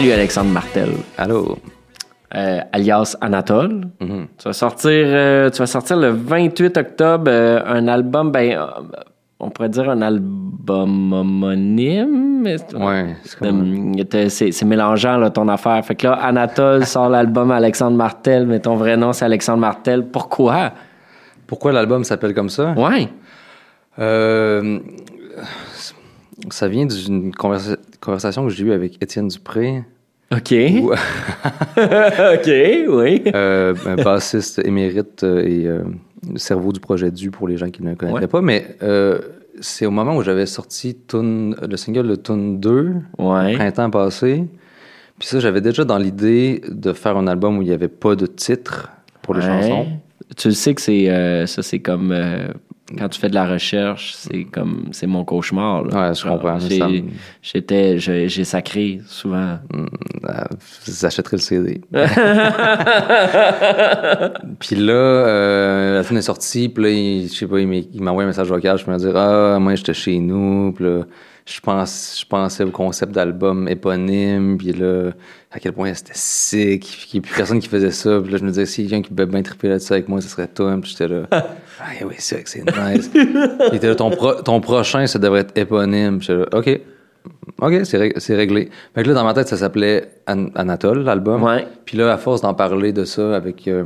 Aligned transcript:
Salut 0.00 0.12
Alexandre 0.12 0.50
Martel, 0.50 0.88
Allô? 1.18 1.58
euh, 2.34 2.60
alias 2.72 3.18
Anatole. 3.20 3.82
Mhm. 4.00 4.28
Tu 4.38 4.44
vas 4.44 4.54
sortir, 4.54 4.90
euh, 4.94 5.50
tu 5.50 5.58
vas 5.58 5.66
sortir 5.66 5.98
le 5.98 6.08
28 6.08 6.78
octobre 6.78 7.24
euh, 7.28 7.60
un 7.66 7.86
album, 7.86 8.32
ben, 8.32 8.58
on 9.40 9.50
pourrait 9.50 9.68
dire 9.68 9.90
un 9.90 10.00
album 10.00 11.12
homonyme. 11.12 12.46
Ouais, 12.72 13.14
c'est 14.30 14.64
mélangeant 14.64 15.18
là, 15.18 15.28
ton 15.28 15.46
affaire. 15.48 15.84
Fait 15.84 15.96
que 15.96 16.06
là, 16.06 16.14
Anatole 16.14 16.86
sort 16.94 17.10
l'album 17.10 17.50
Alexandre 17.50 17.98
Martel, 17.98 18.46
mais 18.46 18.58
ton 18.60 18.76
vrai 18.76 18.96
nom 18.96 19.12
c'est 19.12 19.26
Alexandre 19.26 19.58
Martel. 19.58 20.06
Pourquoi? 20.06 20.72
Pourquoi 21.46 21.72
l'album 21.72 22.04
s'appelle 22.04 22.32
comme 22.32 22.48
ça? 22.48 22.72
Ouais. 22.72 23.06
Ça 26.48 26.68
vient 26.68 26.86
d'une 26.86 27.32
conversa- 27.32 27.76
conversation 28.00 28.44
que 28.46 28.50
j'ai 28.52 28.64
eue 28.64 28.72
avec 28.72 29.02
Étienne 29.02 29.28
Dupré, 29.28 29.82
OK. 30.32 30.54
où- 30.82 30.92
OK, 31.76 32.48
oui. 32.88 33.22
euh, 33.34 33.74
un 33.86 33.96
bassiste 33.96 34.60
émérite 34.64 35.24
euh, 35.24 35.44
et 35.44 35.66
euh, 35.66 35.82
cerveau 36.36 36.72
du 36.72 36.80
projet 36.80 37.10
Du 37.10 37.30
pour 37.30 37.48
les 37.48 37.56
gens 37.56 37.70
qui 37.70 37.82
ne 37.82 37.90
le 37.90 37.96
connaîtraient 37.96 38.22
Ouais. 38.22 38.26
pas. 38.28 38.40
Mais 38.40 38.76
euh, 38.82 39.18
c'est 39.60 39.86
au 39.86 39.90
moment 39.90 40.16
où 40.16 40.22
j'avais 40.22 40.46
sorti 40.46 40.94
Toon- 40.94 41.54
le 41.68 41.76
single 41.76 42.06
de 42.08 42.14
Tune 42.16 42.60
2, 42.60 42.92
Ouais. 43.18 43.54
printemps 43.54 43.90
passé. 43.90 44.44
Puis 45.18 45.28
ça, 45.28 45.38
j'avais 45.40 45.60
déjà 45.60 45.84
dans 45.84 45.98
l'idée 45.98 46.62
de 46.68 46.92
faire 46.92 47.16
un 47.16 47.26
album 47.26 47.58
où 47.58 47.62
il 47.62 47.68
n'y 47.68 47.74
avait 47.74 47.88
pas 47.88 48.16
de 48.16 48.26
titre 48.26 48.90
pour 49.22 49.34
les 49.34 49.40
Ouais. 49.40 49.46
chansons. 49.62 49.86
Tu 50.36 50.48
le 50.48 50.54
sais 50.54 50.74
que 50.74 50.80
c'est 50.80 51.46
ça, 51.46 51.62
c'est 51.62 51.80
comme 51.80 52.14
quand 52.98 53.08
tu 53.08 53.20
fais 53.20 53.28
de 53.28 53.34
la 53.34 53.46
recherche, 53.46 54.12
c'est 54.14 54.44
comme 54.44 54.86
c'est 54.92 55.06
mon 55.06 55.24
cauchemar. 55.24 55.84
là. 55.84 56.08
Ouais, 56.08 56.14
je 56.14 56.24
comprends, 56.24 56.58
J'ai- 56.58 57.04
J'étais, 57.42 57.98
j'ai 57.98 58.28
j'ai 58.28 58.44
sacré 58.44 59.00
souvent. 59.06 59.58
Euh, 59.74 60.44
vous 60.86 61.06
achèterez 61.06 61.36
le 61.36 61.42
CD. 61.42 61.80
puis 64.58 64.76
là, 64.76 64.92
euh, 64.92 65.94
la 65.96 66.02
fin 66.02 66.16
est 66.16 66.22
sortie, 66.22 66.68
puis 66.68 66.84
là, 66.84 66.90
il, 66.90 67.28
je 67.28 67.34
sais 67.34 67.46
pas, 67.46 67.60
il 67.60 68.08
envoyé 68.08 68.24
un 68.24 68.28
message 68.28 68.48
vocal, 68.48 68.78
je 68.78 68.90
me 68.90 68.96
dire 68.96 69.16
Ah, 69.16 69.58
moi, 69.60 69.74
j'étais 69.74 69.94
chez 69.94 70.18
nous, 70.18 70.72
puis 70.72 70.84
là, 70.84 71.04
je, 71.46 71.60
pense, 71.60 72.18
je 72.20 72.26
pensais 72.26 72.64
au 72.64 72.70
concept 72.70 73.12
d'album 73.12 73.68
éponyme, 73.68 74.56
puis 74.58 74.72
là, 74.72 75.10
à 75.50 75.58
quel 75.58 75.72
point 75.72 75.92
c'était 75.94 76.12
sick, 76.14 76.82
puis 76.84 77.06
qu'il 77.08 77.20
n'y 77.20 77.26
a 77.26 77.28
plus 77.28 77.36
personne 77.36 77.58
qui 77.58 77.68
faisait 77.68 77.90
ça, 77.90 78.20
puis 78.20 78.32
là, 78.32 78.38
je 78.38 78.44
me 78.44 78.48
disais 78.50 78.66
Si 78.66 78.82
quelqu'un 78.86 79.02
qui 79.02 79.10
pouvait 79.10 79.26
bien 79.26 79.42
triper 79.42 79.68
là-dessus 79.68 79.92
avec 79.92 80.08
moi, 80.08 80.20
ce 80.20 80.28
serait 80.28 80.48
toi, 80.48 80.76
puis 80.80 80.90
j'étais 80.90 81.08
là 81.08 81.22
Ah, 81.80 82.04
oui, 82.06 82.14
c'est 82.18 82.34
vrai 82.36 82.44
que 82.44 82.50
c'est 82.50 82.62
nice. 82.64 83.10
il 83.14 83.74
était 83.74 83.88
là, 83.88 83.94
ton, 83.94 84.10
pro- 84.10 84.42
ton 84.42 84.60
prochain, 84.60 85.06
ça 85.06 85.18
devrait 85.18 85.40
être 85.40 85.56
éponyme, 85.58 86.18
puis 86.18 86.28
là 86.28 86.46
Ok. 86.52 86.80
OK, 87.60 87.72
c'est 87.84 87.98
ré- 87.98 88.14
c'est 88.16 88.34
réglé. 88.34 88.70
Fait 88.94 89.02
que 89.02 89.08
là, 89.08 89.14
dans 89.14 89.24
ma 89.24 89.34
tête, 89.34 89.48
ça 89.48 89.56
s'appelait 89.56 90.10
An- 90.26 90.48
Anatole, 90.54 91.02
l'album. 91.02 91.42
Ouais. 91.42 91.66
Puis 91.84 91.96
là, 91.98 92.12
à 92.12 92.16
force 92.16 92.40
d'en 92.40 92.54
parler 92.54 92.92
de 92.92 93.04
ça 93.04 93.34
avec, 93.36 93.68
euh, 93.68 93.84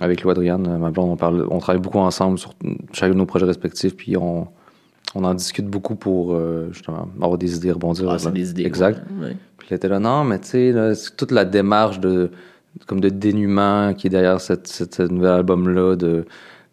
avec 0.00 0.22
Lou 0.22 0.30
euh, 0.30 0.56
ma 0.58 0.90
blonde, 0.90 1.10
on, 1.10 1.16
parle, 1.16 1.46
on 1.50 1.58
travaille 1.58 1.80
beaucoup 1.82 1.98
ensemble 1.98 2.38
sur 2.38 2.52
chacun 2.92 3.12
de 3.12 3.18
nos 3.18 3.26
projets 3.26 3.46
respectifs, 3.46 3.96
puis 3.96 4.16
on, 4.16 4.46
on 5.16 5.24
en 5.24 5.34
discute 5.34 5.66
beaucoup 5.66 5.96
pour 5.96 6.34
euh, 6.34 6.68
justement 6.72 7.08
avoir 7.20 7.38
des 7.38 7.56
idées, 7.56 7.72
rebondir. 7.72 8.08
Ah, 8.10 8.18
c'est 8.18 8.32
des 8.32 8.50
idées. 8.50 8.64
Exact. 8.64 9.00
ouais, 9.20 9.28
ouais. 9.28 9.36
Puis 9.58 9.68
là, 9.70 9.76
était 9.76 9.88
là, 9.88 9.98
non, 9.98 10.22
mais 10.24 10.38
tu 10.38 10.48
sais, 10.48 10.92
toute 11.16 11.32
la 11.32 11.44
démarche 11.44 11.98
de, 11.98 12.30
comme 12.86 13.00
de 13.00 13.08
dénuement 13.08 13.94
qui 13.94 14.06
est 14.06 14.10
derrière 14.10 14.40
cette, 14.40 14.68
cette, 14.68 14.94
ce 14.94 15.02
nouvel 15.02 15.30
album-là, 15.32 15.96
de 15.96 16.24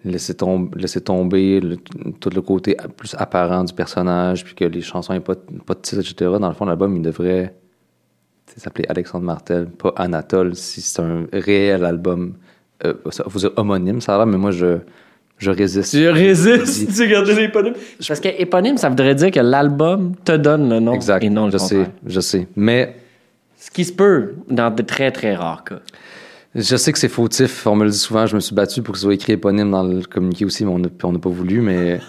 laisser, 0.05 0.33
tom- 0.35 0.69
laisser 0.75 1.01
tomber 1.01 1.59
le- 1.59 1.77
tout 2.19 2.29
le 2.29 2.41
côté 2.41 2.77
plus 2.95 3.15
apparent 3.17 3.63
du 3.63 3.73
personnage, 3.73 4.43
puis 4.45 4.55
que 4.55 4.65
les 4.65 4.81
chansons 4.81 5.13
n'aient 5.13 5.19
pas, 5.19 5.35
pas 5.35 5.73
de 5.73 5.79
titre, 5.81 6.01
etc. 6.01 6.31
Dans 6.39 6.47
le 6.47 6.53
fond, 6.53 6.65
l'album, 6.65 6.95
il 6.95 7.01
devrait 7.01 7.53
s'appeler 8.55 8.85
Alexandre 8.89 9.25
Martel, 9.25 9.67
pas 9.67 9.93
Anatole, 9.97 10.55
si 10.55 10.81
c'est 10.81 11.01
un 11.01 11.25
réel 11.31 11.83
album. 11.85 12.33
Euh, 12.85 12.93
ça 13.11 13.23
faut 13.27 13.39
dire 13.39 13.51
homonyme, 13.55 14.01
ça 14.01 14.15
a 14.15 14.17
l'air, 14.17 14.25
mais 14.27 14.37
moi, 14.37 14.51
je, 14.51 14.77
je 15.37 15.51
résiste. 15.51 15.91
Tu 15.91 16.07
résistes, 16.09 16.95
tu 16.95 17.01
regardes 17.03 17.27
l'éponyme. 17.27 17.73
Parce 18.07 18.19
que 18.19 18.29
éponyme, 18.41 18.77
ça 18.77 18.89
voudrait 18.89 19.13
dire 19.15 19.29
que 19.31 19.39
l'album 19.39 20.13
te 20.23 20.31
donne 20.37 20.69
le 20.69 20.79
nom 20.79 20.93
Exact, 20.93 21.23
et 21.23 21.29
non 21.29 21.45
le 21.45 21.51
je 21.51 21.57
contraire. 21.57 21.85
sais, 21.85 21.91
je 22.05 22.19
sais. 22.19 22.47
Mais 22.55 22.95
Ce 23.57 23.69
qui 23.69 23.83
se 23.85 23.93
peut 23.93 24.35
dans 24.49 24.71
de 24.73 24.81
très 24.81 25.11
très 25.11 25.35
rares 25.35 25.63
cas. 25.63 25.79
Je 26.55 26.75
sais 26.75 26.91
que 26.91 26.97
c'est 26.99 27.09
fautif, 27.09 27.67
on 27.67 27.75
me 27.75 27.83
le 27.83 27.91
dit 27.91 27.97
souvent, 27.97 28.25
je 28.25 28.35
me 28.35 28.39
suis 28.39 28.55
battu 28.55 28.81
pour 28.81 28.93
que 28.93 28.97
ce 28.97 29.03
soit 29.03 29.13
écrit 29.13 29.33
éponyme 29.33 29.69
dans 29.71 29.83
le 29.83 30.01
communiqué 30.01 30.45
aussi, 30.45 30.65
mais 30.65 30.71
on 30.71 31.11
n'a 31.11 31.19
pas 31.19 31.29
voulu, 31.29 31.61
mais 31.61 31.99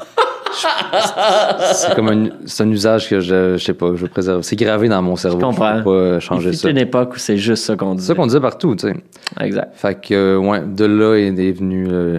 c'est 1.73 1.95
comme 1.95 2.09
un, 2.09 2.29
c'est 2.47 2.63
un 2.63 2.71
usage 2.71 3.09
que 3.09 3.21
je, 3.21 3.57
je 3.57 3.65
sais 3.65 3.75
pas, 3.75 3.89
je 3.95 4.03
veux 4.03 4.09
préserver. 4.09 4.43
C'est 4.43 4.57
gravé 4.57 4.89
dans 4.89 5.03
mon 5.03 5.17
cerveau. 5.17 5.39
Je 5.41 5.45
comprends. 5.45 5.83
Pas 5.83 6.21
changer 6.21 6.53
ça. 6.53 6.69
fut 6.69 6.73
une 6.73 6.79
époque 6.81 7.15
où 7.15 7.19
c'est 7.19 7.37
juste 7.37 7.65
ça 7.65 7.77
qu'on 7.77 7.95
dit. 7.95 8.03
C'est 8.03 8.09
ça 8.09 8.15
qu'on 8.15 8.27
disait 8.27 8.41
partout, 8.41 8.75
tu 8.75 8.89
sais. 8.89 8.95
Exact. 9.41 9.75
Fait 9.75 10.01
que, 10.01 10.15
euh, 10.15 10.39
ouais, 10.39 10.63
de 10.65 10.85
là 10.85 11.15
est, 11.17 11.53
venu 11.53 11.87
euh, 11.91 12.19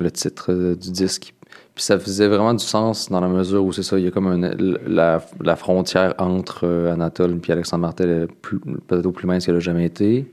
le 0.00 0.10
titre 0.10 0.52
euh, 0.52 0.74
du 0.74 0.90
disque. 0.90 1.32
Puis 1.74 1.84
ça 1.84 1.98
faisait 1.98 2.28
vraiment 2.28 2.54
du 2.54 2.64
sens 2.64 3.10
dans 3.10 3.20
la 3.20 3.28
mesure 3.28 3.64
où 3.64 3.72
c'est 3.72 3.82
ça, 3.82 3.98
il 3.98 4.04
y 4.04 4.08
a 4.08 4.10
comme 4.10 4.26
un- 4.28 4.50
la, 4.86 5.20
la 5.42 5.56
frontière 5.56 6.14
entre 6.18 6.66
Anatole 6.90 7.38
et 7.46 7.52
Alexandre 7.52 7.82
Martel 7.82 8.08
est 8.10 8.48
peut-être 8.88 9.06
au 9.06 9.12
plus 9.12 9.26
mince 9.26 9.44
qu'elle 9.46 9.56
a 9.56 9.60
jamais 9.60 9.84
été. 9.84 10.26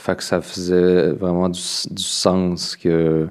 Fait 0.00 0.16
que 0.16 0.22
ça 0.22 0.40
faisait 0.40 1.10
vraiment 1.10 1.48
du, 1.48 1.60
du 1.90 2.02
sens 2.02 2.76
que, 2.76 3.28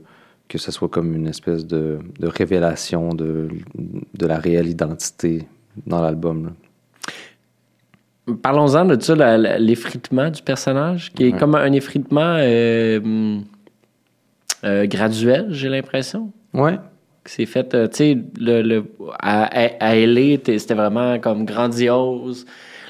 que 0.49 0.57
ce 0.57 0.69
soit 0.71 0.89
comme 0.89 1.15
une 1.15 1.27
espèce 1.27 1.65
de, 1.65 1.97
de 2.19 2.27
révélation 2.27 3.13
de, 3.13 3.47
de 4.13 4.25
la 4.27 4.37
réelle 4.37 4.67
identité 4.67 5.47
dans 5.85 6.01
l'album. 6.01 6.51
Parlons-en 8.41 8.83
de 8.83 9.01
ça, 9.01 9.37
l'effritement 9.57 10.29
du 10.29 10.41
personnage, 10.41 11.13
qui 11.13 11.27
est 11.27 11.31
Ouais. 11.33 11.39
comme 11.39 11.55
un 11.55 11.71
effritement 11.71 12.35
euh, 12.39 13.39
euh, 14.65 14.85
graduel, 14.87 15.47
j'ai 15.51 15.69
l'impression. 15.69 16.33
Ouais. 16.53 16.77
C'est 17.23 17.45
fait, 17.45 17.73
euh, 17.73 17.87
tu 17.87 17.95
sais, 17.95 18.17
le, 18.39 18.61
le- 18.61 18.85
à, 19.19 19.45
à, 19.79 19.93
c'était 19.95 20.73
vraiment 20.73 21.17
comme 21.19 21.45
grandiose, 21.45 22.45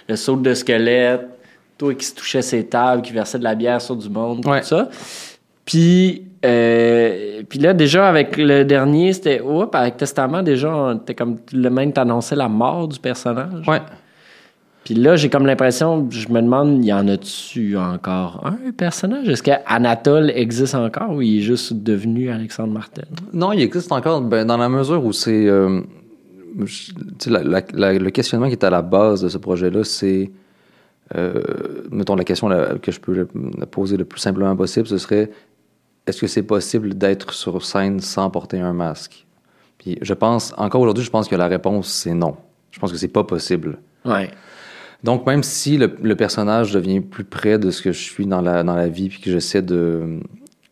le 0.09 0.15
saut 0.15 0.38
de 0.38 0.53
squelette, 0.55 1.27
toi 1.77 1.93
qui 1.93 2.05
se 2.05 2.15
touchait 2.15 2.41
ses 2.41 2.65
tables, 2.65 3.01
qui 3.01 3.13
versait 3.13 3.39
de 3.39 3.43
la 3.43 3.55
bière 3.55 3.81
sur 3.81 3.95
du 3.95 4.09
monde, 4.09 4.45
Ouais. 4.45 4.61
tout 4.61 4.67
ça. 4.67 4.89
Puis, 5.65 6.23
euh, 6.45 7.41
puis 7.47 7.59
là, 7.59 7.73
déjà, 7.73 8.07
avec 8.07 8.38
le 8.38 8.63
dernier, 8.63 9.11
c'était, 9.13 9.41
oups, 9.41 9.73
avec 9.75 9.97
Testament, 9.97 10.41
déjà, 10.43 10.97
t'es 11.05 11.13
comme, 11.13 11.38
le 11.53 11.69
même 11.69 11.91
t'annonçait 11.93 12.35
la 12.35 12.47
mort 12.47 12.88
du 12.88 12.99
personnage. 12.99 13.67
Ouais. 13.67 13.81
Puis 14.85 14.95
là, 14.95 15.17
j'ai 15.17 15.27
comme 15.29 15.45
l'impression, 15.45 16.07
je 16.09 16.29
me 16.29 16.41
demande, 16.41 16.85
y 16.85 16.93
en 16.93 17.05
a-tu 17.09 17.75
encore 17.77 18.41
un 18.45 18.71
personnage? 18.71 19.27
Est-ce 19.27 19.44
qu'Anatole 19.44 20.31
existe 20.33 20.75
encore 20.75 21.11
ou 21.11 21.21
il 21.21 21.39
est 21.39 21.41
juste 21.41 21.73
devenu 21.73 22.29
Alexandre 22.29 22.71
Martel? 22.71 23.03
Non, 23.33 23.51
il 23.51 23.61
existe 23.61 23.91
encore 23.91 24.21
ben, 24.21 24.45
dans 24.45 24.55
la 24.55 24.69
mesure 24.69 25.03
où 25.03 25.11
c'est. 25.11 25.45
euh, 25.47 25.81
le 26.55 28.09
questionnement 28.09 28.47
qui 28.47 28.53
est 28.53 28.63
à 28.63 28.69
la 28.69 28.81
base 28.81 29.21
de 29.23 29.29
ce 29.29 29.38
projet-là, 29.38 29.83
c'est. 29.83 30.31
Euh, 31.16 31.41
mettons 31.91 32.16
la 32.16 32.23
question 32.23 32.47
la- 32.50 32.78
que 32.79 32.91
je 32.91 33.00
peux 33.00 33.28
la 33.57 33.66
poser 33.66 33.97
le 33.97 34.06
plus 34.06 34.19
simplement 34.19 34.56
possible, 34.56 34.88
ce 34.88 34.97
serait 34.97 35.29
est-ce 36.06 36.22
que 36.22 36.28
c'est 36.28 36.44
possible 36.44 36.94
d'être 36.97 37.34
sur 37.34 37.63
scène 37.66 38.00
sans 38.00 38.29
porter 38.29 38.59
un 38.59 38.73
masque? 38.73 39.25
Puis 39.78 39.97
je 40.01 40.13
pense, 40.13 40.53
encore 40.57 40.81
aujourd'hui, 40.81 41.03
je 41.03 41.09
pense 41.12 41.28
que 41.28 41.35
la 41.35 41.47
réponse 41.47 41.88
c'est 41.90 42.13
non. 42.13 42.35
Je 42.71 42.80
pense 42.80 42.92
que 42.92 42.98
c'est 42.98 43.07
pas 43.07 43.24
possible. 43.24 43.77
Ouais. 44.06 44.30
Donc, 45.04 45.25
même 45.27 45.44
si 45.44 45.77
le, 45.77 45.95
le 46.01 46.15
personnage 46.15 46.74
devient 46.74 47.01
plus 47.01 47.24
près 47.24 47.59
de 47.59 47.69
ce 47.71 47.81
que 47.81 47.92
je 47.92 48.00
suis 48.01 48.25
dans 48.25 48.42
la, 48.42 48.63
dans 48.63 48.75
la 48.75 48.88
vie, 48.88 49.09
puis 49.09 49.21
que 49.21 49.31
j'essaie 49.31 49.62
de. 49.62 50.19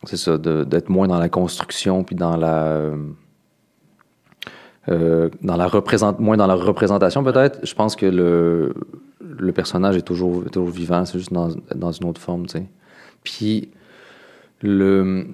C'est 0.04 0.16
ça, 0.16 0.36
d'être 0.38 0.88
moins 0.88 1.06
dans 1.08 1.18
la 1.18 1.28
construction, 1.28 2.02
puis 2.04 2.16
dans 2.16 2.36
la. 2.36 2.90
Euh, 4.88 5.28
dans 5.42 5.56
la 5.56 5.68
moins 6.18 6.36
dans 6.36 6.46
la 6.46 6.54
représentation, 6.54 7.24
peut-être, 7.24 7.64
je 7.64 7.74
pense 7.74 7.96
que 7.96 8.06
le, 8.06 8.74
le 9.20 9.52
personnage 9.52 9.96
est 9.96 10.02
toujours, 10.02 10.44
toujours 10.50 10.68
vivant, 10.70 11.04
c'est 11.04 11.18
juste 11.18 11.32
dans, 11.32 11.48
dans 11.74 11.92
une 11.92 12.08
autre 12.08 12.20
forme, 12.20 12.46
tu 12.46 12.58
sais. 12.58 12.66
Puis, 13.24 13.70
le. 14.62 15.26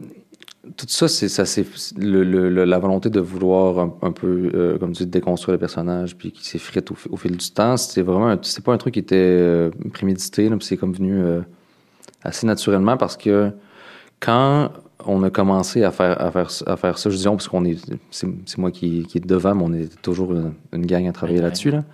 Tout 0.77 0.87
ça, 0.89 1.09
c'est 1.09 1.29
ça, 1.29 1.45
c'est 1.45 1.67
le, 1.99 2.23
la 2.65 2.79
volonté 2.79 3.11
de 3.11 3.19
vouloir 3.19 3.81
un, 3.81 4.13
peu, 4.13 4.49
euh, 4.55 4.79
comme 4.79 4.93
tu 4.93 5.03
dis, 5.03 5.11
déconstruire 5.11 5.55
le 5.55 5.59
personnage, 5.59 6.17
puis 6.17 6.31
qui 6.31 6.47
s'effrite 6.47 6.89
au, 6.93 6.95
fi- 6.95 7.09
au 7.11 7.17
fil 7.17 7.37
du 7.37 7.51
temps. 7.51 7.77
C'est 7.77 8.03
vraiment, 8.03 8.39
c'est 8.43 8.65
pas 8.65 8.73
un 8.73 8.77
truc 8.79 8.95
qui 8.95 9.01
était 9.01 9.17
euh, 9.17 9.71
prémédité, 9.93 10.49
c'est 10.61 10.77
comme 10.77 10.93
venu 10.93 11.21
euh, 11.21 11.41
assez 12.23 12.47
naturellement 12.47 12.97
parce 12.97 13.17
que 13.17 13.51
quand 14.21 14.71
on 15.07 15.23
a 15.23 15.31
commencé 15.31 15.83
à 15.85 15.91
faire, 15.91 16.21
à 16.21 16.31
faire, 16.31 16.49
à 16.67 16.77
faire 16.77 16.99
ça, 16.99 17.11
je 17.11 17.29
parce 17.29 17.49
qu'on 17.49 17.65
est, 17.65 17.79
c'est, 18.11 18.29
moi 18.59 18.71
qui, 18.71 19.05
qui 19.05 19.19
est 19.19 19.27
devant, 19.27 19.55
mais 19.55 19.63
on 19.65 19.73
est 19.73 20.03
toujours 20.03 20.33
une, 20.33 20.53
une 20.73 20.87
gang 20.87 21.07
à 21.09 21.13
travailler 21.13 21.41
là-dessus. 21.41 21.71
Là. 21.71 21.85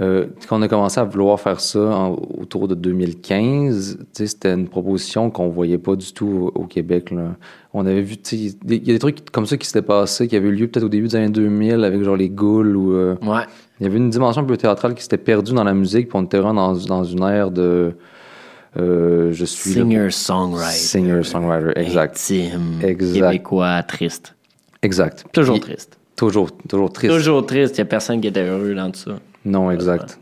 Euh, 0.00 0.26
quand 0.48 0.58
on 0.58 0.62
a 0.62 0.68
commencé 0.68 1.00
à 1.00 1.04
vouloir 1.04 1.40
faire 1.40 1.58
ça 1.60 1.80
en- 1.80 2.12
autour 2.40 2.68
de 2.68 2.74
2015, 2.76 3.96
tu 3.98 4.04
sais, 4.12 4.26
c'était 4.28 4.54
une 4.54 4.68
proposition 4.68 5.30
qu'on 5.30 5.48
voyait 5.48 5.78
pas 5.78 5.96
du 5.96 6.12
tout 6.12 6.50
au, 6.54 6.60
au 6.60 6.64
Québec. 6.66 7.10
Là. 7.10 7.34
On 7.74 7.84
avait 7.84 8.02
vu, 8.02 8.14
il 8.32 8.46
y 8.70 8.90
a 8.90 8.92
des 8.94 8.98
trucs 8.98 9.30
comme 9.30 9.46
ça 9.46 9.56
qui 9.56 9.66
s'étaient 9.66 9.82
passés, 9.86 10.28
qui 10.28 10.36
avaient 10.36 10.48
eu 10.48 10.52
lieu 10.54 10.68
peut-être 10.68 10.84
au 10.86 10.88
début 10.88 11.08
des 11.08 11.16
années 11.16 11.30
2000 11.30 11.84
avec 11.84 12.02
genre 12.02 12.16
les 12.16 12.28
Ghouls 12.30 12.76
ou. 12.76 12.92
euh, 12.92 13.16
Ouais. 13.22 13.42
il 13.80 13.84
y 13.84 13.86
avait 13.86 13.98
une 13.98 14.10
dimension 14.10 14.42
un 14.42 14.44
peu 14.44 14.56
théâtrale 14.56 14.94
qui 14.94 15.02
s'était 15.02 15.18
perdue 15.18 15.52
dans 15.52 15.64
la 15.64 15.74
musique, 15.74 16.08
puis 16.08 16.18
on 16.18 16.22
était 16.24 16.38
vraiment 16.38 16.72
dans, 16.72 16.86
dans 16.86 17.04
une 17.04 17.22
ère 17.24 17.50
de. 17.50 17.92
Euh, 18.76 19.32
je 19.32 19.44
suis. 19.44 19.72
Singer-songwriter. 19.72 20.70
Singer-songwriter, 20.70 21.72
exact. 21.80 22.14
Intime. 22.16 22.80
Exact. 22.82 23.20
Québécois, 23.30 23.82
triste. 23.82 24.34
Exact. 24.82 25.24
Toujours 25.32 25.60
triste. 25.60 25.98
Toujours, 26.16 26.50
toujours 26.68 26.92
triste. 26.92 27.14
Toujours 27.14 27.46
triste. 27.46 27.76
Il 27.76 27.80
n'y 27.80 27.82
a 27.82 27.86
personne 27.86 28.20
qui 28.20 28.28
était 28.28 28.44
heureux 28.46 28.74
dans 28.74 28.90
tout 28.90 28.98
ça. 29.00 29.12
Non, 29.44 29.70
exact. 29.70 30.18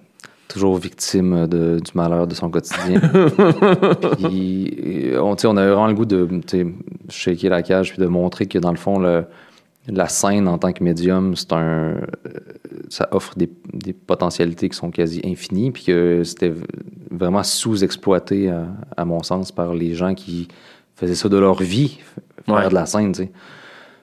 Toujours 0.49 0.77
victime 0.79 1.47
de, 1.47 1.81
du 1.81 1.91
malheur 1.95 2.27
de 2.27 2.35
son 2.35 2.49
quotidien. 2.51 3.01
puis, 4.19 5.11
on, 5.21 5.37
sais, 5.37 5.47
on 5.47 5.57
avait 5.57 5.71
vraiment 5.71 5.89
le 5.89 5.95
goût 5.95 6.05
de 6.05 6.29
shaker 7.09 7.51
la 7.51 7.63
cage 7.63 7.93
puis 7.93 8.01
de 8.01 8.07
montrer 8.07 8.47
que, 8.47 8.59
dans 8.59 8.71
le 8.71 8.77
fond, 8.77 8.99
le- 8.99 9.25
la 9.89 10.09
scène 10.09 10.49
en 10.49 10.59
tant 10.59 10.73
que 10.73 10.83
médium, 10.83 11.37
c'est 11.37 11.53
un, 11.53 11.59
euh, 11.59 12.01
ça 12.89 13.09
offre 13.13 13.37
des, 13.37 13.51
des 13.73 13.93
potentialités 13.93 14.69
qui 14.69 14.77
sont 14.77 14.91
quasi 14.91 15.21
infinies, 15.25 15.71
puis 15.71 15.85
que 15.85 16.23
c'était 16.25 16.53
vraiment 17.11 17.43
sous-exploité, 17.43 18.51
à, 18.51 18.67
à 18.97 19.05
mon 19.05 19.23
sens, 19.23 19.53
par 19.53 19.75
les 19.75 19.95
gens 19.95 20.15
qui 20.15 20.49
faisaient 20.95 21.15
ça 21.15 21.29
de 21.29 21.37
leur 21.37 21.63
vie, 21.63 21.99
faire 22.47 22.55
Ouais. 22.55 22.69
de 22.69 22.75
la 22.75 22.87
scène, 22.87 23.13
tu 23.13 23.25
sais. 23.25 23.31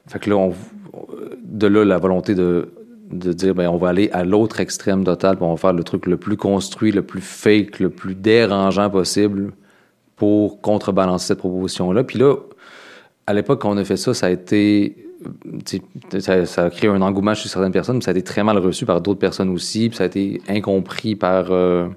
Fait 0.07 0.19
que 0.19 0.29
là, 0.29 0.35
on, 0.37 0.53
de 1.43 1.67
là, 1.67 1.85
la 1.85 1.97
volonté 1.97 2.35
de, 2.35 2.69
de 3.11 3.31
dire, 3.33 3.55
ben, 3.55 3.69
on 3.69 3.77
va 3.77 3.89
aller 3.89 4.09
à 4.11 4.23
l'autre 4.23 4.59
extrême 4.59 5.03
total, 5.03 5.37
puis 5.37 5.45
on 5.45 5.51
va 5.51 5.57
faire 5.57 5.73
le 5.73 5.83
truc 5.83 6.05
le 6.07 6.17
plus 6.17 6.37
construit, 6.37 6.91
le 6.91 7.03
plus 7.03 7.21
fake, 7.21 7.79
le 7.79 7.89
plus 7.89 8.15
dérangeant 8.15 8.89
possible 8.89 9.53
pour 10.15 10.61
contrebalancer 10.61 11.27
cette 11.27 11.39
proposition-là. 11.39 12.03
Puis 12.03 12.19
là, 12.19 12.35
à 13.27 13.33
l'époque, 13.33 13.61
quand 13.61 13.71
on 13.71 13.77
a 13.77 13.83
fait 13.83 13.97
ça, 13.97 14.13
ça 14.13 14.27
a 14.27 14.29
été. 14.29 14.97
Ça, 16.19 16.45
ça 16.45 16.65
a 16.65 16.69
créé 16.69 16.89
un 16.89 17.01
engouement 17.01 17.33
chez 17.33 17.49
certaines 17.49 17.71
personnes, 17.71 17.99
puis 17.99 18.05
ça 18.05 18.11
a 18.11 18.13
été 18.13 18.23
très 18.23 18.43
mal 18.43 18.57
reçu 18.57 18.85
par 18.85 19.01
d'autres 19.01 19.19
personnes 19.19 19.49
aussi, 19.49 19.89
puis 19.89 19.97
ça 19.97 20.03
a 20.03 20.07
été 20.07 20.41
incompris 20.47 21.15
par, 21.15 21.47
euh, 21.51 21.87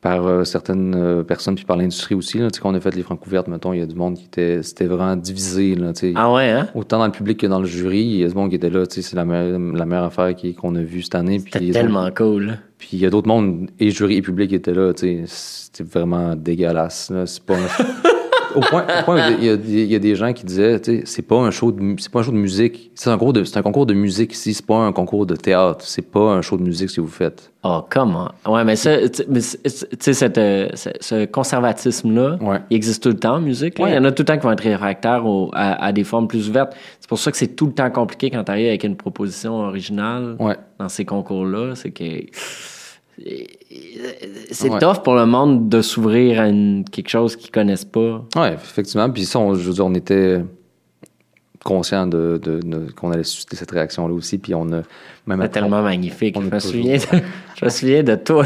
par 0.00 0.26
euh, 0.26 0.44
certaines 0.44 0.94
euh, 0.94 1.22
personnes, 1.22 1.54
puis 1.54 1.64
par 1.64 1.76
l'industrie 1.76 2.14
aussi. 2.14 2.38
Là. 2.38 2.48
Quand 2.60 2.70
on 2.70 2.74
a 2.74 2.80
fait 2.80 2.94
les 2.94 3.02
francs 3.02 3.24
ouvertes, 3.26 3.48
mettons, 3.48 3.72
il 3.72 3.80
y 3.80 3.82
a 3.82 3.86
du 3.86 3.94
monde 3.94 4.16
qui 4.16 4.24
était. 4.26 4.62
C'était 4.62 4.86
vraiment 4.86 5.16
divisé. 5.16 5.74
Là. 5.74 5.92
Ah 6.14 6.32
ouais, 6.32 6.50
hein? 6.50 6.68
Autant 6.74 6.98
dans 6.98 7.06
le 7.06 7.12
public 7.12 7.40
que 7.40 7.46
dans 7.46 7.60
le 7.60 7.66
jury, 7.66 8.02
il 8.02 8.16
y 8.16 8.24
a 8.24 8.28
du 8.28 8.34
monde 8.34 8.50
qui 8.50 8.56
était 8.56 8.70
là, 8.70 8.84
c'est 8.88 9.14
la 9.14 9.24
meilleure, 9.24 9.58
la 9.58 9.86
meilleure 9.86 10.04
affaire 10.04 10.34
qu'on 10.58 10.74
a 10.74 10.82
vue 10.82 11.02
cette 11.02 11.14
année. 11.14 11.38
C'était 11.38 11.70
tellement 11.70 12.10
cool. 12.10 12.58
Puis 12.78 12.90
il 12.94 12.98
y 12.98 13.06
a 13.06 13.10
d'autres 13.10 13.28
mondes, 13.28 13.70
et 13.80 13.90
jury 13.90 14.16
et 14.16 14.22
public 14.22 14.50
qui 14.50 14.56
étaient 14.56 14.74
là, 14.74 14.92
c'était 14.94 15.84
vraiment 15.84 16.36
dégueulasse. 16.36 17.10
C'est 17.24 17.42
pas 17.42 17.56
au 18.54 18.60
point, 18.60 18.82
au 19.00 19.04
point 19.04 19.16
où 19.16 19.34
il 19.38 19.44
y, 19.44 19.48
a, 19.50 19.54
il 19.54 19.84
y 19.92 19.94
a 19.94 19.98
des 19.98 20.14
gens 20.16 20.32
qui 20.32 20.44
disaient, 20.44 20.80
tu 20.80 20.98
sais, 20.98 21.02
c'est 21.06 21.22
pas 21.22 21.36
un 21.36 21.50
show 21.50 21.72
de, 21.72 21.96
c'est 21.98 22.10
pas 22.10 22.20
un 22.20 22.22
show 22.22 22.32
de 22.32 22.36
musique, 22.36 22.90
c'est 22.94 23.10
un, 23.10 23.18
concours 23.18 23.32
de- 23.32 23.44
c'est 23.44 23.58
un 23.58 23.62
concours 23.62 23.86
de 23.86 23.94
musique 23.94 24.32
ici, 24.32 24.54
c'est 24.54 24.66
pas 24.66 24.76
un 24.76 24.92
concours 24.92 25.26
de 25.26 25.36
théâtre, 25.36 25.84
c'est 25.86 26.10
pas 26.10 26.32
un 26.32 26.42
show 26.42 26.56
de 26.56 26.62
musique 26.62 26.90
si 26.90 27.00
vous 27.00 27.06
faites. 27.08 27.50
Oh, 27.66 27.80
comment? 27.88 28.30
Ouais, 28.46 28.62
mais 28.64 28.76
ça, 28.76 29.08
tu 29.08 29.22
sais, 29.40 30.38
euh, 30.38 30.68
ce, 30.74 31.24
conservatisme-là, 31.24 32.36
Ouais. 32.42 32.58
il 32.70 32.76
existe 32.76 33.02
tout 33.02 33.08
le 33.08 33.16
temps 33.18 33.36
en 33.36 33.40
musique. 33.40 33.78
Ouais. 33.78 33.90
Il 33.92 33.94
y 33.94 33.98
en 33.98 34.04
a 34.04 34.12
tout 34.12 34.20
le 34.22 34.26
temps 34.26 34.36
qui 34.36 34.42
vont 34.42 34.52
être 34.52 34.62
réfractaires 34.62 35.24
au- 35.26 35.50
à, 35.54 35.82
à 35.82 35.92
des 35.92 36.04
formes 36.04 36.28
plus 36.28 36.48
ouvertes. 36.50 36.74
C'est 37.00 37.08
pour 37.08 37.18
ça 37.18 37.30
que 37.30 37.36
c'est 37.38 37.56
tout 37.56 37.66
le 37.66 37.72
temps 37.72 37.90
compliqué 37.90 38.30
quand 38.30 38.44
tu 38.44 38.50
arrives 38.50 38.68
avec 38.68 38.84
une 38.84 38.96
proposition 38.96 39.54
originale 39.60 40.36
Ouais. 40.38 40.56
dans 40.78 40.88
ces 40.90 41.04
concours-là. 41.06 41.74
C'est 41.74 41.90
que. 41.90 42.04
C'est 44.50 44.70
Ouais. 44.70 44.78
tough 44.78 45.02
pour 45.02 45.14
le 45.14 45.26
monde 45.26 45.68
de 45.68 45.82
s'ouvrir 45.82 46.40
à 46.40 46.48
une- 46.48 46.84
quelque 46.90 47.08
chose 47.08 47.36
qu'ils 47.36 47.50
connaissent 47.50 47.84
pas. 47.84 48.24
Ouais, 48.36 48.54
effectivement. 48.54 49.08
Puis 49.10 49.24
ça, 49.24 49.38
on, 49.38 49.54
je 49.54 49.60
veux 49.68 49.72
dire, 49.74 49.86
on 49.86 49.94
était 49.94 50.40
conscient 51.64 52.06
de, 52.06 52.38
de- 52.42 52.60
de- 52.60 52.90
qu'on 52.92 53.10
allait 53.12 53.24
susciter 53.24 53.56
cette 53.56 53.70
réaction-là 53.70 54.12
aussi. 54.14 54.38
Puis 54.38 54.54
on 54.54 54.66
a 54.72 54.82
même 55.26 55.40
après- 55.40 55.48
tellement 55.48 55.82
magnifique. 55.82 56.36
Je 56.38 56.46
me, 56.46 56.58
souviens 56.58 56.96
de, 56.96 57.22
je 57.58 57.64
me 57.64 57.70
souviens 57.70 58.02
de 58.02 58.14
toi, 58.16 58.44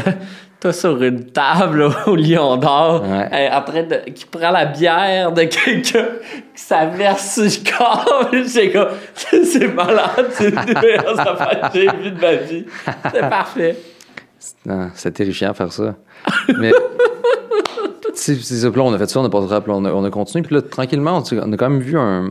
toi 0.61 0.71
sur 0.71 1.01
une 1.03 1.25
table 1.25 1.89
au 2.07 2.15
Lion 2.15 2.55
d'Or, 2.57 3.03
Ouais. 3.03 3.49
en 3.51 3.61
train 3.63 3.83
de, 3.83 4.09
qui 4.11 4.25
prend 4.25 4.51
la 4.51 4.65
bière 4.67 5.33
de 5.33 5.43
quelqu'un, 5.43 6.05
qui 6.55 6.61
ça 6.61 6.85
verse 6.85 7.33
sur 7.33 7.43
le 7.43 7.77
corps. 7.77 8.29
J'ai 8.53 8.71
comme, 8.71 8.87
c'est 9.43 9.67
malade, 9.73 10.27
c'est 10.31 10.49
une 10.49 10.65
des 10.65 10.73
meilleures 10.75 11.19
affaires 11.19 11.71
que 11.73 11.79
j'ai 11.79 11.87
vues 11.87 12.11
de 12.11 12.21
ma 12.21 12.35
vie. 12.35 12.65
C'est 13.11 13.29
parfait. 13.29 13.75
C'est 14.95 15.11
terrifiant 15.11 15.51
de 15.51 15.55
faire 15.55 15.71
ça. 15.73 15.95
Mais 16.59 16.71
c'est 18.13 18.35
ça. 18.35 18.69
Puis 18.71 18.79
là, 18.79 18.85
on 18.85 18.93
a 18.93 18.97
fait 18.97 19.09
ça, 19.09 19.19
on 19.19 19.25
a 19.25 19.29
pas 19.29 19.41
de 19.41 19.69
on 19.69 19.85
a, 19.85 19.91
on 19.93 20.03
a 20.03 20.09
continué. 20.09 20.43
Puis 20.43 20.55
là, 20.55 20.61
tranquillement, 20.61 21.17
on, 21.21 21.37
on 21.37 21.53
a 21.53 21.57
quand 21.57 21.69
même 21.69 21.79
vu 21.79 21.97
un, 21.97 22.29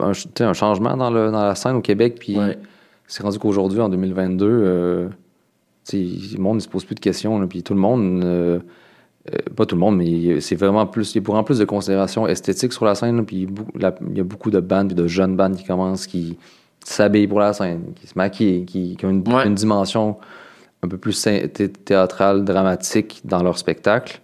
un, 0.00 0.52
changement 0.52 0.96
dans, 0.96 1.10
le, 1.10 1.30
dans 1.30 1.44
la 1.44 1.54
scène 1.54 1.76
au 1.76 1.80
Québec. 1.80 2.16
Puis 2.20 2.38
Ouais. 2.38 2.58
c'est 3.06 3.22
rendu 3.22 3.38
qu'aujourd'hui, 3.38 3.80
en 3.80 3.88
2022, 3.88 4.46
euh, 4.46 5.08
le 5.92 6.38
monde 6.38 6.56
ne 6.56 6.60
se 6.60 6.68
pose 6.68 6.84
plus 6.84 6.94
de 6.94 7.00
questions. 7.00 7.38
là. 7.40 7.46
puis 7.46 7.62
tout 7.62 7.74
le 7.74 7.80
monde, 7.80 8.22
euh, 8.24 8.58
euh, 9.32 9.36
pas 9.56 9.66
tout 9.66 9.74
le 9.74 9.80
monde, 9.80 9.96
mais 9.96 10.40
c'est 10.40 10.54
vraiment 10.56 10.86
plus, 10.86 11.14
il 11.14 11.22
y 11.26 11.30
a 11.32 11.42
plus 11.42 11.58
de 11.58 11.64
considération 11.64 12.26
esthétique 12.26 12.72
sur 12.72 12.84
la 12.84 12.94
scène. 12.94 13.16
là, 13.16 13.22
puis 13.22 13.48
il 13.74 14.16
y 14.16 14.20
a 14.20 14.24
beaucoup 14.24 14.50
de 14.50 14.60
bandes, 14.60 14.88
puis 14.88 14.96
de 14.96 15.06
jeunes 15.06 15.36
bandes 15.36 15.56
qui 15.56 15.64
commencent, 15.64 16.06
qui 16.06 16.38
s'habillent 16.84 17.26
pour 17.26 17.40
la 17.40 17.52
scène, 17.52 17.92
qui 17.94 18.06
se 18.06 18.12
maquillent, 18.16 18.64
qui, 18.64 18.96
qui 18.96 19.04
ont 19.06 19.10
une, 19.10 19.26
Ouais. 19.28 19.46
une 19.46 19.54
dimension 19.54 20.16
un 20.82 20.88
peu 20.88 20.96
plus 20.98 21.20
thé- 21.22 21.48
thé- 21.48 21.68
théâtrale, 21.70 22.44
dramatique 22.44 23.20
dans 23.24 23.42
leur 23.42 23.58
spectacle. 23.58 24.20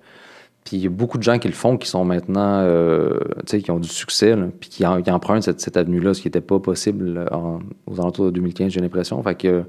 Puis 0.65 0.79
il 0.79 0.83
y 0.83 0.87
a 0.87 0.91
beaucoup 0.91 1.17
de 1.19 1.23
gens 1.23 1.39
qui 1.39 1.47
le 1.49 1.55
font, 1.55 1.77
qui 1.77 1.89
sont 1.89 2.05
maintenant, 2.05 2.61
euh, 2.63 3.19
tu 3.41 3.43
sais, 3.59 3.61
qui 3.63 3.71
ont 3.71 3.79
du 3.79 3.89
succès, 3.89 4.35
là, 4.35 4.47
puis 4.59 4.69
qui, 4.69 4.85
en- 4.87 5.01
qui 5.01 5.11
empruntent 5.11 5.45
cette, 5.45 5.61
cette 5.61 5.77
avenue-là, 5.77 6.13
ce 6.15 6.21
qui 6.23 6.27
n'était 6.29 6.41
pas 6.41 6.59
possible 6.59 7.29
en- 7.31 7.61
aux 7.87 8.01
alentours 8.01 8.25
de 8.27 8.31
2015, 8.33 8.73
j'ai 8.73 8.81
l'impression. 8.81 9.23
Fait 9.23 9.37
que 9.37 9.65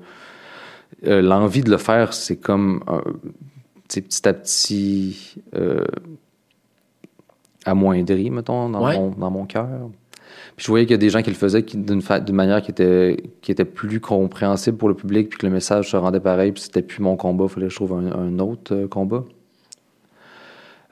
euh, 1.06 1.22
l'envie 1.22 1.62
de 1.62 1.70
le 1.70 1.78
faire, 1.78 2.14
c'est 2.14 2.38
comme 2.38 2.82
sais, 3.90 4.02
petit 4.02 4.28
à 4.28 4.34
petit 4.34 5.36
euh, 5.56 5.84
amoindri, 7.66 8.30
mettons, 8.32 8.70
dans, 8.70 8.84
Ouais. 8.86 8.98
mon, 8.98 9.10
dans 9.12 9.32
mon 9.32 9.46
cœur. 9.46 9.68
Puis 10.58 10.66
je 10.66 10.72
voyais 10.72 10.86
qu'il 10.86 10.94
y 10.94 10.96
a 10.96 10.98
des 10.98 11.10
gens 11.12 11.22
qui 11.22 11.30
le 11.30 11.36
faisaient 11.36 11.62
d'une 11.62 12.02
fa- 12.02 12.20
manière 12.32 12.62
qui 12.64 12.72
était, 12.72 13.18
qui 13.42 13.52
était 13.52 13.64
plus 13.64 14.00
compréhensible 14.00 14.76
pour 14.76 14.90
le 14.90 14.96
public, 14.96 15.30
puis 15.30 15.38
que 15.40 15.46
le 15.46 15.52
message 15.52 15.92
se 15.92 15.96
rendait 15.98 16.20
pareil, 16.20 16.52
puis 16.52 16.64
c'était 16.64 16.82
plus 16.82 17.00
mon 17.02 17.16
combat, 17.16 17.46
il 17.46 17.50
fallait 17.50 17.68
que 17.68 17.72
je 17.72 17.76
trouve 17.76 17.94
un, 17.94 18.12
un 18.12 18.40
autre 18.40 18.74
euh, 18.74 18.88
combat. 18.88 19.24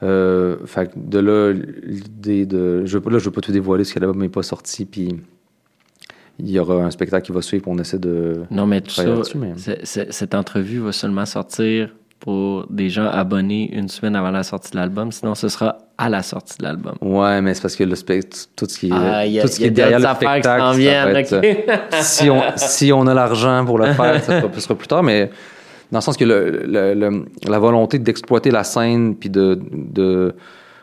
Euh, 0.03 0.57
fait 0.65 0.91
que 0.91 0.99
de 0.99 1.19
là, 1.19 1.51
l'idée 1.53 2.45
de. 2.45 2.85
Je 2.85 2.97
là, 2.97 3.17
je 3.17 3.25
veux 3.25 3.31
pas 3.31 3.41
tout 3.41 3.51
dévoiler, 3.51 3.83
ce 3.85 3.93
que 3.93 3.99
l'album 3.99 4.21
n'est 4.21 4.29
pas 4.29 4.43
sorti, 4.43 4.85
puis 4.85 5.15
il 6.37 6.49
y 6.51 6.59
aura 6.59 6.83
un 6.83 6.91
spectacle 6.91 7.25
qui 7.25 7.31
va 7.31 7.41
suivre, 7.41 7.63
puis 7.63 7.71
on 7.73 7.79
essaie 7.79 7.97
de. 7.97 8.43
Non, 8.51 8.65
mais 8.67 8.81
tout 8.81 8.91
ça, 8.91 9.03
mais- 9.35 9.53
cette 9.83 10.35
entrevue 10.35 10.79
va 10.79 10.91
seulement 10.91 11.25
sortir 11.25 11.95
pour 12.19 12.67
des 12.69 12.89
gens 12.89 13.05
abonnés 13.07 13.73
une 13.73 13.87
semaine 13.87 14.15
avant 14.15 14.31
la 14.31 14.43
sortie 14.43 14.71
de 14.71 14.75
l'album. 14.77 15.11
Sinon, 15.11 15.33
ce 15.33 15.47
sera 15.47 15.77
à 15.97 16.09
la 16.09 16.21
sortie 16.23 16.57
de 16.57 16.63
l'album. 16.63 16.95
Ouais, 17.01 17.41
mais 17.41 17.53
c'est 17.53 17.61
parce 17.61 17.75
que 17.75 17.83
le 17.83 17.95
tout 18.55 18.65
ce 18.67 18.77
qui 18.79 18.87
est, 18.87 18.91
Ah, 18.93 19.25
y 19.25 19.39
a, 19.39 19.43
tout 19.43 19.47
ce 19.47 19.55
qui 19.57 19.61
y 19.61 19.65
a 19.65 19.67
est 19.67 19.71
derrière 19.71 19.99
le 19.99 20.05
spectacle, 20.15 20.43
ça 20.61 20.71
viennent. 20.73 21.15
être, 21.15 21.37
ok? 21.37 21.79
si, 22.01 22.29
on, 22.29 22.41
si 22.57 22.91
on 22.93 23.07
a 23.07 23.13
l'argent 23.13 23.63
pour 23.65 23.77
le 23.79 23.93
faire, 23.93 24.21
ça 24.23 24.41
sera, 24.59 24.75
plus 24.75 24.87
tard, 24.87 25.03
mais 25.03 25.29
dans 25.91 25.99
le 25.99 26.01
sens 26.03 26.17
que 26.17 26.25
le, 26.25 26.63
le- 26.65 26.93
le- 26.93 27.25
la 27.47 27.59
volonté 27.59 27.99
d'exploiter 27.99 28.51
la 28.51 28.63
scène 28.63 29.15
puis 29.15 29.29
de, 29.29 29.59
de, 29.71 30.33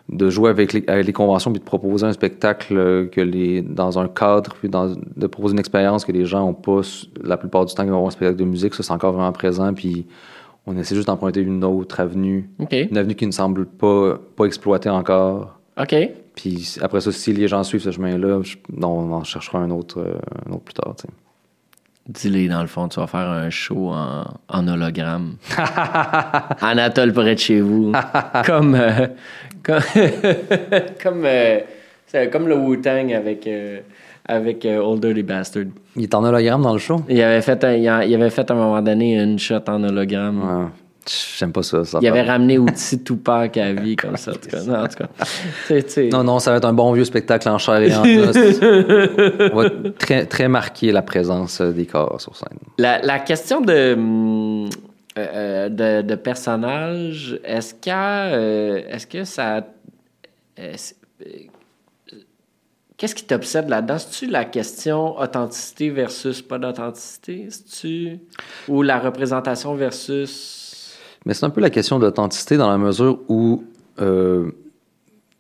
de 0.09 0.31
jouer 0.31 0.49
avec 0.51 0.73
les, 0.73 0.85
avec 0.87 1.07
les 1.07 1.13
conventions 1.13 1.51
puis 1.53 1.61
de 1.61 1.65
proposer 1.65 2.07
un 2.07 2.13
spectacle 2.13 2.75
euh, 2.77 3.07
que 3.07 3.21
les, 3.21 3.61
dans 3.63 3.99
un 3.99 4.09
cadre 4.09 4.55
puis 4.59 4.69
dans, 4.69 4.95
de 5.17 5.27
proposer 5.27 5.53
une 5.53 5.61
expérience 5.61 6.05
que 6.05 6.13
les 6.13 6.25
gens 6.25 6.45
ont 6.45 6.55
pas 6.55 6.81
la 7.23 7.37
plupart 7.37 7.67
du 7.67 7.75
temps 7.75 7.83
qu'ils 7.83 7.93
vont 7.93 7.99
voir 7.99 8.09
un 8.09 8.13
spectacle 8.13 8.39
de 8.39 8.45
musique, 8.45 8.75
ça 8.75 8.83
c'est 8.83 8.93
encore 8.93 9.13
vraiment 9.13 9.33
présent 9.33 9.75
puis 9.75 10.07
on 10.67 10.77
essaie 10.77 10.95
juste 10.95 11.09
d'emprunter 11.09 11.41
une 11.41 11.65
autre 11.65 12.01
avenue, 12.01 12.49
une 12.71 12.97
avenue 12.97 13.15
qui 13.15 13.27
ne 13.27 13.33
semble 13.33 13.67
pas, 13.67 14.19
pas 14.37 14.45
exploitée 14.45 14.91
encore. 14.91 15.59
OK. 15.81 15.95
Puis 16.35 16.77
après 16.81 17.01
ça, 17.01 17.13
si 17.13 17.33
les 17.33 17.49
gens 17.49 17.63
suivent 17.63 17.83
ce 17.83 17.91
chemin-là, 17.91 18.41
on 18.83 19.13
en 19.13 19.25
cherchera 19.25 19.59
un 19.59 19.71
autre, 19.71 20.01
euh, 20.01 20.15
un 20.47 20.53
autre 20.53 20.63
plus 20.63 20.75
tard. 20.75 20.95
Dis-les, 22.09 22.49
dans 22.49 22.63
le 22.63 22.67
fond, 22.67 22.89
tu 22.89 22.99
vas 22.99 23.07
faire 23.07 23.29
un 23.29 23.51
show 23.51 23.91
en, 23.91 24.25
en 24.49 24.69
hologramme. 24.69 25.37
Anatole 26.61 27.13
près 27.13 27.35
de 27.35 27.39
chez 27.39 27.61
vous. 27.61 27.93
comme. 28.47 28.75
euh, 28.75 29.07
comme. 29.63 29.83
comme, 31.03 31.25
euh, 31.25 31.61
comme 32.31 32.49
le 32.49 32.57
Wu-Tang 32.57 33.13
avec, 33.13 33.47
euh, 33.47 33.81
avec 34.33 34.65
euh, 34.65 34.79
Old 34.81 35.01
Dirty 35.05 35.23
Bastard. 35.23 35.65
Il 35.97 36.03
est 36.05 36.15
en 36.15 36.25
hologramme 36.25 36.63
dans 36.63 36.73
le 36.73 36.79
show? 36.79 37.03
Il 37.09 37.21
avait, 37.21 37.43
fait 37.43 37.63
un, 37.65 38.03
il 38.03 38.15
avait 38.15 38.31
fait 38.31 38.51
à 38.51 38.55
un 38.55 38.57
moment 38.57 38.83
donné 38.83 39.21
une 39.21 39.39
shot 39.39 39.61
en 39.69 39.83
hologramme. 39.85 40.39
Ouais. 40.41 40.67
J'aime 41.39 41.51
pas 41.53 41.63
ça. 41.65 41.85
ça 41.85 41.99
Il 42.01 42.07
avait 42.07 42.23
ramené 42.23 42.59
Outil 42.59 43.03
Tupac 43.03 43.57
à 43.57 43.73
vie 43.73 43.97
comme 43.97 44.17
ça. 44.17 44.31
En 44.31 44.35
tout 44.35 44.49
cas, 44.49 44.63
non, 44.67 44.85
en 44.85 44.87
tout 44.87 44.99
cas. 44.99 46.03
Non, 46.13 46.23
non, 46.25 46.39
ça 46.39 46.53
va 46.53 46.59
être 46.59 46.65
un 46.65 46.73
bon 46.73 46.93
vieux 46.93 47.05
spectacle 47.05 47.49
en 47.49 47.59
chair 47.59 47.81
et 47.83 47.93
en 47.95 48.03
os. 48.05 48.37
On 49.53 49.57
va 49.57 49.71
très, 49.99 50.27
très 50.27 50.47
marquer 50.49 50.93
la 50.93 51.03
présence 51.03 51.61
euh, 51.61 51.73
des 51.73 51.87
corps 51.87 52.21
sur 52.21 52.37
scène. 52.37 52.57
La, 52.79 53.01
la 53.03 53.19
question 53.19 53.61
de, 53.61 53.95
hum, 53.95 54.69
euh, 55.19 55.69
de, 55.69 56.03
de 56.07 56.15
personnage, 56.15 57.39
est-ce 57.45 57.75
que, 57.75 57.91
euh, 57.91 58.81
que 59.11 59.25
ça. 59.25 59.67
euh, 60.61 60.75
Qu'est-ce 63.03 63.17
qui 63.17 63.25
t'obsède 63.25 63.69
là-dedans? 63.69 63.99
C'est-tu 63.99 64.29
la 64.31 64.45
question 64.45 65.19
authenticité 65.19 65.91
versus 65.91 66.41
pas 66.41 66.61
d'authenticité? 66.61 68.21
Ou 68.69 68.83
la 68.83 69.01
représentation 69.01 69.75
versus. 69.75 70.97
Mais 71.27 71.35
c'est 71.35 71.45
un 71.45 71.51
peu 71.51 71.61
la 71.61 71.71
question 71.71 71.99
d'authenticité 71.99 72.57
dans 72.57 72.71
la 72.71 72.79
mesure 72.79 73.19
où 73.27 73.65
euh, 74.01 74.53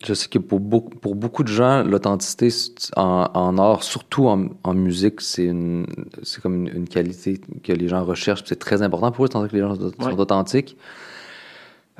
je 0.05 0.13
sais 0.13 0.27
que 0.29 0.41
pour 0.41 0.59
beaucoup, 0.59 0.91
pour 0.91 1.15
beaucoup 1.15 1.45
de 1.45 1.49
gens, 1.53 1.85
l'authenticité 1.85 2.49
en, 2.97 3.29
en 3.33 3.57
art, 3.59 3.85
surtout 3.85 4.27
en, 4.27 4.49
en 4.65 4.75
musique, 4.75 5.21
c'est 5.21 5.45
une, 5.45 5.87
c'est 6.25 6.41
comme 6.43 6.67
une, 6.67 6.77
une 6.79 6.89
qualité 6.89 7.41
que 7.63 7.73
les 7.73 7.87
gens 7.87 8.05
recherchent. 8.05 8.43
C'est 8.45 8.59
très 8.59 8.83
important 8.83 9.13
pour 9.13 9.25
eux, 9.25 9.29
tandis 9.29 9.49
que 9.49 9.55
les 9.55 9.63
gens 9.63 9.77
sont, 9.77 9.93
sont 10.01 10.07
Ouais. 10.09 10.15
authentiques. 10.19 10.77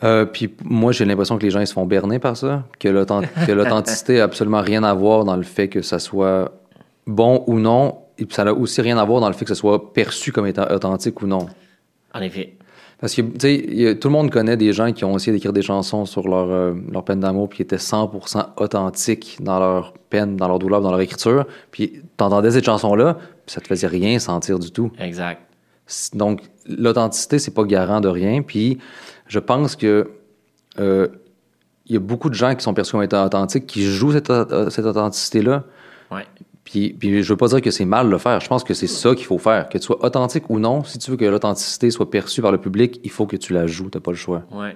Euh, 0.05 0.25
puis 0.25 0.55
moi, 0.65 0.93
j'ai 0.93 1.05
l'impression 1.05 1.39
que 1.39 1.43
les 1.45 1.51
gens 1.51 1.61
ils 1.61 1.67
se 1.67 1.73
font 1.75 1.87
berner 1.87 2.19
par 2.19 2.37
ça, 2.37 2.65
que 2.79 2.89
l'authen- 2.89 3.29
que 3.47 3.53
l'authenticité 3.53 4.21
a 4.21 4.25
absolument 4.25 4.61
rien 4.61 4.83
à 4.85 4.95
voir 4.95 5.25
dans 5.25 5.37
le 5.37 5.43
fait 5.43 5.69
que 5.69 5.83
ça 5.83 5.99
soit 5.99 6.53
bon 7.07 7.45
ou 7.47 7.59
non, 7.59 7.99
et 8.19 8.25
puis 8.27 8.35
ça 8.35 8.45
n'a 8.45 8.53
aussi 8.55 8.81
rien 8.81 8.99
à 8.99 9.05
voir 9.05 9.21
dans 9.21 9.29
le 9.29 9.35
fait 9.35 9.45
que 9.45 9.55
ça 9.55 9.61
soit 9.61 9.93
perçu 9.93 10.33
comme 10.33 10.47
étant 10.47 10.67
authentique 10.71 11.21
ou 11.23 11.27
non. 11.27 11.47
En 12.15 12.21
effet. 12.21 12.57
Parce 13.01 13.15
que, 13.17 13.23
tu 13.23 13.41
sais, 13.41 13.99
tout 13.99 14.09
le 14.09 14.13
monde 14.13 14.31
connaît 14.31 14.57
des 14.57 14.73
gens 14.73 14.93
qui 14.93 15.05
ont 15.05 15.17
essayé 15.17 15.33
d'écrire 15.33 15.53
des 15.53 15.63
chansons 15.63 16.05
sur 16.07 16.29
leur, 16.29 16.49
euh, 16.51 16.73
leur 16.91 17.05
peine 17.05 17.19
d'amour, 17.19 17.49
puis 17.49 17.57
qui 17.57 17.63
étaient 17.63 17.77
100% 17.77 18.45
authentiques 18.59 19.39
dans 19.41 19.59
leur 19.59 19.93
peine, 20.09 20.37
dans 20.37 20.47
leur 20.47 20.61
douleur, 20.61 20.81
dans 20.81 20.91
leur 20.93 21.01
écriture. 21.01 21.45
Puis 21.73 22.01
t'entendais 22.17 22.53
cette 22.53 22.65
chanson-là, 22.65 23.15
puis 23.45 23.55
ça 23.55 23.61
te 23.61 23.67
faisait 23.67 23.89
rien 23.89 24.19
sentir 24.21 24.61
du 24.61 24.71
tout. 24.71 24.93
Exact. 25.01 25.41
Donc, 26.15 26.43
l'authenticité, 26.69 27.41
c'est 27.41 27.51
pas 27.53 27.65
garant 27.65 28.01
de 28.01 28.09
rien. 28.09 28.41
Puis, 28.43 28.79
je 29.33 29.39
pense 29.39 29.77
que 29.77 30.11
euh, 30.79 31.09
il 31.87 31.95
y 31.95 31.97
a 31.97 32.01
beaucoup 32.01 32.29
de 32.29 32.35
gens 32.35 32.55
qui 32.55 32.63
sont 32.63 32.75
perçus 32.75 32.93
comme 32.93 33.03
étant 33.03 33.25
authentiques, 33.25 33.67
qui 33.67 33.83
jouent 33.85 34.13
cette, 34.13 34.31
cette 34.71 34.85
authenticité-là. 34.85 35.65
Ouais. 36.11 36.27
Puis, 36.65 36.93
puis 36.93 37.23
je 37.23 37.33
veux 37.33 37.37
pas 37.39 37.49
dire 37.49 37.63
que 37.63 37.71
c'est 37.71 37.87
mal 37.87 38.07
de 38.07 38.11
le 38.13 38.19
faire. 38.19 38.41
Je 38.41 38.49
pense 38.49 38.63
que 38.63 38.75
c'est 38.75 38.87
ça 38.87 39.15
qu'il 39.15 39.25
faut 39.25 39.39
faire. 39.39 39.71
Que 39.71 39.79
tu 39.79 39.85
sois 39.85 40.05
authentique 40.05 40.51
ou 40.51 40.59
non, 40.59 40.85
si 40.85 40.99
tu 40.99 41.11
veux 41.11 41.17
que 41.17 41.25
l'authenticité 41.25 41.91
soit 41.91 42.11
perçue 42.11 42.43
par 42.43 42.53
le 42.53 42.59
public, 42.59 43.01
il 43.05 43.11
faut 43.11 43.27
que 43.27 43.37
tu 43.37 43.55
la 43.55 43.67
joues. 43.67 43.89
T'as 43.91 44.01
pas 44.01 44.11
le 44.13 44.17
choix. 44.19 44.43
Ouais. 44.53 44.75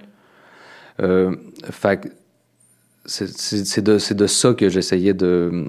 Euh, 1.03 1.37
fait 1.71 2.11
c'est- 3.05 3.81
de, 3.83 4.27
ça 4.27 4.55
que 4.55 4.69
j'essayais 4.71 5.13
de. 5.15 5.67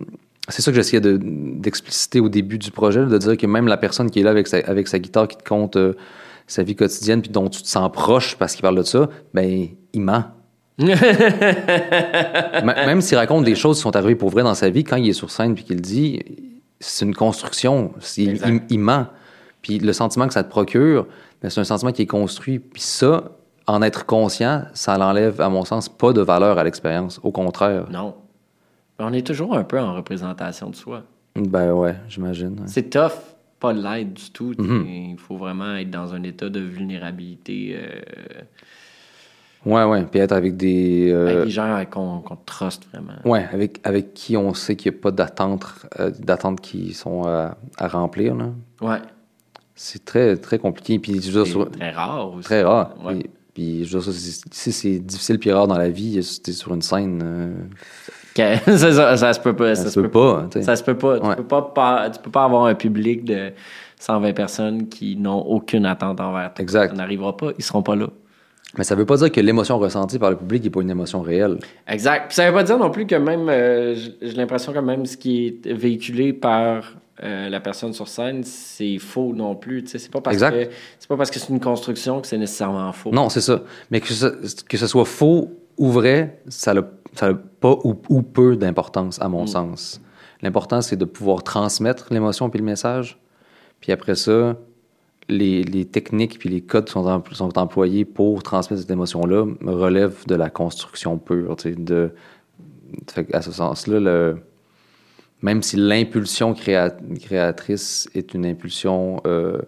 C'est 0.48 0.62
ça 0.62 0.72
que 0.72 0.76
j'essayais 0.76 1.02
de- 1.02 1.20
d'expliciter 1.22 2.22
au 2.22 2.30
début 2.30 2.58
du 2.58 2.72
projet, 2.72 3.06
de 3.06 3.18
dire 3.18 3.36
que 3.36 3.46
même 3.46 3.68
la 3.68 3.76
personne 3.78 4.10
qui 4.10 4.22
est 4.22 4.24
là 4.24 4.32
avec 4.32 4.48
sa, 4.48 4.58
avec 4.60 4.88
sa 4.88 4.98
guitare, 4.98 5.28
qui 5.28 5.36
te 5.38 5.44
compte 5.44 5.76
euh, 5.76 5.94
sa 6.48 6.64
vie 6.64 6.76
quotidienne, 6.76 7.22
puis 7.22 7.30
dont 7.30 7.50
tu 7.50 7.62
te 7.62 7.68
sens 7.68 7.92
proche 7.92 8.36
parce 8.38 8.54
qu'il 8.54 8.62
parle 8.64 8.78
de 8.78 8.84
ça, 8.84 9.10
ben, 9.34 9.68
il 9.94 10.02
ment. 10.02 10.24
Même 12.64 13.02
s'il 13.02 13.18
raconte 13.18 13.44
des 13.46 13.56
choses 13.56 13.78
qui 13.78 13.82
sont 13.84 13.96
arrivées 13.96 14.16
pour 14.16 14.30
vrai 14.30 14.44
dans 14.44 14.54
sa 14.56 14.70
vie, 14.70 14.84
quand 14.84 14.96
il 14.98 15.10
est 15.10 15.14
sur 15.14 15.30
scène 15.32 15.56
puis 15.56 15.64
qu'il 15.64 15.76
le 15.78 15.82
dit, 15.82 16.22
c'est 16.80 17.06
une 17.06 17.16
construction. 17.16 17.92
Il, 18.18 18.30
Exact. 18.30 18.48
il- 18.50 18.62
il 18.70 18.80
ment. 18.80 19.08
Puis 19.62 19.80
le 19.80 19.94
sentiment 19.94 20.28
que 20.28 20.34
ça 20.34 20.44
te 20.44 20.50
procure, 20.50 21.08
ben, 21.42 21.50
c'est 21.50 21.60
un 21.60 21.64
sentiment 21.66 21.92
qui 21.92 22.04
est 22.04 22.08
construit. 22.08 22.60
Puis 22.60 22.82
ça, 22.82 23.24
en 23.66 23.82
être 23.82 24.06
conscient, 24.06 24.64
ça 24.74 24.98
l'enlève, 24.98 25.42
à 25.42 25.50
mon 25.50 25.66
sens, 25.66 25.90
pas 25.90 26.14
de 26.14 26.22
valeur 26.22 26.58
à 26.58 26.64
l'expérience. 26.64 27.20
Au 27.24 27.32
contraire. 27.32 27.86
Non. 27.92 28.16
On 29.00 29.14
est 29.14 29.26
toujours 29.26 29.56
un 29.56 29.64
peu 29.64 29.80
en 29.80 29.94
représentation 29.96 30.70
de 30.70 30.76
soi. 30.76 31.04
Ben 31.36 31.72
ouais, 31.72 31.96
j'imagine. 32.10 32.52
ouais. 32.62 32.66
C'est 32.68 32.90
tough, 32.90 33.12
pas 33.60 33.74
l'aide 33.74 34.14
du 34.14 34.30
tout. 34.32 34.54
Mhm. 34.58 34.86
Il 34.88 35.18
faut 35.18 35.38
vraiment 35.38 35.76
être 35.76 35.90
dans 35.90 36.14
un 36.14 36.24
état 36.24 36.50
de 36.50 36.60
vulnérabilité 36.60 37.76
euh, 37.80 38.02
Ouais, 39.66 39.84
ouais. 39.84 40.06
Puis 40.06 40.20
être 40.20 40.32
avec 40.32 40.56
des. 40.56 41.10
euh, 41.12 41.28
avec 41.30 41.46
des 41.46 41.50
gens 41.52 41.84
qu'on 41.90 42.22
truste 42.46 42.88
vraiment. 42.94 43.14
Ouais, 43.26 43.46
avec, 43.52 43.80
avec 43.84 44.14
qui 44.14 44.38
on 44.38 44.54
sait 44.54 44.76
qu'il 44.76 44.92
n'y 44.92 44.98
a 44.98 45.02
pas 45.02 45.12
d'attentes 45.12 45.66
euh, 46.00 46.12
d'attentes 46.20 46.62
qui 46.62 46.94
sont 46.94 47.24
à, 47.26 47.58
à 47.78 47.88
remplir. 47.88 48.36
là. 48.36 48.50
Ouais. 48.82 49.00
C'est 49.76 50.06
très, 50.06 50.38
très 50.38 50.58
compliqué. 50.60 51.00
Puis 51.00 51.22
je 51.22 51.44
sur- 51.44 51.70
très 51.72 51.92
rare 51.92 52.34
aussi. 52.34 52.46
Très 52.46 52.64
rare. 52.64 52.96
Ouais. 53.04 53.16
Puis, 53.16 53.30
puis 53.54 53.86
je 53.86 53.98
veux 53.98 54.12
dire, 54.12 54.34
si 54.52 54.72
c'est 54.72 55.00
difficile 55.00 55.40
puis 55.40 55.52
rare 55.52 55.68
dans 55.68 55.78
la 55.78 55.90
vie, 55.90 56.24
si 56.24 56.42
t'es 56.42 56.52
sur 56.54 56.74
une 56.74 56.82
scène, 56.84 57.22
euh, 57.24 57.54
ça, 58.66 58.78
ça, 58.92 59.18
ça 59.18 59.34
se 59.34 59.40
peut 59.40 59.56
pas. 59.56 59.76
ça, 59.76 59.84
Ça, 59.84 59.90
se 59.90 60.00
peut 60.00 60.10
pas. 60.10 60.48
Ça 60.62 60.76
se 60.76 60.84
peut 60.84 60.98
pas. 60.98 61.20
Tu, 61.20 61.26
Ouais. 61.28 61.36
peux 61.36 61.44
pas, 61.44 61.62
pas- 61.62 62.10
tu 62.10 62.20
peux 62.22 62.32
pas 62.32 62.44
avoir 62.44 62.66
un 62.66 62.76
public 62.76 63.24
de 63.26 63.52
120 64.00 64.34
personnes 64.34 64.88
qui 64.90 65.16
n'ont 65.16 65.40
aucune 65.42 65.86
attente 65.86 66.20
envers 66.22 66.54
toi. 66.54 66.62
Exact. 66.64 66.90
Ça 66.92 66.96
n'arrivera 66.96 67.36
pas. 67.36 67.52
Ils 67.58 67.64
seront 67.64 67.82
pas 67.84 67.96
là. 67.96 68.08
Mais 68.78 68.84
ça 68.84 68.96
veut 68.96 69.06
pas 69.06 69.16
dire 69.18 69.32
que 69.32 69.40
l'émotion 69.40 69.80
ressentie 69.80 70.20
par 70.20 70.30
le 70.30 70.36
public 70.36 70.64
n'est 70.64 70.70
pas 70.70 70.82
une 70.82 70.90
émotion 70.92 71.22
réelle. 71.22 71.58
Exact. 71.88 72.28
Puis 72.28 72.36
ça 72.36 72.48
veut 72.48 72.54
pas 72.54 72.64
dire 72.64 72.78
non 72.78 72.92
plus 72.92 73.08
que 73.08 73.16
même, 73.16 73.48
euh, 73.50 73.96
j'ai 74.22 74.34
l'impression 74.34 74.74
que 74.74 74.80
même 74.80 75.06
ce 75.06 75.16
qui 75.18 75.48
est 75.66 75.72
véhiculé 75.74 76.34
par 76.34 76.94
euh, 77.24 77.50
la 77.50 77.60
personne 77.62 77.94
sur 77.94 78.08
scène, 78.08 78.44
c'est 78.44 79.00
faux 79.00 79.34
non 79.34 79.56
plus. 79.56 79.84
C'est 79.88 80.12
pas 80.12 80.22
parce 80.22 80.36
Exact. 80.36 80.52
que 80.52 80.70
c'est 81.00 81.08
pas 81.08 81.18
parce 81.18 81.32
que 81.32 81.40
c'est 81.40 81.50
une 81.50 81.62
construction 81.62 82.22
que 82.22 82.28
c'est 82.28 82.38
nécessairement 82.38 82.92
faux. 82.92 83.10
Non, 83.12 83.30
c'est 83.30 83.42
ça. 83.42 83.62
Mais 83.90 84.02
que 84.02 84.10
ce, 84.14 84.28
que 84.68 84.78
ce 84.78 84.86
soit 84.86 85.06
faux 85.06 85.50
ou 85.78 85.90
vrai, 85.90 86.42
ça 86.50 86.74
n'a 86.76 86.84
ça 87.18 87.28
a 87.28 87.34
pas 87.34 87.78
ou, 87.84 87.96
ou 88.10 88.22
peu 88.22 88.56
d'importance, 88.56 89.20
à 89.22 89.28
mon 89.28 89.44
Mm. 89.44 89.48
sens. 89.48 90.02
L'important, 90.42 90.82
c'est 90.82 90.96
de 90.98 91.06
pouvoir 91.06 91.44
transmettre 91.44 92.08
l'émotion 92.14 92.50
puis 92.50 92.60
le 92.60 92.66
message. 92.66 93.18
Puis 93.82 93.92
après 93.92 94.16
ça, 94.16 94.56
les, 95.30 95.64
les 95.64 95.86
techniques 95.86 96.40
puis 96.40 96.50
les 96.50 96.62
codes 96.62 96.86
qui 96.86 96.92
sont, 96.94 97.08
em- 97.08 97.24
sont 97.34 97.58
employés 97.58 98.06
pour 98.06 98.44
transmettre 98.44 98.82
cette 98.82 98.92
émotion-là 98.92 99.46
relèvent 99.66 100.26
de 100.28 100.36
la 100.36 100.50
construction 100.50 101.18
pure. 101.18 101.56
De, 101.66 102.12
fait 103.12 103.34
à 103.36 103.42
ce 103.42 103.52
sens-là, 103.52 104.34
même 105.42 105.62
si 105.64 105.76
l'impulsion 105.76 106.54
créa- 106.54 106.96
créatrice 107.20 108.10
est 108.16 108.34
une 108.34 108.46
impulsion 108.46 109.22
euh, 109.28 109.60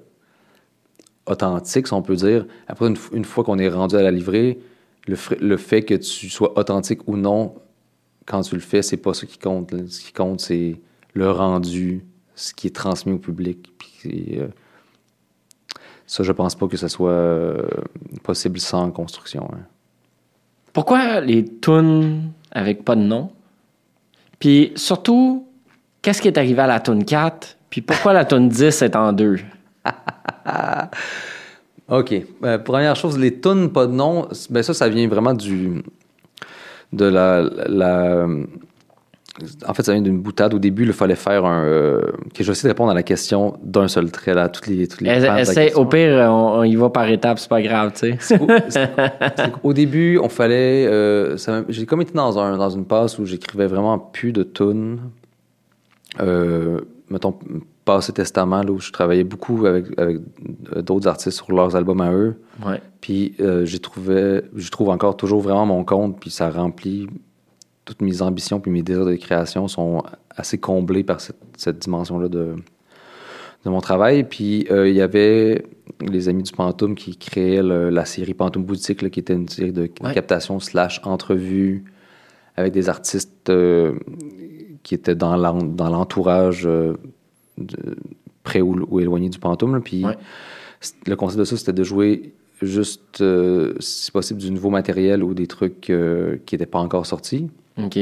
authentique, 1.26 1.88
si 1.88 1.94
on 1.94 2.02
peut 2.02 2.16
dire, 2.16 2.46
après, 2.68 2.88
une, 2.88 2.98
une 3.14 3.26
fois 3.26 3.44
qu'on 3.44 3.60
est 3.60 3.70
rendu 3.70 3.96
à 3.96 4.02
la 4.02 4.12
livrée, 4.12 4.60
le, 5.40 5.58
fait 5.58 5.84
que 5.84 5.96
tu 5.96 6.30
sois 6.30 6.58
authentique 6.58 7.08
ou 7.08 7.18
non, 7.18 7.56
quand 8.26 8.42
tu 8.42 8.56
le 8.56 8.62
fais, 8.62 8.82
c'est 8.82 8.98
pas 8.98 9.14
ça 9.14 9.26
qui 9.26 9.38
compte. 9.38 9.74
Ce 9.88 10.02
qui 10.02 10.14
compte, 10.14 10.40
c'est 10.40 10.80
le 11.14 11.32
rendu, 11.32 12.06
ce 12.36 12.54
qui 12.54 12.68
est 12.68 12.76
transmis 12.76 13.14
au 13.14 13.18
public. 13.18 13.74
Puis, 13.78 14.40
euh, 14.40 14.48
ça, 16.06 16.24
je 16.24 16.32
pense 16.32 16.56
pas 16.56 16.68
que 16.68 16.78
ce 16.78 16.88
soit 16.88 17.12
euh, 17.12 17.68
possible 18.24 18.60
sans 18.60 18.92
construction. 18.92 19.50
hein. 19.54 19.66
Pourquoi 20.74 21.20
les 21.22 21.44
tunes 21.44 22.32
avec 22.52 22.86
pas 22.86 22.96
de 22.96 23.02
nom? 23.02 23.32
Puis 24.40 24.72
surtout, 24.76 25.48
qu'est-ce 26.02 26.22
qui 26.22 26.28
est 26.28 26.38
arrivé 26.38 26.62
à 26.62 26.68
la 26.68 26.80
tune 26.80 27.04
4? 27.04 27.58
Puis 27.70 27.82
pourquoi 27.82 28.14
la 28.14 28.26
tune 28.26 28.50
10 28.50 28.82
est 28.84 28.96
en 28.96 29.12
deux? 29.12 29.40
OK. 31.90 32.14
Euh, 32.44 32.58
première 32.60 32.96
chose, 32.96 33.18
les 33.18 33.40
tunes, 33.40 33.70
pas 33.70 33.88
de 33.88 33.94
nom, 33.94 34.28
ben 34.50 34.64
ça, 34.64 34.74
ça 34.74 34.90
vient 34.90 35.08
vraiment 35.08 35.34
du. 35.34 35.82
de 36.94 37.06
la. 37.06 37.42
la- 37.68 38.28
en 39.66 39.74
fait, 39.74 39.84
ça 39.84 39.94
vient 39.94 40.02
d'une 40.02 40.20
boutade. 40.20 40.54
Au 40.54 40.60
début, 40.60 40.86
il 40.86 40.92
fallait 40.92 41.16
faire 41.16 41.46
un. 41.46 41.64
euh, 41.64 42.02
que 42.34 42.44
je 42.44 42.48
vais 42.48 42.52
essayer 42.52 42.68
de 42.68 42.74
répondre 42.74 42.92
à 42.92 42.94
la 42.94 43.04
question 43.04 43.58
d'un 43.64 43.88
seul 43.88 44.12
trait, 44.12 44.34
là, 44.34 44.50
toutes 44.50 44.68
les, 44.68 44.86
toutes 44.88 45.00
les 45.00 45.10
au 45.76 45.86
pire, 45.86 46.28
on, 46.30 46.60
on 46.60 46.64
y 46.64 46.76
va 46.76 46.90
par 46.90 47.08
étapes, 47.10 47.40
c'est 47.40 47.48
pas 47.50 47.62
grave, 47.62 47.94
tu 47.96 48.18
sais. 48.20 48.38
Au, 48.38 48.48
qu'au 49.62 49.72
début, 49.74 50.20
on 50.22 50.28
fallait. 50.28 50.86
euh, 50.88 51.38
j'ai 51.70 51.86
comme 51.86 52.02
été 52.02 52.12
dans, 52.14 52.38
un, 52.38 52.58
dans 52.58 52.70
une 52.70 52.84
passe 52.86 53.18
où 53.18 53.26
j'écrivais 53.26 53.68
vraiment 53.68 53.98
plus 53.98 54.34
de 54.34 54.44
tunes. 54.44 55.00
Euh, 56.20 56.80
mettons, 57.10 57.36
passé 57.92 58.12
testament, 58.14 58.62
là, 58.64 58.72
où 58.72 58.80
je 58.80 58.92
travaillais 58.92 59.24
beaucoup 59.34 59.66
avec, 59.66 59.86
avec 59.98 60.18
euh, 60.76 60.82
d'autres 60.82 61.08
artistes 61.08 61.38
sur 61.38 61.52
leurs 61.52 61.76
albums 61.76 62.02
à 62.02 62.12
eux. 62.14 62.34
Ouais. 62.66 62.80
Puis 63.02 63.22
euh, 63.40 63.66
j'ai 63.66 63.80
trouvé, 63.80 64.42
je 64.56 64.70
trouve 64.70 64.90
encore 64.90 65.16
toujours 65.18 65.42
vraiment 65.42 65.66
mon 65.66 65.84
compte, 65.84 66.20
puis 66.20 66.30
ça 66.30 66.50
remplit 66.50 67.08
toutes 67.86 68.02
mes 68.02 68.22
ambitions, 68.22 68.60
puis 68.60 68.72
mes 68.72 68.84
désirs 68.84 69.06
de 69.06 69.16
création 69.16 69.68
sont 69.68 70.04
assez 70.42 70.58
comblés 70.60 71.04
par 71.04 71.20
cette, 71.20 71.42
cette 71.58 71.80
dimension-là 71.80 72.28
de, 72.30 72.46
de 73.66 73.70
mon 73.70 73.82
travail. 73.82 74.24
Puis 74.24 74.68
euh, 74.70 74.88
il 74.88 74.96
y 74.96 75.02
avait 75.02 75.66
les 76.02 76.30
amis 76.30 76.44
du 76.44 76.52
Pantoum 76.52 76.94
qui 76.96 77.18
créaient 77.18 77.64
le- 77.64 77.90
la 77.90 78.06
série 78.06 78.36
Pantoum 78.36 78.64
Boutique, 78.64 79.02
là, 79.02 79.10
qui 79.10 79.20
était 79.20 79.34
une 79.34 79.50
série 79.50 79.72
de 79.72 79.90
Ouais. 80.04 80.14
captation 80.14 80.60
slash 80.60 81.02
entrevue 81.04 81.84
avec 82.56 82.72
des 82.74 82.88
artistes 82.90 83.50
euh, 83.50 83.94
qui 84.84 84.94
étaient 84.94 85.16
dans 85.16 85.36
l'en- 85.36 85.64
dans 85.82 85.90
l'entourage 85.90 86.64
euh, 86.68 86.94
de- 87.60 87.96
près 88.44 88.62
ou, 88.62 88.86
ou 88.90 89.00
éloigné 89.00 89.30
du 89.30 89.40
Pantoum. 89.40 89.82
Puis 89.82 90.06
Ouais. 90.06 90.18
le 91.08 91.16
concept 91.16 91.40
de 91.40 91.46
ça, 91.46 91.58
c'était 91.58 91.74
de 91.74 91.84
jouer 91.84 92.34
juste, 92.62 93.22
euh, 93.22 93.74
si 93.80 94.12
possible, 94.12 94.40
du 94.40 94.52
nouveau 94.52 94.70
matériel 94.70 95.24
ou 95.24 95.34
des 95.34 95.48
trucs 95.48 95.90
euh, 95.90 96.38
qui 96.46 96.56
n'étaient 96.56 96.66
pas 96.66 96.80
encore 96.80 97.06
sortis. 97.06 97.50
OK. 97.78 97.98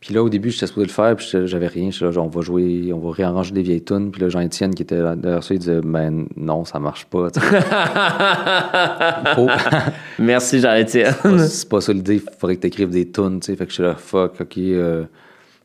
Puis 0.00 0.12
là, 0.12 0.22
au 0.22 0.28
début, 0.28 0.50
j'étais 0.50 0.66
supposé 0.66 0.86
le 0.86 0.92
faire, 0.92 1.16
puis 1.16 1.26
j'avais 1.46 1.66
rien. 1.66 1.90
J'étais 1.90 2.04
là, 2.04 2.10
genre, 2.10 2.26
on 2.26 2.28
va 2.28 2.42
jouer, 2.42 2.92
on 2.92 2.98
va 2.98 3.10
réarranger 3.10 3.54
des 3.54 3.62
vieilles 3.62 3.82
tunes. 3.82 4.10
Puis 4.10 4.20
là, 4.20 4.28
Jean-Étienne, 4.28 4.74
qui 4.74 4.82
était 4.82 5.00
derrière 5.16 5.42
ça, 5.42 5.54
il 5.54 5.60
disait, 5.60 5.80
ben 5.82 6.26
non, 6.36 6.66
ça 6.66 6.78
marche 6.78 7.06
pas. 7.06 7.28
Merci, 10.18 10.60
Jean-Étienne. 10.60 11.14
c'est 11.48 11.68
pas 11.68 11.80
ça 11.80 11.92
l'idée, 11.94 12.16
il 12.16 12.22
faudrait 12.38 12.56
que 12.56 12.60
tu 12.62 12.66
écrives 12.66 12.90
des 12.90 13.08
tunes, 13.10 13.40
tu 13.40 13.46
sais. 13.46 13.56
Fait 13.56 13.64
que 13.64 13.70
je 13.70 13.74
suis 13.76 13.82
là, 13.82 13.94
fuck, 13.94 14.34
ok, 14.40 14.58
euh, 14.58 15.04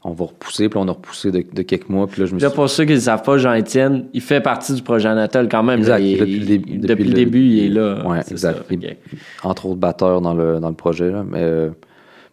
on 0.03 0.12
va 0.12 0.25
repousser. 0.25 0.70
Puis 0.70 0.79
on 0.79 0.88
a 0.88 0.91
repoussé 0.91 1.32
de, 1.32 1.44
de 1.53 1.62
quelques 1.62 1.89
mois. 1.89 2.08
Puis 2.08 2.22
là, 2.22 2.27
je 2.27 2.34
me 2.34 2.39
suis 2.39 2.50
pour 2.50 2.70
ceux 2.70 2.86
qui 2.86 2.94
ne 2.94 3.00
savent 3.00 3.22
pas, 3.24 3.38
Jean-Étienne, 3.38 4.06
il 4.13 4.22
fait 4.22 4.39
partie 4.41 4.74
du 4.74 4.82
projet 4.82 5.10
Anatole 5.10 5.50
quand 5.50 5.63
même. 5.63 5.79
Exact, 5.79 6.00
là. 6.00 6.06
Il- 6.06 6.18
depuis 6.18 6.39
le 6.39 6.46
début- 6.46 6.70
il- 6.72 6.79
depuis 6.79 6.88
depuis 6.88 7.03
le 7.03 7.10
le- 7.10 7.15
début, 7.15 7.44
il 7.46 7.65
est 7.65 7.70
là. 7.70 8.22
C'est 8.24 8.32
exact. 8.32 8.58
ça. 8.70 8.88
Entre 9.48 9.65
autres 9.65 9.79
batteur 9.79 10.22
dans 10.22 10.34
le, 10.34 10.60
dans 10.60 10.70
le 10.70 10.75
projet, 10.75 11.12
là, 11.12 11.24
mais 11.29 11.41
euh, 11.41 11.70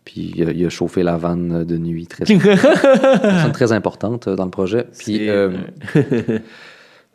puis 0.04 0.32
il 0.36 0.48
a, 0.48 0.52
il 0.52 0.64
a 0.64 0.68
chauffé 0.68 1.02
la 1.02 1.16
vanne 1.16 1.64
de 1.64 1.76
nuit. 1.76 2.06
Très, 2.06 2.24
personne 2.38 3.52
très 3.52 3.72
importante 3.72 4.28
euh, 4.28 4.36
dans 4.36 4.44
le 4.44 4.50
projet. 4.52 4.84
Puis, 4.98 5.28
euh, 5.28 5.50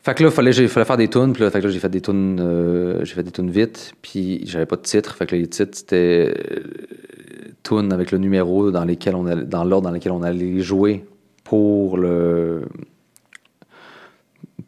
fait 0.03 0.13
que 0.15 0.23
là, 0.23 0.31
fallait, 0.31 0.51
fallait 0.67 0.85
faire 0.85 0.97
des 0.97 1.07
tunes. 1.07 1.31
Puis 1.33 1.43
là, 1.43 1.51
fait 1.51 1.59
que 1.61 1.67
là, 1.67 1.71
j'ai 1.71 1.79
fait 1.79 1.89
des 1.89 2.01
tunes, 2.01 2.39
euh, 2.41 3.05
j'ai 3.05 3.13
fait 3.13 3.23
des 3.23 3.31
tunes 3.31 3.49
vite. 3.51 3.93
Puis 4.01 4.41
j'avais 4.45 4.65
pas 4.65 4.75
de 4.75 4.81
titre. 4.81 5.15
Fait 5.15 5.25
que 5.25 5.35
les 5.35 5.47
titres, 5.47 5.77
c'était 5.77 6.33
tunes 7.63 7.91
avec 7.93 8.11
le 8.11 8.17
numéro 8.17 8.71
dans 8.71 8.83
lesquels 8.85 9.15
on 9.15 9.25
allait- 9.25 9.45
dans 9.45 9.63
l'ordre 9.63 9.87
dans 9.89 9.93
lequel 9.93 10.11
on 10.11 10.23
allait 10.23 10.59
jouer 10.61 11.05
pour 11.43 11.97
le 11.97 12.63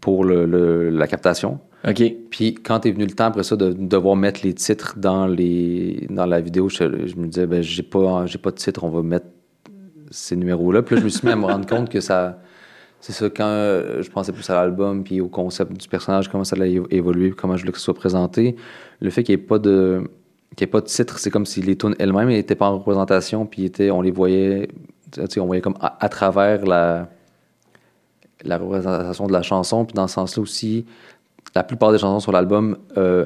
pour 0.01 0.25
le, 0.25 0.45
le- 0.45 0.89
la 0.89 1.07
captation. 1.07 1.59
OK. 1.87 2.01
Puis 2.29 2.53
quand 2.55 2.85
est 2.85 2.91
venu 2.91 3.05
le 3.05 3.11
temps 3.11 3.25
après 3.25 3.43
ça 3.43 3.55
de 3.55 3.73
devoir 3.73 4.15
mettre 4.15 4.41
les 4.43 4.53
titres 4.53 4.95
dans 4.97 5.27
les 5.27 6.07
dans 6.09 6.25
la 6.25 6.39
vidéo, 6.41 6.69
je, 6.69 7.07
je 7.07 7.15
me 7.15 7.27
disais 7.27 7.45
ben 7.47 7.61
j'ai 7.61 7.83
pas 7.83 8.25
j'ai 8.25 8.37
pas 8.37 8.51
de 8.51 8.55
titre, 8.55 8.83
on 8.83 8.89
va 8.89 9.01
mettre 9.03 9.25
ces 10.11 10.35
numéros 10.35 10.71
là. 10.71 10.81
Puis 10.81 10.95
là 10.95 10.99
je 11.01 11.05
me 11.05 11.09
suis 11.09 11.25
mis 11.27 11.33
à 11.33 11.35
me 11.35 11.45
rendre 11.45 11.65
compte 11.67 11.89
que 11.89 11.99
ça 11.99 12.39
c'est 13.01 13.11
ça 13.11 13.29
quand 13.29 13.43
euh, 13.45 14.01
je 14.01 14.09
pensais 14.09 14.31
plus 14.31 14.49
à 14.49 14.55
l'album 14.55 15.03
puis 15.03 15.19
au 15.19 15.27
concept 15.27 15.73
du 15.73 15.87
personnage 15.89 16.29
comment 16.29 16.45
ça 16.45 16.55
allait 16.55 16.81
évoluer, 16.89 17.31
comment 17.31 17.57
je 17.57 17.61
voulais 17.63 17.73
que 17.73 17.77
ce 17.79 17.83
soit 17.83 17.93
présenté, 17.93 18.55
le 19.01 19.09
fait 19.09 19.23
qu'il 19.23 19.35
n'y 19.35 19.41
ait 19.41 19.45
pas 19.45 19.59
de 19.59 20.03
qu'il 20.55 20.61
y 20.61 20.69
ait 20.69 20.71
pas 20.71 20.81
de 20.81 20.85
titre, 20.87 21.19
c'est 21.19 21.29
comme 21.29 21.45
si 21.45 21.61
les 21.61 21.77
tunes 21.77 21.95
elles-mêmes 21.99 22.29
n'étaient 22.29 22.55
pas 22.55 22.67
en 22.67 22.77
représentation 22.77 23.45
puis 23.45 23.65
étaient 23.65 23.91
on 23.91 24.01
les 24.01 24.11
voyait 24.11 24.67
on 25.37 25.45
voyait 25.45 25.61
comme 25.61 25.77
à, 25.79 25.97
à 26.03 26.09
travers 26.09 26.65
la 26.65 27.09
la 28.43 28.57
représentation 28.57 29.27
de 29.27 29.33
la 29.33 29.41
chanson 29.41 29.85
puis 29.85 29.93
dans 29.93 30.07
ce 30.07 30.15
sens-là 30.15 30.41
aussi 30.43 30.85
la 31.55 31.63
plupart 31.63 31.91
des 31.91 31.97
chansons 31.99 32.19
sur 32.19 32.31
l'album 32.31 32.77
euh, 32.97 33.25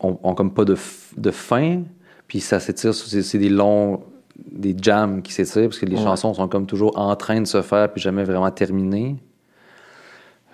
ont, 0.00 0.18
ont 0.22 0.34
comme 0.34 0.52
pas 0.52 0.64
de, 0.64 0.76
de 1.16 1.30
fin, 1.30 1.82
puis 2.28 2.40
ça 2.40 2.60
s'étire, 2.60 2.94
c'est 2.94 3.22
c'est 3.22 3.38
des 3.38 3.48
longs, 3.48 4.02
des 4.36 4.76
jams 4.80 5.22
qui 5.22 5.32
s'étirent, 5.32 5.64
parce 5.68 5.78
que 5.78 5.86
les 5.86 5.96
Ouais. 5.96 6.02
chansons 6.02 6.34
sont 6.34 6.48
comme 6.48 6.66
toujours 6.66 6.98
en 6.98 7.14
train 7.16 7.40
de 7.40 7.46
se 7.46 7.62
faire, 7.62 7.92
puis 7.92 8.00
jamais 8.02 8.24
vraiment 8.24 8.50
terminées. 8.50 9.16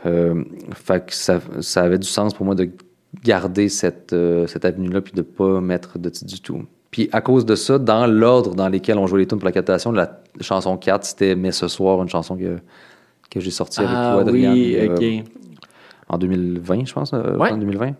Euh, 0.06 0.44
fait 0.72 1.06
que 1.06 1.14
ça, 1.14 1.40
ça 1.60 1.82
avait 1.82 1.98
du 1.98 2.06
sens 2.08 2.32
pour 2.32 2.46
moi 2.46 2.54
de 2.54 2.70
garder 3.24 3.68
cette, 3.68 4.12
euh, 4.12 4.46
cette 4.46 4.64
avenue-là, 4.64 5.00
puis 5.00 5.12
de 5.12 5.22
pas 5.22 5.60
mettre 5.60 5.98
de 5.98 6.08
titre 6.08 6.30
du 6.32 6.40
tout. 6.40 6.62
Puis 6.90 7.08
à 7.12 7.20
cause 7.20 7.44
de 7.46 7.54
ça, 7.54 7.78
dans 7.78 8.06
l'ordre 8.06 8.54
dans 8.54 8.68
lesquels 8.68 8.98
on 8.98 9.06
jouait 9.06 9.20
les 9.20 9.26
tunes 9.26 9.38
pour 9.38 9.46
la 9.46 9.52
captation, 9.52 9.92
la 9.92 10.20
chanson 10.40 10.76
4, 10.76 11.04
c'était 11.04 11.34
Mais 11.36 11.52
ce 11.52 11.68
soir, 11.68 12.02
une 12.02 12.08
chanson 12.08 12.36
que, 12.36 12.56
que 13.30 13.40
j'ai 13.40 13.50
sortie 13.50 13.80
avec 13.80 13.92
Ah 13.94 14.10
toi, 14.14 14.20
Adrien. 14.22 14.52
oui, 14.52 14.76
euh, 14.76 14.94
OK. 14.96 15.24
en 16.08 16.18
2020, 16.18 16.86
je 16.86 16.92
pense. 16.92 17.12
euh, 17.14 17.36
Ouais. 17.36 17.52
En 17.52 17.56
2020. 17.58 17.92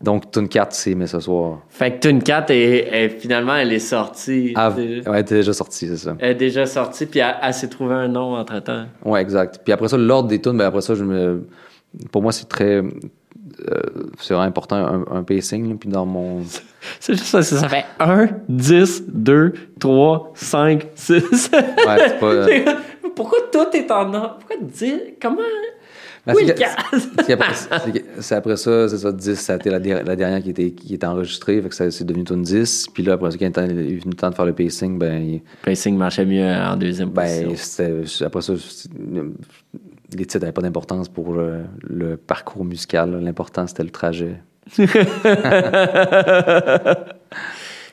Donc, 0.00 0.30
Tune 0.32 0.48
4, 0.48 0.72
c'est 0.74 0.94
Mais 0.94 1.06
ce 1.06 1.18
soir. 1.20 1.60
Fait 1.68 1.92
que 1.94 2.00
Tune 2.08 2.22
4, 2.22 2.50
est, 2.50 3.04
est- 3.04 3.08
finalement, 3.20 3.54
elle 3.54 3.72
est 3.72 3.78
sortie. 3.78 4.52
Ah, 4.56 4.70
ouais, 4.70 5.00
elle 5.06 5.16
était 5.20 5.36
déjà 5.36 5.52
sorti, 5.52 5.86
c'est 5.86 5.96
ça. 5.96 6.16
Elle 6.18 6.32
est 6.32 6.34
déjà 6.34 6.66
sortie, 6.66 7.06
puis 7.06 7.20
elle, 7.20 7.34
elle 7.42 7.54
s'est 7.54 7.68
trouvé 7.68 7.94
un 7.94 8.08
nom 8.08 8.34
entre-temps. 8.36 8.86
Ouais, 9.04 9.20
exact. 9.22 9.60
Puis 9.64 9.72
après 9.72 9.88
ça, 9.88 9.96
l'ordre 9.96 10.28
des 10.28 10.40
tunes, 10.40 10.58
ben 10.58 10.66
après 10.66 10.80
ça, 10.82 10.94
je 10.94 11.04
me... 11.04 11.46
pour 12.12 12.22
moi, 12.22 12.32
c'est 12.32 12.48
très. 12.48 12.82
Euh, 13.70 13.80
c'est 14.20 14.34
vraiment 14.34 14.48
important, 14.48 14.76
un, 14.76 15.04
un 15.10 15.22
pacing. 15.22 15.68
là. 15.68 15.74
Puis 15.78 15.88
dans 15.88 16.06
mon. 16.06 16.42
C'est 17.00 17.14
juste 17.14 17.26
ça, 17.26 17.42
ça 17.42 17.56
ça 17.60 17.68
fait 17.68 17.84
1, 17.98 18.28
10, 18.48 19.04
2, 19.08 19.54
3, 19.80 20.32
5, 20.34 20.86
6. 20.94 21.14
Ouais, 21.14 21.22
c'est 22.06 22.18
pas. 22.20 22.26
euh, 22.26 22.60
Pourquoi 23.16 23.38
tout 23.50 23.66
est 23.74 23.90
en 23.90 24.12
ordre? 24.12 24.36
Pourquoi 24.40 24.56
10? 24.60 24.94
Comment? 25.20 25.36
ben, 26.26 26.34
Oui, 26.36 26.46
c'est 28.20 28.34
après 28.34 28.56
ça, 28.56 28.88
c'est 28.88 28.98
ça, 28.98 29.12
10, 29.12 29.34
ça 29.34 29.52
a 29.54 29.56
été 29.56 29.70
la, 29.70 29.78
der- 29.78 30.04
la 30.04 30.16
dernière 30.16 30.42
qui 30.42 30.50
était, 30.50 30.70
qui 30.72 30.94
était 30.94 31.06
enregistrée, 31.06 31.60
fait 31.62 31.68
que 31.70 31.74
ça- 31.74 31.90
c'est 31.90 32.04
devenu 32.04 32.24
tune 32.24 32.42
10. 32.42 32.88
Puis 32.92 33.02
là, 33.02 33.14
après 33.14 33.30
ça, 33.30 33.38
quand 33.38 33.46
il 33.62 33.70
est 33.70 33.74
venu 33.74 34.00
le 34.06 34.14
temps 34.14 34.28
de 34.30 34.34
faire 34.34 34.44
le 34.46 34.54
pacing, 34.54 34.98
ben. 34.98 35.22
il- 35.22 35.42
Pacing 35.64 35.96
marchait 35.96 36.24
mieux 36.26 36.46
en 36.46 36.76
deuxième 36.76 37.10
Ben, 37.10 37.48
position. 37.48 38.26
après 38.26 38.42
ça, 38.42 38.52
c'est- 38.58 38.90
les 40.12 40.24
titres 40.26 40.40
n'avaient 40.40 40.52
pas 40.52 40.62
d'importance 40.62 41.08
pour 41.08 41.32
le, 41.34 41.60
le 41.82 42.16
parcours 42.16 42.64
musical. 42.64 43.18
L'important, 43.22 43.66
c'était 43.66 43.82
le 43.84 43.90
trajet. 43.90 44.36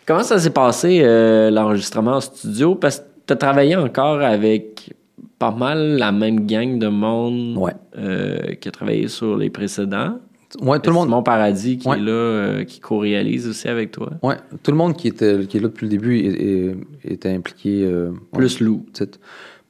Comment 0.05 0.23
ça 0.23 0.39
s'est 0.39 0.49
passé, 0.49 1.01
euh, 1.03 1.49
l'enregistrement 1.51 2.13
en 2.15 2.21
studio? 2.21 2.75
Parce 2.75 2.99
que 2.99 3.03
tu 3.27 3.33
as 3.33 3.35
travaillé 3.35 3.75
encore 3.75 4.21
avec 4.21 4.93
pas 5.39 5.51
mal 5.51 5.97
la 5.97 6.11
même 6.11 6.45
gang 6.45 6.77
de 6.79 6.87
monde 6.87 7.57
Ouais. 7.57 7.73
euh, 7.97 8.55
qui 8.55 8.67
a 8.67 8.71
travaillé 8.71 9.07
sur 9.07 9.37
les 9.37 9.49
précédents. 9.49 10.19
Ouais, 10.61 10.79
tout 10.79 10.89
le 10.89 10.95
monde. 10.95 11.07
Mon 11.09 11.23
Paradis 11.23 11.77
qui 11.77 11.87
Ouais. 11.87 11.97
est 11.97 12.01
là, 12.01 12.11
euh, 12.11 12.63
qui 12.65 12.79
co-réalise 12.81 13.47
aussi 13.47 13.67
avec 13.69 13.91
toi. 13.91 14.09
Ouais, 14.21 14.35
tout 14.63 14.71
le 14.71 14.77
monde 14.77 14.97
qui 14.97 15.07
était 15.07 15.45
qui 15.45 15.57
est 15.57 15.59
là 15.61 15.67
depuis 15.69 15.85
le 15.85 15.89
début 15.91 16.19
est- 16.19 16.41
est- 16.43 16.75
était 17.13 17.29
impliqué. 17.33 17.83
euh, 17.85 18.11
Plus 18.33 18.59
Lou. 18.59 18.85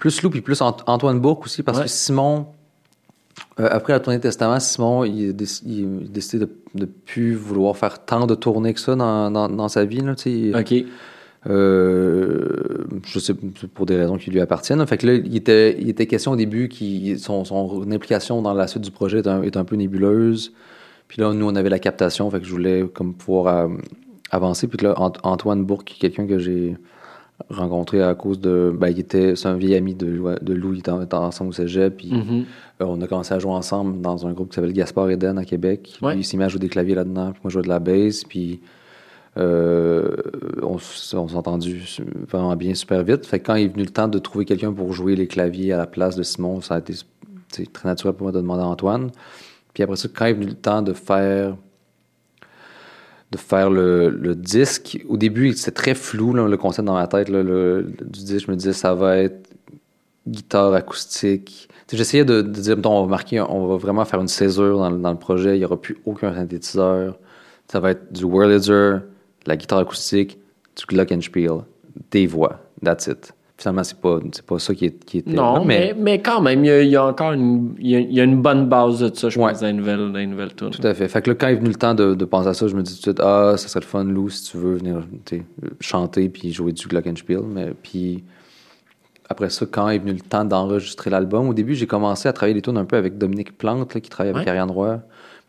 Plus 0.02 0.22
Lou 0.22 0.30
puis 0.30 0.42
plus 0.42 0.62
Ant- 0.62 0.76
Antoine 0.88 1.20
Bourque 1.22 1.46
aussi 1.46 1.64
parce 1.64 1.78
Ouais. 1.78 1.86
que 1.86 1.90
Simon 1.90 2.48
euh, 3.60 3.68
après 3.72 3.94
la 3.94 4.00
tournée 4.02 4.18
de 4.18 4.24
Testament, 4.24 4.60
Simon 4.60 5.06
il 5.06 5.30
a, 5.30 5.34
décidé 5.34 6.46
de 6.46 6.50
ne 6.76 6.86
plus 6.86 7.34
vouloir 7.36 7.78
faire 7.78 8.04
tant 8.04 8.26
de 8.28 8.36
tournées 8.36 8.74
que 8.74 8.80
ça 8.80 8.96
dans, 8.96 9.32
dans, 9.32 9.48
dans 9.48 9.70
sa 9.70 9.86
vie 9.86 10.02
là. 10.02 10.14
OK. 10.60 10.74
Euh, 11.50 12.84
je 13.06 13.20
sais 13.20 13.34
pour 13.74 13.86
des 13.86 13.98
raisons 13.98 14.18
qui 14.18 14.30
lui 14.32 14.40
appartiennent. 14.42 14.86
Fait 14.86 14.98
que 14.98 15.08
là, 15.08 15.14
il 15.14 15.36
était, 15.36 15.76
il 15.80 15.90
était 15.90 16.06
question 16.08 16.32
au 16.32 16.36
début 16.36 16.68
qui 16.70 17.18
son, 17.18 17.46
son 17.46 17.90
implication 17.92 18.42
dans 18.42 18.54
la 18.54 18.68
suite 18.68 18.84
du 18.84 18.92
projet 18.92 19.20
est 19.20 19.28
un, 19.28 19.42
est 19.44 19.58
un 19.58 19.64
peu 19.64 19.76
nébuleuse. 19.76 20.54
Puis 21.08 21.22
là, 21.22 21.34
nous, 21.34 21.46
on 21.48 21.56
avait 21.56 21.70
la 21.70 21.80
captation, 21.80 22.30
fait 22.30 22.40
que 22.40 22.46
je 22.46 22.52
voulais 22.52 22.86
comme 22.94 23.14
pouvoir 23.14 23.48
euh, 23.48 23.68
avancer. 24.30 24.68
Puis 24.68 24.86
là, 24.86 24.94
Ant- 25.00 25.14
Antoine 25.24 25.64
Bourque, 25.66 25.86
qui 25.88 25.96
est 25.96 26.00
quelqu'un 26.10 26.28
que 26.28 26.40
j'ai 26.40 26.78
rencontré 27.50 28.02
à 28.02 28.14
cause 28.16 28.40
de, 28.40 28.74
ben, 28.78 28.90
il 28.90 29.00
était, 29.00 29.36
c'est 29.36 29.48
un 29.48 29.56
vieil 29.58 29.76
ami 29.76 29.96
de, 29.96 30.06
Lou- 30.06 30.36
de 30.42 30.54
Lou, 30.54 30.74
il 30.74 30.80
était, 30.80 30.92
en- 30.92 31.02
était 31.02 31.16
ensemble 31.16 31.50
au 31.50 31.54
cégep. 31.54 31.98
Puis 31.98 32.12
Mhm. 32.12 32.46
euh, 32.82 32.86
on 32.86 33.02
a 33.02 33.08
commencé 33.08 33.34
à 33.34 33.40
jouer 33.40 33.52
ensemble 33.52 34.02
dans 34.02 34.26
un 34.28 34.32
groupe 34.34 34.50
qui 34.50 34.56
s'appelle 34.56 34.74
Gaspard 34.74 35.10
Eden 35.10 35.38
à 35.38 35.46
Québec. 35.46 35.98
Ouais. 36.02 36.12
Puis 36.12 36.22
il 36.22 36.24
s'est 36.24 36.38
mis 36.38 36.44
à 36.44 36.48
jouer 36.48 36.60
des 36.60 36.70
claviers 36.70 36.96
là-dedans. 36.96 37.32
Puis 37.32 37.42
moi, 37.44 37.50
je 37.50 37.54
jouais 37.54 37.64
de 37.64 37.70
la 37.70 37.80
bass. 37.80 38.24
Puis 38.24 38.60
euh, 39.38 40.16
on, 40.62 40.76
on 40.76 40.78
s'est 40.80 41.16
entendu 41.38 41.82
vraiment 42.30 42.56
bien 42.56 42.74
super 42.74 43.04
vite. 43.04 43.26
Fait 43.26 43.40
que 43.40 43.46
quand 43.48 43.56
il 43.56 43.66
est 43.66 43.68
venu 43.74 43.84
le 43.84 43.90
temps 43.90 44.08
de 44.08 44.20
trouver 44.20 44.46
quelqu'un 44.46 44.74
pour 44.74 44.92
jouer 44.94 45.16
les 45.16 45.28
claviers 45.28 45.72
à 45.74 45.78
la 45.78 45.88
place 45.88 46.16
de 46.16 46.24
Simon, 46.24 46.62
ça 46.62 46.76
a 46.76 46.80
été 46.80 46.94
très 47.72 47.88
naturel 47.88 48.14
pour 48.16 48.24
moi 48.26 48.32
de 48.32 48.40
demander 48.42 48.64
à 48.64 48.68
Antoine. 48.68 49.10
Puis 49.74 49.84
après 49.84 49.96
ça, 49.96 50.10
quand 50.14 50.26
est 50.26 50.34
venu 50.34 50.48
le 50.48 50.54
temps 50.54 50.82
de 50.82 50.92
faire 50.94 51.56
de 53.32 53.38
faire 53.38 53.70
le, 53.70 54.10
le 54.10 54.36
disque, 54.36 55.00
au 55.08 55.18
début, 55.18 55.54
c'était 55.54 55.72
très 55.72 55.96
flou, 55.96 56.34
le 56.34 56.58
concept 56.58 56.86
dans 56.86 56.94
ma 56.96 57.08
tête 57.08 57.30
le- 57.30 57.94
du 58.02 58.24
disque. 58.24 58.46
Je 58.48 58.52
me 58.52 58.58
disais, 58.58 58.74
ça 58.74 58.94
va 58.94 59.18
être 59.18 59.50
guitare 60.28 60.74
acoustique. 60.74 61.70
J'essayais 61.92 62.26
de, 62.26 62.42
de 62.42 62.62
dire, 62.62 62.78
on 62.86 63.04
va 63.04 63.10
marquer, 63.10 63.42
on 63.42 63.68
va 63.68 63.76
vraiment 63.78 64.06
faire 64.06 64.22
une 64.22 64.28
césure 64.28 64.78
dans, 64.78 64.92
dans 64.92 65.12
le 65.12 65.18
projet. 65.18 65.56
Il 65.56 65.60
n'y 65.60 65.66
aura 65.66 65.80
plus 65.82 65.98
aucun 66.06 66.34
synthétiseur. 66.34 67.18
Ça 67.72 67.80
va 67.80 67.92
être 67.92 68.12
du 68.14 68.24
Wurlitzer, 68.26 68.72
de 69.00 69.02
la 69.48 69.58
guitare 69.58 69.80
acoustique, 69.80 70.38
du 70.78 70.86
glockenspiel, 70.88 71.62
des 72.12 72.28
voix. 72.28 72.60
That's 72.84 73.08
it. 73.08 73.34
Finalement, 73.62 73.84
c'est 73.84 74.00
pas, 74.02 74.18
c'est 74.32 74.44
pas 74.44 74.58
ça 74.58 74.74
qui, 74.74 74.86
est, 74.86 75.06
qui 75.06 75.20
était. 75.20 75.34
Non, 75.34 75.58
là, 75.58 75.64
mais, 75.64 75.96
mais 75.96 76.20
quand 76.20 76.42
même, 76.42 76.66
il 76.66 76.68
y 76.68 76.72
a, 76.72 76.82
il 76.82 76.90
y 76.90 76.96
a 76.96 77.06
encore 77.06 77.34
une, 77.34 77.76
il 77.80 77.90
y 77.92 77.96
a, 77.96 78.00
il 78.00 78.12
y 78.12 78.20
a 78.20 78.24
une 78.24 78.42
bonne 78.42 78.68
base 78.68 79.00
de 79.02 79.16
ça, 79.16 79.30
je 79.30 79.40
Ouais. 79.40 79.52
pense, 79.52 79.62
dans 79.62 79.68
les 79.68 79.74
nouvelles, 79.74 80.12
dans 80.12 80.18
les 80.18 80.26
nouvelles 80.26 80.56
tunes. 80.56 80.72
Tout 80.72 80.82
à 80.88 80.96
fait. 80.96 81.08
Fait 81.08 81.22
que 81.22 81.30
là, 81.30 81.36
quand 81.36 81.48
est 81.48 81.56
venu 81.58 81.70
le 81.70 81.76
temps 81.76 81.94
de, 81.94 82.16
de 82.16 82.26
penser 82.26 82.48
à 82.50 82.54
ça, 82.56 82.68
je 82.68 82.76
me 82.76 82.82
dis 82.82 82.92
tout 82.94 82.98
de 82.98 83.02
suite, 83.04 83.20
ah, 83.20 83.54
ça 83.58 83.68
serait 83.68 83.82
le 83.82 83.86
fun, 83.86 84.04
Lou, 84.04 84.30
si 84.30 84.50
tu 84.50 84.58
veux 84.58 84.76
venir 84.78 85.04
chanter 85.80 86.28
puis 86.30 86.52
jouer 86.52 86.72
du 86.72 86.88
glockenspiel. 86.88 87.42
Mais 87.54 87.72
puis 87.84 88.24
après 89.30 89.52
ça, 89.52 89.68
quand 89.70 89.90
est 89.90 90.00
venu 90.00 90.14
le 90.14 90.22
temps 90.22 90.44
d'enregistrer 90.44 91.12
l'album, 91.12 91.48
au 91.48 91.54
début, 91.54 91.76
j'ai 91.76 91.86
commencé 91.86 92.28
à 92.28 92.34
travailler 92.34 92.56
les 92.56 92.64
tunes 92.64 92.78
un 92.78 92.86
peu 92.86 92.98
avec 92.98 93.20
Dominique 93.20 93.58
Plante, 93.60 93.94
là, 93.94 94.02
qui 94.02 94.10
travaille 94.10 94.34
avec 94.34 94.44
Ouais. 94.46 94.50
Ariane 94.50 94.72
Roy. 94.72 95.00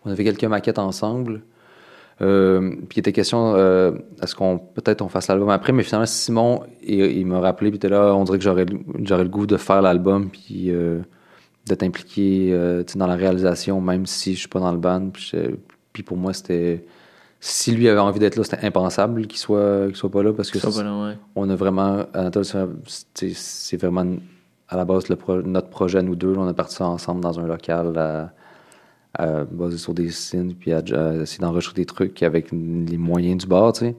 On 0.05 0.11
avait 0.11 0.25
quelques 0.25 0.45
maquettes 0.45 0.79
ensemble. 0.79 1.41
Euh, 2.23 2.71
puis 2.89 2.97
il 2.97 3.01
était 3.01 3.13
question, 3.13 3.55
euh, 3.57 3.93
est-ce 4.23 4.35
qu'on 4.35 4.59
peut-être 4.59 5.03
on 5.03 5.09
fasse 5.09 5.29
l'album 5.29 5.51
après, 5.51 5.73
mais 5.73 5.83
finalement 5.83 6.07
Simon, 6.07 6.63
il, 6.83 7.01
il 7.01 7.27
m'a 7.27 7.41
rappelé, 7.41 7.71
puis 7.71 7.77
était 7.77 7.89
là, 7.89 8.15
on 8.15 8.25
dirait 8.25 8.39
que 8.39 8.45
j'aurais, 8.45 8.67
j'aurais 9.03 9.25
le 9.25 9.29
goût 9.29 9.47
de 9.47 9.57
faire 9.57 9.83
l'album, 9.83 10.29
puis 10.31 10.71
euh, 10.71 11.01
d'être 11.67 11.83
impliqué 11.83 12.57
dans 12.97 13.07
la 13.07 13.17
réalisation, 13.17 13.81
même 13.81 14.07
si 14.07 14.35
je 14.35 14.41
suis 14.41 14.49
pas 14.49 14.61
dans 14.61 14.73
le 14.73 14.79
band. 14.79 15.11
Puis, 15.93 16.03
pour 16.03 16.17
moi, 16.17 16.33
c'était, 16.33 16.85
si 17.41 17.73
lui 17.73 17.89
avait 17.89 18.01
envie 18.01 18.19
d'être 18.19 18.37
là, 18.37 18.45
c'était 18.45 18.65
impensable 18.67 19.27
qu'il 19.27 19.39
soit, 19.39 19.87
qu'il 19.87 19.97
soit 19.97 20.11
pas 20.11 20.23
là 20.23 20.33
parce 20.33 20.51
que 20.51 20.59
là, 20.59 21.05
ouais. 21.07 21.19
on 21.37 21.49
a 21.51 21.55
vraiment. 21.57 22.05
Anatole, 22.15 22.45
c'est 22.45 23.31
c'est 23.35 23.77
vraiment 23.77 24.07
à 24.69 24.77
la 24.77 24.85
base 24.85 25.09
le 25.09 25.17
pro- 25.17 25.43
notre 25.43 25.69
projet 25.69 26.03
nous 26.03 26.17
deux. 26.17 26.33
là, 26.33 26.41
on 26.41 26.49
a 26.49 26.55
parti 26.55 26.77
ça 26.77 26.87
ensemble 26.87 27.21
dans 27.21 27.39
un 27.39 27.47
local 27.47 27.97
à- 27.99 28.33
à- 29.15 29.45
basé 29.45 29.79
sur 29.79 29.95
des 29.95 30.11
signes, 30.11 30.55
puis 30.59 30.73
à, 30.73 30.79
à 30.95 31.15
essayer 31.23 31.41
d'enregistrer 31.41 31.75
des 31.83 31.87
trucs 31.87 32.23
avec 32.23 32.51
les 32.53 32.97
moyens 32.99 33.39
du 33.43 33.47
bar, 33.47 33.73
tu 33.73 33.81
sais. 33.87 33.95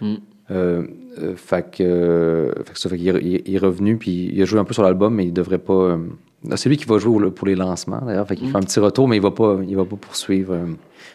Mm. 0.00 0.14
Euh, 0.50 0.82
euh, 1.20 1.34
fait 1.36 1.70
que, 1.70 1.82
euh, 1.82 2.52
fait 2.64 2.72
que 2.72 2.78
ça, 2.78 2.88
fait 2.88 2.96
qu'il 2.98 3.08
est- 3.08 3.42
il, 3.46 3.54
est- 3.54 3.58
revenu, 3.58 3.96
puis 3.96 4.30
il 4.32 4.42
a 4.42 4.44
joué 4.44 4.58
un 4.58 4.64
peu 4.64 4.74
sur 4.74 4.82
l'album, 4.82 5.14
mais 5.14 5.26
il 5.26 5.32
devrait 5.32 5.58
pas. 5.58 5.72
euh, 5.74 5.98
c'est 6.56 6.68
lui 6.68 6.76
qui 6.76 6.86
va 6.86 6.98
jouer 6.98 7.30
pour 7.30 7.46
les 7.46 7.54
lancements, 7.54 8.00
d'ailleurs. 8.04 8.26
Fait 8.26 8.34
qu'il 8.36 8.48
Mm. 8.48 8.52
fait 8.52 8.56
un 8.58 8.62
petit 8.62 8.80
retour, 8.80 9.06
mais 9.08 9.16
il 9.16 9.22
va 9.22 9.30
pas, 9.30 9.58
il 9.66 9.76
va 9.76 9.84
pas 9.84 9.96
poursuivre. 9.96 10.54
euh. 10.54 10.66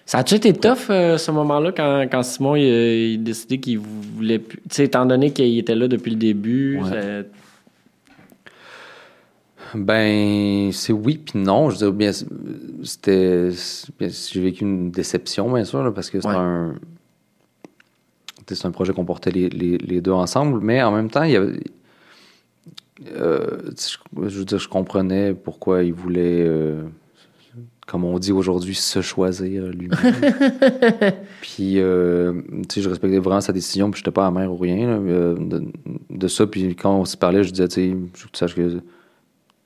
Ça 0.05 0.19
a-tu 0.19 0.35
été 0.35 0.53
tough, 0.53 0.89
euh, 0.89 1.17
ce 1.17 1.31
moment-là, 1.31 1.71
quand, 1.71 2.05
quand 2.11 2.21
Simon 2.23 2.55
il, 2.55 2.63
a- 2.63 2.95
il 3.13 3.19
a 3.19 3.23
décidé 3.23 3.59
qu'il 3.59 3.79
voulait 3.79 4.39
plus. 4.39 4.59
Tu 4.69 4.75
sais, 4.75 4.83
étant 4.85 5.05
donné 5.05 5.31
qu'il 5.31 5.57
était 5.57 5.75
là 5.75 5.87
depuis 5.87 6.11
le 6.11 6.17
début, 6.17 6.79
Ouais. 6.81 7.25
Ben, 9.75 10.71
c'est 10.71 10.93
oui 10.93 11.17
puis 11.17 11.39
non. 11.39 11.69
Je 11.69 11.75
veux 11.75 11.79
dire, 11.79 11.93
bien, 11.93 12.11
c'était. 12.83 13.49
J'ai 13.99 14.41
vécu 14.41 14.63
une 14.63 14.91
déception, 14.91 15.51
bien 15.53 15.65
sûr, 15.65 15.83
là, 15.83 15.91
parce 15.91 16.09
que 16.09 16.19
c'est 16.21 16.27
Ouais. 16.27 16.35
un. 16.35 16.75
C'est 18.47 18.65
un 18.67 18.71
projet 18.71 18.93
qu'on 18.93 19.05
portait 19.05 19.31
les, 19.31 19.49
les- 19.49 19.77
les 19.79 20.01
deux 20.01 20.11
ensemble, 20.11 20.59
mais 20.61 20.83
en 20.83 20.91
même 20.91 21.09
temps, 21.09 21.23
il 21.23 21.31
y 21.31 21.35
avait. 21.35 21.59
euh, 23.15 23.57
je, 23.75 23.97
je 24.29 24.37
veux 24.39 24.45
dire, 24.45 24.59
je 24.59 24.69
comprenais 24.69 25.33
pourquoi 25.33 25.81
il 25.83 25.93
voulait, 25.93 26.43
euh, 26.45 26.83
comme 27.87 28.03
on 28.03 28.19
dit 28.19 28.31
aujourd'hui, 28.31 28.75
se 28.75 29.01
choisir 29.01 29.63
lui-même. 29.65 29.97
puis, 31.41 31.79
euh, 31.79 32.33
tu 32.69 32.75
sais, 32.75 32.81
je 32.81 32.89
respectais 32.89 33.17
vraiment 33.17 33.41
sa 33.41 33.51
décision, 33.51 33.89
puis 33.89 33.99
je 33.99 34.03
n'étais 34.03 34.13
pas 34.13 34.27
amer 34.27 34.51
ou 34.51 34.57
rien 34.57 34.87
là, 34.87 34.99
de, 34.99 35.63
de 36.11 36.27
ça. 36.27 36.45
Puis 36.45 36.75
quand 36.75 36.95
on 36.99 37.05
se 37.05 37.17
parlait, 37.17 37.43
je 37.43 37.49
disais, 37.51 37.67
tu 37.67 37.73
sais, 37.73 37.89
je 37.89 37.95
veux 37.95 38.05
que 38.27 38.31
tu 38.31 38.37
saches 38.37 38.53
que 38.55 38.79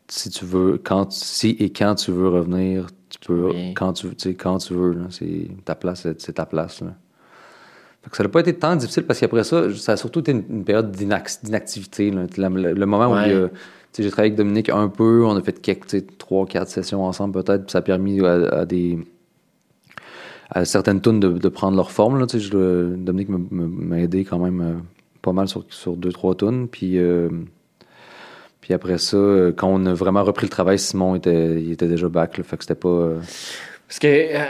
si 0.09 0.29
tu 0.29 0.45
veux, 0.45 0.79
quand, 0.83 1.11
si 1.11 1.51
et 1.59 1.71
quand 1.71 1.95
tu 1.95 2.11
veux 2.11 2.27
revenir, 2.29 2.87
tu 3.09 3.19
peux, 3.19 3.49
Oui. 3.51 3.73
quand 3.75 3.93
tu, 3.93 4.07
quand 4.35 4.57
tu 4.57 4.73
veux, 4.73 4.93
là, 4.93 5.05
c'est 5.09 5.47
ta 5.65 5.75
place, 5.75 6.07
c'est 6.17 6.33
ta 6.33 6.45
place. 6.45 6.81
Là. 6.81 6.95
Fait 8.03 8.09
que 8.09 8.17
ça 8.17 8.23
n'a 8.23 8.29
pas 8.29 8.39
été 8.41 8.53
tant 8.53 8.75
difficile 8.75 9.03
parce 9.03 9.19
qu'après 9.19 9.43
ça, 9.43 9.73
ça 9.75 9.93
a 9.93 9.97
surtout 9.97 10.19
été 10.21 10.31
une, 10.31 10.43
une 10.49 10.63
période 10.63 10.91
d'inac- 10.91 11.43
d'inactivité. 11.43 12.11
Le, 12.11 12.73
le 12.73 12.85
moment 12.85 13.11
Ouais. 13.13 13.33
où 13.35 13.49
j'ai 13.97 14.09
travaillé 14.09 14.29
avec 14.31 14.35
Dominique 14.35 14.69
un 14.69 14.87
peu, 14.87 15.25
on 15.25 15.35
a 15.35 15.41
fait 15.41 15.59
quelques, 15.61 16.17
trois, 16.17 16.45
quatre 16.45 16.69
sessions 16.69 17.03
ensemble 17.03 17.33
peut-être, 17.43 17.63
puis 17.65 17.71
ça 17.71 17.79
a 17.79 17.81
permis 17.81 18.19
à, 18.25 18.33
à 18.59 18.65
des 18.65 18.99
à 20.51 20.65
certaines 20.65 20.99
tunes 21.01 21.19
de, 21.19 21.29
de 21.29 21.49
prendre 21.49 21.75
leur 21.77 21.91
forme. 21.91 22.17
Là, 22.19 22.25
je- 22.33 22.95
Dominique 22.95 23.29
m'a 23.29 23.99
aidé 23.99 24.25
quand 24.25 24.39
même 24.39 24.61
euh, 24.61 24.73
pas 25.21 25.31
mal 25.33 25.47
sur, 25.47 25.63
sur 25.69 25.95
deux, 25.95 26.11
trois 26.11 26.33
tunes. 26.35 26.67
Puis, 26.67 26.97
euh, 26.97 27.29
puis 28.61 28.73
après 28.73 28.97
ça, 28.97 29.17
euh, 29.17 29.51
quand 29.55 29.67
on 29.67 29.85
a 29.85 29.93
vraiment 29.93 30.23
repris 30.23 30.45
le 30.45 30.51
travail, 30.51 30.77
Simon 30.77 31.15
était, 31.15 31.61
il 31.61 31.71
était 31.71 31.87
déjà 31.87 32.09
back. 32.09 32.37
Là, 32.37 32.43
fait 32.43 32.57
que 32.57 32.63
c'était 32.63 32.75
pas. 32.75 32.89
euh, 32.89 33.19
Parce 33.87 33.99
que, 33.99 34.07
euh, 34.07 34.45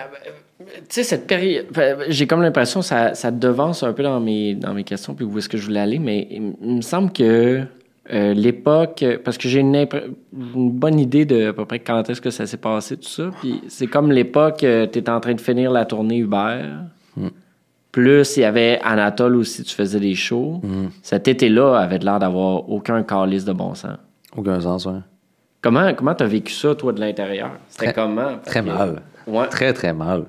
tu 0.60 0.66
sais, 0.90 1.04
cette 1.04 1.28
période. 1.28 1.68
J'ai 2.08 2.28
comme 2.28 2.42
l'impression 2.42 2.80
que 2.80 2.86
ça, 2.86 3.14
ça 3.14 3.32
devance 3.32 3.84
un 3.84 3.94
peu 3.94 4.04
dans 4.04 4.20
mes, 4.20 4.56
dans 4.56 4.74
mes 4.74 4.84
questions, 4.84 5.14
puis 5.14 5.26
où 5.26 5.38
est-ce 5.38 5.50
que 5.50 5.58
je 5.58 5.66
voulais 5.66 5.80
aller, 5.80 6.00
mais 6.00 6.28
il, 6.32 6.76
me 6.76 6.82
semble 6.82 7.12
que 7.12 7.62
euh, 8.12 8.34
l'époque. 8.34 9.06
Parce 9.24 9.38
que 9.38 9.48
j'ai 9.48 9.60
une, 9.60 9.88
bonne 10.34 11.00
idée 11.00 11.26
de 11.26 11.50
à 11.50 11.54
peu 11.54 11.66
près 11.66 11.80
quand 11.80 12.10
est-ce 12.10 12.22
que 12.22 12.32
ça 12.32 12.48
s'est 12.48 12.58
passé, 12.58 12.98
tout 12.98 13.08
ça. 13.08 13.30
Puis 13.40 13.62
c'est 13.68 13.88
comme 13.88 14.12
l'époque, 14.12 14.58
tu 14.60 14.68
étais 14.68 15.10
en 15.10 15.20
train 15.20 15.36
de 15.36 15.42
finir 15.42 15.72
la 15.72 15.86
tournée 15.86 16.18
Uber. 16.18 16.64
Plus 17.92 18.38
il 18.38 18.42
y 18.42 18.44
avait 18.44 18.80
Anatole 18.84 19.36
aussi, 19.36 19.64
tu 19.64 19.74
faisais 19.74 20.00
des 20.00 20.16
shows. 20.16 20.62
Cet 21.02 21.28
été-là 21.28 21.76
avait 21.78 21.98
l'air 22.00 22.20
d'avoir 22.20 22.70
aucun 22.70 23.02
calice 23.04 23.46
de 23.46 23.54
bon 23.54 23.74
sens. 23.74 23.98
aucun 24.38 24.60
sens, 24.60 24.86
ouais. 24.86 25.00
Comment 25.62 25.94
comment 25.94 26.14
t'as 26.16 26.26
vécu 26.28 26.54
ça, 26.54 26.76
toi, 26.76 26.94
de 26.94 27.00
l'intérieur? 27.00 27.52
C'était 27.68 27.86
Très- 27.92 27.94
comment? 27.96 28.38
Très 28.46 28.62
que- 28.62 28.68
mal. 28.68 29.02
Ouais. 29.28 29.48
Très, 29.48 29.74
très 29.74 29.94
mal. 29.94 30.26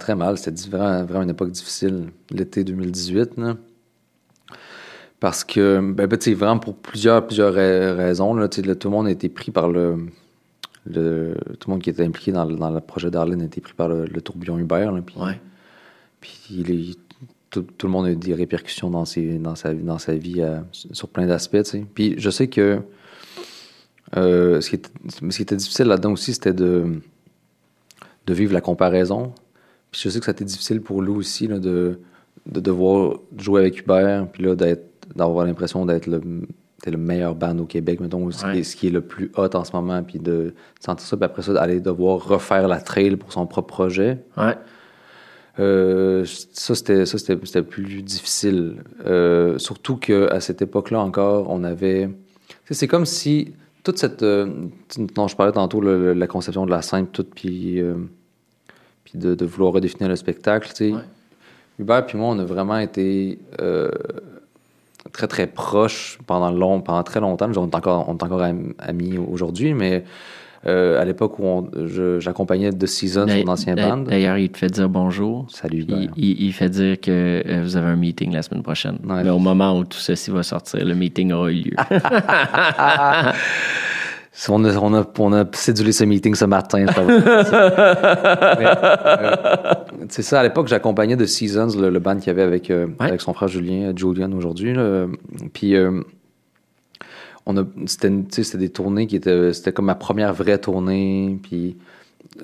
Très 0.00 0.14
mal. 0.14 0.38
C'était 0.38 0.68
vraiment, 0.70 1.04
vraiment 1.04 1.22
une 1.24 1.30
époque 1.30 1.50
difficile, 1.50 2.06
l'été 2.30 2.64
2018. 2.64 3.36
Là. 3.36 3.54
Parce 5.20 5.42
que, 5.44 5.80
ben, 5.92 6.06
ben, 6.06 6.16
tu 6.18 6.30
sais, 6.30 6.34
vraiment 6.34 6.58
pour 6.58 6.76
plusieurs, 6.76 7.26
plusieurs 7.26 7.52
ra- 7.52 7.94
raisons. 7.94 8.34
Là, 8.34 8.48
là, 8.64 8.74
tout 8.76 8.88
le 8.88 8.92
monde 8.96 9.08
a 9.08 9.10
été 9.10 9.28
pris 9.28 9.50
par 9.50 9.68
le, 9.68 10.06
le- 10.86 11.34
Tout 11.58 11.68
le 11.68 11.72
monde 11.74 11.82
qui 11.82 11.90
était 11.90 12.04
impliqué 12.04 12.30
dans, 12.32 12.44
le- 12.44 12.54
dans 12.56 12.70
le 12.70 12.80
projet 12.80 13.10
d'Arlene 13.10 13.42
a 13.42 13.44
été 13.44 13.60
pris 13.60 13.74
par 13.74 13.88
le, 13.88 14.04
le 14.04 14.20
tourbillon 14.22 14.58
Uber. 14.58 14.88
Puis, 15.04 15.16
Ouais. 15.18 15.38
Puis 16.20 16.38
il 16.50 16.96
tout, 17.50 17.62
tout 17.62 17.86
le 17.86 17.92
monde 17.92 18.06
a 18.06 18.10
eu 18.10 18.16
des 18.16 18.34
répercussions 18.34 18.90
dans, 18.90 19.04
ses, 19.04 19.38
dans, 19.38 19.54
sa, 19.54 19.72
dans 19.72 19.98
sa 19.98 20.14
vie 20.14 20.40
euh, 20.42 20.58
sur 20.72 21.08
plein 21.08 21.26
d'aspects. 21.26 21.76
Puis 21.94 22.14
je 22.18 22.30
sais 22.30 22.48
que 22.48 22.80
euh, 24.16 24.60
ce, 24.60 24.70
qui 24.70 24.76
était, 24.76 24.90
ce 25.08 25.36
qui 25.36 25.42
était 25.42 25.56
difficile 25.56 25.86
là-dedans 25.86 26.12
aussi, 26.12 26.34
c'était 26.34 26.52
de, 26.52 27.00
de 28.26 28.34
vivre 28.34 28.52
la 28.52 28.60
comparaison. 28.60 29.32
Puis 29.90 30.02
je 30.04 30.10
sais 30.10 30.18
que 30.18 30.24
ça 30.24 30.32
a 30.32 30.34
été 30.34 30.44
difficile 30.44 30.80
pour 30.80 31.02
Lou 31.02 31.16
aussi 31.16 31.46
là, 31.46 31.58
de, 31.58 32.00
de 32.46 32.60
devoir 32.60 33.18
jouer 33.36 33.62
avec 33.62 33.80
Hubert, 33.80 34.26
puis 34.30 34.42
là, 34.44 34.54
d'être, 34.54 34.84
d'avoir 35.14 35.46
l'impression 35.46 35.86
d'être 35.86 36.06
le, 36.06 36.18
d'être 36.20 36.92
le 36.92 36.98
meilleur 36.98 37.34
band 37.34 37.58
au 37.58 37.64
Québec, 37.64 38.00
mettons, 38.00 38.30
ce, 38.30 38.44
qui 38.52 38.58
est, 38.58 38.62
ce 38.62 38.76
qui 38.76 38.88
est 38.88 38.90
le 38.90 39.00
plus 39.00 39.32
hot 39.36 39.54
en 39.54 39.64
ce 39.64 39.72
moment, 39.72 40.02
puis 40.02 40.18
de 40.18 40.54
sentir 40.80 41.06
ça, 41.06 41.16
puis 41.16 41.24
après 41.24 41.42
ça, 41.42 41.54
d'aller 41.54 41.80
devoir 41.80 42.22
refaire 42.26 42.68
la 42.68 42.80
trail 42.80 43.16
pour 43.16 43.32
son 43.32 43.46
propre 43.46 43.68
projet. 43.68 44.18
Ouais. 44.36 44.56
Euh, 45.58 46.24
ça, 46.52 46.74
c'était, 46.74 47.04
ça 47.06 47.18
c'était, 47.18 47.38
c'était 47.44 47.62
plus 47.62 48.02
difficile. 48.02 48.82
Euh, 49.06 49.58
surtout 49.58 49.96
qu'à 49.96 50.40
cette 50.40 50.62
époque-là 50.62 51.00
encore, 51.00 51.46
on 51.50 51.64
avait. 51.64 52.08
sais, 52.66 52.74
C'est 52.74 52.88
comme 52.88 53.06
si 53.06 53.52
toute 53.84 53.98
cette. 53.98 54.22
euh, 54.22 54.46
dont 55.14 55.26
je 55.28 55.36
parlais 55.36 55.52
tantôt, 55.52 55.80
le- 55.80 56.12
la 56.12 56.26
conception 56.26 56.64
de 56.66 56.70
la 56.70 56.82
scène, 56.82 57.06
tout, 57.08 57.24
puis, 57.24 57.80
euh, 57.80 57.94
puis 59.04 59.18
de, 59.18 59.34
de 59.34 59.44
vouloir 59.46 59.72
redéfinir 59.72 60.08
le 60.08 60.16
spectacle, 60.16 60.68
tu 60.68 60.74
sais. 60.74 60.92
Ouais. 60.92 61.00
Hubert 61.80 62.06
puis 62.06 62.18
moi, 62.18 62.28
on 62.34 62.38
a 62.40 62.44
vraiment 62.44 62.78
été 62.78 63.38
euh, 63.60 63.90
très, 65.12 65.26
très 65.28 65.46
proches 65.46 66.18
pendant, 66.26 66.50
long, 66.50 66.80
pendant 66.80 67.02
très 67.02 67.20
longtemps. 67.20 67.48
On 67.56 67.68
est 67.68 67.74
encore, 67.74 68.08
on 68.08 68.16
est 68.16 68.22
encore 68.22 68.42
am- 68.42 68.74
amis 68.78 69.16
aujourd'hui, 69.18 69.74
mais 69.74 70.04
euh, 70.66 71.00
à 71.00 71.04
l'époque 71.04 71.38
où 71.38 71.68
j'accompagnais 72.18 72.70
The 72.72 72.86
Season, 72.86 73.26
D'ailleurs- 73.26 73.44
son 73.46 73.52
ancien 73.52 73.74
band. 73.76 73.98
D'ailleurs, 73.98 74.38
il 74.38 74.50
te 74.50 74.58
fait 74.58 74.66
dire 74.70 74.88
bonjour. 74.88 75.46
Salut, 75.48 75.78
Il, 75.78 75.82
Hubert. 75.94 76.10
il- 76.16 76.42
il 76.42 76.52
fait 76.52 76.68
dire 76.68 77.00
que 77.00 77.42
euh, 77.46 77.62
vous 77.62 77.76
avez 77.76 77.86
un 77.88 77.96
meeting 77.96 78.32
la 78.32 78.42
semaine 78.42 78.62
prochaine. 78.62 78.98
Ouais. 79.08 79.22
Mais 79.22 79.30
au 79.30 79.38
moment 79.38 79.78
où 79.78 79.84
tout 79.84 79.98
ceci 79.98 80.30
va 80.30 80.42
sortir, 80.42 80.84
le 80.84 80.94
meeting 80.94 81.32
aura 81.32 81.50
eu 81.52 81.62
lieu. 81.62 81.76
On 84.50 84.64
a, 84.64 84.72
on, 84.78 84.94
a, 84.94 85.04
on 85.18 85.32
a 85.32 85.44
cédulé 85.52 85.90
ce 85.90 86.04
meeting 86.04 86.36
ce 86.36 86.44
matin. 86.44 86.86
euh, 86.98 87.42
C'est 90.08 90.22
ça, 90.22 90.38
à 90.38 90.42
l'époque, 90.44 90.68
j'accompagnais 90.68 91.16
The 91.16 91.26
Seasons, 91.26 91.76
le, 91.76 91.90
le 91.90 91.98
band 91.98 92.16
qu'il 92.18 92.28
y 92.28 92.30
avait 92.30 92.42
avec, 92.42 92.70
euh, 92.70 92.86
Ouais. 93.00 93.08
avec 93.08 93.20
son 93.20 93.32
frère 93.34 93.48
Julien, 93.48 93.92
Julian 93.96 94.30
aujourd'hui. 94.32 94.74
Puis, 95.52 95.74
euh, 95.74 96.02
on 97.48 97.56
a, 97.56 97.64
c'était, 97.86 98.10
des 98.58 98.68
tournées 98.68 99.06
qui 99.06 99.16
étaient, 99.16 99.52
c'était 99.52 99.72
comme 99.72 99.86
ma 99.86 99.94
première 99.96 100.32
vraie 100.34 100.58
tournée. 100.58 101.38
Puis, 101.42 101.76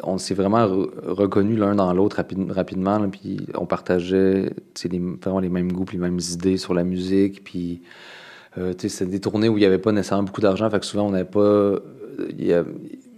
on 0.02 0.18
s'est 0.18 0.34
vraiment 0.34 0.66
re- 0.66 0.90
reconnus 1.06 1.58
l'un 1.58 1.74
dans 1.76 1.92
l'autre 1.92 2.16
rapide- 2.16 2.50
rapidement. 2.50 3.08
puis, 3.10 3.46
on 3.54 3.66
partageait 3.66 4.50
les, 4.90 4.98
vraiment 5.22 5.40
les 5.40 5.50
mêmes 5.50 5.70
goûts, 5.70 5.84
les 5.92 5.98
mêmes 5.98 6.20
idées 6.32 6.56
sur 6.56 6.74
la 6.74 6.84
musique. 6.84 7.44
Puis, 7.44 7.82
euh, 8.58 8.72
c'était 8.78 9.06
des 9.06 9.20
tournées 9.20 9.48
où 9.48 9.56
il 9.58 9.60
n'y 9.60 9.66
avait 9.66 9.78
pas 9.78 9.92
nécessairement 9.92 10.24
beaucoup 10.24 10.40
d'argent, 10.40 10.70
fait 10.70 10.80
que 10.80 10.86
souvent 10.86 11.06
on 11.06 11.10
n'avait 11.10 11.24
pas. 11.24 11.40
euh, 11.40 12.64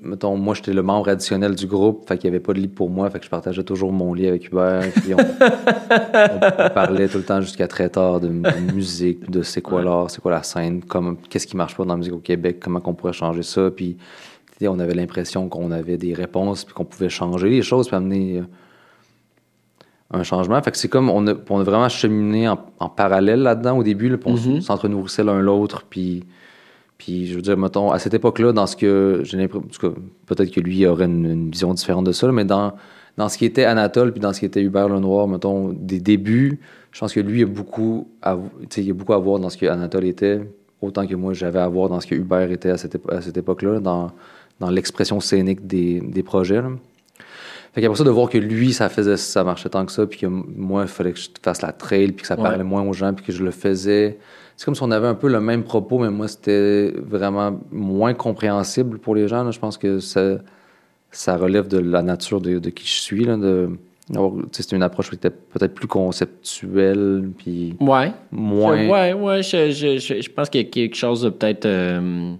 mettons, 0.07 0.37
moi 0.37 0.55
j'étais 0.55 0.73
le 0.73 0.83
membre 0.83 1.09
additionnel 1.09 1.55
du 1.55 1.67
groupe, 1.67 2.07
fait 2.09 2.17
qu'il 2.19 2.31
n'y 2.31 2.37
avait 2.37 2.43
pas 2.45 2.53
de 2.53 2.61
lit 2.61 2.69
pour 2.69 2.89
moi, 2.91 3.11
fait 3.11 3.19
que 3.19 3.25
je 3.25 3.31
partageais 3.31 3.63
toujours 3.65 3.93
mon 3.93 4.15
lit 4.15 4.27
avec 4.29 4.47
Hubert, 4.49 4.83
puis 4.95 5.15
on, 5.15 5.19
on- 5.19 6.65
on 6.67 6.71
parlait 6.71 7.09
tout 7.09 7.19
le 7.19 7.25
temps 7.25 7.41
jusqu'à 7.41 7.69
très 7.69 7.89
tard 7.89 8.21
de, 8.21 8.29
de 8.29 8.73
musique, 8.73 9.31
de 9.31 9.43
c'est 9.43 9.61
quoi 9.63 9.79
Ouais. 9.79 9.85
l'art, 9.85 10.11
c'est 10.11 10.21
quoi 10.21 10.31
la 10.33 10.43
scène, 10.43 10.81
qu'est-ce 11.29 11.47
qui 11.47 11.57
marche 11.57 11.77
pas 11.77 11.85
dans 11.85 11.95
la 11.95 11.99
musique 11.99 12.15
au 12.15 12.19
Québec, 12.19 12.59
comment 12.61 12.81
on 12.85 12.95
pourrait 12.95 13.13
changer 13.13 13.43
ça, 13.43 13.71
puis 13.71 13.97
on 14.63 14.79
avait 14.79 14.95
l'impression 14.95 15.49
qu'on 15.49 15.71
avait 15.71 15.99
des 15.99 16.15
réponses, 16.15 16.65
puis 16.65 16.73
qu'on 16.75 16.85
pouvait 16.87 17.11
changer 17.11 17.51
les 17.51 17.63
choses, 17.63 17.89
puis 17.89 17.97
amener. 17.97 18.39
euh, 18.39 18.43
un 20.13 20.23
changement. 20.23 20.63
Fait 20.63 20.71
que 20.71 20.77
c'est 20.79 20.89
comme 20.89 21.11
on 21.11 21.27
a, 21.27 21.35
on 21.51 21.59
a 21.61 21.65
vraiment 21.65 21.89
cheminé 21.89 22.49
en, 22.49 22.59
en 22.79 22.89
parallèle 22.89 23.41
là-dedans 23.43 23.77
au 23.79 23.83
début, 23.83 24.09
là, 24.09 24.17
puis 24.17 24.31
on 24.31 24.37
Mhm. 24.37 24.61
s'entre-nourrissait 24.61 25.25
l'un 25.25 25.41
l'autre. 25.41 25.85
Puis, 25.91 26.23
puis 26.99 27.27
je 27.27 27.35
veux 27.37 27.43
dire, 27.43 27.57
mettons, 27.57 27.91
à 27.91 27.99
cette 27.99 28.15
époque-là, 28.15 28.53
dans 28.53 28.67
ce 28.67 28.77
que 28.77 29.21
j'ai 29.25 29.37
l'impression, 29.37 29.95
peut-être 30.27 30.51
que 30.51 30.61
lui 30.61 30.87
aurait 30.87 31.05
une, 31.07 31.27
une 31.27 31.51
vision 31.51 31.75
différente 31.75 32.07
de 32.07 32.13
ça, 32.13 32.31
mais 32.33 32.45
dans, 32.45 32.73
dans 33.17 33.29
ce 33.29 33.37
qui 33.39 33.45
était 33.45 33.65
Anatole 33.65 34.13
puis 34.13 34.21
dans 34.21 34.33
ce 34.33 34.41
qui 34.41 34.47
était 34.47 34.63
Hubert 34.63 34.89
Lenoir, 34.89 35.29
mettons, 35.29 35.73
des 35.73 36.01
débuts, 36.01 36.59
je 36.93 37.01
pense 37.01 37.13
que 37.13 37.21
lui 37.21 37.43
a 37.43 37.47
beaucoup 37.47 38.09
à, 38.23 38.39
il 38.77 38.83
y 38.85 38.91
a 38.91 38.95
beaucoup 38.95 39.13
à 39.13 39.19
voir 39.19 39.39
dans 39.39 39.51
ce 39.51 39.59
que 39.59 39.67
Anatole 39.67 40.05
était, 40.07 40.41
autant 40.81 41.07
que 41.07 41.15
moi 41.15 41.33
j'avais 41.35 41.59
à 41.59 41.69
voir 41.69 41.89
dans 41.89 42.01
ce 42.01 42.07
que 42.07 42.15
Hubert 42.15 42.51
était 42.51 42.71
à 42.71 42.79
cette, 42.79 42.99
à 43.11 43.21
cette 43.21 43.37
époque-là, 43.37 43.81
dans, 43.81 44.11
dans 44.61 44.71
l'expression 44.71 45.21
scénique 45.21 45.67
des, 45.67 46.01
des 46.01 46.23
projets. 46.23 46.63
là. 46.63 46.71
Fait 47.75 47.83
qu'après 47.83 47.99
ça, 47.99 48.05
de 48.05 48.11
voir 48.11 48.31
que 48.31 48.39
lui, 48.39 48.73
ça 48.73 48.89
faisait, 48.89 49.19
ça 49.19 49.45
marchait 49.45 49.69
tant 49.69 49.85
que 49.85 49.93
ça, 49.93 50.07
puis 50.07 50.21
que 50.21 50.27
moi, 50.27 50.83
il 50.85 50.89
fallait 50.89 51.13
que 51.13 51.19
je 51.19 51.29
fasse 51.43 51.61
la 51.61 51.73
trail, 51.73 52.13
puis 52.13 52.23
que 52.23 52.27
ça 52.27 52.35
Ouais. 52.37 52.43
parlait 52.43 52.65
moins 52.65 52.81
aux 52.83 52.95
gens, 52.95 53.13
puis 53.13 53.23
que 53.27 53.33
je 53.33 53.45
le 53.45 53.51
faisais. 53.51 54.17
C'est 54.57 54.65
comme 54.65 54.75
si 54.75 54.83
on 54.83 54.91
avait 54.91 55.07
un 55.07 55.15
peu 55.15 55.29
le 55.29 55.41
même 55.41 55.65
propos, 55.65 55.99
mais 55.99 56.11
moi, 56.11 56.29
c'était 56.29 56.93
vraiment 56.97 57.61
moins 57.71 58.15
compréhensible 58.15 58.99
pour 58.99 59.15
les 59.15 59.29
gens. 59.29 59.45
là. 59.45 59.51
Je 59.51 59.59
pense 59.59 59.77
que 59.77 59.99
ça, 60.01 60.39
ça 61.11 61.37
relève 61.37 61.69
de 61.69 61.79
la 61.79 62.01
nature 62.03 62.41
de, 62.41 62.59
de 62.59 62.71
qui 62.71 62.87
je 62.87 63.01
suis. 63.01 63.25
Là, 63.25 63.37
de, 63.37 63.71
une 64.77 64.83
approche 64.83 65.11
qui 65.11 65.17
était 65.17 65.31
peut-être 65.31 65.75
plus 65.75 65.89
conceptuelle, 65.89 67.31
puis 67.37 67.77
Ouais. 67.81 68.13
moins. 68.31 68.89
Ouais, 68.89 69.13
ouais, 69.13 69.43
je, 69.43 69.71
je, 69.71 69.99
je, 69.99 70.21
je 70.23 70.31
pense 70.31 70.49
qu'il 70.49 70.63
y 70.63 70.65
a 70.65 70.71
quelque 70.71 70.95
chose 70.97 71.23
de 71.23 71.29
peut-être. 71.31 71.67
euh, 71.67 72.33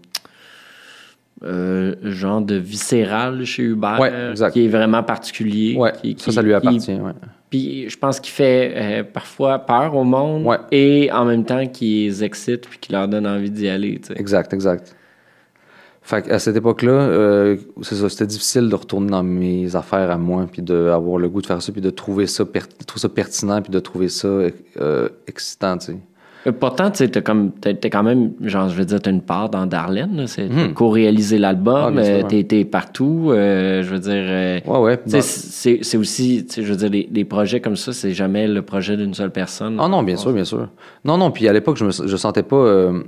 euh, 1.45 1.95
genre 2.03 2.41
de 2.41 2.55
viscéral 2.57 3.45
chez 3.45 3.63
Hubert, 3.65 4.01
Ouais, 4.01 4.31
exact. 4.31 4.53
qui 4.53 4.65
est 4.65 4.69
vraiment 4.69 5.03
particulier. 5.03 5.77
Ouais, 5.77 5.93
qui- 5.93 6.17
ça, 6.19 6.25
qui- 6.27 6.33
ça 6.33 6.43
lui 6.43 6.51
qui- 6.51 6.55
appartient. 6.55 6.93
ouais. 6.95 7.13
Puis 7.51 7.89
je 7.89 7.97
pense 7.99 8.19
qu'il 8.21 8.33
fait 8.33 8.73
euh, 8.75 9.03
parfois 9.05 9.59
peur 9.61 9.95
au 9.95 10.03
monde 10.05 10.47
et 10.73 11.11
en 11.13 11.25
même 11.25 11.45
temps 11.45 11.67
qu'il 11.67 12.07
les 12.07 12.25
excite 12.25 12.67
puis 12.69 12.79
qu'il 12.79 12.95
leur 12.95 13.07
donne 13.07 13.27
envie 13.27 13.51
d'y 13.51 13.69
aller. 13.69 14.01
tu 14.01 14.09
sais. 14.09 14.19
Exact, 14.21 14.53
exact. 14.53 14.97
Fait 16.03 16.23
qu'à 16.23 16.39
cette 16.39 16.55
époque-là, 16.57 16.93
euh, 16.93 17.57
c'est 17.83 17.97
ça, 17.97 18.09
c'était 18.09 18.27
difficile 18.29 18.69
de 18.69 18.75
retourner 18.77 19.11
dans 19.11 19.25
mes 19.25 19.75
affaires 19.75 20.09
à 20.11 20.17
moi, 20.17 20.47
puis 20.51 20.63
d'avoir 20.63 21.19
le 21.19 21.29
goût 21.29 21.43
de 21.43 21.47
faire 21.47 21.61
ça, 21.61 21.73
puis 21.73 21.81
de 21.81 21.91
trouver 21.91 22.29
ça, 22.29 22.45
per- 22.45 22.61
trouver 22.87 23.01
ça 23.01 23.09
pertinent, 23.09 23.61
puis 23.61 23.73
de 23.73 23.81
trouver 23.81 24.09
ça 24.09 24.29
euh, 24.29 25.09
excitant, 25.27 25.77
tu 25.79 25.87
sais. 25.87 25.97
Pourtant, 26.53 26.91
tu 26.91 26.99
sais, 27.07 27.23
comme, 27.23 27.51
t'as 27.61 27.73
quand 27.75 28.03
même, 28.03 28.33
genre, 28.43 28.69
je 28.69 28.77
veux 28.77 28.85
dire, 28.85 29.01
t'as 29.01 29.11
une 29.11 29.21
part 29.23 29.49
dans 29.51 29.67
Darlene. 29.67 30.27
C'est 30.27 30.49
t'as 30.49 30.69
co-réalisé 30.69 31.37
Ah, 31.37 31.41
l'album, 31.41 31.95
sûr, 31.95 32.05
euh, 32.05 32.23
t'es 32.29 32.45
t'es 32.45 32.65
partout. 32.65 33.31
euh, 33.31 33.83
je 33.83 33.91
veux 33.91 33.99
dire, 33.99 34.13
euh, 34.15 34.61
Ouais, 34.67 34.79
ouais. 34.79 34.97
bah- 35.07 35.21
c'est 35.23 35.79
c'est 35.83 35.97
aussi, 35.97 36.47
je 36.57 36.63
veux 36.63 36.77
dire, 36.77 36.91
les, 36.91 37.09
les 37.13 37.25
projets 37.25 37.61
comme 37.61 37.77
ça, 37.77 37.93
c'est 37.93 38.13
jamais 38.13 38.47
le 38.47 38.63
projet 38.63 38.97
d'une 38.97 39.15
seule 39.15 39.31
personne. 39.33 39.77
Ah 39.81 39.89
non, 39.89 40.03
bien 40.03 40.17
sûr, 40.17 40.33
bien 40.33 40.45
sûr. 40.45 40.69
Non, 41.05 41.19
non, 41.19 41.31
puis 41.31 41.49
à 41.49 41.53
l'époque, 41.53 41.77
je 41.79 41.85
me 41.85 41.91
je 41.91 42.17
sentais 42.17 42.43
pas. 42.43 42.57
euh, 42.57 43.03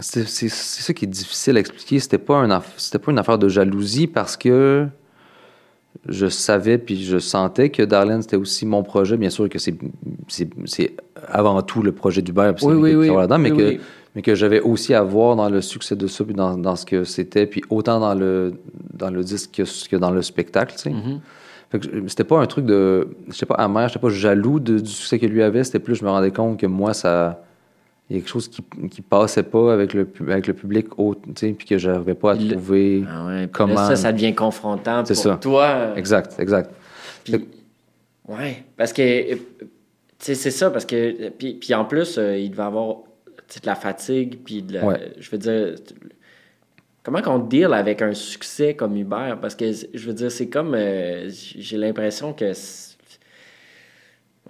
c'est 0.00 0.26
c'est- 0.26 0.48
c'est 0.48 0.82
ça 0.82 0.92
qui 0.94 1.04
est 1.04 1.08
difficile 1.08 1.56
à 1.56 1.60
expliquer. 1.60 1.98
C'était 1.98 2.18
pas, 2.18 2.36
un 2.36 2.48
aff- 2.50 2.72
c'était 2.76 2.98
pas 2.98 3.12
une 3.12 3.18
affaire 3.18 3.38
de 3.38 3.48
jalousie 3.48 4.06
parce 4.06 4.36
que 4.36 4.86
je 6.08 6.26
savais 6.26 6.78
puis 6.78 7.02
je 7.02 7.18
sentais 7.18 7.70
que 7.70 7.82
Darlene, 7.82 8.22
c'était 8.22 8.36
aussi 8.36 8.66
mon 8.66 8.82
projet. 8.82 9.16
Bien 9.16 9.30
sûr 9.30 9.48
que 9.48 9.58
c'est 9.58 10.94
avant 11.28 11.60
tout 11.62 11.82
le 11.82 11.92
projet 11.92 12.22
c'est 12.60 12.66
Oui, 12.66 12.74
oui, 12.74 12.94
oui. 12.94 13.06
là-dedans, 13.16 13.38
mais, 13.38 13.50
que, 13.50 13.76
mais 14.16 14.22
que 14.22 14.34
j'avais 14.34 14.60
aussi 14.60 14.94
à 14.94 15.02
voir 15.02 15.36
dans 15.36 15.48
le 15.48 15.60
succès 15.60 15.94
de 15.96 16.06
ça, 16.06 16.24
puis 16.24 16.34
dans, 16.34 16.56
dans 16.56 16.76
ce 16.76 16.84
que 16.86 17.04
c'était, 17.04 17.46
puis 17.46 17.62
autant 17.70 18.00
dans 18.00 18.14
le, 18.14 18.54
dans 18.94 19.10
le 19.10 19.22
disque 19.22 19.50
que, 19.56 19.88
que 19.88 19.96
dans 19.96 20.10
le 20.10 20.22
spectacle, 20.22 20.74
tu 20.76 20.82
sais. 20.82 20.90
Mhm. 20.90 21.20
Je- 21.74 22.06
c'était 22.08 22.24
pas 22.24 22.38
un 22.38 22.44
truc 22.46 22.66
de. 22.66 23.08
J'étais 23.30 23.46
pas 23.46 23.54
amer, 23.54 23.88
j'étais 23.88 23.98
pas 24.00 24.10
jaloux 24.10 24.60
de- 24.60 24.78
du 24.78 24.90
succès 24.90 25.18
que 25.18 25.24
lui 25.24 25.42
avait. 25.42 25.64
C'était 25.64 25.78
plus, 25.78 25.94
je 25.94 26.04
me 26.04 26.10
rendais 26.10 26.30
compte 26.30 26.58
que 26.58 26.66
moi, 26.66 26.92
ça. 26.92 27.42
Il 28.12 28.16
y 28.16 28.18
a 28.18 28.20
quelque 28.20 28.28
chose 28.30 28.48
qui, 28.48 28.62
qui 28.90 29.00
passait 29.00 29.42
pas 29.42 29.72
avec 29.72 29.94
le, 29.94 30.06
avec 30.28 30.46
le 30.46 30.52
public, 30.52 30.88
sais, 31.34 31.52
puis 31.52 31.66
que 31.66 31.78
j'arrivais 31.78 32.12
pas 32.14 32.32
à 32.32 32.34
Le- 32.34 32.50
trouver. 32.50 33.04
Ah 33.08 33.26
ouais, 33.26 33.48
Comment- 33.50 33.74
là, 33.74 33.86
ça, 33.88 33.96
ça 33.96 34.12
devient 34.12 34.34
confrontant 34.34 35.02
pour 35.02 35.16
ça. 35.16 35.38
toi. 35.40 35.94
Exact, 35.96 36.34
exact. 36.38 36.70
Puis, 37.24 37.48
ouais, 38.28 38.64
parce 38.76 38.92
que, 38.92 39.32
tu 39.34 39.38
sais, 40.18 40.34
c'est 40.34 40.50
ça, 40.50 40.70
parce 40.70 40.84
que, 40.84 41.30
puis, 41.30 41.54
puis 41.54 41.72
en 41.72 41.86
plus, 41.86 42.18
euh, 42.18 42.36
il 42.36 42.50
devait 42.50 42.64
avoir, 42.64 42.96
tu 43.48 43.54
sais, 43.54 43.60
de 43.60 43.66
la 43.66 43.76
fatigue, 43.76 44.40
puis 44.44 44.60
de 44.62 44.74
la- 44.74 44.84
Ouais. 44.84 45.12
je 45.18 45.30
veux 45.30 45.38
dire, 45.38 45.74
comment 47.02 47.22
qu'on 47.22 47.38
deal 47.38 47.72
avec 47.72 48.02
un 48.02 48.12
succès 48.12 48.74
comme 48.74 48.94
Hubert? 48.94 49.38
Parce 49.40 49.54
que, 49.54 49.72
je 49.72 50.06
veux 50.06 50.12
dire, 50.14 50.30
c'est 50.30 50.48
comme, 50.48 50.74
euh, 50.74 51.30
j'ai 51.30 51.78
l'impression 51.78 52.34
que, 52.34 52.52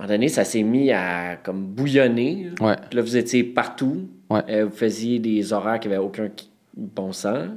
un 0.02 0.06
moment 0.06 0.14
donné, 0.14 0.28
ça 0.28 0.44
s'est 0.44 0.62
mis 0.62 0.90
à, 0.90 1.36
comme, 1.36 1.64
bouillonner. 1.64 2.50
Ouais. 2.60 2.76
Là, 2.92 3.02
vous 3.02 3.16
étiez 3.16 3.44
partout. 3.44 4.08
Ouais. 4.30 4.42
Euh, 4.48 4.64
vous 4.66 4.76
faisiez 4.76 5.18
des 5.18 5.52
horaires 5.52 5.78
qui 5.78 5.88
n'avaient 5.88 6.00
aucun 6.00 6.28
bon 6.76 7.12
sens. 7.12 7.48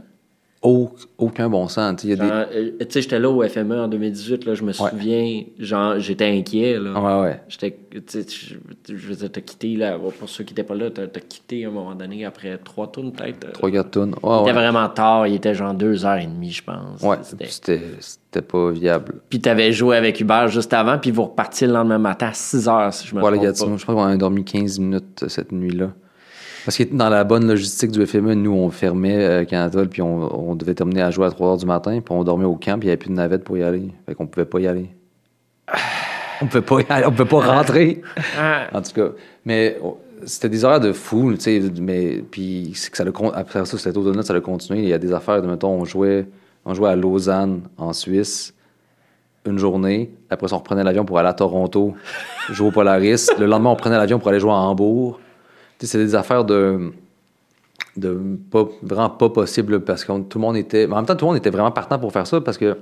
Au- 0.66 0.92
aucun 1.20 1.48
bon 1.50 1.68
sens. 1.68 1.96
tu 2.02 2.08
sais, 2.16 2.18
euh, 2.20 2.72
j'étais 2.90 3.20
là 3.20 3.30
au 3.30 3.44
FME 3.48 3.80
en 3.80 3.88
2018, 3.88 4.46
là, 4.46 4.56
je 4.56 4.64
me 4.64 4.68
Ouais. 4.70 4.90
souviens, 4.90 5.44
genre, 5.60 6.00
j'étais 6.00 6.26
inquiet, 6.26 6.80
là. 6.80 7.00
Ouais, 7.00 7.22
ouais. 7.30 7.42
J'étais, 7.48 7.78
tu 7.92 8.02
sais, 8.08 8.26
je, 8.90 8.96
veux 8.96 9.16
dire, 9.16 9.32
t'as 9.32 9.42
quitté, 9.42 9.76
là, 9.76 9.98
pour 10.00 10.28
ceux 10.28 10.44
qui 10.44 10.54
n'étaient 10.54 10.64
pas 10.64 10.74
là, 10.76 10.90
t'as, 10.90 11.08
t'as 11.08 11.20
quitté 11.20 11.66
à 11.66 11.68
un 11.68 11.72
moment 11.72 11.94
donné 11.94 12.26
après 12.26 12.58
trois 12.58 12.92
tours, 12.92 13.12
peut-être. 13.14 13.52
Trois, 13.54 13.70
quatre 13.70 13.92
tonnes. 13.92 14.16
Il 14.24 14.28
Ouais, 14.28 14.36
était 14.42 14.46
ouais. 14.48 14.54
vraiment 14.54 14.90
tard, 14.90 15.28
il 15.28 15.36
était 15.36 15.54
genre 15.54 15.74
deux 15.74 16.04
heures 16.06 16.18
et 16.18 16.26
demie, 16.26 16.52
je 16.52 16.64
pense. 16.64 17.02
Ouais, 17.02 17.18
C'était- 17.22 17.46
c'était 17.48 17.82
c'était 18.00 18.42
pas 18.42 18.72
viable. 18.72 19.16
Puis 19.30 19.40
t'avais 19.40 19.72
joué 19.72 19.96
avec 19.96 20.20
Hubert 20.20 20.48
juste 20.48 20.74
avant, 20.74 20.98
puis 20.98 21.12
vous 21.12 21.24
repartiez 21.26 21.68
le 21.68 21.74
lendemain 21.74 22.00
matin 22.00 22.28
à 22.28 22.34
6 22.34 22.68
heures, 22.68 22.94
si 22.94 23.08
je 23.08 23.16
me 23.16 23.20
Voilà, 23.22 23.38
trompe 23.38 23.48
Gatineau, 23.50 23.78
je 23.78 23.84
crois 23.84 23.96
qu'on 23.96 24.04
a 24.04 24.18
dormi 24.18 24.44
15 24.44 24.80
minutes 24.80 25.22
euh, 25.24 25.30
cette 25.30 25.52
nuit-là. 25.52 25.92
Parce 26.66 26.78
que 26.78 26.84
dans 26.84 27.10
la 27.10 27.24
bonne 27.24 27.48
logistique 27.48 27.92
du 27.92 28.04
FME, 28.06 28.34
nous, 28.34 28.52
on 28.52 28.72
fermait 28.72 29.24
euh, 29.24 29.46
Canada, 29.46 29.84
puis 29.90 30.02
on, 30.02 30.50
on 30.50 30.56
devait 30.56 30.74
terminer 30.74 31.04
à 31.04 31.12
jouer 31.12 31.28
à 31.28 31.30
3 31.30 31.48
heures 31.50 31.58
du 31.58 31.66
matin, 31.68 32.02
puis 32.04 32.16
on 32.16 32.24
dormait 32.24 32.46
au 32.46 32.56
camp, 32.56 32.80
puis 32.80 32.84
il 32.84 32.86
n'y 32.86 32.90
avait 32.90 32.98
plus 32.98 33.10
de 33.10 33.14
navette 33.16 33.44
pour 33.44 33.56
y 33.58 33.64
aller. 33.64 33.94
Fait 34.08 34.16
qu'on 34.16 34.26
pouvait 34.26 34.46
pas 34.46 34.60
y 34.60 34.68
aller. 34.68 34.90
On 36.42 36.48
pouvait 36.48 36.62
pas 36.62 36.82
y 36.82 36.86
aller, 36.90 37.06
on 37.06 37.12
pouvait 37.12 37.30
pas 37.30 37.40
rentrer. 37.40 38.02
pas. 38.14 38.22
Ah, 38.38 38.68
En 38.74 38.82
tout 38.82 38.92
cas, 38.92 39.08
mais 39.46 39.78
oh, 39.82 39.98
c'était 40.26 40.50
des 40.50 40.66
horaires 40.66 40.82
de 40.82 40.92
fou, 40.92 41.34
tu 41.34 41.40
sais, 41.40 41.62
mais 41.80 42.22
puis 42.30 42.74
c'est 42.76 42.92
que 42.92 42.98
ça 42.98 43.06
le 43.06 43.14
après 43.34 43.66
ça 43.66 43.78
cet 43.78 43.96
automne 43.96 44.22
ça 44.22 44.34
a 44.34 44.42
continué, 44.42 44.80
il 44.80 44.90
y 44.90 44.94
a 44.94 44.98
des 44.98 45.14
affaires 45.14 45.42
de 45.42 45.48
mettons 45.48 45.70
on 45.70 45.86
jouait 45.86 46.28
on 46.66 46.74
jouait 46.74 46.90
à 46.90 46.96
Lausanne 46.98 47.62
en 47.78 47.94
Suisse 47.94 48.54
une 49.46 49.58
journée, 49.58 50.12
après 50.30 50.50
ça 50.50 50.56
on 50.56 50.60
reprenait 50.60 50.84
l'avion 50.84 51.06
pour 51.06 51.20
aller 51.20 51.30
à 51.30 51.34
Toronto, 51.34 51.94
jouer 52.50 52.68
au 52.68 52.72
Polaris, 52.72 53.30
le 53.40 53.46
lendemain 53.46 53.70
on 53.70 53.78
prenait 53.78 53.98
l'avion 53.98 54.20
pour 54.20 54.28
aller 54.28 54.42
jouer 54.42 54.52
à 54.52 54.56
Hambourg. 54.56 55.22
C'est 55.80 55.98
des 55.98 56.16
affaires 56.16 56.46
de 56.46 56.92
de 57.98 58.20
pas 58.52 58.68
vraiment 58.82 59.10
pas 59.10 59.30
possible 59.30 59.80
parce 59.82 60.04
que 60.04 60.12
tout 60.24 60.38
le 60.38 60.42
monde 60.42 60.58
était 60.58 60.86
mais 60.88 60.94
en 60.94 60.98
même 60.98 61.06
temps 61.06 61.16
tout 61.16 61.26
le 61.26 61.30
monde 61.32 61.38
était 61.38 61.50
vraiment 61.50 61.72
partant 61.72 61.98
pour 62.00 62.12
faire 62.12 62.28
ça 62.28 62.42
parce 62.42 62.58
que 62.58 62.78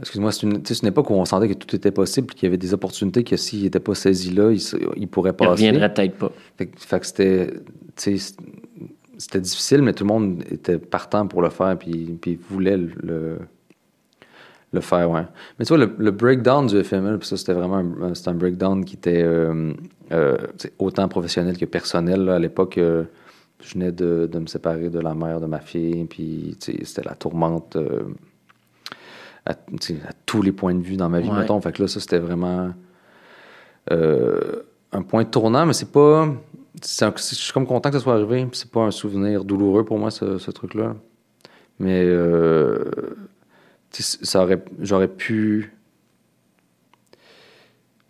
Excuse-moi, 0.00 0.32
c'est 0.32 0.42
une, 0.46 0.54
une 0.82 0.88
époque 0.88 1.10
où 1.10 1.14
on 1.14 1.24
sentait 1.24 1.48
que 1.48 1.52
tout 1.54 1.76
était 1.76 1.90
possible, 1.92 2.28
qu'il 2.28 2.44
y 2.44 2.46
avait 2.48 2.56
des 2.56 2.72
opportunités 2.74 3.22
que 3.24 3.36
s'ils 3.36 3.62
n'étaient 3.62 3.78
pas 3.78 3.94
saisis 3.94 4.32
là, 4.32 4.50
ils, 4.50 4.60
ils 4.96 5.06
pourraient 5.06 5.30
il 5.30 5.36
passer. 5.36 5.50
reviendrait 5.68 5.92
peut-être 5.92 6.16
pas. 6.16 6.32
Fait, 6.56 6.66
que- 6.66 6.80
fait 6.80 6.98
que 7.00 7.06
c'était, 7.06 7.50
c'était 9.18 9.40
difficile, 9.40 9.82
mais 9.82 9.92
tout 9.92 10.02
le 10.04 10.08
monde 10.08 10.42
était 10.50 10.78
partant 10.78 11.26
pour 11.26 11.42
le 11.42 11.50
faire, 11.50 11.76
puis, 11.78 12.18
puis 12.20 12.36
voulait 12.48 12.78
le, 12.78 12.90
le, 13.02 13.38
le 14.72 14.80
faire, 14.80 15.08
ouais. 15.10 15.22
Mais 15.58 15.66
tu 15.66 15.74
vois, 15.76 15.84
le, 15.86 15.92
le 15.98 16.10
breakdown 16.10 16.66
du 16.66 16.82
FML, 16.82 17.18
puis 17.18 17.28
ça, 17.28 17.36
c'était 17.36 17.52
vraiment 17.52 17.76
un, 18.02 18.14
c'était 18.14 18.30
un 18.30 18.34
breakdown 18.34 18.84
qui 18.84 18.96
était 18.96 19.22
euh, 19.22 19.72
euh, 20.12 20.36
autant 20.78 21.08
professionnel 21.08 21.56
que 21.58 21.64
personnel. 21.64 22.24
là. 22.24 22.34
À 22.34 22.38
l'époque, 22.38 22.78
euh, 22.78 23.04
je 23.62 23.74
venais 23.74 23.92
de, 23.92 24.28
de 24.30 24.38
me 24.38 24.46
séparer 24.46 24.90
de 24.90 24.98
la 25.00 25.14
mère 25.14 25.40
de 25.40 25.46
ma 25.46 25.60
fille, 25.60 26.04
puis 26.04 26.56
c'était 26.60 27.02
la 27.08 27.14
tourmente 27.14 27.76
euh, 27.76 28.02
à, 29.46 29.54
tous 30.26 30.42
les 30.42 30.52
points 30.52 30.74
de 30.74 30.82
vue 30.82 30.96
dans 30.96 31.08
ma 31.08 31.20
vie, 31.20 31.30
Ouais. 31.30 31.38
mettons. 31.40 31.60
Fait 31.60 31.72
que 31.72 31.82
là, 31.82 31.88
ça, 31.88 32.00
c'était 32.00 32.18
vraiment 32.18 32.72
un 33.90 35.02
point 35.02 35.24
tournant, 35.24 35.66
mais 35.66 35.72
c'est 35.72 35.90
pas. 35.92 36.22
un- 36.24 36.36
je 37.16 37.20
suis 37.20 37.52
comme 37.52 37.66
content 37.66 37.90
que 37.90 37.96
ça 37.98 38.02
soit 38.02 38.14
arrivé. 38.14 38.44
puis 38.46 38.58
C'est 38.58 38.70
pas 38.70 38.82
un 38.82 38.90
souvenir 38.90 39.44
douloureux 39.44 39.84
pour 39.84 39.98
moi, 39.98 40.10
ce, 40.10 40.38
ce 40.38 40.50
truc-là. 40.50 40.96
Mais 41.78 42.06
ça 43.90 44.42
aurait, 44.42 44.62
j'aurais 44.80 45.08
pu. 45.08 45.72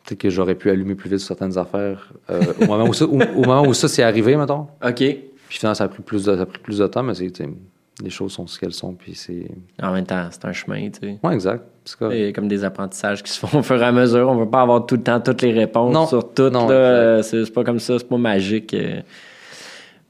Peut-être 0.05 0.21
que 0.21 0.31
j'aurais 0.31 0.55
pu 0.57 0.71
allumer 0.71 0.95
plus 0.95 1.09
vite 1.11 1.19
sur 1.21 1.29
certaines 1.29 1.57
affaires 1.59 2.12
euh, 2.31 2.41
au, 2.61 2.67
moment 2.67 2.85
où 2.88 2.93
ça, 2.93 3.05
au, 3.05 3.21
au 3.21 3.45
moment 3.45 3.62
où 3.67 3.75
ça 3.75 3.88
s'est 3.88 4.03
arrivé, 4.03 4.37
mettons. 4.37 4.67
OK. 4.85 4.97
Puis 4.97 5.59
finalement, 5.59 5.75
ça 5.75 5.85
a 5.85 5.88
pris 5.88 6.03
plus 6.03 6.25
de, 6.25 6.35
ça 6.37 6.43
a 6.43 6.47
pris 6.47 6.59
plus 6.59 6.79
de 6.79 6.87
temps, 6.87 7.03
mais 7.03 7.15
c'est, 7.15 7.31
les 8.03 8.11
choses 8.11 8.33
sont 8.33 8.47
ce 8.47 8.59
qu'elles 8.59 8.73
sont. 8.73 8.95
Puis 8.95 9.15
c'est. 9.15 9.49
En 9.83 9.93
même 9.93 10.07
temps, 10.07 10.27
c'est 10.31 10.45
un 10.45 10.53
chemin, 10.53 10.88
tu 10.91 11.01
sais. 11.01 11.19
Ouais, 11.23 11.35
exact. 11.35 11.65
Il 12.11 12.19
y 12.19 12.27
a 12.27 12.33
comme 12.33 12.49
des 12.49 12.65
apprentissages 12.65 13.23
qui 13.23 13.31
se 13.31 13.38
font 13.45 13.59
au 13.59 13.62
fur 13.62 13.81
et 13.81 13.85
à 13.85 13.93
mesure. 13.93 14.29
On 14.29 14.35
ne 14.35 14.41
veut 14.45 14.51
pas 14.51 14.62
avoir 14.62 14.87
tout 14.87 14.97
le 14.97 15.03
temps 15.03 15.21
toutes 15.21 15.43
les 15.43 15.53
réponses 15.53 15.93
Non. 15.93 16.07
sur 16.07 16.33
tout. 16.33 16.49
Non, 16.49 16.69
là. 16.69 17.23
C'est 17.23 17.53
pas 17.53 17.65
comme 17.65 17.79
ça, 17.81 17.99
c'est 17.99 18.09
pas 18.09 18.17
magique. 18.19 18.73
euh. 18.75 19.01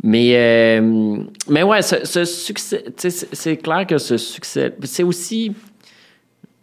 Mais, 0.05 0.33
euh, 0.35 1.18
mais 1.48 1.62
ouais, 1.62 1.81
ce, 1.81 2.05
ce 2.05 2.24
succès, 2.24 2.85
c'est 2.96 3.57
clair 3.57 3.87
que 3.87 3.98
ce 3.98 4.16
succès, 4.16 4.74
c'est 4.83 5.05
aussi. 5.05 5.52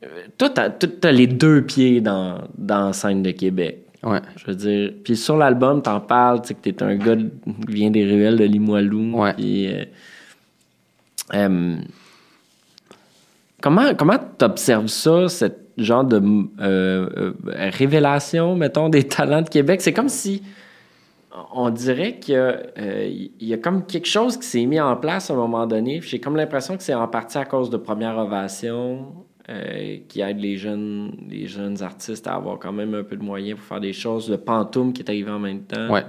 Euh, 0.04 0.08
Toi, 0.38 0.50
t'as 0.50 0.70
t'as 0.70 1.12
les 1.12 1.28
deux 1.28 1.62
pieds 1.64 2.02
dans, 2.02 2.42
dans 2.58 2.88
la 2.88 2.94
scène 2.94 3.24
de 3.24 3.32
Québec. 3.32 3.86
Ouais. 4.04 4.22
Je 4.38 4.46
veux 4.46 4.56
dire, 4.56 4.94
puis 5.04 5.18
sur 5.18 5.36
l'album, 5.36 5.82
t'en 5.82 6.00
parles, 6.00 6.42
tu 6.42 6.50
sais, 6.50 6.54
que 6.54 6.62
t'es 6.62 6.82
un 6.84 6.96
gars 6.96 7.16
de- 7.16 7.30
qui 7.68 7.74
vient 7.74 7.92
des 7.92 8.06
ruelles 8.06 8.38
de 8.38 8.46
Limoilou. 8.46 9.20
Ouais. 9.20 9.34
Puis, 9.34 9.68
euh, 9.68 9.84
euh, 11.34 11.76
comment 13.62 13.94
comment 13.96 14.18
t'observes 14.38 14.88
ça, 14.88 15.28
cette 15.28 15.70
genre 15.78 16.06
de 16.06 16.22
euh, 16.62 17.34
révélation, 17.46 18.56
mettons, 18.56 18.88
des 18.90 19.04
talents 19.04 19.42
de 19.42 19.50
Québec? 19.50 19.82
C'est 19.82 19.94
comme 19.94 20.10
si 20.10 20.44
on 21.54 21.70
dirait 21.70 22.20
qu'il 22.20 22.36
y, 23.40 23.48
y 23.48 23.54
a 23.54 23.58
comme 23.58 23.86
quelque 23.86 24.08
chose 24.08 24.38
qui 24.38 24.48
s'est 24.48 24.66
mis 24.66 24.80
en 24.80 24.96
place 24.96 25.30
à 25.30 25.34
un 25.34 25.38
moment 25.38 25.68
donné. 25.68 26.00
J'ai 26.02 26.20
comme 26.20 26.36
l'impression 26.38 26.76
que 26.78 26.84
c'est 26.84 26.94
en 26.94 27.08
partie 27.08 27.38
à 27.38 27.46
cause 27.46 27.70
de 27.70 27.78
Première 27.78 28.18
Ovation. 28.18 29.08
Euh, 29.50 29.98
qui 30.08 30.22
aide 30.22 30.40
les 30.40 30.58
jeunes, 30.58 31.12
les 31.30 31.48
jeunes 31.48 31.82
artistes 31.82 32.28
à 32.28 32.36
avoir 32.36 32.60
quand 32.60 32.72
même 32.72 32.94
un 32.94 33.04
peu 33.04 33.16
de 33.16 33.24
moyens 33.24 33.58
pour 33.58 33.68
faire 33.68 33.80
des 33.80 33.94
choses. 33.94 34.30
Le 34.30 34.38
Pantoum 34.38 34.94
qui 34.94 35.02
est 35.02 35.10
arrivé 35.10 35.32
en 35.32 35.40
même 35.40 35.62
temps. 35.62 35.90
Ouais. 35.90 36.04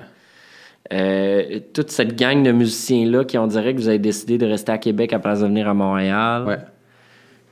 Euh, 0.93 1.61
toute 1.73 1.91
cette 1.91 2.17
gang 2.17 2.43
de 2.43 2.53
musiciens-là 2.53 3.25
qui, 3.25 3.39
on 3.39 3.47
dirait 3.47 3.73
que 3.75 3.79
vous 3.79 3.89
avez 3.89 3.99
décidé 3.99 4.39
de 4.39 4.47
rester 4.47 4.73
à 4.73 4.79
Québec 4.79 5.13
à 5.13 5.19
place 5.19 5.41
de 5.41 5.47
venir 5.47 5.69
à 5.69 5.75
Montréal. 5.75 6.45
Ouais. 6.47 6.59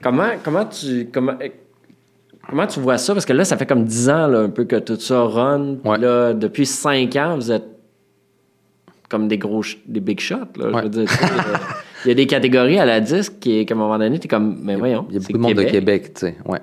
Comment, 0.02 0.28
comment, 0.44 0.64
tu, 0.66 1.08
comment, 1.12 1.34
comment 2.48 2.66
tu 2.66 2.80
vois 2.80 2.98
ça? 2.98 3.14
Parce 3.14 3.26
que 3.26 3.32
là, 3.32 3.44
ça 3.44 3.56
fait 3.56 3.66
comme 3.66 3.84
10 3.84 4.10
ans 4.10 4.26
là, 4.26 4.40
un 4.40 4.48
peu 4.50 4.64
que 4.64 4.76
tout 4.76 4.96
ça 4.98 5.22
run. 5.22 5.76
Puis 5.82 5.90
Ouais. 5.90 5.98
là, 5.98 6.34
depuis 6.34 6.66
5 6.66 7.14
ans, 7.16 7.36
vous 7.36 7.50
êtes 7.52 7.66
comme 9.08 9.28
des 9.28 9.38
gros, 9.38 9.62
des 9.86 10.00
big 10.00 10.20
shots. 10.20 10.36
Là, 10.56 10.70
je 10.72 10.82
veux 10.82 10.88
dire, 10.88 11.06
euh, 11.22 11.56
Il 12.04 12.08
y 12.08 12.10
a 12.12 12.14
des 12.14 12.26
catégories 12.26 12.78
à 12.78 12.84
la 12.84 13.00
disque 13.00 13.34
qui, 13.40 13.64
qu'à 13.66 13.74
un 13.74 13.78
moment 13.78 13.98
donné, 13.98 14.18
t'es 14.18 14.28
comme, 14.28 14.58
mais 14.62 14.76
voyons. 14.76 15.06
Il 15.10 15.14
y 15.14 15.18
a 15.18 15.20
beaucoup 15.20 15.32
de 15.32 15.38
monde 15.38 15.54
de 15.54 15.62
Québec, 15.64 16.14
tu 16.14 16.20
sais. 16.20 16.36
Ouais. 16.46 16.60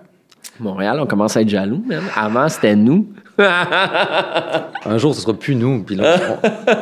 Montréal, 0.60 1.00
on 1.02 1.06
commence 1.06 1.36
à 1.36 1.42
être 1.42 1.50
jaloux, 1.50 1.84
même. 1.86 2.04
Avant, 2.16 2.48
c'était 2.48 2.76
nous. 2.76 3.08
Un 3.38 4.98
jour, 4.98 5.14
ce 5.14 5.22
sera 5.22 5.34
plus 5.34 5.56
nous, 5.56 5.84
puis 5.84 5.96
là, 5.96 6.18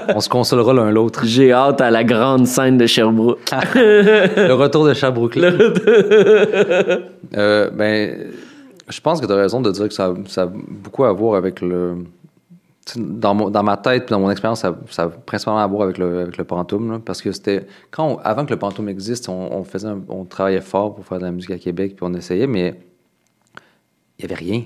on, 0.09 0.17
on 0.17 0.19
se 0.19 0.29
consolera 0.29 0.73
l'un 0.73 0.91
l'autre. 0.91 1.25
J'ai 1.25 1.51
hâte 1.51 1.81
à 1.81 1.89
la 1.89 2.03
grande 2.03 2.45
scène 2.45 2.77
de 2.77 2.85
Sherbrooke. 2.85 3.39
Le 3.75 4.53
retour 4.53 4.85
de 4.85 4.93
Sherbrooke. 4.93 5.39
Euh, 7.35 7.71
ben, 7.71 8.31
je 8.87 9.01
pense 9.01 9.19
que 9.19 9.25
tu 9.25 9.31
as 9.31 9.35
raison 9.35 9.59
de 9.59 9.71
dire 9.71 9.87
que 9.87 9.93
ça, 9.93 10.13
ça 10.27 10.43
a 10.43 10.45
beaucoup 10.45 11.03
à 11.03 11.11
voir 11.11 11.35
avec 11.35 11.61
le. 11.61 11.95
Dans, 12.97 13.33
mon- 13.33 13.49
dans 13.49 13.63
ma 13.63 13.77
tête, 13.77 14.09
dans 14.09 14.19
mon 14.19 14.29
expérience, 14.29 14.59
ça, 14.59 15.03
a 15.03 15.07
principalement 15.07 15.61
à 15.61 15.67
voir 15.67 15.83
avec 15.83 15.97
le, 15.97 16.19
avec 16.19 16.37
le 16.37 16.43
pantoum. 16.43 17.01
parce 17.01 17.21
que 17.21 17.31
c'était. 17.31 17.65
Quand 17.91 18.17
avant 18.23 18.45
que 18.45 18.51
le 18.51 18.59
pantoum 18.59 18.89
existe, 18.89 19.29
on, 19.29 19.63
faisait 19.63 19.87
on 20.09 20.25
travaillait 20.25 20.59
fort 20.61 20.93
pour 20.93 21.05
faire 21.05 21.19
de 21.19 21.23
la 21.23 21.31
musique 21.31 21.51
à 21.51 21.57
Québec, 21.57 21.95
puis 21.95 22.05
on 22.07 22.13
essayait, 22.13 22.45
mais 22.47 22.75
il 24.19 24.25
n'y 24.25 24.31
avait 24.31 24.35
rien. 24.35 24.63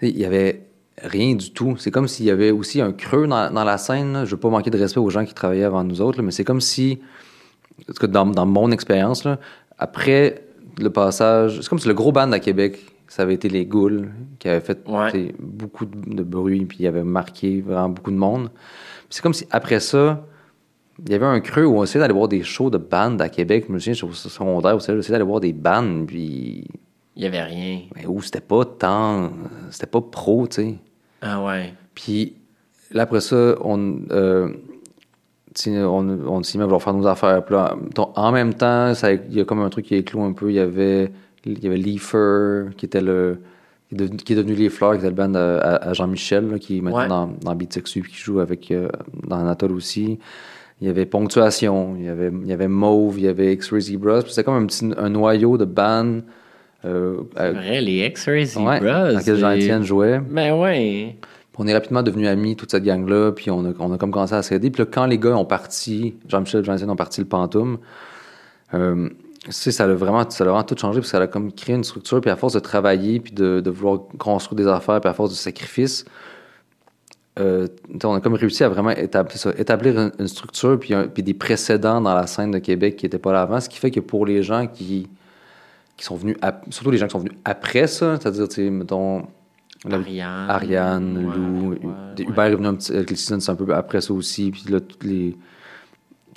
Il 0.00 0.18
y 0.18 0.24
avait 0.24 0.66
rien 1.02 1.34
du 1.34 1.52
tout. 1.52 1.76
C'est 1.76 1.90
comme 1.90 2.08
s'il 2.08 2.24
y 2.24 2.30
avait 2.30 2.52
aussi 2.52 2.80
un 2.80 2.92
creux 2.92 3.26
dans, 3.26 3.52
dans 3.52 3.64
la 3.64 3.76
scène. 3.76 4.14
Je 4.14 4.20
ne 4.20 4.24
veux 4.24 4.36
pas 4.38 4.48
manquer 4.48 4.70
de 4.70 4.78
respect 4.78 5.00
aux 5.00 5.10
gens 5.10 5.24
qui 5.26 5.34
travaillaient 5.34 5.64
avant 5.64 5.84
nous 5.84 6.00
autres, 6.00 6.22
mais 6.22 6.30
c'est 6.30 6.44
comme 6.44 6.62
si, 6.62 7.00
dans, 8.02 8.26
dans 8.26 8.46
mon 8.46 8.70
expérience, 8.70 9.26
après 9.78 10.42
le 10.78 10.88
passage, 10.90 11.60
c'est 11.60 11.68
comme 11.68 11.78
si 11.78 11.88
le 11.88 11.94
gros 11.94 12.12
band 12.12 12.32
à 12.32 12.38
Québec, 12.40 12.80
ça 13.12 13.22
avait 13.24 13.34
été 13.34 13.48
les 13.48 13.66
Ghouls, 13.66 14.08
qui 14.38 14.48
avaient 14.48 14.60
fait 14.60 14.86
Ouais. 14.88 15.34
beaucoup 15.40 15.84
de, 15.84 16.14
de 16.14 16.22
bruit, 16.22 16.64
puis 16.64 16.78
il 16.80 16.86
avait 16.86 17.02
marqué 17.02 17.60
vraiment 17.60 17.88
beaucoup 17.88 18.12
de 18.12 18.16
monde. 18.16 18.50
C'est 19.08 19.20
comme 19.20 19.34
si 19.34 19.46
après 19.50 19.80
ça, 19.80 20.24
il 21.04 21.10
y 21.10 21.14
avait 21.16 21.26
un 21.26 21.40
creux 21.40 21.64
où 21.64 21.78
on 21.78 21.82
essayait 21.82 22.00
d'aller 22.00 22.14
voir 22.14 22.28
des 22.28 22.44
shows 22.44 22.70
de 22.70 22.78
bandes 22.78 23.20
à 23.20 23.28
Québec. 23.28 23.64
Je 23.66 23.72
me 23.72 23.78
souviens, 23.80 24.08
au 24.08 24.12
secondaire, 24.12 24.74
on 24.74 24.78
essayait 24.78 25.02
d'aller 25.10 25.24
voir 25.24 25.40
des 25.40 25.52
bandes, 25.52 26.06
puis 26.06 26.64
Il 27.16 27.24
y 27.24 27.26
avait 27.26 27.42
rien. 27.42 27.80
mais 27.96 28.06
où 28.06 28.22
c'était 28.22 28.40
pas 28.40 28.64
tant. 28.64 29.30
C'était 29.70 29.86
pas 29.88 30.00
pro, 30.02 30.46
tu 30.46 30.54
sais. 30.62 30.74
Ah 31.20 31.42
ouais. 31.44 31.74
Puis 31.94 32.34
là, 32.92 33.02
après 33.02 33.20
ça, 33.22 33.56
on, 33.62 34.02
euh, 34.12 34.52
on, 35.66 36.08
on 36.28 36.42
s'y 36.42 36.58
met 36.58 36.62
à 36.62 36.66
vouloir 36.66 36.82
faire 36.82 36.94
nos 36.94 37.06
affaires. 37.06 37.44
Puis 37.44 37.54
là, 37.54 37.74
ton- 37.94 38.10
en 38.14 38.30
même 38.32 38.54
temps, 38.54 38.92
il 39.02 39.34
y 39.34 39.40
a 39.40 39.44
comme 39.44 39.60
un 39.60 39.68
truc 39.70 39.86
qui 39.86 39.96
est 39.96 40.04
clos 40.04 40.22
un 40.22 40.32
peu. 40.32 40.50
Il 40.50 40.54
y 40.56 40.60
avait, 40.60 41.10
il 41.44 41.62
y 41.62 41.66
avait 41.66 41.76
Leafer, 41.76 42.70
qui 42.76 42.86
était 42.86 43.00
le. 43.00 43.38
Qui 44.24 44.34
est 44.34 44.36
devenu, 44.36 44.54
Les 44.54 44.68
Fleurs, 44.68 44.92
qui 44.92 44.98
était 44.98 45.08
le 45.08 45.14
band 45.14 45.34
à, 45.34 45.92
Jean-Michel, 45.94 46.60
qui 46.60 46.78
est 46.78 46.80
maintenant 46.80 47.00
Ouais. 47.00 47.08
dans, 47.08 47.26
dans 47.42 47.54
Beat 47.56 47.72
Sexu, 47.72 48.02
puis 48.02 48.12
qui 48.12 48.18
joue 48.18 48.38
avec, 48.38 48.70
euh, 48.70 48.88
dans 49.26 49.38
Anatole 49.40 49.72
aussi. 49.72 50.20
Il 50.80 50.86
y 50.86 50.90
avait 50.90 51.06
Ponctuation, 51.06 51.96
il 51.98 52.04
y 52.04 52.08
avait, 52.08 52.30
il 52.42 52.46
y 52.48 52.52
avait 52.52 52.68
Mauve, 52.68 53.18
il 53.18 53.24
y 53.24 53.28
avait 53.28 53.52
X-Ray 53.54 53.82
Zebras. 53.82 54.22
Puis 54.22 54.30
c'était 54.30 54.44
comme 54.44 54.62
un 54.62 54.66
petit 54.66 54.88
un 54.96 55.08
noyau 55.08 55.58
de 55.58 55.64
bands. 55.64 56.20
Euh, 56.84 57.16
C'est 57.36 57.50
vrai, 57.52 57.80
les 57.80 58.06
X-Ray 58.06 58.42
ouais, 58.42 58.46
Zebras. 58.46 58.78
dans 58.80 59.06
lequel 59.08 59.22
c'est- 59.22 59.36
Jean-Étienne 59.36 59.82
jouait. 59.82 60.20
Ben 60.20 60.54
ouais. 60.54 61.16
On 61.58 61.66
est 61.66 61.74
rapidement 61.74 62.02
devenus 62.04 62.28
amis, 62.28 62.54
toute 62.56 62.70
cette 62.70 62.84
gang-là, 62.84 63.32
puis 63.32 63.50
on 63.50 63.64
a, 63.66 63.72
on 63.80 63.92
a 63.92 63.98
comme 63.98 64.12
commencé 64.12 64.34
à 64.34 64.42
s'aider. 64.42 64.70
Puis 64.70 64.82
là, 64.84 64.88
quand 64.90 65.04
les 65.04 65.18
gars 65.18 65.36
ont 65.36 65.44
parti, 65.44 66.14
Jean-Michel 66.28 66.60
et 66.60 66.64
Jean-Étienne 66.64 66.90
ont 66.90 66.96
parti 66.96 67.20
le 67.20 67.26
Pantoum, 67.26 67.78
euh, 68.72 69.10
ça 69.48 69.84
a 69.84 69.86
vraiment, 69.88 70.28
ça 70.28 70.44
a 70.44 70.46
vraiment 70.48 70.62
tout 70.64 70.76
changé, 70.78 71.00
parce 71.00 71.10
que 71.10 71.16
ça 71.16 71.22
a 71.22 71.26
comme 71.26 71.52
créé 71.52 71.74
une 71.74 71.84
structure, 71.84 72.20
puis 72.20 72.30
à 72.30 72.36
force 72.36 72.52
de 72.52 72.58
travailler, 72.60 73.20
puis 73.20 73.32
de, 73.32 73.60
de 73.60 73.70
vouloir 73.70 74.00
construire 74.18 74.56
des 74.56 74.66
affaires, 74.68 75.00
puis 75.00 75.08
à 75.10 75.14
force 75.14 75.30
de 75.30 75.36
sacrifice, 75.36 76.04
euh, 77.38 77.66
on 78.04 78.14
a 78.14 78.20
comme 78.20 78.34
réussi 78.34 78.64
à 78.64 78.68
vraiment 78.68 78.90
établir, 78.90 79.98
une, 79.98 80.12
une 80.18 80.28
structure, 80.28 80.78
puis, 80.78 80.92
un- 80.92 81.06
puis 81.08 81.22
des 81.22 81.32
précédents 81.34 82.00
dans 82.00 82.14
la 82.14 82.26
scène 82.26 82.50
de 82.50 82.58
Québec 82.58 82.96
qui 82.96 83.06
n'étaient 83.06 83.18
pas 83.18 83.32
là 83.32 83.42
avant, 83.42 83.60
ce 83.60 83.68
qui 83.68 83.78
fait 83.78 83.90
que 83.90 84.00
pour 84.00 84.26
les 84.26 84.42
gens 84.42 84.66
qui, 84.66 85.08
qui 85.96 86.04
sont 86.04 86.16
venus, 86.16 86.36
ap- 86.42 86.66
surtout 86.70 86.90
les 86.90 86.98
gens 86.98 87.06
qui 87.06 87.12
sont 87.12 87.20
venus 87.20 87.32
après 87.44 87.86
ça, 87.86 88.18
c'est-à-dire, 88.20 88.70
mettons, 88.72 89.22
la- 89.86 89.96
Ariane. 89.96 90.50
Ariane, 90.50 91.16
Ouais, 91.26 91.34
Lou, 91.36 91.70
ouais, 91.70 91.78
des- 92.16 92.24
ouais. 92.24 92.30
Hubert 92.30 92.44
est 92.46 92.54
venu 92.56 92.66
un 92.66 92.74
petit, 92.74 92.92
avec 92.92 93.08
les 93.10 93.16
Seasons 93.16 93.52
un 93.52 93.54
peu 93.56 93.72
après 93.74 94.00
ça 94.02 94.12
aussi, 94.12 94.50
puis 94.50 94.64
là, 94.68 94.80
toutes 94.80 95.04
les. 95.04 95.34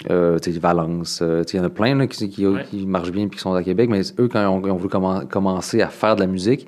Euh, 0.10 0.38
Valence, 0.60 1.20
euh, 1.22 1.44
il 1.54 1.58
y 1.58 1.60
en 1.60 1.64
a 1.64 1.70
plein 1.70 1.96
là, 1.96 2.08
qui, 2.08 2.30
qui, 2.30 2.46
Ouais. 2.46 2.66
qui 2.70 2.86
marchent 2.86 3.12
bien 3.12 3.28
puis 3.28 3.38
qui 3.38 3.42
sont 3.42 3.54
à 3.54 3.64
Québec, 3.64 3.90
mais 3.90 4.02
eux, 4.20 4.28
quand 4.28 4.42
ils 4.42 4.48
ont, 4.48 4.62
ils 4.66 4.72
voulu 4.80 4.90
commen- 4.90 5.28
commencer 5.28 5.82
à 5.82 5.88
faire 5.90 6.16
de 6.16 6.22
la 6.22 6.28
musique, 6.28 6.68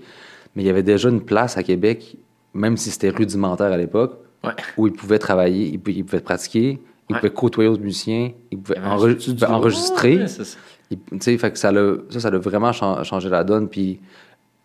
mais 0.56 0.63
il 0.63 0.65
y 0.65 0.69
avait 0.69 0.84
déjà 0.84 1.10
une 1.10 1.21
place 1.21 1.58
à 1.58 1.63
Québec, 1.63 2.15
même 2.54 2.78
si 2.78 2.91
c'était 2.91 3.10
rudimentaire 3.10 3.71
à 3.71 3.78
l'époque, 3.78 4.19
Ouais. 4.43 4.52
où 4.78 4.88
ils 4.88 4.93
pouvaient 4.93 5.19
travailler, 5.19 5.67
ils, 5.67 5.80
pou- 5.80 5.91
ils 5.91 6.06
pouvaient 6.06 6.21
pratiquer, 6.21 6.80
ils 7.10 7.13
Ouais. 7.13 7.19
pouvaient 7.19 7.34
côtoyer 7.34 7.69
d'autres 7.69 7.84
musiciens, 7.84 8.32
ils 8.52 8.58
pouvaient, 8.60 8.80
enre- 8.80 9.28
ils 9.28 9.45
enregistrer. 9.45 10.28
Ça. 10.28 10.43
Il- 10.91 11.00
Tu 11.00 11.17
sais, 11.19 11.38
fait 11.38 11.52
que 11.52 11.58
ça 11.58 11.71
l'a, 11.71 11.95
ça, 12.10 12.19
ça 12.21 12.30
l'a 12.32 12.38
vraiment 12.38 12.71
chan- 12.71 13.04
changé 13.04 13.28
la 13.28 13.43
donne. 13.43 13.67
Puis 13.67 14.00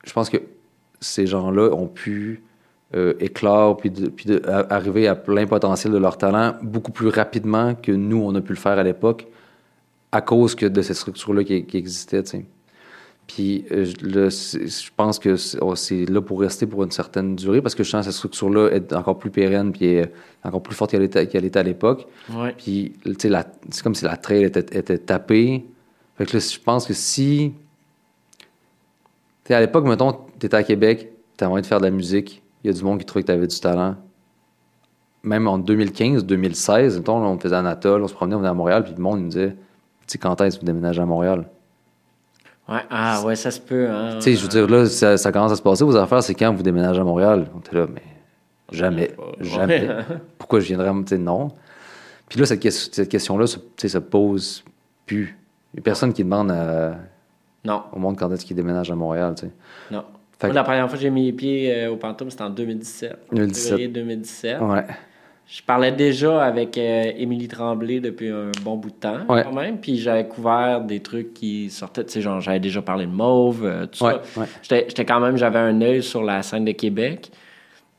je 0.04 0.12
pense 0.12 0.28
que 0.30 0.36
ces 1.00 1.26
gens-là 1.26 1.70
ont 1.74 1.86
pu 1.88 2.42
euh, 2.94 3.14
éclore 3.20 3.76
puis, 3.76 3.90
de- 3.90 4.08
puis 4.08 4.26
de- 4.26 4.42
a- 4.46 4.72
arriver 4.74 5.06
à 5.06 5.14
plein 5.14 5.46
potentiel 5.46 5.92
de 5.92 5.98
leur 5.98 6.18
talent 6.18 6.54
beaucoup 6.62 6.90
plus 6.92 7.08
rapidement 7.08 7.74
que 7.74 7.92
nous, 7.92 8.20
on 8.22 8.34
a 8.34 8.40
pu 8.40 8.50
le 8.52 8.58
faire 8.58 8.78
à 8.78 8.82
l'époque 8.82 9.26
à 10.12 10.20
cause 10.20 10.54
que 10.56 10.66
de 10.66 10.82
cette 10.82 10.96
structure-là 10.96 11.44
qui, 11.44 11.64
qui 11.66 11.76
existait. 11.76 12.22
Puis 13.28 13.64
euh, 13.70 13.84
je- 13.84 14.04
le- 14.04 14.30
c'est- 14.30 14.66
je 14.66 14.90
pense 14.96 15.20
que 15.20 15.36
c'est 15.36 15.58
oh, 15.60 15.74
là 16.12 16.20
pour 16.20 16.40
rester 16.40 16.66
pour 16.66 16.82
une 16.82 16.90
certaine 16.90 17.36
durée 17.36 17.62
parce 17.62 17.76
que 17.76 17.84
je 17.84 17.90
sens 17.90 18.04
que 18.04 18.10
cette 18.10 18.16
structure-là 18.18 18.70
est 18.72 18.92
encore 18.92 19.18
plus 19.20 19.30
pérenne 19.30 19.70
puis 19.70 19.86
est 19.86 20.10
encore 20.42 20.62
plus 20.62 20.74
forte 20.74 20.90
qu'elle 20.90 21.02
était, 21.04 21.28
qu'elle 21.28 21.44
était 21.44 21.60
à 21.60 21.62
l'époque. 21.62 22.08
Ouais. 22.34 22.54
Puis, 22.58 22.94
c'est 23.18 23.82
comme 23.84 23.94
si 23.94 24.04
la 24.04 24.16
trail 24.16 24.42
était, 24.42 24.76
était 24.76 24.98
tapée. 24.98 25.64
Fait 26.18 26.26
que 26.26 26.36
là, 26.36 26.42
je 26.42 26.58
pense 26.58 26.86
que 26.86 26.92
si. 26.94 27.52
Tu 28.40 28.46
sais, 29.48 29.54
à 29.54 29.60
l'époque, 29.60 29.84
mettons, 29.86 30.12
t'étais 30.40 30.56
à 30.56 30.62
Québec, 30.64 31.12
t'avais 31.36 31.52
envie 31.52 31.62
de 31.62 31.66
faire 31.66 31.78
de 31.78 31.84
la 31.84 31.90
musique, 31.90 32.39
il 32.62 32.66
y 32.66 32.70
a 32.70 32.72
du 32.76 32.82
monde 32.84 32.98
qui 32.98 33.04
trouvait 33.06 33.22
que 33.22 33.28
t'avais 33.28 33.46
du 33.46 33.58
talent. 33.60 33.96
Même 35.22 35.46
en 35.48 35.58
2015, 35.58 36.24
2016, 36.24 36.98
mettons, 36.98 37.20
là, 37.20 37.26
on 37.28 37.38
faisait 37.38 37.54
Anatole, 37.56 38.02
on 38.02 38.08
se 38.08 38.14
promenait, 38.14 38.34
on 38.36 38.38
venait 38.38 38.48
à 38.50 38.54
Montréal, 38.54 38.84
puis 38.84 38.94
le 38.96 39.02
monde 39.02 39.20
nous 39.20 39.28
disait, 39.28 39.50
tu 39.50 39.56
sais, 40.06 40.18
quand 40.18 40.40
est-ce 40.40 40.56
que 40.56 40.60
vous 40.60 40.66
déménagez 40.66 41.02
à 41.02 41.06
Montréal? 41.06 41.46
Ouais. 42.68 42.80
Ah 42.88 43.22
ouais, 43.24 43.36
ça 43.36 43.50
se 43.50 43.60
peut. 43.60 43.88
Hein. 43.90 44.14
Tu 44.16 44.22
sais, 44.22 44.34
je 44.36 44.42
veux 44.42 44.48
dire, 44.48 44.66
là, 44.68 44.86
ça, 44.86 45.16
ça 45.18 45.30
commence 45.32 45.52
à 45.52 45.56
se 45.56 45.62
passer, 45.62 45.84
vos 45.84 45.96
affaires, 45.96 46.22
c'est 46.22 46.34
quand 46.34 46.54
vous 46.54 46.62
déménagez 46.62 47.00
à 47.00 47.04
Montréal? 47.04 47.48
On 47.54 47.58
était 47.58 47.76
là, 47.76 47.86
mais 47.92 48.02
jamais, 48.72 49.10
Ouais. 49.18 49.44
jamais. 49.44 49.88
Pourquoi 50.38 50.60
je 50.60 50.66
viendrais, 50.66 50.90
tu 51.02 51.08
sais, 51.08 51.18
non. 51.18 51.48
Puis 52.28 52.38
là, 52.38 52.46
cette, 52.46 52.60
ques- 52.60 52.70
cette 52.70 53.08
question-là, 53.08 53.46
se- 53.46 53.58
tu 53.58 53.64
sais, 53.78 53.88
se 53.88 53.98
pose 53.98 54.64
plus. 55.04 55.36
Il 55.74 55.76
n'y 55.76 55.80
a 55.80 55.82
personne 55.82 56.12
qui 56.12 56.22
demande 56.24 56.50
à- 56.52 56.94
Non, 57.64 57.82
au 57.92 57.98
monde 57.98 58.16
quand 58.16 58.30
est-ce 58.32 58.44
qu'il 58.46 58.56
déménage 58.56 58.90
à 58.90 58.94
Montréal, 58.94 59.34
tu 59.36 59.46
sais. 59.46 59.52
non. 59.90 60.04
Moi, 60.42 60.52
la 60.54 60.64
première 60.64 60.88
fois 60.88 60.96
que 60.96 61.02
j'ai 61.02 61.10
mis 61.10 61.26
les 61.26 61.32
pieds 61.32 61.74
euh, 61.74 61.90
au 61.92 61.96
Pantoum, 61.96 62.30
c'était 62.30 62.42
en 62.44 62.50
2017. 62.50 63.18
2017. 63.32 63.68
Février 63.68 63.88
2017. 63.88 64.60
Ouais. 64.60 64.84
Je 65.46 65.62
parlais 65.62 65.90
déjà 65.90 66.44
avec 66.44 66.78
euh, 66.78 67.10
Émilie 67.16 67.48
Tremblay 67.48 67.98
depuis 68.00 68.28
un 68.28 68.50
bon 68.62 68.76
bout 68.76 68.90
de 68.90 68.94
temps, 68.94 69.18
Ouais. 69.28 69.42
quand 69.42 69.52
même. 69.52 69.78
Puis 69.78 69.96
j'avais 69.98 70.26
couvert 70.28 70.80
des 70.80 71.00
trucs 71.00 71.34
qui 71.34 71.68
sortaient. 71.70 72.04
Tu 72.04 72.12
sais, 72.12 72.20
genre, 72.20 72.40
j'avais 72.40 72.60
déjà 72.60 72.80
parlé 72.82 73.04
de 73.06 73.10
Mauve, 73.10 73.64
euh, 73.64 73.86
tout 73.86 74.04
Ouais, 74.04 74.14
ça. 74.22 74.40
ouais. 74.40 74.46
J'étais 74.62 74.84
j'étais 74.88 75.04
quand 75.04 75.18
même, 75.20 75.36
j'avais 75.36 75.58
un 75.58 75.80
œil 75.82 76.02
sur 76.02 76.22
la 76.22 76.42
scène 76.42 76.64
de 76.64 76.72
Québec. 76.72 77.30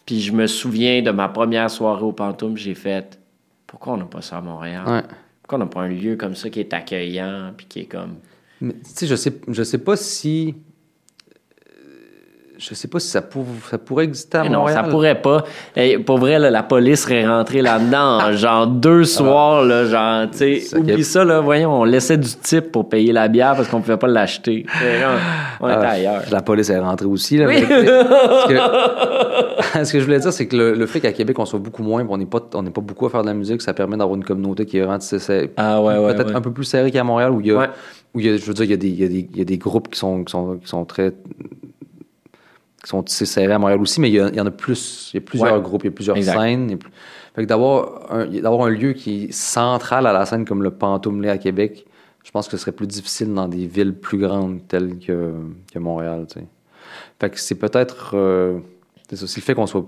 Puis 0.06 0.22
je 0.22 0.32
me 0.32 0.48
souviens 0.48 1.02
de 1.02 1.12
ma 1.12 1.28
première 1.28 1.70
soirée 1.70 2.04
au 2.04 2.14
Pantoum, 2.14 2.56
j'ai 2.58 2.74
fait 2.74 3.20
pourquoi 3.68 3.94
on 3.94 3.98
n'a 3.98 4.06
pas 4.06 4.22
ça 4.22 4.38
à 4.38 4.42
Montréal? 4.42 4.84
Ouais. 4.88 5.02
Pourquoi 5.44 5.58
on 5.58 5.60
n'a 5.60 5.68
pas 5.70 5.82
un 5.82 5.90
lieu 5.90 6.16
comme 6.16 6.36
ça 6.36 6.50
qui 6.50 6.62
est 6.62 6.74
accueillant, 6.74 7.52
puis 7.56 7.66
qui 7.68 7.80
est 7.82 7.86
comme. 7.86 8.16
Tu 8.62 8.72
sais, 8.84 9.08
je 9.08 9.16
sais, 9.16 9.34
je 9.48 9.64
sais 9.64 9.78
pas 9.78 9.96
si. 9.98 10.56
Je 12.64 12.76
sais 12.76 12.88
pas 12.88 13.00
si 13.00 13.08
ça, 13.08 13.22
pour- 13.24 13.46
ça 13.70 13.78
pourrait 13.80 14.04
exister 14.04 14.38
à 14.38 14.44
Mais 14.44 14.50
non, 14.50 14.60
Montréal. 14.60 14.84
ça 14.86 14.90
pourrait 14.92 15.20
pas. 15.22 15.44
Et 15.76 15.98
pour 15.98 16.20
vrai, 16.20 16.38
là, 16.38 16.52
la 16.52 16.62
police 16.62 17.02
serait 17.02 17.26
rentrée 17.28 17.62
là-dedans 17.64 18.20
en 18.22 18.32
genre 18.34 18.68
deux 18.68 19.04
soirs, 19.04 19.64
là, 19.66 19.86
genre, 19.86 20.30
tu 20.32 20.38
sais, 20.38 20.60
C'est 20.60 20.78
oublie 20.78 21.04
ça, 21.04 21.26
là, 21.26 21.40
voyons, 21.40 21.74
on 21.82 21.84
laissait 21.84 22.18
du 22.18 22.30
type 22.30 22.72
pour 22.72 22.88
payer 22.88 23.12
la 23.14 23.28
bière 23.28 23.56
parce 23.56 23.68
qu'on 23.68 23.82
pouvait 23.82 23.98
pas 23.98 24.08
l'acheter. 24.08 24.66
On, 25.60 25.66
on 25.66 25.70
était 25.70 25.78
Ah, 25.82 25.90
ailleurs. 25.90 26.22
La 26.32 26.42
police 26.42 26.70
est 26.70 26.78
rentrée 26.80 27.08
aussi. 27.08 27.38
Là, 27.38 27.48
Oui. 27.48 27.56
mais- 27.68 27.86
parce 27.88 28.46
que, 28.48 29.84
ce 29.86 29.94
que 29.94 30.00
je 30.00 30.06
voulais 30.06 30.20
dire, 30.20 30.32
c'est 30.32 30.46
que 30.48 30.56
le, 30.56 30.74
le 30.76 30.86
fait 30.86 31.00
qu'à 31.00 31.12
Québec, 31.14 31.40
on 31.40 31.46
soit 31.46 31.60
beaucoup 31.60 31.84
moins, 31.84 32.06
on 32.10 32.18
n'est 32.18 32.26
pas, 32.26 32.42
on 32.54 32.62
n'est 32.64 32.70
pas 32.72 32.82
beaucoup 32.82 33.08
à 33.08 33.10
faire 33.10 33.22
de 33.24 33.28
la 33.28 33.34
musique, 33.34 33.62
ça 33.62 33.74
permet 33.74 33.98
d'avoir 33.98 34.16
une 34.18 34.24
communauté 34.24 34.66
qui 34.66 34.78
est 34.78 34.82
vraiment. 34.82 35.00
Ah 35.58 35.82
ouais, 35.82 35.98
ouais, 35.98 36.14
peut-être 36.14 36.30
ouais. 36.30 36.36
un 36.36 36.42
peu 36.42 36.52
plus 36.52 36.66
serrée 36.66 36.92
qu'à 36.92 37.04
Montréal, 37.04 37.32
où 37.32 37.42
il 37.42 37.48
y 37.48 37.52
a, 37.52 37.56
Ouais. 37.58 37.70
où 38.14 38.20
il 38.20 38.26
y 38.26 38.30
a, 38.30 38.38
je 38.38 38.46
veux 38.46 38.54
dire, 38.54 38.66
il 38.66 38.72
y 38.72 38.74
a 38.74 38.78
des, 38.78 38.88
il 38.90 39.00
y 39.02 39.04
a 39.04 39.08
des, 39.08 39.28
il 39.32 39.38
y 39.38 39.42
a 39.42 39.46
des 39.46 39.58
groupes 39.58 39.90
qui 39.90 39.98
sont, 40.00 40.24
qui 40.24 40.32
sont, 40.32 40.58
qui 40.58 40.68
sont 40.68 40.86
très 40.86 41.14
qui 42.84 42.90
sont 42.90 43.04
tissés 43.04 43.26
serrés 43.26 43.54
à 43.54 43.60
Montréal 43.60 43.80
aussi, 43.82 44.02
mais 44.02 44.10
il 44.10 44.14
y, 44.16 44.20
a- 44.20 44.30
il 44.30 44.36
y 44.36 44.42
en 44.42 44.46
a 44.48 44.52
plus. 44.52 45.12
Il 45.14 45.18
y 45.18 45.20
a 45.20 45.22
plusieurs 45.22 45.56
Ouais. 45.56 45.62
groupes, 45.62 45.84
il 45.84 45.88
y 45.88 45.90
a 45.90 45.94
plusieurs 45.94 46.18
Exact. 46.18 46.40
scènes. 46.40 46.78
plus- 46.78 46.92
Fait 47.36 47.44
que 47.44 47.48
d'avoir 47.48 48.12
un, 48.12 48.26
d'avoir 48.28 48.66
un 48.68 48.70
lieu 48.70 48.94
qui 48.94 49.26
est 49.26 49.32
central 49.32 50.06
à 50.08 50.12
la 50.14 50.26
scène 50.26 50.44
comme 50.46 50.64
le 50.64 50.72
Pantoum 50.72 51.24
à 51.26 51.38
Québec, 51.38 51.86
je 52.24 52.32
pense 52.32 52.48
que 52.48 52.58
ce 52.58 52.62
serait 52.62 52.72
plus 52.74 52.88
difficile 52.88 53.34
dans 53.34 53.48
des 53.48 53.66
villes 53.68 53.94
plus 53.94 54.18
grandes 54.18 54.68
telles 54.68 55.00
que, 55.00 55.34
que 55.72 55.80
Montréal. 55.80 56.26
Fait 57.20 57.30
que 57.30 57.40
c'est 57.40 57.56
peut-être. 57.56 58.12
euh, 58.16 58.60
c'est 59.10 59.16
ça, 59.16 59.28
c'est 59.28 59.40
le 59.42 59.44
fait 59.44 59.54
qu'on 59.56 59.68
soit 59.68 59.86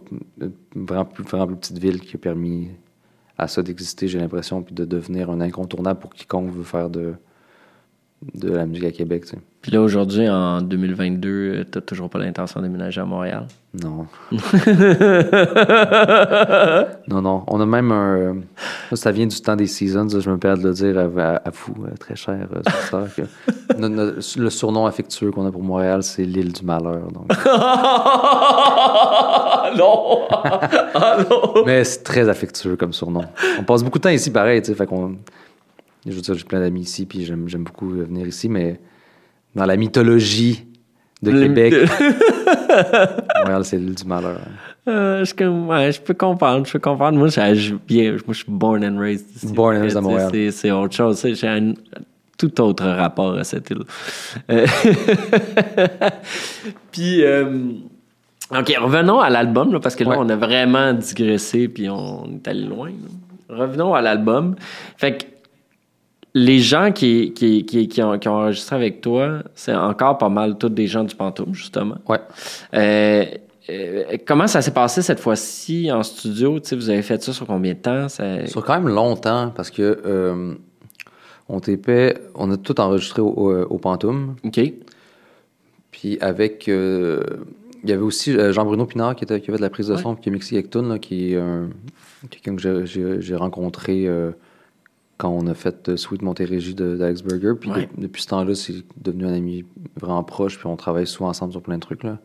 vraiment 0.76 1.06
plus, 1.06 1.24
vraiment 1.24 1.48
plus 1.48 1.56
petite 1.58 1.78
ville 1.80 2.00
qui 2.00 2.16
a 2.16 2.20
permis 2.20 2.70
à 3.38 3.48
ça 3.48 3.62
d'exister, 3.64 4.08
j'ai 4.08 4.20
l'impression, 4.20 4.62
puis 4.62 4.76
de 4.76 4.86
devenir 4.86 5.30
un 5.32 5.42
incontournable 5.42 6.00
pour 6.00 6.14
quiconque 6.14 6.52
veut 6.52 6.64
faire 6.64 6.90
de, 6.90 7.14
de 8.34 8.52
la 8.52 8.66
musique 8.66 8.86
à 8.86 8.92
Québec. 8.92 9.26
tu 9.26 9.32
sais. 9.32 9.38
Puis 9.64 9.72
là, 9.72 9.82
aujourd'hui, 9.82 10.30
en 10.30 10.62
2022, 10.62 11.30
euh, 11.30 11.64
t'as 11.64 11.80
toujours 11.80 12.10
pas 12.10 12.20
l'intention 12.20 12.60
de 12.60 12.66
déménager 12.66 13.00
à 13.00 13.06
Montréal? 13.06 13.48
Non. 13.82 14.08
non, 17.08 17.22
non. 17.22 17.44
On 17.48 17.62
a 17.62 17.66
même 17.66 17.90
un. 17.94 18.42
ça, 18.92 19.12
vient 19.12 19.26
du 19.26 19.40
temps 19.40 19.56
des 19.56 19.68
seasons. 19.68 20.10
Je 20.20 20.30
me 20.30 20.38
permets 20.38 20.62
de 20.62 20.68
le 20.68 20.74
dire 20.74 21.00
à, 21.00 21.08
vous, 21.08 21.86
euh, 21.86 21.96
très 21.98 22.18
cher 22.18 22.46
euh, 22.54 22.62
que 23.16 23.22
le 24.42 24.50
surnom 24.50 24.86
affectueux 24.86 25.32
qu'on 25.32 25.48
a 25.48 25.52
pour 25.52 25.64
Montréal, 25.64 26.04
c'est 26.04 26.26
l'île 26.26 26.52
du 26.52 26.66
malheur. 26.66 27.10
donc. 27.14 27.30
non! 29.78 30.28
ah 30.94 31.18
non! 31.30 31.64
Mais 31.66 31.86
c'est 31.86 32.04
très 32.04 32.28
affectueux 32.28 32.76
comme 32.76 32.92
surnom. 32.92 33.24
On 33.58 33.64
passe 33.64 33.82
beaucoup 33.82 34.00
de 34.00 34.04
temps 34.04 34.10
ici, 34.10 34.30
pareil. 34.30 34.62
tu 34.62 34.72
sais, 34.72 34.76
Fait 34.76 34.88
qu'on. 34.88 35.16
Je 36.06 36.12
veux 36.12 36.22
dire, 36.22 36.36
j'ai 36.36 36.44
plein 36.44 36.60
d'amis 36.60 36.82
ici, 36.82 37.06
puis 37.06 37.24
j'aime 37.26 37.48
j'aime 37.48 37.64
beaucoup 37.64 37.88
venir 37.90 38.28
ici, 38.28 38.50
mais 38.50 38.80
dans 39.56 39.66
la 39.66 39.78
mythologie 39.78 40.66
de 41.22 41.32
Le- 41.32 41.42
Québec, 41.44 41.74
Montréal, 43.40 43.64
c'est 43.66 43.78
l'île 43.78 43.96
du 43.96 44.04
malheur. 44.06 44.42
Euh, 44.90 45.24
je, 45.24 45.34
ouais, 45.46 45.92
peux 46.04 46.14
comprendre, 46.14 46.66
je 46.66 46.74
peux 46.74 46.80
comprendre. 46.80 47.18
Moi, 47.18 47.30
je, 47.30 47.76
bien, 47.88 48.12
moi, 48.12 48.20
je 48.30 48.34
suis 48.34 48.46
born 48.52 48.84
and 48.84 49.00
raised 49.00 49.26
ici. 49.36 49.54
Born 49.54 49.78
and 49.78 49.82
raised 49.82 49.96
à 49.98 50.02
Montréal. 50.02 50.30
C'est, 50.34 50.52
c'est 50.52 50.72
autre 50.72 50.94
chose. 50.94 51.26
J'ai 51.26 51.48
un 51.48 51.74
tout 52.38 52.60
autre 52.62 52.84
rapport 52.86 53.38
à 53.38 53.46
cette 53.46 53.70
île. 53.70 53.84
Euh, 54.52 54.66
puis, 56.92 57.24
euh, 57.24 57.70
OK, 58.52 58.74
revenons 58.80 59.20
à 59.20 59.30
l'album, 59.30 59.72
là, 59.74 59.80
parce 59.80 59.96
que 59.96 60.04
là, 60.04 60.12
Ouais. 60.12 60.18
on 60.20 60.30
a 60.30 60.36
vraiment 60.36 60.94
digressé, 60.94 61.68
puis 61.68 61.90
on 61.90 62.30
est 62.36 62.48
allé 62.48 62.64
loin. 62.66 62.90
là. 62.90 63.56
Revenons 63.56 63.94
à 63.94 64.02
l'album. 64.02 64.56
Fait 64.98 65.18
que 65.18 65.26
les 66.36 66.60
gens 66.60 66.92
qui, 66.92 67.34
qui, 67.34 67.66
qui, 67.66 67.88
qui 67.88 68.02
ont, 68.02 68.18
qui 68.18 68.28
ont 68.28 68.36
enregistré 68.36 68.76
avec 68.76 69.02
toi, 69.02 69.44
c'est 69.54 69.74
encore 69.76 70.18
pas 70.18 70.30
mal 70.30 70.58
tous 70.58 70.70
des 70.70 70.88
gens 70.88 71.04
du 71.04 71.16
Pantoum, 71.16 71.54
justement. 71.54 71.98
Ouais. 72.08 72.20
Euh, 72.74 73.26
euh, 73.70 74.18
comment 74.26 74.48
ça 74.48 74.62
s'est 74.62 74.74
passé 74.74 75.02
cette 75.02 75.20
fois-ci 75.20 75.92
en 75.92 76.04
studio? 76.04 76.60
Vous 76.72 76.90
avez 76.90 77.02
fait 77.02 77.22
ça 77.22 77.34
sur 77.34 77.46
combien 77.46 77.74
de 77.74 77.78
temps? 77.80 78.10
Ça... 78.10 78.46
Sur 78.48 78.64
quand 78.66 78.74
même 78.74 78.94
longtemps, 78.94 79.52
parce 79.56 79.70
que 79.70 80.02
euh, 80.06 80.56
on 81.48 81.60
t'épait, 81.60 82.18
on 82.36 82.52
a 82.52 82.58
tout 82.58 82.80
enregistré 82.82 83.22
au, 83.22 83.28
au, 83.30 83.64
au 83.66 83.78
Pantoum. 83.78 84.36
OK. 84.44 84.60
Puis 85.92 86.18
avec. 86.20 86.66
il 86.68 87.90
y 87.90 87.94
avait 87.94 88.02
aussi 88.02 88.36
Jean-Bruno 88.52 88.86
Pinard 88.86 89.16
qui, 89.16 89.24
était, 89.24 89.40
qui 89.40 89.52
avait 89.52 89.58
de 89.58 89.62
la 89.62 89.70
prise 89.70 89.88
de 89.88 89.96
son, 89.98 90.16
puis 90.16 90.24
qui 90.24 90.56
là, 90.90 90.98
qui 90.98 91.34
est 91.34 91.38
un- 91.38 91.70
quelqu'un 92.32 92.56
que 92.56 92.86
j'ai- 92.86 93.36
rencontré 93.36 94.10
quand 95.24 95.30
on 95.30 95.48
a 95.48 95.54
fait 95.54 95.88
euh, 95.90 95.96
Sweet 95.98 96.22
Montérégie 96.22 96.76
de- 96.76 96.96
d'Alex 96.98 97.22
Burger. 97.24 97.54
Puis 97.60 97.72
Ouais. 97.72 97.90
de- 97.98 98.04
depuis 98.04 98.22
ce 98.24 98.28
temps-là, 98.28 98.54
c'est 98.56 98.74
devenu 99.02 99.26
un 99.26 99.34
ami 99.34 99.64
vraiment 100.00 100.24
proche, 100.24 100.58
puis 100.58 100.68
on 100.68 100.76
travaille 100.76 101.08
souvent 101.08 101.30
ensemble 101.30 101.54
sur 101.54 101.62
plein 101.62 101.76
de 101.76 101.80
trucs. 101.82 102.04
Là. 102.04 102.18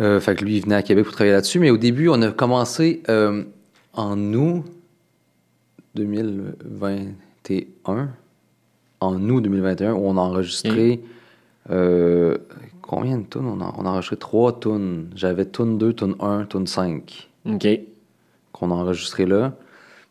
Euh, 0.00 0.18
fait 0.20 0.34
que 0.36 0.44
lui, 0.44 0.56
il 0.56 0.62
venait 0.62 0.74
à 0.76 0.82
Québec 0.82 1.04
pour 1.04 1.12
travailler 1.12 1.34
là-dessus. 1.34 1.58
Mais 1.58 1.68
au 1.70 1.76
début, 1.76 2.08
on 2.08 2.22
a 2.22 2.30
commencé 2.32 3.02
euh, 3.10 3.44
en 3.92 4.16
août 4.32 4.64
2021. 5.94 8.08
En 9.00 9.28
août 9.28 9.40
2021, 9.42 9.92
où 9.94 10.06
on 10.06 10.16
a 10.16 10.20
enregistré. 10.20 11.00
euh, 11.70 12.36
combien 12.82 13.18
de 13.18 13.24
tunes 13.24 13.46
on 13.46 13.60
a, 13.60 13.72
on 13.78 13.84
a 13.86 13.90
enregistré 13.90 14.16
trois 14.16 14.58
tunes. 14.58 15.10
J'avais 15.14 15.44
tune 15.44 15.76
2, 15.78 15.92
tune 15.92 16.14
1, 16.20 16.46
tune 16.46 16.66
5 16.66 17.28
OK. 17.44 17.68
qu'on 18.52 18.70
a 18.70 18.74
enregistré 18.74 19.26
là. 19.26 19.52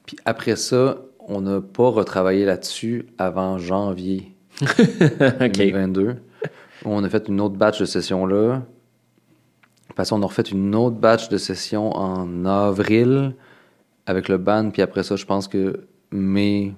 Puis 0.06 0.16
après 0.26 0.56
ça, 0.56 0.98
on 1.30 1.42
n'a 1.42 1.62
pas 1.62 1.90
retravaillé 1.90 2.46
là-dessus 2.46 3.06
avant 3.18 3.58
janvier 3.58 4.34
OK. 4.62 5.52
2022. 5.54 6.16
On 6.86 7.04
a 7.04 7.10
fait 7.10 7.28
une 7.28 7.40
autre 7.40 7.56
batch 7.56 7.80
de 7.80 7.86
sessions 7.86 8.26
là. 8.26 8.64
Parce 9.96 10.10
qu'on 10.10 10.22
a 10.22 10.26
refait 10.26 10.44
une 10.44 10.76
autre 10.76 10.96
batch 10.96 11.30
de 11.30 11.38
sessions 11.38 11.96
en 11.96 12.46
avril 12.46 13.34
avec 14.06 14.28
le 14.30 14.38
band. 14.38 14.70
Puis 14.72 14.82
après 14.82 15.04
ça, 15.04 15.16
je 15.16 15.26
pense 15.26 15.48
que 15.48 15.82
mai. 16.12 16.74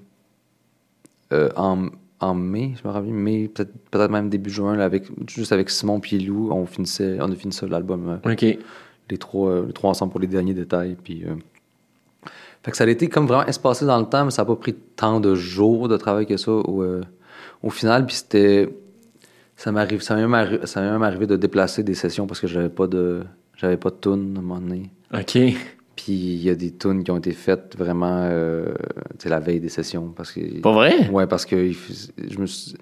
euh, 1.33 1.49
en, 1.55 1.87
en 2.19 2.33
mai, 2.33 2.73
je 2.81 2.87
me 2.87 2.93
rappelle, 2.93 3.11
mai, 3.13 3.47
peut-être 3.47 3.71
peut 3.89 4.07
même 4.07 4.29
début 4.29 4.49
juin, 4.49 4.75
là, 4.75 4.85
avec, 4.85 5.05
juste 5.29 5.51
avec 5.51 5.69
Simon 5.69 5.99
puis 5.99 6.19
Lou, 6.19 6.51
on, 6.51 6.65
finissait, 6.65 7.17
on 7.21 7.31
a 7.31 7.35
fini 7.35 7.53
ça, 7.53 7.67
l'album. 7.67 8.19
euh, 8.25 8.31
OK. 8.31 8.41
les 9.09 9.17
trois, 9.17 9.49
euh, 9.51 9.65
les 9.67 9.73
trois 9.73 9.91
ensemble 9.91 10.11
pour 10.11 10.19
les 10.21 10.27
derniers 10.27 10.53
détails. 10.53 10.95
Puis, 11.03 11.23
euh, 11.25 11.35
Fait 12.63 12.71
que 12.71 12.77
ça 12.77 12.83
a 12.83 12.87
été 12.87 13.09
comme 13.09 13.25
vraiment 13.27 13.45
espacé 13.47 13.85
dans 13.85 13.99
le 13.99 14.05
temps, 14.05 14.23
mais 14.25 14.31
ça 14.31 14.43
n'a 14.43 14.45
pas 14.45 14.55
pris 14.55 14.73
tant 14.73 15.19
de 15.19 15.33
jours 15.35 15.87
de 15.87 15.97
travail 15.97 16.25
que 16.27 16.37
ça 16.37 16.51
au, 16.51 16.83
euh, 16.83 17.01
au 17.63 17.69
final. 17.69 18.05
Puis 18.05 18.15
c'était. 18.17 18.69
Ça 19.55 19.71
m'arrive, 19.71 20.01
ça 20.01 20.15
m'est 20.15 20.21
même, 20.27 20.31
arri- 20.33 21.03
arrivé 21.03 21.27
de 21.27 21.35
déplacer 21.35 21.83
des 21.83 21.93
sessions 21.93 22.25
parce 22.27 22.39
que 22.39 22.47
j'avais 22.47 22.69
pas 22.69 22.87
de. 22.87 23.23
J'avais 23.57 23.77
pas 23.77 23.89
de 23.91 23.95
tunes 24.01 24.33
à 24.35 24.39
un 24.39 24.41
moment 24.41 24.59
donné. 24.59 24.89
OK. 25.13 25.37
Puis 25.95 26.13
il 26.13 26.41
y 26.43 26.49
a 26.49 26.55
des 26.55 26.71
tunes 26.71 27.03
qui 27.03 27.11
ont 27.11 27.17
été 27.17 27.31
faites 27.31 27.75
vraiment 27.77 28.25
euh, 28.31 28.73
la 29.25 29.39
veille 29.39 29.59
des 29.59 29.69
sessions. 29.69 30.07
Parce 30.15 30.31
que, 30.31 30.61
Pas 30.61 30.71
vrai? 30.71 31.09
Ouais, 31.09 31.27
parce 31.27 31.45
que 31.45 31.71
je 31.71 32.39
me 32.39 32.45
suis- 32.47 32.73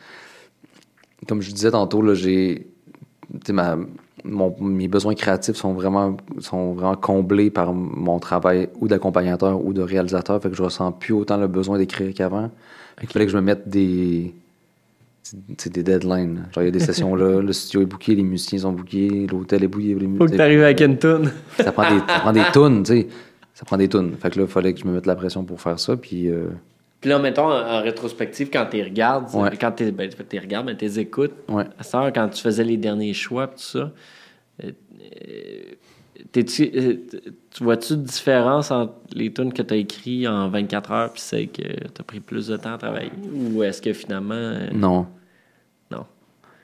Comme 1.27 1.41
je 1.41 1.51
disais 1.51 1.71
tantôt, 1.71 2.01
là, 2.01 2.13
j'ai. 2.13 2.67
Ma- 3.51 3.77
mon- 4.23 4.55
mes 4.59 4.87
besoins 4.87 5.15
créatifs 5.15 5.55
sont 5.55 5.73
vraiment, 5.73 6.17
sont 6.39 6.73
vraiment 6.73 6.95
comblés 6.95 7.49
par 7.49 7.73
mon 7.73 8.19
travail 8.19 8.69
ou 8.81 8.87
d'accompagnateur 8.87 9.63
ou 9.63 9.73
de 9.73 9.81
réalisateur. 9.81 10.41
Fait 10.41 10.49
que 10.49 10.55
je 10.55 10.63
ressens 10.63 10.91
plus 10.91 11.13
autant 11.13 11.37
le 11.37 11.47
besoin 11.47 11.77
d'écrire 11.77 12.13
qu'avant. 12.13 12.49
Qu'il 12.99 13.09
fallait 13.09 13.25
que 13.25 13.31
je 13.31 13.37
me 13.37 13.41
mette 13.41 13.69
des. 13.69 14.33
des 15.65 15.83
deadlines. 15.83 16.45
Genre, 16.53 16.63
il 16.63 16.65
y 16.65 16.69
a 16.69 16.71
des 16.71 16.79
sessions 16.79 17.15
là, 17.15 17.41
le 17.41 17.53
studio 17.53 17.81
est 17.81 17.85
booké, 17.85 18.15
les 18.15 18.23
musiciens 18.23 18.59
sont 18.59 18.71
bookés, 18.73 19.27
l'hôtel 19.31 19.63
est 19.63 19.67
booké. 19.67 19.95
les 19.95 20.07
Faut 20.17 20.25
que 20.25 20.35
t'arrives 20.35 20.63
avec 20.63 20.81
une 20.81 20.97
toune. 20.97 21.31
ça 21.57 21.71
prend 21.71 21.83
des, 21.89 21.99
ça 21.99 22.19
prend 22.19 22.31
des 22.33 22.43
tunes, 22.53 22.83
tu 22.83 22.91
sais. 22.93 23.07
Ça 23.53 23.65
prend 23.65 23.77
des 23.77 23.87
tunes. 23.89 24.15
Fait 24.19 24.29
que 24.31 24.39
là, 24.39 24.45
il 24.45 24.51
fallait 24.51 24.73
que 24.73 24.79
je 24.79 24.85
me 24.85 24.93
mette 24.93 25.05
la 25.05 25.15
pression 25.15 25.43
pour 25.43 25.59
faire 25.61 25.77
ça. 25.79 25.95
Puis, 25.97 26.29
euh, 26.29 26.47
Puis 27.01 27.09
là, 27.09 27.17
mettons, 27.19 27.49
en, 27.51 27.81
rétrospective, 27.81 28.49
quand 28.51 28.65
tu 28.69 28.81
regardes, 28.83 29.33
Ouais. 29.33 29.51
quand 29.59 29.71
tu 29.71 29.91
ben, 29.91 30.09
t'es 30.09 30.39
regardes, 30.39 30.65
mais 30.65 30.75
t'es 30.75 30.99
écoutes, 30.99 31.33
ouais. 31.47 31.63
à 31.77 31.83
cette 31.83 31.95
heure, 31.95 32.11
quand 32.13 32.27
tu 32.29 32.41
faisais 32.41 32.63
les 32.63 32.75
derniers 32.77 33.13
choix, 33.13 33.47
tout 33.47 33.57
ça, 33.57 33.91
euh, 34.63 34.71
euh, 35.01 35.61
t'es-tu, 36.33 36.69
euh, 36.75 36.95
tu 37.51 37.63
vois-tu 37.63 37.93
de 37.95 38.01
différence 38.01 38.69
entre 38.71 38.93
les 39.13 39.31
tunes 39.31 39.53
que 39.53 39.61
tu 39.61 39.73
as 39.73 39.77
écrites 39.77 40.27
en 40.27 40.49
24 40.49 40.91
heures 40.91 41.13
puis 41.13 41.21
celles 41.21 41.49
que 41.49 41.61
tu 41.61 41.99
as 42.01 42.03
pris 42.03 42.19
plus 42.19 42.47
de 42.47 42.57
temps 42.57 42.73
à 42.73 42.77
travailler? 42.77 43.11
Ou 43.53 43.63
est-ce 43.63 43.81
que 43.81 43.93
finalement. 43.93 44.33
euh, 44.35 44.67
Non. 44.73 45.07
Non. 45.89 46.05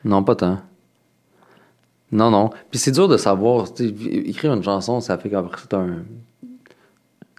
Non, 0.03 0.21
pas 0.23 0.35
tant. 0.35 0.59
Non, 2.11 2.29
non. 2.29 2.49
Puis 2.69 2.79
c'est 2.79 2.91
dur 2.91 3.07
de 3.07 3.17
savoir. 3.17 3.73
tu 3.73 3.85
Écrire 3.85 4.53
une 4.53 4.63
chanson, 4.63 4.99
ça 4.99 5.17
fait 5.17 5.29
qu'après 5.29 5.57
ça, 5.57 5.65
t'as 5.69 5.77
un... 5.79 6.03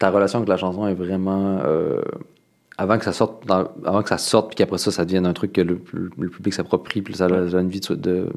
ta 0.01 0.11
relation 0.11 0.39
avec 0.39 0.49
la 0.49 0.57
chanson 0.57 0.87
est 0.89 0.95
vraiment. 0.95 1.59
Avant 2.79 2.99
que 2.99 3.05
ça 3.05 3.13
sorte, 3.13 3.47
dans- 3.47 3.69
avant 3.85 4.03
que 4.03 4.09
ça 4.11 4.19
sorte, 4.19 4.49
puis 4.49 4.57
qu'après 4.57 4.79
ça, 4.79 4.91
ça 4.91 5.05
devienne 5.05 5.27
un 5.27 5.33
truc 5.33 5.53
que 5.53 5.63
le, 5.63 5.81
le- 5.93 6.11
le 6.19 6.29
public 6.29 6.53
s'approprie, 6.55 7.01
puis 7.03 7.15
ça 7.15 7.29
ça 7.29 7.59
a 7.59 7.61
une 7.61 7.69
vie 7.71 7.81
de, 7.81 7.95
de- 7.95 8.29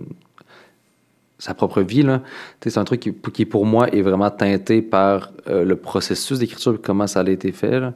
sa 1.38 1.54
propre 1.54 1.82
vie 1.82 2.04
là. 2.04 2.22
C'est 2.62 2.78
un 2.78 2.84
truc 2.84 3.00
qui, 3.00 3.14
qui 3.14 3.46
pour 3.46 3.66
moi 3.66 3.88
est 3.94 4.02
vraiment 4.02 4.30
teinté 4.30 4.82
par 4.82 5.32
euh, 5.48 5.64
le 5.64 5.76
processus 5.78 6.40
d'écriture, 6.40 6.80
comment 6.82 7.08
ça 7.08 7.22
a 7.22 7.30
été 7.30 7.52
fait. 7.52 7.80
Là. 7.80 7.94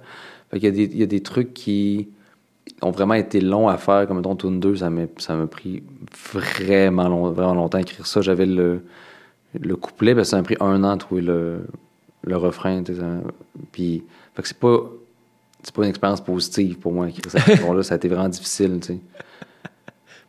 Fait 0.51 0.59
qu'il 0.59 0.65
y 0.69 0.71
a 0.71 0.71
des, 0.87 0.93
il 0.93 0.97
y 0.99 1.03
a 1.03 1.07
des 1.07 1.21
trucs 1.21 1.53
qui 1.53 2.07
ont 2.81 2.91
vraiment 2.91 3.15
été 3.15 3.41
longs 3.41 3.67
à 3.67 3.77
faire, 3.77 4.07
comme 4.07 4.17
mettons 4.17 4.35
Tune 4.35 4.59
2, 4.59 4.75
ça 4.77 4.89
m'a 4.89 5.47
pris 5.47 5.83
vraiment, 6.33 7.07
long- 7.09 7.31
vraiment 7.31 7.53
longtemps 7.55 7.77
à 7.77 7.81
écrire 7.81 8.05
ça. 8.07 8.21
J'avais 8.21 8.45
le, 8.45 8.81
le 9.59 9.75
couplet, 9.75 10.13
ben, 10.13 10.23
ça 10.23 10.37
m'a 10.37 10.43
pris 10.43 10.55
un 10.61 10.83
an 10.83 10.91
à 10.91 10.97
trouver 10.97 11.21
le, 11.21 11.65
le 12.23 12.37
refrain. 12.37 12.81
Puis, 13.73 14.03
fait 14.35 14.41
que 14.41 14.47
c'est 14.47 14.57
pas, 14.57 14.79
c'est 15.63 15.73
pas 15.73 15.83
une 15.83 15.89
expérience 15.89 16.21
positive 16.21 16.77
pour 16.77 16.91
moi, 16.91 17.09
écrire 17.09 17.31
cette 17.31 17.41
chanson-là. 17.41 17.83
Ça 17.83 17.95
a 17.95 17.97
été 17.97 18.07
vraiment 18.09 18.29
difficile, 18.29 18.79
tu 18.81 18.87
sais. 18.87 18.99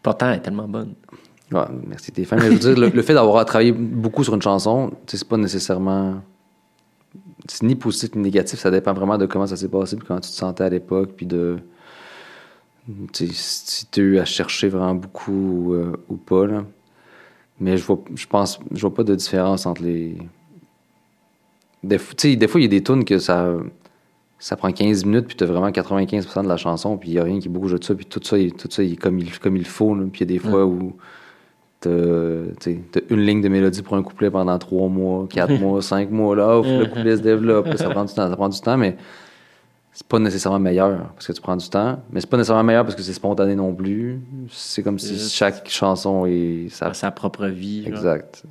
Pourtant, 0.03 0.31
elle 0.31 0.39
est 0.39 0.43
tellement 0.43 0.69
bonne. 0.69 0.95
Ouais, 1.51 1.65
merci, 1.87 2.13
fin. 2.25 2.37
Mais 2.37 2.47
je 2.47 2.49
veux 2.51 2.59
dire, 2.59 2.79
le, 2.79 2.89
le 2.89 3.03
fait 3.03 3.15
d'avoir 3.15 3.45
travaillé 3.45 3.73
beaucoup 3.73 4.25
sur 4.25 4.35
une 4.35 4.43
chanson, 4.43 4.93
c'est 5.07 5.27
pas 5.27 5.37
nécessairement. 5.37 6.21
C'est 7.49 7.63
ni 7.65 7.75
positif 7.75 8.15
ni 8.15 8.23
négatif, 8.23 8.59
ça 8.59 8.71
dépend 8.71 8.95
vraiment 8.95 9.19
de 9.19 9.27
comment 9.27 9.47
ça 9.47 9.57
s'est 9.57 9.69
passé, 9.69 9.97
puis 9.97 10.07
comment 10.07 10.21
tu 10.21 10.31
te 10.31 10.35
sentais 10.35 10.65
à 10.65 10.69
l'époque, 10.69 11.11
puis 11.17 11.27
de. 11.27 11.59
Si 13.13 13.87
tu 13.91 14.01
as 14.01 14.03
eu 14.05 14.19
à 14.19 14.25
chercher 14.25 14.69
vraiment 14.69 14.95
beaucoup 14.95 15.75
euh, 15.75 15.97
ou 16.09 16.17
pas, 16.17 16.47
là. 16.47 16.65
Mais 17.61 17.77
je 17.77 17.85
vois, 17.85 18.03
je 18.15 18.27
pense, 18.27 18.59
je 18.73 18.81
vois 18.81 18.95
pas 18.95 19.05
de 19.05 19.15
différence 19.15 19.65
entre 19.67 19.83
les. 19.83 20.17
Des, 21.83 21.99
des 22.37 22.49
fois, 22.49 22.61
il 22.61 22.65
y 22.65 22.67
a 22.67 22.69
des 22.69 22.83
tunes 22.83 23.05
que 23.05 23.19
ça. 23.19 23.53
Ça 24.39 24.57
prend 24.57 24.71
15 24.71 25.05
minutes, 25.05 25.27
puis 25.27 25.37
tu 25.37 25.45
as 25.45 25.47
vraiment 25.47 25.71
95% 25.71 26.43
de 26.43 26.49
la 26.49 26.57
chanson, 26.57 26.99
puis 26.99 27.11
il 27.11 27.13
n'y 27.15 27.19
a 27.19 27.25
rien 27.25 27.39
qui 27.39 27.49
bouge 27.49 27.73
de 27.73 27.83
ça, 27.83 27.95
puis 27.95 28.05
tout 28.05 28.21
ça, 28.23 28.37
il, 28.37 28.53
tout 28.53 28.69
ça 28.71 28.83
il 28.83 28.93
est 28.93 28.97
comme 28.97 29.19
il, 29.19 29.39
comme 29.39 29.57
il 29.57 29.65
faut. 29.65 29.95
là. 29.95 30.05
Puis 30.13 30.25
il 30.25 30.31
y 30.31 30.35
a 30.35 30.39
des 30.39 30.39
fois 30.39 30.67
où 30.67 30.95
t'as 31.81 31.91
t'as 32.61 33.01
une 33.11 33.21
ligne 33.21 33.43
de 33.43 33.49
mélodie 33.49 33.83
pour 33.83 33.97
un 33.97 34.03
couplet 34.03 34.31
pendant 34.31 34.59
3 34.59 34.89
mois, 34.89 35.27
4 35.31 35.53
mois, 35.61 35.81
5 35.81 36.11
mois, 36.11 36.37
là, 36.37 36.59
ouf, 36.59 36.67
le 36.67 36.87
couplet 36.87 37.17
se 37.17 37.23
développe, 37.23 37.67
là, 37.67 37.77
ça 37.77 37.89
prend 37.91 38.05
du 38.05 38.13
temps, 38.13 38.29
ça 38.29 38.37
prend 38.37 38.49
du 38.49 38.61
temps, 38.61 38.77
mais 38.77 38.97
c'est 39.95 40.09
pas 40.09 40.19
nécessairement 40.19 40.59
meilleur 40.59 41.13
parce 41.15 41.29
que 41.29 41.33
tu 41.33 41.41
prends 41.41 41.57
du 41.57 41.69
temps, 41.69 42.03
mais 42.11 42.21
c'est 42.21 42.29
pas 42.29 42.37
nécessairement 42.37 42.65
meilleur 42.65 42.83
parce 42.83 42.97
que 42.97 43.03
c'est 43.03 43.13
spontané 43.13 43.55
non 43.55 43.73
plus. 43.73 44.21
C'est 44.51 44.83
comme 44.83 44.99
si 44.99 45.17
chaque 45.31 45.69
chanson 45.69 46.27
est. 46.27 46.67
Sa 46.69 47.13
propre 47.13 47.47
vie. 47.47 47.85
genre. 47.85 47.93
Exact. 47.93 48.43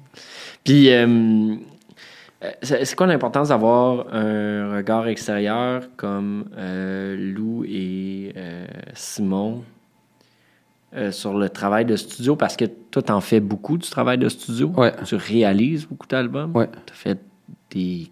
Puis, 0.64 0.90
euh, 0.90 1.56
c'est 2.62 2.86
c'est 2.86 2.96
quoi 2.96 3.08
l'importance 3.08 3.50
d'avoir 3.50 4.14
un 4.14 4.76
regard 4.76 5.08
extérieur 5.08 5.84
comme 5.96 6.50
euh, 6.58 7.16
Lou 7.18 7.64
et 7.66 8.34
euh, 8.36 8.66
Simon 8.94 9.64
euh, 10.96 11.12
sur 11.12 11.38
le 11.38 11.50
travail 11.50 11.86
de 11.86 11.96
studio? 11.96 12.36
Parce 12.36 12.56
que 12.56 12.66
toi, 12.66 13.02
t'en 13.02 13.22
fais 13.22 13.40
beaucoup 13.40 13.78
du 13.78 13.90
travail 13.90 14.18
de 14.18 14.30
studio. 14.30 14.72
Ouais. 14.78 14.94
Tu 15.06 15.16
réalises 15.16 15.86
beaucoup 15.86 16.08
d'albums. 16.08 16.56
Ouais. 16.56 16.70
T'as 16.86 16.94
fait 16.94 17.20
des... 17.72 18.12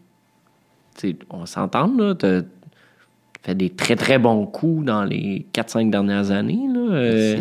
on 1.29 1.45
s'entend, 1.45 1.91
là. 1.97 2.15
Fait 3.43 3.55
des 3.55 3.71
très, 3.71 3.95
très 3.95 4.19
bons 4.19 4.45
coups 4.45 4.85
dans 4.85 5.03
les 5.03 5.47
4-5 5.51 5.89
dernières 5.89 6.29
années, 6.29 6.61
là. 6.71 6.79
Euh, 6.93 7.37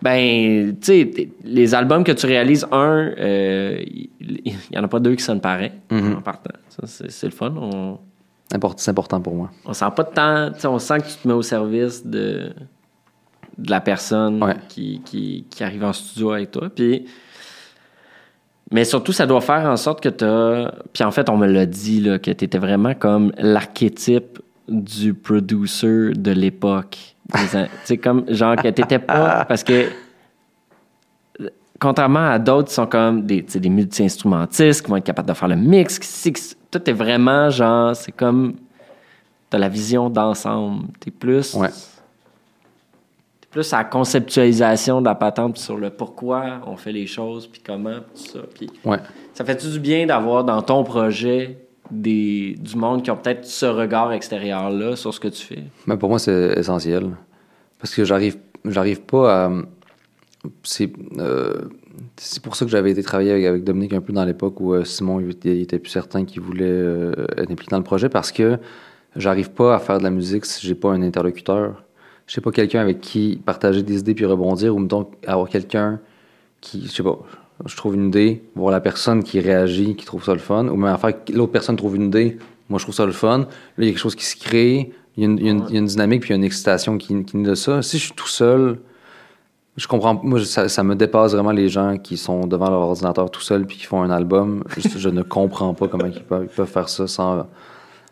ben, 0.00 0.76
tu 0.80 0.86
sais, 0.86 1.28
les 1.42 1.74
albums 1.74 2.04
que 2.04 2.12
tu 2.12 2.26
réalises, 2.26 2.64
un, 2.70 3.12
euh, 3.18 3.82
il 4.20 4.52
n'y 4.70 4.78
en 4.78 4.84
a 4.84 4.88
pas 4.88 5.00
deux 5.00 5.16
qui 5.16 5.24
sonnent 5.24 5.40
pareil 5.40 5.72
Mhm. 5.90 6.18
en 6.18 6.22
partant. 6.22 6.52
C'est, 6.84 7.24
le 7.26 7.32
fun. 7.32 7.52
On, 7.56 7.98
C'est 8.76 8.90
important 8.90 9.20
pour 9.20 9.34
moi. 9.34 9.50
on 9.64 9.72
sent 9.72 9.86
pas 9.96 10.04
de 10.04 10.10
temps. 10.10 10.70
On 10.70 10.78
sent 10.78 10.98
que 11.00 11.06
tu 11.08 11.14
te 11.22 11.26
mets 11.26 11.34
au 11.34 11.42
service 11.42 12.06
de, 12.06 12.52
de 13.58 13.70
la 13.70 13.80
personne 13.80 14.40
Ouais. 14.42 14.54
qui, 14.68 15.00
qui, 15.04 15.46
qui 15.50 15.64
arrive 15.64 15.82
en 15.84 15.92
studio 15.92 16.30
avec 16.32 16.52
toi. 16.52 16.68
Puis, 16.72 17.06
mais 18.70 18.84
surtout, 18.84 19.12
ça 19.12 19.26
doit 19.26 19.40
faire 19.40 19.68
en 19.68 19.76
sorte 19.76 20.00
que 20.00 20.08
tu 20.08 20.24
as. 20.24 20.72
Puis 20.92 21.02
en 21.02 21.10
fait, 21.10 21.28
on 21.28 21.36
me 21.36 21.46
l'a 21.48 21.66
dit, 21.66 22.00
là, 22.00 22.20
que 22.20 22.30
tu 22.30 22.44
étais 22.44 22.58
vraiment 22.58 22.94
comme 22.94 23.32
l'archétype 23.38 24.38
du 24.68 25.14
producer 25.14 26.10
de 26.14 26.30
l'époque. 26.30 26.96
Sais, 27.84 27.96
comme 27.98 28.24
genre 28.28 28.56
que 28.56 28.68
tu 28.68 28.98
pas. 28.98 29.44
Parce 29.44 29.64
que 29.64 29.88
contrairement 31.80 32.30
à 32.30 32.38
d'autres 32.38 32.68
qui 32.68 32.74
sont 32.74 32.86
comme 32.86 33.26
des, 33.26 33.44
multi-instrumentistes 33.68 34.82
qui 34.82 34.90
vont 34.90 34.96
être 34.96 35.04
capables 35.04 35.28
de 35.28 35.34
faire 35.34 35.48
le 35.48 35.56
mix, 35.56 35.98
qui- 35.98 36.32
toi, 36.70 36.80
t'es 36.80 36.92
vraiment 36.92 37.50
genre, 37.50 37.94
c'est 37.94 38.12
comme, 38.12 38.54
t'as 39.50 39.58
la 39.58 39.68
vision 39.68 40.08
d'ensemble. 40.10 40.86
T'es 41.00 41.10
plus, 41.10 41.54
Ouais. 41.54 41.68
t'es 43.40 43.48
plus 43.50 43.72
à 43.72 43.78
la 43.78 43.84
conceptualisation 43.84 45.00
de 45.00 45.06
la 45.06 45.14
patente 45.14 45.58
sur 45.58 45.76
le 45.76 45.90
pourquoi 45.90 46.60
on 46.66 46.76
fait 46.76 46.92
les 46.92 47.06
choses, 47.06 47.46
puis 47.46 47.60
comment, 47.64 47.98
puis 48.14 48.24
tout 48.24 48.38
ça. 48.38 48.88
Ouais. 48.90 48.98
ça 49.34 49.44
fait-tu 49.44 49.68
du 49.68 49.78
bien 49.80 50.06
d'avoir 50.06 50.44
dans 50.44 50.62
ton 50.62 50.84
projet 50.84 51.58
des, 51.90 52.56
du 52.58 52.76
monde 52.76 53.02
qui 53.02 53.10
ont 53.10 53.16
peut-être 53.16 53.44
ce 53.44 53.66
regard 53.66 54.12
extérieur-là 54.12 54.96
sur 54.96 55.12
ce 55.12 55.20
que 55.20 55.28
tu 55.28 55.44
fais? 55.44 55.62
Mais 55.86 55.96
pour 55.96 56.08
moi, 56.08 56.18
c'est 56.18 56.58
essentiel. 56.58 57.10
Parce 57.78 57.94
que 57.94 58.04
j'arrive, 58.04 58.36
j'arrive 58.64 59.02
pas 59.02 59.46
à. 59.46 59.52
C'est, 60.62 60.92
euh, 61.18 61.62
c'est 62.16 62.42
pour 62.42 62.56
ça 62.56 62.64
que 62.64 62.70
j'avais 62.70 62.90
été 62.90 63.02
travailler 63.02 63.30
avec, 63.30 63.44
avec 63.46 63.64
Dominique 63.64 63.94
un 63.94 64.00
peu 64.00 64.12
dans 64.12 64.24
l'époque 64.24 64.60
où 64.60 64.74
euh, 64.74 64.84
Simon 64.84 65.20
était 65.20 65.78
plus 65.78 65.90
certain 65.90 66.24
qu'il 66.24 66.42
voulait 66.42 66.64
euh, 66.66 67.26
être 67.36 67.50
impliqué 67.50 67.70
dans 67.70 67.78
le 67.78 67.84
projet 67.84 68.10
parce 68.10 68.30
que 68.30 68.58
j'arrive 69.16 69.52
pas 69.52 69.74
à 69.74 69.78
faire 69.78 69.98
de 69.98 70.04
la 70.04 70.10
musique 70.10 70.44
si 70.44 70.66
j'ai 70.66 70.74
pas 70.74 70.90
un 70.90 71.02
interlocuteur. 71.02 71.82
Je 72.26 72.34
sais 72.34 72.40
pas 72.40 72.50
quelqu'un 72.50 72.80
avec 72.80 73.00
qui 73.00 73.40
partager 73.44 73.82
des 73.82 74.00
idées 74.00 74.14
puis 74.14 74.26
rebondir 74.26 74.74
ou 74.74 74.78
mettons 74.78 75.10
avoir 75.26 75.48
quelqu'un 75.48 76.00
qui, 76.60 76.86
je 76.86 76.92
sais 76.92 77.02
pas, 77.02 77.18
je 77.66 77.76
trouve 77.76 77.94
une 77.94 78.08
idée, 78.08 78.42
voir 78.54 78.72
la 78.72 78.80
personne 78.80 79.22
qui 79.22 79.40
réagit, 79.40 79.94
qui 79.96 80.04
trouve 80.04 80.24
ça 80.24 80.32
le 80.32 80.38
fun, 80.40 80.66
ou 80.68 80.76
même 80.76 80.92
à 80.94 80.98
faire 80.98 81.24
que 81.24 81.32
l'autre 81.32 81.52
personne 81.52 81.76
trouve 81.76 81.96
une 81.96 82.06
idée, 82.06 82.38
moi 82.68 82.78
je 82.78 82.84
trouve 82.84 82.94
ça 82.94 83.06
le 83.06 83.12
fun. 83.12 83.38
Là, 83.38 83.46
il 83.78 83.84
y 83.84 83.88
a 83.88 83.90
quelque 83.92 84.00
chose 84.00 84.14
qui 84.16 84.24
se 84.24 84.36
crée, 84.36 84.92
il 85.16 85.22
y 85.22 85.26
a 85.26 85.28
une, 85.30 85.38
il 85.38 85.46
y 85.46 85.48
a 85.48 85.52
une- 85.52 85.64
il 85.68 85.74
y 85.74 85.76
a 85.76 85.80
une 85.80 85.86
dynamique 85.86 86.22
puis 86.22 86.30
il 86.30 86.32
y 86.32 86.34
a 86.34 86.36
une 86.38 86.44
excitation 86.44 86.98
qui, 86.98 87.24
qui 87.24 87.36
naît 87.36 87.48
de 87.50 87.54
ça. 87.54 87.80
Si 87.82 87.98
je 87.98 88.04
suis 88.06 88.14
tout 88.14 88.26
seul, 88.28 88.80
je 89.76 89.86
comprends, 89.86 90.20
moi 90.22 90.44
ça, 90.44 90.68
ça 90.68 90.82
me 90.84 90.94
dépasse 90.96 91.32
vraiment 91.32 91.52
les 91.52 91.68
gens 91.68 91.96
qui 91.98 92.16
sont 92.16 92.46
devant 92.46 92.70
leur 92.70 92.80
ordinateur 92.80 93.30
tout 93.30 93.40
seul 93.40 93.66
puis 93.66 93.76
qui 93.76 93.84
font 93.86 94.02
un 94.02 94.10
album. 94.10 94.64
Je, 94.76 94.98
je 94.98 95.08
ne 95.08 95.22
comprends 95.22 95.74
pas 95.74 95.88
comment 95.88 96.06
ils 96.06 96.22
peuvent, 96.22 96.44
ils 96.50 96.54
peuvent 96.54 96.68
faire 96.68 96.88
ça 96.88 97.06
sans, 97.06 97.46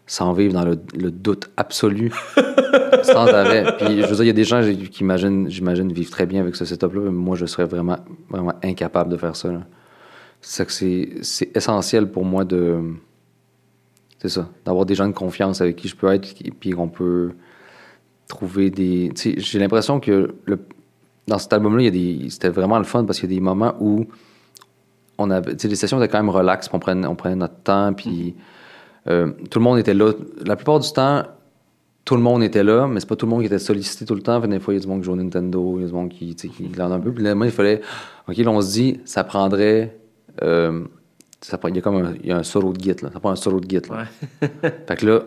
sans 0.07 0.32
vivre 0.32 0.55
dans 0.55 0.64
le, 0.64 0.78
le 0.97 1.11
doute 1.11 1.51
absolu, 1.57 2.12
sans 3.03 3.26
arrêt. 3.26 3.76
Puis 3.78 4.03
je 4.03 4.07
veux 4.07 4.14
dire, 4.16 4.24
il 4.24 4.26
y 4.26 4.30
a 4.30 4.34
des 4.34 4.44
gens 4.44 4.62
qui 4.62 5.03
imaginent, 5.03 5.48
j'imagine, 5.48 5.92
vivent 5.92 6.11
très 6.11 6.26
bien 6.26 6.40
avec 6.40 6.57
ce 6.57 6.64
setup-là, 6.64 7.03
mais 7.03 7.11
moi 7.11 7.36
je 7.36 7.46
serais 7.46 7.64
vraiment, 7.64 7.98
vraiment 8.28 8.55
incapable 8.62 9.11
de 9.11 9.16
faire 9.16 9.36
ça. 9.36 9.48
C'est 10.40 10.66
que 10.66 10.72
c'est, 10.72 11.57
essentiel 11.57 12.11
pour 12.11 12.24
moi 12.24 12.44
de. 12.44 12.80
C'est 14.20 14.28
ça, 14.28 14.48
d'avoir 14.64 14.86
des 14.86 14.94
gens 14.94 15.07
de 15.07 15.12
confiance 15.12 15.61
avec 15.61 15.76
qui 15.76 15.88
je 15.88 15.96
peux 15.96 16.12
être, 16.12 16.28
et 16.44 16.50
puis 16.50 16.70
qu'on 16.70 16.88
peut 16.88 17.32
trouver 18.28 18.70
des. 18.70 19.11
Tu 19.14 19.34
sais, 19.34 19.34
j'ai 19.38 19.59
l'impression 19.59 20.00
que 20.00 20.34
le, 20.44 20.59
dans 21.26 21.38
cet 21.38 21.53
album-là, 21.53 21.90
des, 21.90 22.26
c'était 22.28 22.48
vraiment 22.48 22.78
le 22.78 22.84
fun 22.84 23.05
parce 23.05 23.20
qu'il 23.20 23.30
y 23.30 23.34
a 23.34 23.36
des 23.36 23.40
moments 23.40 23.74
où 23.80 24.07
on 25.18 25.30
avait, 25.30 25.53
tu 25.53 25.62
sais, 25.62 25.68
les 25.68 25.76
sessions 25.76 25.98
étaient 25.98 26.11
quand 26.11 26.18
même 26.18 26.30
relax, 26.30 26.68
on 26.72 26.78
prenait, 26.78 27.07
on 27.07 27.14
prenait 27.14 27.36
notre 27.36 27.61
temps, 27.62 27.92
puis 27.92 28.34
euh, 29.09 29.32
tout 29.50 29.59
le 29.59 29.64
monde 29.64 29.78
était 29.78 29.94
là. 29.94 30.12
La 30.44 30.57
plupart 30.57 30.80
du 30.80 30.90
temps, 30.92 31.22
tout 32.05 32.16
le 32.16 32.22
monde 32.22 32.42
était 32.42 32.64
là, 32.64 32.86
mais 32.88 33.00
c'est 33.00 33.09
pas 33.09 33.16
tout 33.16 33.26
le 33.26 33.30
monde 33.30 33.40
qui 33.40 33.46
était 33.46 33.59
sollicité 33.59 34.05
tout 34.05 34.14
le 34.14 34.22
temps. 34.22 34.40
Fait 34.40 34.48
des 34.48 34.59
fois, 34.59 34.74
il 34.74 34.78
y 34.78 34.80
a 34.80 34.82
du 34.82 34.88
monde 34.88 35.00
qui 35.00 35.07
joue 35.07 35.12
au 35.12 35.16
Nintendo, 35.16 35.74
il 35.76 35.82
y 35.82 35.84
a 35.84 35.88
du 35.88 35.92
monde 35.94 36.09
qui, 36.09 36.34
qui 36.34 36.64
glande 36.68 36.92
un 36.92 37.00
peu. 37.00 37.12
Puis 37.12 37.22
là, 37.22 37.34
moi, 37.34 37.46
il 37.46 37.53
fallait, 37.53 37.80
OK, 38.28 38.36
là, 38.36 38.50
on 38.50 38.61
se 38.61 38.72
dit, 38.72 39.00
ça 39.05 39.22
prendrait, 39.22 39.96
euh, 40.42 40.84
ça 41.40 41.59
prend- 41.59 41.68
il 41.68 41.76
y 41.76 41.78
a 41.78 41.82
comme 41.82 41.96
un, 41.96 42.14
il 42.20 42.26
y 42.26 42.32
a 42.32 42.36
un 42.38 42.42
solo 42.42 42.72
de 42.72 42.80
git, 42.80 42.96
là. 43.03 43.11
Ça 43.12 43.20
prend 43.20 43.30
un 43.30 43.36
solo 43.36 43.61
de 43.61 43.70
git, 43.70 43.82
là. 43.88 44.07
Fait 44.86 44.96
que 44.96 45.07
là, 45.07 45.22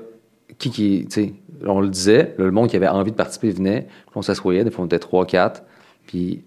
qui 0.57 0.69
qui, 0.69 1.05
tu 1.09 1.11
sais, 1.11 1.34
on 1.65 1.80
le 1.80 1.88
disait, 1.89 2.36
le 2.38 2.51
monde 2.51 2.69
qui 2.69 2.76
avait 2.76 2.88
envie 2.88 3.11
de 3.11 3.15
participer 3.15 3.51
venait, 3.51 3.88
puis 3.88 4.15
on 4.15 4.21
s'assoyait, 4.21 4.63
des 4.63 4.71
fois 4.71 4.84
on 4.84 4.88
était 4.88 4.97
3-4, 4.97 5.63
puis 6.05 6.43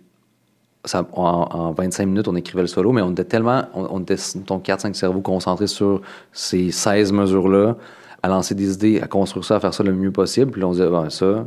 ça, 0.84 1.06
en, 1.12 1.22
en 1.22 1.72
25 1.72 2.06
minutes, 2.06 2.28
on 2.28 2.36
écrivait 2.36 2.62
le 2.62 2.68
solo, 2.68 2.92
mais 2.92 3.02
on 3.02 3.10
était 3.10 3.24
tellement, 3.24 3.64
on, 3.74 3.86
on 3.90 4.00
était, 4.00 4.16
mettons, 4.36 4.58
4-5 4.58 4.94
cerveaux 4.94 5.20
concentrés 5.20 5.66
sur 5.66 6.00
ces 6.32 6.70
16 6.70 7.12
mesures-là, 7.12 7.76
à 8.22 8.28
lancer 8.28 8.54
des 8.54 8.72
idées, 8.74 9.00
à 9.00 9.06
construire 9.06 9.44
ça, 9.44 9.56
à 9.56 9.60
faire 9.60 9.74
ça 9.74 9.82
le 9.82 9.92
mieux 9.92 10.10
possible, 10.12 10.50
puis 10.50 10.60
là, 10.60 10.68
on 10.68 10.72
disait, 10.72 10.88
ben, 10.88 11.08
ça, 11.10 11.46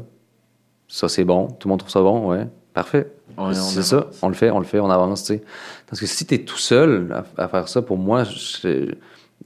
ça 0.88 1.10
c'est 1.10 1.26
bon, 1.26 1.48
tout 1.48 1.68
le 1.68 1.70
monde 1.72 1.80
trouve 1.80 1.92
ça 1.92 2.02
bon, 2.02 2.30
ouais, 2.30 2.48
parfait. 2.74 3.12
Ouais, 3.38 3.54
c'est 3.54 3.84
ça, 3.84 4.08
on 4.22 4.28
le 4.28 4.34
fait, 4.36 4.52
on 4.52 4.60
le 4.60 4.66
fait, 4.66 4.80
on 4.80 4.90
avance, 4.90 5.24
tu 5.24 5.36
sais. 5.36 5.44
Parce 5.88 6.00
que 6.00 6.06
si 6.06 6.26
tu 6.26 6.36
es 6.36 6.40
tout 6.40 6.58
seul 6.58 7.24
à, 7.38 7.44
à 7.44 7.48
faire 7.48 7.68
ça, 7.70 7.82
pour 7.82 7.98
moi, 7.98 8.24
il 8.64 8.96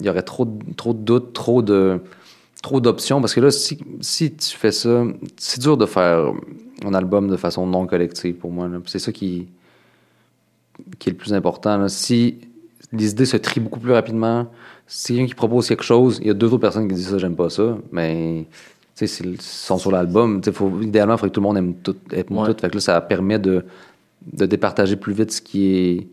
y 0.01 0.09
aurait 0.09 0.23
trop, 0.23 0.45
de- 0.45 0.73
trop 0.75 0.93
de 0.93 0.99
doutes, 0.99 1.33
trop 1.33 1.61
de 1.61 1.99
trop 2.63 2.79
d'options. 2.81 3.21
Parce 3.21 3.35
que 3.35 3.41
là, 3.41 3.51
si, 3.51 3.77
si 4.01 4.33
tu 4.35 4.57
fais 4.57 4.71
ça, 4.71 5.03
c'est 5.37 5.61
dur 5.61 5.77
de 5.77 5.85
faire 5.85 6.31
un 6.83 6.93
album 6.95 7.29
de 7.29 7.37
façon 7.37 7.67
non 7.67 7.85
collective 7.85 8.35
pour 8.35 8.51
moi. 8.51 8.67
C'est 8.87 8.97
ça 8.97 9.11
qui, 9.11 9.47
qui 10.97 11.09
est 11.09 11.11
le 11.11 11.17
plus 11.17 11.33
important. 11.35 11.77
là. 11.77 11.89
Si 11.89 12.39
les 12.91 13.11
idées 13.11 13.25
se 13.27 13.37
trient 13.37 13.59
beaucoup 13.59 13.79
plus 13.79 13.91
rapidement, 13.93 14.47
si 14.87 15.13
quelqu'un 15.13 15.27
qui 15.27 15.35
propose 15.35 15.67
quelque 15.67 15.83
chose, 15.83 16.19
il 16.21 16.27
y 16.27 16.29
a 16.29 16.33
deux 16.33 16.47
autres 16.47 16.57
personnes 16.57 16.87
qui 16.87 16.95
disent 16.95 17.09
ça, 17.09 17.17
j'aime 17.17 17.35
pas 17.35 17.49
ça, 17.49 17.77
mais 17.91 18.45
ils 19.01 19.41
sont 19.41 19.77
sur 19.77 19.91
l'album. 19.91 20.41
Idéalement, 20.81 21.13
il 21.15 21.17
faudrait 21.17 21.29
que 21.29 21.33
tout 21.33 21.41
le 21.41 21.47
monde 21.47 21.57
aime 21.57 21.73
tout. 21.75 21.95
Aime 22.11 22.23
Ouais. 22.37 22.53
tout. 22.53 22.61
Fait 22.61 22.69
que 22.69 22.75
là, 22.75 22.81
ça 22.81 23.01
permet 23.01 23.39
de, 23.39 23.65
de 24.33 24.45
départager 24.45 24.95
plus 24.95 25.13
vite 25.13 25.31
ce 25.31 25.41
qui 25.41 25.75
est 25.75 26.07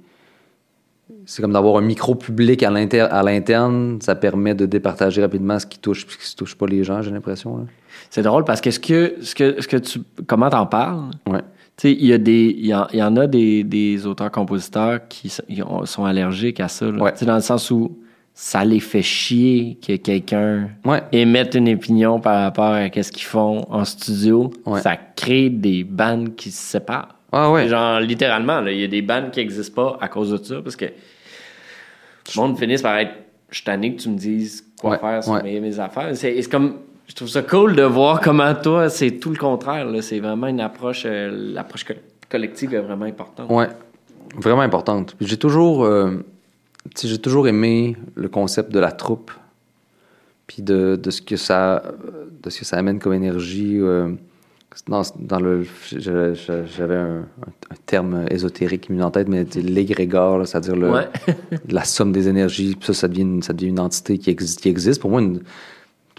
c'est 1.27 1.41
comme 1.43 1.53
d'avoir 1.53 1.77
un 1.77 1.83
micro 1.83 2.15
public 2.17 2.63
à 2.65 2.71
l'inter- 2.71 3.01
à 3.11 3.23
l'interne, 3.23 3.99
ça 4.01 4.15
permet 4.17 4.55
de 4.55 4.67
départager 4.67 5.21
rapidement 5.23 5.57
ce 5.59 5.67
qui 5.67 5.79
touche 5.79 6.05
ce 6.09 6.17
qui 6.31 6.35
touche 6.37 6.55
pas 6.57 6.67
les 6.67 6.83
gens, 6.83 7.01
j'ai 7.03 7.11
l'impression. 7.13 7.67
C'est 8.11 8.23
drôle 8.23 8.45
parce 8.45 8.61
que 8.61 8.71
ce 8.73 8.81
que, 8.81 9.15
ce 9.21 9.35
que, 9.35 9.61
ce 9.61 9.69
que 9.69 9.77
tu. 9.77 10.01
Comment 10.27 10.51
t'en 10.51 10.67
parles? 10.67 11.11
Ouais. 11.29 11.43
Il 11.85 12.07
y, 12.07 12.13
a 12.13 12.19
des- 12.19 12.55
il 12.59 12.67
y, 12.67 12.97
y 12.97 13.03
en 13.03 13.17
a 13.17 13.27
des, 13.27 13.63
des 13.63 14.07
auteurs-compositeurs 14.07 15.01
qui 15.09 15.29
sont, 15.29 16.05
allergiques 16.05 16.61
à 16.61 16.69
ça. 16.69 16.91
là. 16.91 17.03
Ouais. 17.03 17.13
Dans 17.23 17.35
le 17.37 17.41
sens 17.41 17.71
où 17.71 17.97
ça 18.35 18.65
les 18.65 18.81
fait 18.81 19.03
chier 19.03 19.79
que 19.87 19.97
quelqu'un 19.97 20.71
Ouais. 20.85 21.03
émette 21.13 21.55
une 21.55 21.69
opinion 21.73 22.19
par 22.21 22.43
rapport 22.43 22.73
à 22.73 22.89
ce 22.91 23.13
qu'ils 23.13 23.25
font 23.27 23.65
en 23.71 23.85
studio. 23.85 24.51
Ouais. 24.67 24.81
Ça 24.81 24.97
crée 24.97 25.51
des 25.51 25.85
bandes 25.85 26.35
qui 26.35 26.51
se 26.51 26.63
séparent. 26.63 27.17
Ah 27.31 27.51
ouais. 27.51 27.69
Genre, 27.69 28.01
littéralement, 28.01 28.65
il 28.67 28.79
y 28.81 28.85
a 28.85 28.89
des 28.89 29.03
bandes 29.03 29.31
qui 29.31 29.41
n'existent 29.41 29.75
pas 29.75 29.99
à 30.01 30.09
cause 30.09 30.31
de 30.31 30.37
ça 30.43 30.61
parce 30.63 30.77
que 30.77 30.87
le 30.87 32.41
monde 32.41 32.59
finit 32.59 32.79
par 32.79 32.97
être. 32.99 33.13
Je 33.51 33.57
suis 33.57 33.65
tanné 33.65 33.95
que 33.95 34.01
tu 34.03 34.09
me 34.09 34.17
dises 34.17 34.65
quoi 34.81 34.97
faire 34.99 35.23
sur 35.23 35.43
mes, 35.43 35.61
mes 35.61 35.79
affaires. 35.79 36.11
C'est 36.15 36.43
comme. 36.51 36.77
Je 37.07 37.15
trouve 37.15 37.29
ça 37.29 37.43
cool 37.43 37.75
de 37.77 37.83
voir 37.83 38.21
comment 38.21 38.55
toi, 38.55 38.89
c'est 38.89 39.11
tout 39.13 39.29
le 39.31 39.37
contraire. 39.37 39.87
C'est 40.01 40.21
vraiment 40.21 40.47
une 40.47 40.61
approche. 40.61 41.03
euh, 41.05 41.31
L'approche 41.53 41.85
co- 41.85 41.93
collective 42.31 42.73
est 42.75 42.81
vraiment 42.81 43.05
importante. 43.05 43.51
Ouais, 43.51 43.69
vraiment 44.37 44.63
importante. 44.63 45.15
J'ai 45.21 45.37
toujours, 45.37 45.85
euh, 45.85 46.25
j'ai 47.03 47.19
toujours 47.19 47.49
aimé 47.49 47.97
le 48.15 48.29
concept 48.29 48.73
de 48.73 48.79
la 48.79 48.93
troupe, 48.93 49.31
puis 50.47 50.63
de, 50.63 50.97
de 50.97 51.11
ce 51.11 51.23
que 51.23 51.37
ça, 51.37 51.83
de 52.43 52.51
ce 52.51 52.59
que 52.61 52.65
ça 52.65 52.77
amène 52.79 52.99
comme 52.99 53.15
énergie. 53.15 53.79
euh, 53.81 54.13
dans, 54.89 55.03
dans 55.19 55.39
le, 55.39 55.67
j'avais 55.95 56.97
un, 56.97 57.27
terme 57.85 58.25
ésotérique 58.31 58.83
qui 58.83 58.93
me 58.93 59.03
en 59.05 59.11
tête, 59.11 59.29
mais 59.29 59.45
sais, 59.51 59.61
l'égrégore, 59.61 60.47
c'est-à-dire 60.47 60.77
le, 60.77 60.91
Ouais. 60.91 61.09
la 61.69 61.85
somme 61.85 62.11
des 62.11 62.27
énergies. 62.29 62.75
Puis 62.77 62.87
ça, 62.87 62.95
ça 62.95 63.09
devient 63.09 63.21
une, 63.23 63.43
ça 63.43 63.53
devient 63.53 63.69
une 63.69 63.81
entité 63.81 64.17
qui 64.19 64.31
existe. 64.31 64.61
Qui 64.63 64.71
existe. 64.71 65.01
Pour 65.01 65.11
moi, 65.11 65.21
une- 65.21 65.43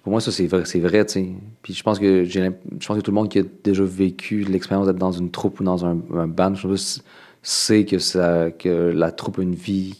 pour 0.03 0.11
moi, 0.11 0.21
ça, 0.21 0.31
c'est 0.31 0.45
vrai, 0.47 0.63
c'est 0.65 0.79
vrai, 0.81 1.03
tu 1.05 1.13
sais. 1.13 1.29
Puis 1.63 1.73
je 1.73 1.81
pense 1.81 1.97
que 1.97 2.25
j'ai 2.25 2.51
je 2.79 2.87
pense 2.87 2.97
que 2.97 3.01
tout 3.01 3.09
le 3.11 3.15
monde 3.15 3.29
qui 3.29 3.39
a 3.39 3.43
déjà 3.63 3.83
vécu 3.83 4.43
l'expérience 4.43 4.85
d'être 4.85 4.97
dans 4.99 5.13
une 5.13 5.31
troupe 5.31 5.59
ou 5.59 5.63
dans 5.63 5.83
un, 5.85 5.97
un 6.15 6.27
band, 6.27 6.53
je 6.55 6.67
pense, 6.67 7.01
sait 7.41 7.85
que 7.85 7.97
ça, 7.99 8.51
que 8.51 8.91
la 8.93 9.11
troupe 9.11 9.39
a 9.39 9.41
une 9.41 9.55
vie, 9.55 9.95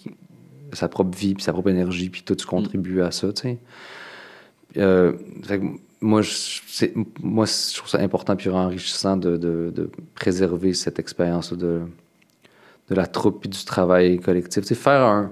sa 0.76 0.88
propre 0.88 1.17
vie, 1.17 1.34
puis 1.36 1.43
sa 1.43 1.53
propre 1.53 1.69
énergie, 1.69 2.09
puis 2.09 2.24
toi, 2.24 2.36
tu 2.36 2.45
contribues 2.45 3.01
à 3.01 3.11
ça, 3.11 3.32
tu 3.34 3.41
sais. 3.41 3.57
Euh, 4.78 5.13
fait 5.43 5.59
que 5.59 5.65
moi, 6.01 6.21
je, 6.21 6.59
moi, 7.21 7.45
je 7.45 7.76
trouve 7.78 7.89
ça 7.89 7.99
important 7.99 8.36
puis 8.36 8.49
enrichissant 8.49 9.17
de, 9.17 9.38
de, 9.38 9.71
de 9.74 9.89
préserver 10.15 10.74
cette 10.74 10.97
expérience 10.99 11.53
de, 11.53 11.82
de 12.89 12.95
la 12.95 13.05
troupe 13.05 13.41
puis 13.41 13.49
du 13.49 13.63
travail 13.65 14.19
collectif. 14.19 14.63
Tu 14.63 14.69
sais, 14.69 14.76
faire 14.76 15.01
un. 15.05 15.32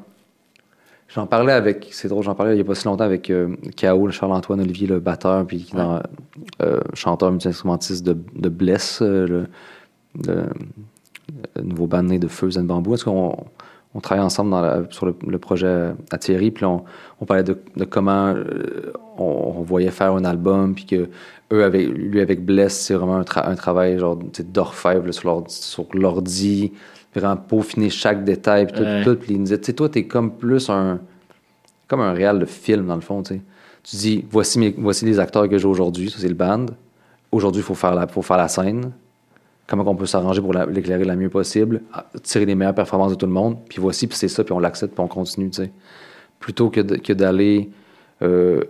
J'en 1.09 1.27
parlais 1.27 1.51
avec. 1.53 1.89
C'est 1.91 2.07
drôle, 2.07 2.23
j'en 2.23 2.35
parlais 2.35 2.53
il 2.53 2.55
n'y 2.55 2.61
a 2.61 2.63
pas 2.63 2.75
si 2.75 2.85
longtemps 2.85 3.03
avec 3.03 3.29
euh, 3.29 3.55
K.O., 3.75 4.05
le 4.05 4.13
Charles-Antoine 4.13 4.61
Olivier, 4.61 4.87
le 4.87 4.99
batteur, 5.01 5.45
puis 5.45 5.67
dans, 5.73 6.01
euh, 6.61 6.79
chanteur 6.93 7.31
multi-instrumentiste 7.31 8.05
de, 8.05 8.15
de 8.35 8.47
Bless, 8.49 9.01
euh, 9.01 9.27
le, 9.27 9.47
le- 10.25 10.49
le 11.55 11.61
nouveau 11.63 11.87
band 11.87 12.03
de 12.03 12.27
Feu 12.27 12.49
and 12.57 12.63
Bamboo. 12.63 12.93
Est-ce 12.93 13.05
qu'on 13.05 13.35
on 13.93 13.99
travaille 13.99 14.23
ensemble 14.23 14.51
dans 14.51 14.61
la- 14.61 14.83
sur 14.89 15.05
le, 15.05 15.15
le 15.27 15.37
projet 15.37 15.91
à 16.11 16.17
Thierry, 16.17 16.51
puis 16.51 16.65
on, 16.65 16.83
on 17.19 17.25
parlait 17.25 17.43
de, 17.43 17.57
de 17.75 17.83
comment 17.85 18.27
euh, 18.27 18.93
on, 19.17 19.55
on 19.57 19.61
voyait 19.63 19.91
faire 19.91 20.13
un 20.13 20.23
album, 20.25 20.73
puis 20.75 20.85
que 20.85 21.09
eux, 21.53 21.63
avec, 21.63 21.87
lui 21.89 22.21
avec 22.21 22.45
Bless, 22.45 22.79
c'est 22.79 22.93
vraiment 22.93 23.17
un, 23.17 23.23
tra- 23.23 23.47
un 23.49 23.55
travail 23.55 23.99
genre 23.99 24.17
d'orfèvre 24.45 25.11
sur 25.13 25.85
l'ordi, 25.93 26.71
vraiment 27.13 27.35
peaufiner 27.35 27.89
chaque 27.89 28.23
détail, 28.23 28.67
puis 28.67 28.75
tout, 28.77 28.83
Ouais. 28.83 29.03
tout, 29.03 29.15
puis 29.17 29.33
il 29.33 29.37
nous 29.37 29.43
disait, 29.43 29.59
tu 29.59 29.65
sais, 29.65 29.73
toi, 29.73 29.89
t'es 29.89 30.05
comme 30.05 30.31
plus 30.31 30.69
un, 30.69 30.99
comme 31.87 31.99
un 31.99 32.13
réal 32.13 32.39
de 32.39 32.45
film, 32.45 32.87
dans 32.87 32.95
le 32.95 33.01
fond, 33.01 33.21
tu 33.23 33.33
sais. 33.35 33.41
Tu 33.83 33.95
dis, 33.97 34.25
voici, 34.29 34.59
mes, 34.59 34.73
voici 34.77 35.03
les 35.05 35.19
acteurs 35.19 35.49
que 35.49 35.57
j'ai 35.57 35.67
aujourd'hui, 35.67 36.09
ça 36.09 36.19
c'est 36.19 36.27
le 36.29 36.35
band. 36.35 36.67
Aujourd'hui, 37.31 37.61
il 37.61 37.65
faut 37.65 37.73
faire 37.73 37.95
la, 37.95 38.07
faut 38.07 38.21
faire 38.21 38.37
la 38.37 38.47
scène. 38.47 38.91
Comment 39.72 39.89
on 39.89 39.95
peut 39.95 40.05
s'arranger 40.05 40.41
pour 40.41 40.51
la- 40.53 40.65
l'éclairer 40.65 41.05
la 41.05 41.15
mieux 41.15 41.30
possible, 41.30 41.82
tirer 42.24 42.45
les 42.45 42.55
meilleures 42.55 42.76
performances 42.76 43.11
de 43.11 43.15
tout 43.15 43.26
le 43.26 43.32
monde, 43.32 43.57
puis 43.69 43.80
voici, 43.80 44.05
puis 44.05 44.17
c'est 44.17 44.28
ça, 44.28 44.43
puis 44.43 44.51
on 44.51 44.59
l'accepte, 44.59 44.93
puis 44.93 45.01
on 45.01 45.07
continue, 45.07 45.49
tu 45.49 45.63
sais. 45.63 45.72
Plutôt 46.39 46.69
que 46.69 47.13
d'aller 47.13 47.69
euh, 48.22 48.61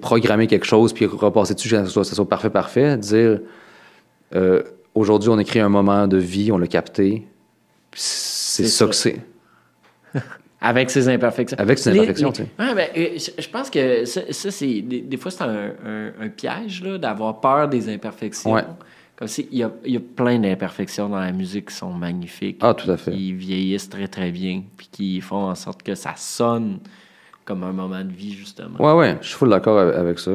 programmer 0.00 0.46
quelque 0.48 0.66
chose, 0.66 0.92
puis 0.92 1.06
repasser 1.06 1.54
dessus, 1.54 1.68
que 1.68 1.76
ça 1.76 1.86
soit, 1.86 2.04
ça 2.04 2.14
soit 2.16 2.28
parfait, 2.28 2.50
parfait, 2.50 2.96
dire 2.96 3.40
euh, 4.34 4.62
aujourd'hui, 4.94 5.28
on 5.30 5.38
écrit 5.38 5.60
un 5.60 5.68
moment 5.68 6.06
de 6.08 6.16
vie, 6.18 6.50
on 6.52 6.58
l'a 6.58 6.66
capté, 6.66 7.26
puis 7.92 8.00
c'est 8.02 8.64
ça, 8.64 8.86
ça. 8.86 8.86
que 8.88 8.94
c'est. 8.94 9.20
Avec 10.60 10.90
ses 10.90 11.08
imperfections. 11.08 11.56
Avec 11.58 11.78
ses 11.78 11.90
imperfections, 11.90 12.32
tu 12.32 12.42
sais. 12.42 12.48
Ouais, 12.58 12.74
ben, 12.74 12.88
je 13.16 13.30
je 13.42 13.48
pense 13.48 13.70
que 13.70 14.04
ça, 14.04 14.20
ça, 14.30 14.50
c'est. 14.50 14.82
Des, 14.82 15.00
des 15.00 15.16
fois, 15.16 15.30
c'est 15.30 15.42
un, 15.44 15.70
un- 15.86 16.12
un 16.20 16.28
piège, 16.28 16.82
là, 16.82 16.98
d'avoir 16.98 17.40
peur 17.40 17.68
des 17.68 17.88
imperfections. 17.88 18.52
Ouais. 18.52 18.64
Comme 19.20 19.28
si, 19.28 19.46
il 19.52 19.58
y 19.58 19.62
a, 19.62 19.70
il 19.84 19.92
y 19.92 19.96
a 19.98 20.00
plein 20.00 20.38
d'imperfections 20.38 21.08
dans 21.10 21.20
la 21.20 21.30
musique 21.30 21.68
qui 21.68 21.74
sont 21.74 21.92
magnifiques. 21.92 22.56
Ah, 22.62 22.72
tout 22.74 22.90
à 22.90 22.96
fait. 22.96 23.12
Qui 23.12 23.34
vieillissent 23.34 23.90
très, 23.90 24.08
très 24.08 24.30
bien. 24.32 24.62
Puis 24.78 24.88
qui 24.90 25.20
font 25.20 25.44
en 25.50 25.54
sorte 25.54 25.82
que 25.82 25.94
ça 25.94 26.14
sonne 26.16 26.78
comme 27.44 27.62
un 27.62 27.72
moment 27.72 28.02
de 28.02 28.10
vie, 28.10 28.32
justement. 28.32 28.80
Ouais, 28.80 28.94
ouais, 28.98 29.18
je 29.20 29.28
suis 29.28 29.36
full 29.36 29.50
d'accord 29.50 29.78
avec- 29.78 30.18
ça. 30.18 30.30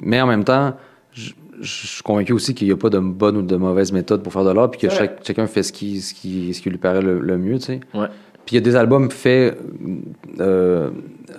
Mais 0.00 0.18
en 0.20 0.26
même 0.26 0.44
temps, 0.44 0.74
je 1.12 1.32
je 1.60 1.86
suis 1.86 2.02
convaincu 2.02 2.32
aussi 2.32 2.54
qu'il 2.56 2.66
n'y 2.66 2.72
a 2.72 2.76
pas 2.76 2.88
de 2.90 2.98
bonne 2.98 3.36
ou 3.36 3.42
de 3.42 3.54
mauvaise 3.54 3.92
méthode 3.92 4.22
pour 4.24 4.32
faire 4.32 4.42
de 4.42 4.50
l'art, 4.50 4.68
puis 4.68 4.80
que 4.80 4.86
Ouais. 4.88 4.94
chaque- 4.96 5.24
chacun 5.24 5.46
fait 5.46 5.62
ce 5.62 5.72
qui, 5.72 6.00
ce, 6.00 6.12
qui, 6.12 6.52
ce 6.54 6.60
qui 6.60 6.70
lui 6.70 6.78
paraît 6.78 7.02
le, 7.02 7.20
le 7.20 7.38
mieux, 7.38 7.58
tu 7.58 7.66
sais. 7.66 7.80
Ouais. 7.94 8.08
Puis 8.46 8.56
il 8.56 8.58
y 8.58 8.58
a 8.58 8.60
des 8.60 8.74
albums 8.76 9.10
faits 9.10 9.56
euh, 10.40 10.90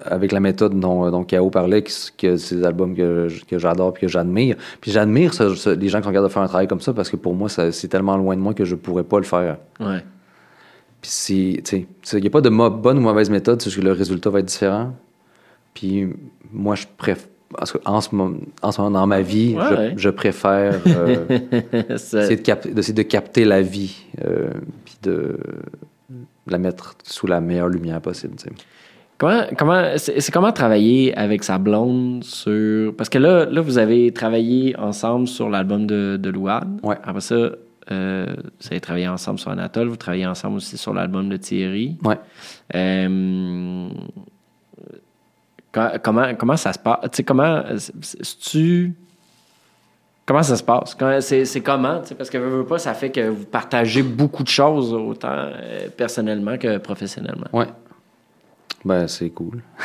avec 0.06 0.32
la 0.32 0.40
méthode 0.40 0.80
dont, 0.80 1.10
dont 1.12 1.24
K.O. 1.24 1.50
parlait, 1.50 1.82
que 1.84 2.38
c'est 2.38 2.56
des 2.56 2.64
albums 2.64 2.96
que, 2.96 3.28
que 3.48 3.60
j'adore 3.60 3.94
puis 3.94 4.02
que 4.02 4.08
j'admire. 4.08 4.56
Puis 4.82 4.92
j'admire 4.92 5.34
ce- 5.34 5.54
ce- 5.56 5.70
les 5.72 5.90
gens 5.90 6.00
qui 6.00 6.06
sont 6.06 6.12
capables 6.12 6.28
de 6.30 6.34
faire 6.34 6.42
un 6.44 6.48
travail 6.48 6.68
comme 6.68 6.80
ça 6.82 6.94
parce 6.94 7.10
que 7.10 7.16
pour 7.18 7.34
moi, 7.36 7.50
c'est 7.50 7.88
tellement 7.90 8.16
loin 8.18 8.36
de 8.36 8.42
moi 8.42 8.54
que 8.54 8.64
je 8.66 8.76
pourrais 8.76 9.04
pas 9.04 9.18
le 9.18 9.24
faire. 9.26 9.58
Ouais. 9.80 10.04
Puis 11.02 11.12
c'est, 11.12 11.62
tu 11.66 11.86
sais, 12.04 12.18
il 12.18 12.22
n'y 12.22 12.28
a 12.28 12.30
pas 12.30 12.40
de 12.42 12.50
bonne 12.50 12.98
ou 12.98 13.02
mauvaise 13.02 13.30
méthode, 13.30 13.62
c'est 13.62 13.70
juste 13.70 13.82
que 13.82 13.86
le 13.88 13.92
résultat 13.94 14.30
va 14.30 14.40
être 14.40 14.46
différent. 14.46 14.94
Puis 15.74 16.08
moi, 16.52 16.76
je 16.76 16.86
préfère. 16.98 17.28
En 17.86 18.02
ce, 18.02 18.16
moment, 18.16 18.38
en 18.64 18.72
ce 18.72 18.82
moment, 18.82 19.00
dans 19.00 19.06
ma 19.06 19.22
vie, 19.22 19.56
Ouais, 19.56 19.64
je, 19.70 19.76
ouais. 19.76 19.94
je 19.96 20.10
préfère 20.10 20.74
euh, 20.88 21.18
essayer, 21.90 22.36
de 22.38 22.42
cap- 22.42 22.68
de 22.68 23.02
capter 23.04 23.46
la 23.46 23.62
vie, 23.62 23.96
euh, 24.26 24.50
puis 24.86 24.96
de 25.04 25.38
la 26.48 26.58
mettre 26.58 26.96
sous 27.04 27.28
la 27.28 27.42
meilleure 27.42 27.70
lumière 27.70 28.02
possible. 28.02 28.36
tu. 28.36 28.50
Comment, 29.18 29.44
comment, 29.58 29.94
c'est, 29.98 30.32
comment 30.32 30.52
travailler 30.52 31.16
avec 31.16 31.44
sa 31.44 31.58
blonde 31.58 32.24
sur. 32.24 32.96
Parce 32.96 33.10
que 33.10 33.20
là, 33.20 33.46
là 33.46 33.62
vous 33.62 33.78
avez 33.78 34.12
travaillé 34.12 34.76
ensemble 34.78 35.28
sur 35.28 35.50
l'album 35.50 35.86
de, 35.86 36.18
de 36.18 36.30
Louane. 36.30 36.80
Ouais. 36.84 36.98
Après 37.04 37.22
ça, 37.22 37.36
euh, 37.36 38.26
vous 38.60 38.68
avez 38.70 38.82
travaillé 38.82 39.08
ensemble 39.08 39.40
sur 39.40 39.52
Anatole. 39.52 39.88
Vous 39.88 39.98
travaillez 39.98 40.26
ensemble 40.26 40.58
aussi 40.58 40.78
sur 40.78 40.94
l'album 40.94 41.30
de 41.30 41.38
Thierry. 41.38 41.96
Ouais. 42.04 42.20
Euh, 42.76 43.90
comment, 45.72 46.36
comment 46.36 46.58
ça 46.58 46.74
se 46.74 46.80
passe? 46.80 47.00
Tu 47.04 47.18
sais, 47.18 47.24
comment. 47.24 47.64
tu 48.42 48.94
Comment 50.26 50.44
ça 50.44 50.56
se 50.56 50.64
passe? 50.64 50.96
C'est, 51.20 51.62
comment? 51.62 52.02
Parce 52.18 52.30
que 52.30 52.38
veux, 52.38 52.60
veux 52.60 52.66
pas, 52.66 52.78
ça 52.78 52.94
fait 52.94 53.10
que 53.10 53.28
vous 53.28 53.46
partagez 53.46 54.04
beaucoup 54.04 54.44
de 54.44 54.48
choses, 54.48 54.94
autant 54.94 55.28
euh, 55.32 55.88
personnellement 55.96 56.58
que 56.58 56.78
professionnellement. 56.78 57.48
Ouais. 57.52 57.68
Ben, 58.86 59.08
c'est 59.08 59.30
cool. 59.30 59.62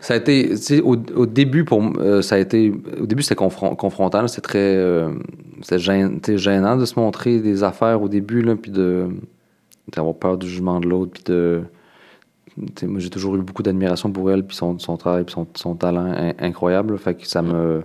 ça 0.00 0.14
a 0.14 0.16
été, 0.16 0.52
au, 0.82 0.96
au 1.16 1.26
début, 1.26 1.64
pour 1.64 1.82
euh, 1.98 2.22
ça 2.22 2.36
a 2.36 2.38
été, 2.38 2.72
au 3.00 3.06
début, 3.06 3.22
c'était 3.22 3.40
confron- 3.40 3.76
confrontant, 3.76 4.26
c'était 4.26 4.40
très, 4.40 4.76
euh, 4.76 5.10
gênant 5.76 6.76
de 6.76 6.84
se 6.84 6.98
montrer 6.98 7.38
des 7.38 7.62
affaires 7.62 8.02
au 8.02 8.08
début, 8.08 8.42
là, 8.42 8.56
puis 8.56 8.70
de, 8.72 9.08
d'avoir 9.92 10.14
peur 10.14 10.36
du 10.36 10.48
jugement 10.48 10.80
de 10.80 10.88
l'autre, 10.88 11.12
puis 11.14 11.24
de, 11.24 11.62
j'ai 12.96 13.10
toujours 13.10 13.36
eu 13.36 13.40
beaucoup 13.40 13.62
d'admiration 13.62 14.10
pour 14.10 14.30
elle, 14.30 14.44
puis 14.44 14.56
son, 14.56 14.76
travail, 14.96 15.24
puis 15.24 15.34
son, 15.54 15.74
talent 15.74 16.06
in- 16.06 16.34
incroyable, 16.38 16.98
fait 16.98 17.14
que 17.14 17.26
ça 17.26 17.42
me, 17.42 17.82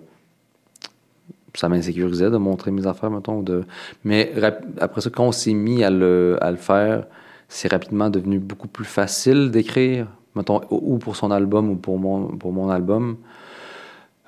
ça 1.53 1.69
m'insécurisait 1.69 2.29
de 2.29 2.37
montrer 2.37 2.71
mes 2.71 2.87
affaires, 2.87 3.11
mettons. 3.11 3.41
De... 3.41 3.63
Mais 4.03 4.31
après 4.79 5.01
ça, 5.01 5.09
quand 5.09 5.25
on 5.25 5.31
s'est 5.31 5.53
mis 5.53 5.83
à 5.83 5.89
le, 5.89 6.37
à 6.41 6.51
le 6.51 6.57
faire, 6.57 7.05
c'est 7.47 7.71
rapidement 7.71 8.09
devenu 8.09 8.39
beaucoup 8.39 8.67
plus 8.67 8.85
facile 8.85 9.51
d'écrire, 9.51 10.07
mettons, 10.35 10.61
ou 10.69 10.95
ou 10.95 10.97
pour 10.97 11.15
son 11.15 11.31
album 11.31 11.69
ou 11.69 11.75
pour 11.75 11.99
mon, 11.99 12.27
pour 12.37 12.51
mon 12.51 12.69
album. 12.69 13.17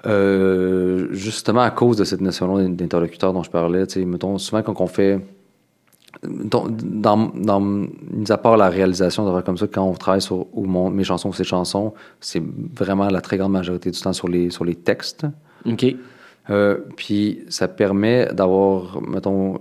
Euh, 0.06 1.08
justement 1.12 1.62
à 1.62 1.72
cause 1.72 1.98
de 1.98 2.04
cette 2.04 2.22
notion-là 2.22 2.68
d'interlocuteur 2.68 3.34
dont 3.34 3.42
je 3.42 3.50
parlais, 3.50 3.86
mettons, 4.06 4.38
souvent 4.38 4.62
quand 4.62 4.80
on 4.80 4.88
fait. 4.88 5.20
Dans, 6.24 6.66
dans, 6.70 7.18
dans- 7.36 7.60
mis 7.60 8.30
à 8.32 8.38
part 8.38 8.58
la 8.58 8.70
réalisation 8.70 9.26
d'affaires 9.26 9.44
comme 9.44 9.58
ça, 9.58 9.68
quand 9.68 9.84
on 9.84 9.94
travaille 9.94 10.22
sur 10.22 10.48
ou 10.54 10.66
mon- 10.66 10.90
mes 10.90 11.04
chansons 11.04 11.30
ou 11.30 11.34
ses 11.34 11.44
chansons, 11.44 11.94
c'est 12.20 12.42
vraiment 12.76 13.08
la 13.10 13.22
très 13.22 13.38
grande 13.38 13.52
majorité 13.52 13.92
du 13.92 14.00
temps 14.00 14.14
sur 14.14 14.28
les, 14.28 14.50
sur 14.50 14.66
les 14.66 14.76
textes. 14.76 15.26
OK. 15.70 15.86
Euh, 16.50 16.78
puis 16.96 17.40
ça 17.50 17.68
permet 17.68 18.28
d'avoir, 18.34 19.02
mettons, 19.02 19.60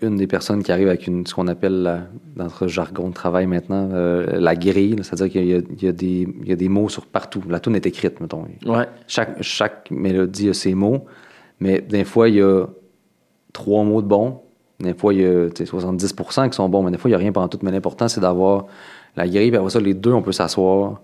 une 0.00 0.16
des 0.16 0.26
personnes 0.26 0.62
qui 0.62 0.72
arrive 0.72 0.88
avec 0.88 1.06
une, 1.06 1.26
ce 1.26 1.34
qu'on 1.34 1.48
appelle, 1.48 1.82
la- 1.82 2.00
dans 2.36 2.44
notre 2.44 2.66
jargon 2.68 3.08
de 3.10 3.14
travail 3.14 3.46
maintenant, 3.46 3.88
euh, 3.92 4.40
la 4.40 4.56
grille. 4.56 4.96
C'est-à-dire 5.02 5.28
qu'il 5.30 5.44
y 5.46 5.84
y, 5.84 6.48
y 6.48 6.52
a 6.52 6.56
des 6.56 6.68
mots 6.68 6.88
sur 6.88 7.04
partout. 7.06 7.42
La 7.48 7.60
tune 7.60 7.76
est 7.76 7.84
écrite, 7.84 8.20
mettons. 8.20 8.46
Ouais. 8.64 8.86
Chaque, 9.06 9.42
chaque 9.42 9.90
mélodie 9.90 10.48
a 10.48 10.54
ses 10.54 10.74
mots, 10.74 11.04
mais 11.60 11.80
des 11.82 12.04
fois, 12.04 12.28
il 12.30 12.36
y 12.36 12.42
a 12.42 12.66
trois 13.52 13.84
mots 13.84 14.00
de 14.00 14.06
bons. 14.08 14.40
Des 14.82 14.94
fois, 14.94 15.14
il 15.14 15.20
y 15.20 15.24
a 15.24 15.48
tu 15.48 15.64
sais, 15.64 15.72
70% 15.72 16.50
qui 16.50 16.56
sont 16.56 16.68
bons, 16.68 16.82
mais 16.82 16.90
des 16.90 16.98
fois, 16.98 17.08
il 17.08 17.12
n'y 17.12 17.16
a 17.16 17.18
rien 17.18 17.32
pendant 17.32 17.48
tout. 17.48 17.58
Mais 17.62 17.70
l'important, 17.70 18.08
c'est 18.08 18.20
d'avoir 18.20 18.66
la 19.16 19.28
grille, 19.28 19.50
puis 19.50 19.56
après 19.56 19.70
ça, 19.70 19.80
les 19.80 19.94
deux, 19.94 20.12
on 20.12 20.22
peut 20.22 20.32
s'asseoir, 20.32 21.00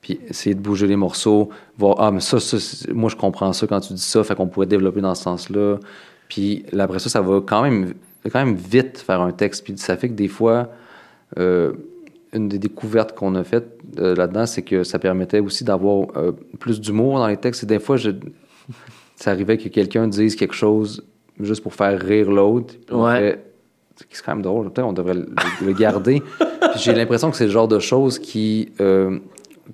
puis 0.00 0.20
essayer 0.28 0.54
de 0.54 0.60
bouger 0.60 0.86
les 0.86 0.96
morceaux, 0.96 1.48
voir, 1.78 1.96
ah, 1.98 2.10
mais 2.10 2.20
ça, 2.20 2.40
ça 2.40 2.56
moi, 2.92 3.08
je 3.08 3.16
comprends 3.16 3.52
ça 3.52 3.66
quand 3.66 3.80
tu 3.80 3.94
dis 3.94 4.02
ça, 4.02 4.22
fait 4.24 4.34
qu'on 4.34 4.48
pourrait 4.48 4.66
développer 4.66 5.00
dans 5.00 5.14
ce 5.14 5.22
sens-là. 5.22 5.78
Puis 6.28 6.64
après 6.78 6.98
ça, 6.98 7.08
ça 7.08 7.20
va 7.20 7.40
quand 7.40 7.62
même, 7.62 7.94
quand 8.24 8.44
même 8.44 8.56
vite 8.56 8.98
faire 8.98 9.20
un 9.20 9.32
texte. 9.32 9.64
Puis 9.64 9.74
ça 9.78 9.96
fait 9.96 10.08
que 10.08 10.14
des 10.14 10.28
fois, 10.28 10.70
euh, 11.38 11.72
une 12.32 12.48
des 12.48 12.58
découvertes 12.58 13.14
qu'on 13.14 13.34
a 13.34 13.44
faites 13.44 13.78
euh, 13.98 14.14
là-dedans, 14.14 14.46
c'est 14.46 14.62
que 14.62 14.82
ça 14.84 14.98
permettait 14.98 15.40
aussi 15.40 15.64
d'avoir 15.64 16.08
euh, 16.16 16.32
plus 16.58 16.80
d'humour 16.80 17.18
dans 17.18 17.26
les 17.26 17.36
textes. 17.36 17.62
Et 17.62 17.66
des 17.66 17.78
fois, 17.78 17.96
ça 19.16 19.30
arrivait 19.30 19.58
que 19.58 19.68
quelqu'un 19.68 20.08
dise 20.08 20.34
quelque 20.34 20.54
chose 20.54 21.04
juste 21.40 21.62
pour 21.62 21.74
faire 21.74 22.00
rire 22.00 22.30
l'autre. 22.30 22.74
Ouais. 22.90 23.42
C'est 24.10 24.24
quand 24.24 24.34
même 24.34 24.42
drôle. 24.42 24.72
Peut-être 24.72 24.86
on 24.86 24.92
devrait 24.92 25.14
le, 25.14 25.28
le 25.64 25.72
garder. 25.72 26.22
J'ai 26.76 26.94
l'impression 26.94 27.30
que 27.30 27.36
c'est 27.36 27.46
le 27.46 27.50
genre 27.50 27.68
de 27.68 27.78
choses 27.78 28.18
qui 28.18 28.72
euh, 28.80 29.18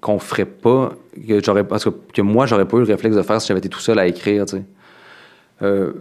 qu'on 0.01 0.19
ferait 0.19 0.45
pas, 0.45 0.93
que 1.27 1.43
j'aurais 1.43 1.67
parce 1.67 1.85
que, 1.85 1.91
que 1.91 2.23
moi 2.23 2.47
j'aurais 2.47 2.67
pas 2.67 2.77
eu 2.77 2.81
le 2.81 2.87
réflexe 2.87 3.17
de 3.17 3.23
faire 3.23 3.41
si 3.41 3.49
j'avais 3.49 3.59
été 3.59 3.69
tout 3.69 3.81
seul 3.81 3.99
à 3.99 4.07
écrire. 4.07 4.45
Tu 4.47 4.57
sais. 4.57 4.65
Euh, 5.63 5.93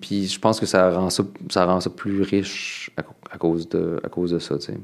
puis 0.00 0.26
je 0.26 0.40
pense 0.40 0.58
que 0.60 0.66
ça 0.66 0.90
rend 0.90 1.10
ça, 1.10 1.22
ça 1.50 1.66
rend 1.66 1.80
ça 1.80 1.90
plus 1.90 2.22
riche 2.22 2.90
à, 2.96 3.38
cause 3.38 3.68
de 3.68 4.00
à 4.02 4.08
cause 4.08 4.32
de 4.32 4.38
ça. 4.38 4.58
Tu 4.58 4.66
sais. 4.66 4.78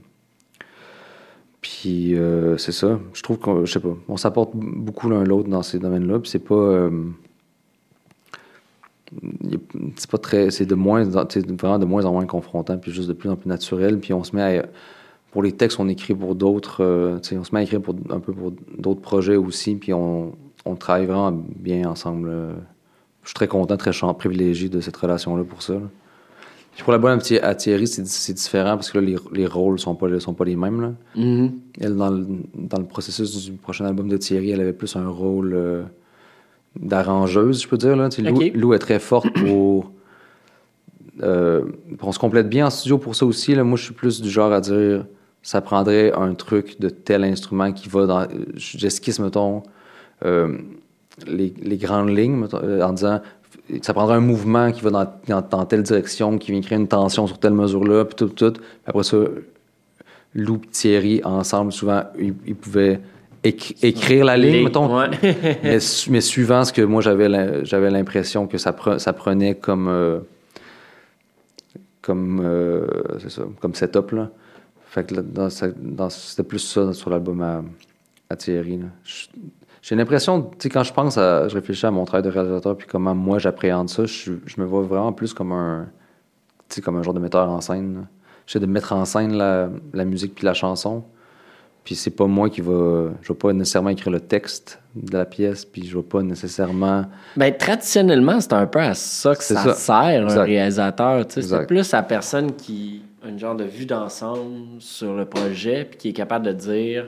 Puis 1.60 2.16
euh, 2.16 2.56
c'est 2.56 2.72
ça. 2.72 2.98
Je 3.12 3.22
trouve 3.22 3.38
qu'on, 3.38 3.64
je 3.64 3.72
sais 3.72 3.80
pas, 3.80 3.96
on 4.08 4.16
s'apporte 4.16 4.50
beaucoup 4.54 5.08
l'un 5.10 5.24
l'autre 5.24 5.48
dans 5.48 5.62
ces 5.62 5.78
domaines-là. 5.78 6.20
Puis 6.20 6.30
c'est 6.30 6.38
pas, 6.38 6.54
euh, 6.54 6.90
c'est 9.96 10.10
pas 10.10 10.18
très, 10.18 10.50
c'est 10.50 10.66
de 10.66 10.74
moins, 10.74 11.02
vraiment 11.04 11.78
de 11.78 11.84
moins 11.84 12.04
en 12.04 12.12
moins 12.12 12.26
confrontant, 12.26 12.78
puis 12.78 12.92
juste 12.92 13.08
de 13.08 13.12
plus 13.12 13.28
en 13.28 13.36
plus 13.36 13.48
naturel. 13.48 13.98
Puis 13.98 14.12
on 14.12 14.22
se 14.24 14.34
met 14.36 14.58
à, 14.58 14.66
pour 15.32 15.42
les 15.42 15.52
textes, 15.52 15.78
on 15.80 15.88
écrit 15.88 16.14
pour 16.14 16.34
d'autres, 16.34 16.82
euh, 16.84 17.18
on 17.32 17.44
se 17.44 17.54
met 17.54 17.60
à 17.60 17.62
écrire 17.62 17.80
pour 17.80 17.94
un 18.10 18.20
peu 18.20 18.32
pour 18.32 18.52
d'autres 18.78 19.00
projets 19.00 19.36
aussi. 19.36 19.74
Puis 19.76 19.92
on, 19.92 20.32
on 20.64 20.74
travaille 20.76 21.06
vraiment 21.06 21.32
bien 21.32 21.88
ensemble. 21.88 22.28
euh. 22.30 22.52
Je 23.22 23.28
suis 23.28 23.34
très 23.34 23.48
content, 23.48 23.76
très 23.76 23.92
privilégié 24.18 24.68
de 24.68 24.80
cette 24.80 24.96
relation-là 24.96 25.44
pour 25.44 25.62
ça. 25.62 25.74
là. 25.74 25.80
Puis 26.72 26.82
pour 26.84 26.92
la 26.92 26.98
bonne 26.98 27.18
à 27.18 27.18
Thi- 27.18 27.38
à 27.38 27.54
Thierry, 27.54 27.86
c'est 27.86 28.32
différent 28.32 28.76
parce 28.76 28.90
que 28.90 28.98
là, 28.98 29.04
les, 29.04 29.16
les 29.32 29.46
rôles 29.46 29.78
sont 29.78 29.94
pas, 29.94 30.08
sont 30.20 30.34
pas 30.34 30.44
les 30.44 30.56
mêmes. 30.56 30.80
Là. 30.80 30.92
Mhm. 31.16 31.52
Elle, 31.80 31.96
dans 31.96 32.10
le, 32.10 32.26
dans 32.54 32.78
le 32.78 32.86
processus 32.86 33.44
du 33.44 33.52
prochain 33.52 33.84
album 33.84 34.08
de 34.08 34.16
Thierry, 34.16 34.50
elle 34.52 34.60
avait 34.60 34.72
plus 34.72 34.94
un 34.96 35.08
rôle 35.08 35.52
euh, 35.52 35.82
d'arrangeuse, 36.76 37.62
je 37.62 37.68
peux 37.68 37.76
dire. 37.76 37.96
Là. 37.96 38.08
Tu 38.08 38.22
sais, 38.24 38.50
Lou, 38.54 38.74
est 38.74 38.78
très 38.78 38.98
forte 38.98 39.30
pour. 39.34 39.90
euh, 41.22 41.64
on 42.00 42.12
se 42.12 42.18
complète 42.18 42.48
bien 42.48 42.66
en 42.66 42.70
studio 42.70 42.98
pour 42.98 43.14
ça 43.14 43.26
aussi. 43.26 43.54
Là. 43.54 43.64
Moi, 43.64 43.76
je 43.76 43.84
suis 43.84 43.94
plus 43.94 44.20
du 44.20 44.30
genre 44.30 44.52
à 44.52 44.60
dire 44.60 45.04
ça 45.42 45.60
prendrait 45.60 46.12
un 46.12 46.34
truc 46.34 46.78
de 46.80 46.90
tel 46.90 47.24
instrument 47.24 47.72
qui 47.72 47.88
va 47.88 48.06
dans. 48.06 48.26
J'esquisse, 48.54 49.18
mettons, 49.18 49.62
euh, 50.24 50.58
les, 51.26 51.54
les 51.62 51.76
grandes 51.76 52.10
lignes, 52.10 52.36
mettons, 52.36 52.60
euh, 52.62 52.82
en 52.82 52.92
disant 52.92 53.20
ça 53.82 53.94
prendrait 53.94 54.16
un 54.16 54.20
mouvement 54.20 54.72
qui 54.72 54.80
va 54.80 54.90
dans, 54.90 55.06
dans, 55.28 55.42
dans 55.48 55.64
telle 55.64 55.82
direction, 55.82 56.38
qui 56.38 56.50
vient 56.52 56.60
créer 56.60 56.78
une 56.78 56.88
tension 56.88 57.26
sur 57.26 57.38
telle 57.38 57.54
mesure-là, 57.54 58.04
puis 58.04 58.16
tout, 58.16 58.28
tout. 58.28 58.52
Puis 58.52 58.62
après 58.86 59.04
ça, 59.04 59.16
Lou 60.34 60.56
et 60.56 60.66
Thierry, 60.68 61.20
ensemble, 61.24 61.72
souvent, 61.72 62.02
ils, 62.18 62.34
ils 62.46 62.54
pouvaient 62.56 63.00
écrire 63.42 64.24
la 64.24 64.36
ligne, 64.36 64.64
mettons. 64.64 64.96
ouais. 64.98 65.08
mais, 65.62 65.80
su- 65.80 66.10
mais 66.10 66.20
suivant 66.20 66.64
ce 66.64 66.72
que 66.72 66.82
moi, 66.82 67.00
j'avais 67.02 67.28
l'im- 67.28 67.64
j'avais 67.64 67.90
l'impression 67.90 68.46
que 68.46 68.58
ça, 68.58 68.72
pre- 68.72 68.98
ça 68.98 69.12
prenait 69.12 69.54
comme... 69.54 69.88
euh, 69.88 70.20
comme, 72.02 72.40
euh, 72.44 72.86
ça, 73.28 73.42
comme 73.60 73.74
setup, 73.74 74.12
là. 74.12 74.30
Fait 74.86 75.04
que 75.06 75.14
c'était 76.10 76.42
plus 76.42 76.58
ça 76.58 76.92
sur 76.92 77.10
l'album 77.10 77.40
à, 77.42 77.62
à 78.28 78.36
Thierry, 78.36 78.80
J'ai 79.82 79.94
l'impression, 79.94 80.42
tu 80.42 80.56
sais, 80.60 80.68
quand 80.68 80.82
je 80.82 80.92
pense 80.92 81.16
à, 81.16 81.46
je 81.48 81.54
réfléchis 81.54 81.86
à 81.86 81.90
mon 81.92 82.04
travail 82.04 82.24
de 82.24 82.30
réalisateur 82.30 82.76
puis 82.76 82.88
comment 82.88 83.14
moi 83.14 83.38
j'appréhende 83.38 83.88
ça, 83.88 84.04
je, 84.06 84.32
je 84.46 84.60
me 84.60 84.66
vois 84.66 84.82
vraiment 84.82 85.12
plus 85.12 85.32
comme 85.32 85.52
un, 85.52 85.86
tu 86.68 86.76
sais, 86.76 86.80
comme 86.80 86.96
un 86.96 87.02
genre 87.02 87.14
de 87.14 87.20
metteur 87.20 87.48
en 87.48 87.60
scène. 87.60 88.06
J'essaie 88.46 88.58
de 88.60 88.66
mettre 88.66 88.92
en 88.92 89.04
scène 89.04 89.34
la, 89.36 89.68
la 89.92 90.04
musique 90.04 90.34
puis 90.34 90.44
la 90.44 90.54
chanson. 90.54 91.04
Puis 91.84 91.94
c'est 91.94 92.10
pas 92.10 92.26
moi 92.26 92.50
qui 92.50 92.60
va, 92.60 93.08
je 93.22 93.32
vais 93.32 93.38
pas 93.38 93.52
nécessairement 93.52 93.90
écrire 93.90 94.12
le 94.12 94.20
texte 94.20 94.80
de 94.94 95.16
la 95.16 95.24
pièce, 95.24 95.64
puis 95.64 95.86
je 95.86 95.96
vais 95.96 96.02
pas 96.04 96.22
nécessairement. 96.22 97.06
Ben, 97.36 97.52
traditionnellement, 97.56 98.40
c'est 98.40 98.52
un 98.52 98.66
peu 98.66 98.80
à 98.80 98.94
ça 98.94 99.34
que 99.34 99.42
ça, 99.42 99.54
ça. 99.62 99.74
sert, 99.74 100.22
Exact. 100.24 100.38
un 100.40 100.44
réalisateur. 100.44 101.26
tu 101.26 101.34
sais. 101.34 101.42
C'est 101.48 101.66
plus 101.66 101.90
la 101.92 102.02
personne 102.02 102.54
qui 102.54 103.02
a 103.24 103.28
une 103.28 103.38
genre 103.38 103.54
de 103.56 103.64
vue 103.64 103.86
d'ensemble 103.86 104.80
sur 104.80 105.14
le 105.14 105.24
projet, 105.24 105.86
puis 105.90 105.98
qui 105.98 106.08
est 106.10 106.12
capable 106.12 106.46
de 106.46 106.52
dire, 106.52 107.06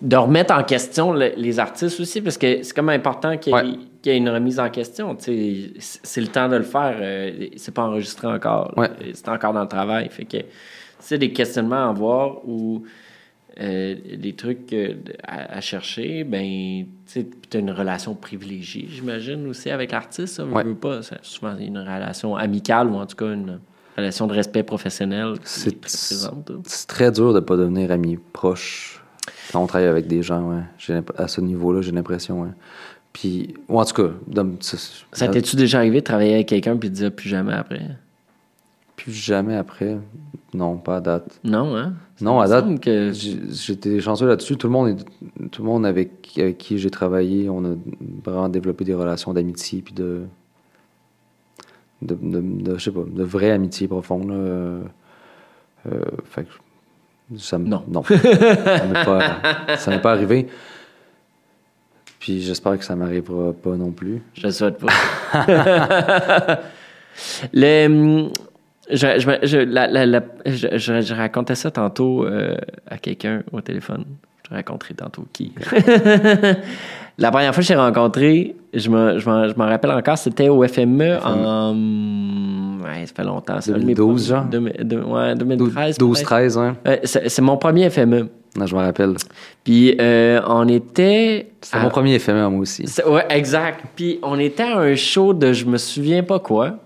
de 0.00 0.16
remettre 0.16 0.54
en 0.54 0.62
question 0.62 1.12
le- 1.12 1.32
les 1.36 1.58
artistes 1.58 1.98
aussi, 2.00 2.20
parce 2.20 2.38
que 2.38 2.62
c'est 2.62 2.74
comme 2.74 2.90
important 2.90 3.36
qu'il 3.36 3.52
y, 3.54 3.56
ait- 3.56 3.60
Ouais. 3.62 3.78
qu'il 4.02 4.12
y 4.12 4.14
ait 4.14 4.18
une 4.18 4.28
remise 4.28 4.60
en 4.60 4.68
question. 4.70 5.14
tu 5.16 5.24
sais. 5.24 5.70
C'est 6.04 6.20
le 6.20 6.28
temps 6.28 6.48
de 6.48 6.56
le 6.56 6.62
faire. 6.64 6.96
euh, 7.00 7.48
C'est 7.56 7.74
pas 7.74 7.82
enregistré 7.82 8.28
encore. 8.28 8.72
Ouais. 8.76 8.90
C'est 9.14 9.28
encore 9.28 9.52
dans 9.52 9.62
le 9.62 9.68
travail. 9.68 10.08
Fait 10.10 10.24
que 10.26 10.36
c'est 11.00 11.18
des 11.18 11.32
questionnements 11.32 11.88
à 11.88 11.92
voir 11.92 12.46
ou 12.46 12.82
euh, 13.60 13.94
des 14.16 14.34
trucs 14.34 14.72
euh, 14.72 14.94
à, 15.22 15.56
à 15.56 15.60
chercher, 15.60 16.24
ben, 16.24 16.84
tu 17.10 17.26
as 17.54 17.58
une 17.58 17.70
relation 17.70 18.14
privilégiée, 18.14 18.86
j'imagine, 18.90 19.46
aussi 19.48 19.70
avec 19.70 19.92
l'artiste. 19.92 20.34
Ça, 20.34 20.44
veut- 20.44 20.52
Ouais. 20.52 20.64
veut 20.64 20.74
pas. 20.74 21.02
C'est 21.02 21.18
souvent 21.24 21.56
une 21.58 21.78
relation 21.78 22.36
amicale 22.36 22.88
ou 22.88 22.96
en 22.96 23.06
tout 23.06 23.16
cas 23.16 23.32
une 23.32 23.58
relation 23.96 24.26
de 24.26 24.34
respect 24.34 24.62
professionnel 24.62 25.34
C'est- 25.44 25.70
là. 26.24 26.32
C'est 26.66 26.86
très 26.86 27.10
dur 27.10 27.32
de 27.32 27.40
pas 27.40 27.56
devenir 27.56 27.90
ami 27.90 28.18
proche 28.32 29.02
quand 29.52 29.62
on 29.62 29.66
travaille 29.66 29.88
avec 29.88 30.06
des 30.06 30.22
gens, 30.22 30.50
ouais. 30.50 31.02
À 31.16 31.28
ce 31.28 31.40
niveau-là, 31.40 31.80
j'ai 31.80 31.92
l'impression, 31.92 32.42
ouais. 32.42 32.50
Puis, 33.14 33.54
ou 33.68 33.80
en 33.80 33.84
tout 33.86 33.94
cas, 34.02 34.10
dans- 34.26 34.56
Ça 34.60 35.28
t'es-tu 35.28 35.56
déjà 35.56 35.78
arrivé 35.78 36.00
de 36.00 36.04
travailler 36.04 36.34
avec 36.34 36.48
quelqu'un 36.48 36.76
puis 36.76 36.90
de 36.90 36.94
dire 36.94 37.10
plus 37.12 37.30
jamais 37.30 37.54
après? 37.54 37.80
plus 38.96 39.12
jamais 39.12 39.54
après? 39.56 39.98
Non, 40.54 40.76
pas 40.78 40.96
à 40.96 41.00
date. 41.00 41.38
Non, 41.44 41.74
hein? 41.76 41.94
Non, 42.20 42.40
à 42.40 42.48
date, 42.48 42.80
que... 42.80 43.12
J'étais 43.12 44.00
chanceux 44.00 44.26
là-dessus. 44.26 44.56
Tout 44.56 44.66
le 44.68 44.72
monde, 44.72 44.88
est- 44.88 45.48
tout 45.50 45.62
le 45.62 45.68
monde 45.68 45.84
avec, 45.84 46.32
avec 46.38 46.56
qui 46.58 46.78
j'ai 46.78 46.90
travaillé, 46.90 47.48
on 47.50 47.64
a 47.64 47.74
vraiment 48.24 48.48
développé 48.48 48.84
des 48.84 48.94
relations 48.94 49.34
d'amitié 49.34 49.82
puis 49.82 49.92
de, 49.92 50.22
de, 52.02 52.14
de, 52.20 52.40
de- 52.40 52.78
je 52.78 52.84
sais 52.84 52.90
pas, 52.90 53.02
de 53.06 53.22
vraie 53.22 53.50
amitié 53.50 53.86
profonde. 53.86 54.30
Euh, 54.30 54.82
euh, 55.92 56.00
fait 56.24 56.44
que 56.44 57.38
ça 57.38 57.58
me- 57.58 57.66
Non. 57.68 57.82
non, 57.88 58.02
ça 58.04 58.14
m'est 58.86 59.04
pas, 59.04 59.76
ça 59.76 59.90
m'est 59.90 60.00
pas 60.00 60.12
arrivé. 60.12 60.46
Puis 62.18 62.40
j'espère 62.40 62.78
que 62.78 62.84
ça 62.84 62.96
m'arrivera 62.96 63.52
pas 63.52 63.76
non 63.76 63.90
plus. 63.92 64.22
Je 64.34 64.46
le 64.46 64.52
souhaite 64.52 64.78
pas. 64.78 64.92
Le, 67.52 67.86
hum, 67.86 68.30
je, 68.90 68.96
je, 69.18 69.46
je- 69.46 69.58
la- 69.58 69.86
la- 69.88 70.06
la- 70.06 70.22
je- 70.46 70.76
je- 70.78 71.00
je 71.00 71.14
racontais 71.14 71.54
ça 71.54 71.70
tantôt 71.70 72.24
euh, 72.24 72.54
à 72.88 72.98
quelqu'un 72.98 73.42
au 73.52 73.60
téléphone. 73.60 74.04
Je 74.44 74.50
te 74.50 74.54
raconterai 74.54 74.94
tantôt 74.94 75.24
qui. 75.32 75.52
la 77.18 77.30
première 77.30 77.54
fois 77.54 77.62
que 77.62 77.66
j'ai 77.66 77.74
rencontré, 77.74 78.54
je 78.74 78.90
me- 78.90 79.18
je 79.18 79.28
m'en 79.28 79.48
je 79.48 79.54
m'en 79.56 79.66
rappelle 79.66 79.90
encore, 79.90 80.18
c'était 80.18 80.48
au 80.48 80.62
FME 80.66 81.18
en. 81.24 81.74
Ouais, 82.84 83.06
ça 83.06 83.12
fait 83.14 83.24
longtemps. 83.24 83.54
mes 83.66 83.72
2012, 83.94 84.30
premiers- 84.32 84.72
genre? 85.02 85.12
ouais, 85.14 85.34
2013. 85.34 85.98
12, 85.98 86.18
peut-être. 86.18 86.26
13, 86.26 86.58
hein? 86.58 86.76
Ouais, 86.84 87.00
c'est 87.04 87.42
mon 87.42 87.56
premier 87.56 87.90
FME. 87.90 88.28
Non, 88.56 88.64
je 88.66 88.74
me 88.74 88.80
rappelle. 88.80 89.14
Puis 89.64 89.96
euh, 90.00 90.40
on 90.46 90.66
était. 90.68 91.48
C'était 91.60 91.76
à- 91.78 91.82
mon 91.82 91.88
premier 91.90 92.14
éphémère, 92.14 92.50
moi 92.50 92.60
aussi. 92.60 92.84
Ouais, 93.06 93.26
exact. 93.30 93.80
Puis 93.96 94.18
on 94.22 94.38
était 94.38 94.62
à 94.62 94.78
un 94.78 94.94
show 94.94 95.34
de 95.34 95.52
je 95.52 95.64
me 95.66 95.76
souviens 95.76 96.22
pas 96.22 96.38
quoi. 96.38 96.76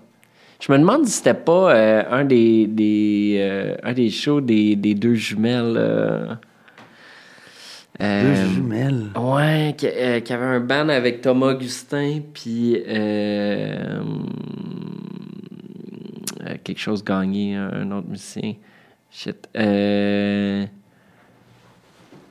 Je 0.61 0.71
me 0.71 0.77
demande 0.77 1.05
si 1.07 1.13
c'était 1.13 1.33
pas 1.33 1.73
euh, 1.75 2.03
un 2.11 2.23
des, 2.23 2.67
des 2.67 3.37
euh, 3.39 3.75
un 3.81 3.93
des 3.93 4.11
shows 4.11 4.41
des, 4.41 4.75
des 4.75 4.93
deux 4.93 5.15
jumelles. 5.15 5.73
euh, 5.75 6.35
Deux 7.99 8.35
jumelles. 8.53 9.07
Ouais, 9.19 9.73
qui, 9.75 9.87
qui 10.23 10.33
avait 10.33 10.45
un 10.45 10.59
band 10.59 10.89
avec 10.89 11.21
Thomas 11.21 11.53
Augustin, 11.53 12.19
puis 12.31 12.77
quelque 16.63 16.79
chose 16.79 17.03
gagné, 17.03 17.55
un 17.55 17.91
autre 17.91 18.07
musicien. 18.07 18.53
Shit. 19.09 19.49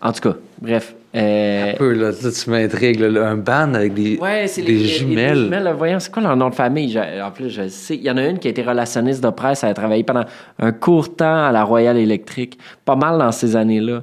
En 0.03 0.13
tout 0.13 0.21
cas, 0.21 0.37
Bref. 0.63 0.95
euh, 1.15 1.73
Un 1.73 1.77
peu, 1.77 1.93
là, 1.95 2.11
tu 2.13 2.51
m'intrigues. 2.51 3.03
Un 3.03 3.37
band 3.37 3.73
avec 3.75 3.95
des, 3.95 4.19
Ouais, 4.19 4.47
c'est 4.47 4.61
des 4.63 4.73
les, 4.73 4.79
les- 4.79 4.85
jumelles. 4.89 5.39
les 5.39 5.45
jumelles. 5.45 5.75
Voyons, 5.77 5.99
c'est 6.01 6.13
quoi 6.13 6.23
leur 6.23 6.37
nom 6.37 6.51
de 6.51 6.55
famille? 6.55 6.91
Je- 6.93 7.23
en 7.23 7.31
plus, 7.31 7.49
je 7.49 7.69
sais. 7.69 7.97
Il 7.97 8.03
y 8.03 8.11
en 8.11 8.17
a 8.19 8.27
une 8.27 8.39
qui 8.39 8.47
a 8.49 8.51
été 8.51 8.63
relationniste 8.63 9.23
de 9.25 9.31
presse. 9.31 9.65
Elle 9.65 9.71
a 9.71 9.75
travaillé 9.75 10.05
pendant 10.05 10.25
un 10.59 10.73
court 10.73 11.17
temps 11.17 11.45
à 11.47 11.51
la 11.53 11.65
Royale 11.65 11.97
Électrique. 11.97 12.59
Pas 12.85 12.97
mal 12.97 13.19
dans 13.19 13.33
ces 13.33 13.57
années-là. 13.57 14.03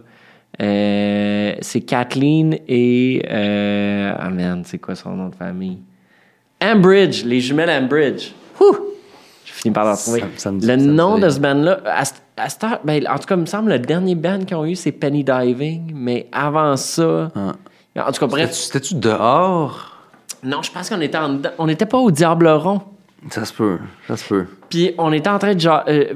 Euh, 0.60 1.54
c'est 1.62 1.82
Kathleen 1.82 2.58
et... 2.68 3.22
Euh, 3.30 4.12
ah 4.18 4.30
merde, 4.32 4.62
c'est 4.66 4.80
quoi 4.80 4.96
son 4.96 5.12
nom 5.12 5.30
de 5.30 5.36
famille? 5.36 5.78
Ambridge, 6.60 7.24
les 7.26 7.40
jumelles 7.40 7.70
Ambridge. 7.70 8.32
Ouh! 8.60 8.76
J'ai 9.58 9.62
fini 9.64 9.74
par 9.74 9.86
leur 9.86 9.98
trouver. 9.98 10.22
Ça- 10.22 10.28
ça 10.38 10.52
le 10.52 10.76
nom 10.76 11.18
de 11.18 11.30
ce 11.30 11.40
band-là, 11.40 11.80
à, 11.86 12.06
cette- 12.06 12.64
heure- 12.64 12.80
ben, 12.84 13.04
en 13.08 13.18
tout 13.18 13.26
cas, 13.26 13.36
il 13.36 13.42
me 13.42 13.46
semble, 13.48 13.72
le 13.72 13.80
dernier 13.80 14.14
band 14.16 14.40
qu'ils 14.46 14.56
ont 14.56 14.66
eu, 14.66 14.76
c'est 14.76 14.92
Penny 14.92 15.24
Diving. 15.24 15.92
Mais 15.96 16.28
avant 16.32 16.76
ça... 16.78 17.32
Ah. 17.36 17.54
En 18.08 18.12
tout 18.12 18.28
cas, 18.28 18.48
C'était-tu 18.52 18.94
dehors? 18.96 19.92
Non, 20.44 20.62
je 20.62 20.72
pense 20.72 20.88
qu'on 20.90 21.02
était 21.02 21.18
en 21.18 21.30
dedans. 21.30 21.50
On 21.58 21.66
n'était 21.66 21.88
pas 21.88 21.98
au 21.98 22.12
Diable 22.12 22.48
rond. 22.48 22.82
Ça 23.32 23.44
se 23.44 23.52
peut, 23.54 23.80
ça 24.08 24.16
se 24.16 24.28
peut. 24.28 24.46
Puis 24.70 24.94
on 25.00 25.12
était 25.12 25.30
en 25.32 25.40
train 25.40 25.56
de 25.56 25.60
ja- 25.60 25.84
euh, 25.88 26.14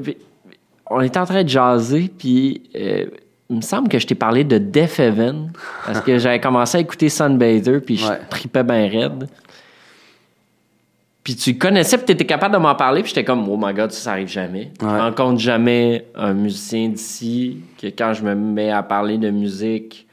on 0.91 1.01
était 1.01 1.17
en 1.17 1.25
train 1.25 1.43
de 1.43 1.49
jaser 1.49 2.11
puis 2.15 2.69
euh, 2.75 3.05
il 3.49 3.55
me 3.57 3.61
semble 3.61 3.89
que 3.89 3.97
je 3.97 4.05
t'ai 4.05 4.13
parlé 4.13 4.43
de 4.43 4.59
Death 4.59 4.99
Heaven 4.99 5.51
parce 5.85 6.01
que 6.01 6.19
j'avais 6.19 6.39
commencé 6.39 6.77
à 6.77 6.81
écouter 6.81 7.09
Sunbather 7.09 7.81
puis 7.83 7.97
je 7.97 8.07
Ouais. 8.07 8.19
tripais 8.29 8.63
bien 8.63 8.87
raide. 8.87 9.27
Puis 11.23 11.35
tu 11.35 11.57
connaissais 11.57 11.97
puis 11.97 12.05
t'étais 12.07 12.25
capable 12.25 12.55
de 12.55 12.59
m'en 12.59 12.73
parler 12.73 13.01
puis 13.03 13.09
j'étais 13.09 13.23
comme 13.23 13.47
oh 13.47 13.55
my 13.59 13.73
god 13.73 13.91
ça, 13.91 14.01
ça 14.01 14.11
arrive 14.13 14.27
jamais. 14.27 14.71
Je 14.81 14.85
Ouais. 14.85 14.99
rencontre 14.99 15.39
jamais 15.39 16.07
un 16.15 16.33
musicien 16.33 16.89
d'ici 16.89 17.57
que 17.79 17.87
quand 17.87 18.13
je 18.13 18.23
me 18.23 18.33
mets 18.33 18.71
à 18.71 18.81
parler 18.81 19.17
de 19.19 19.29
musique 19.29 20.07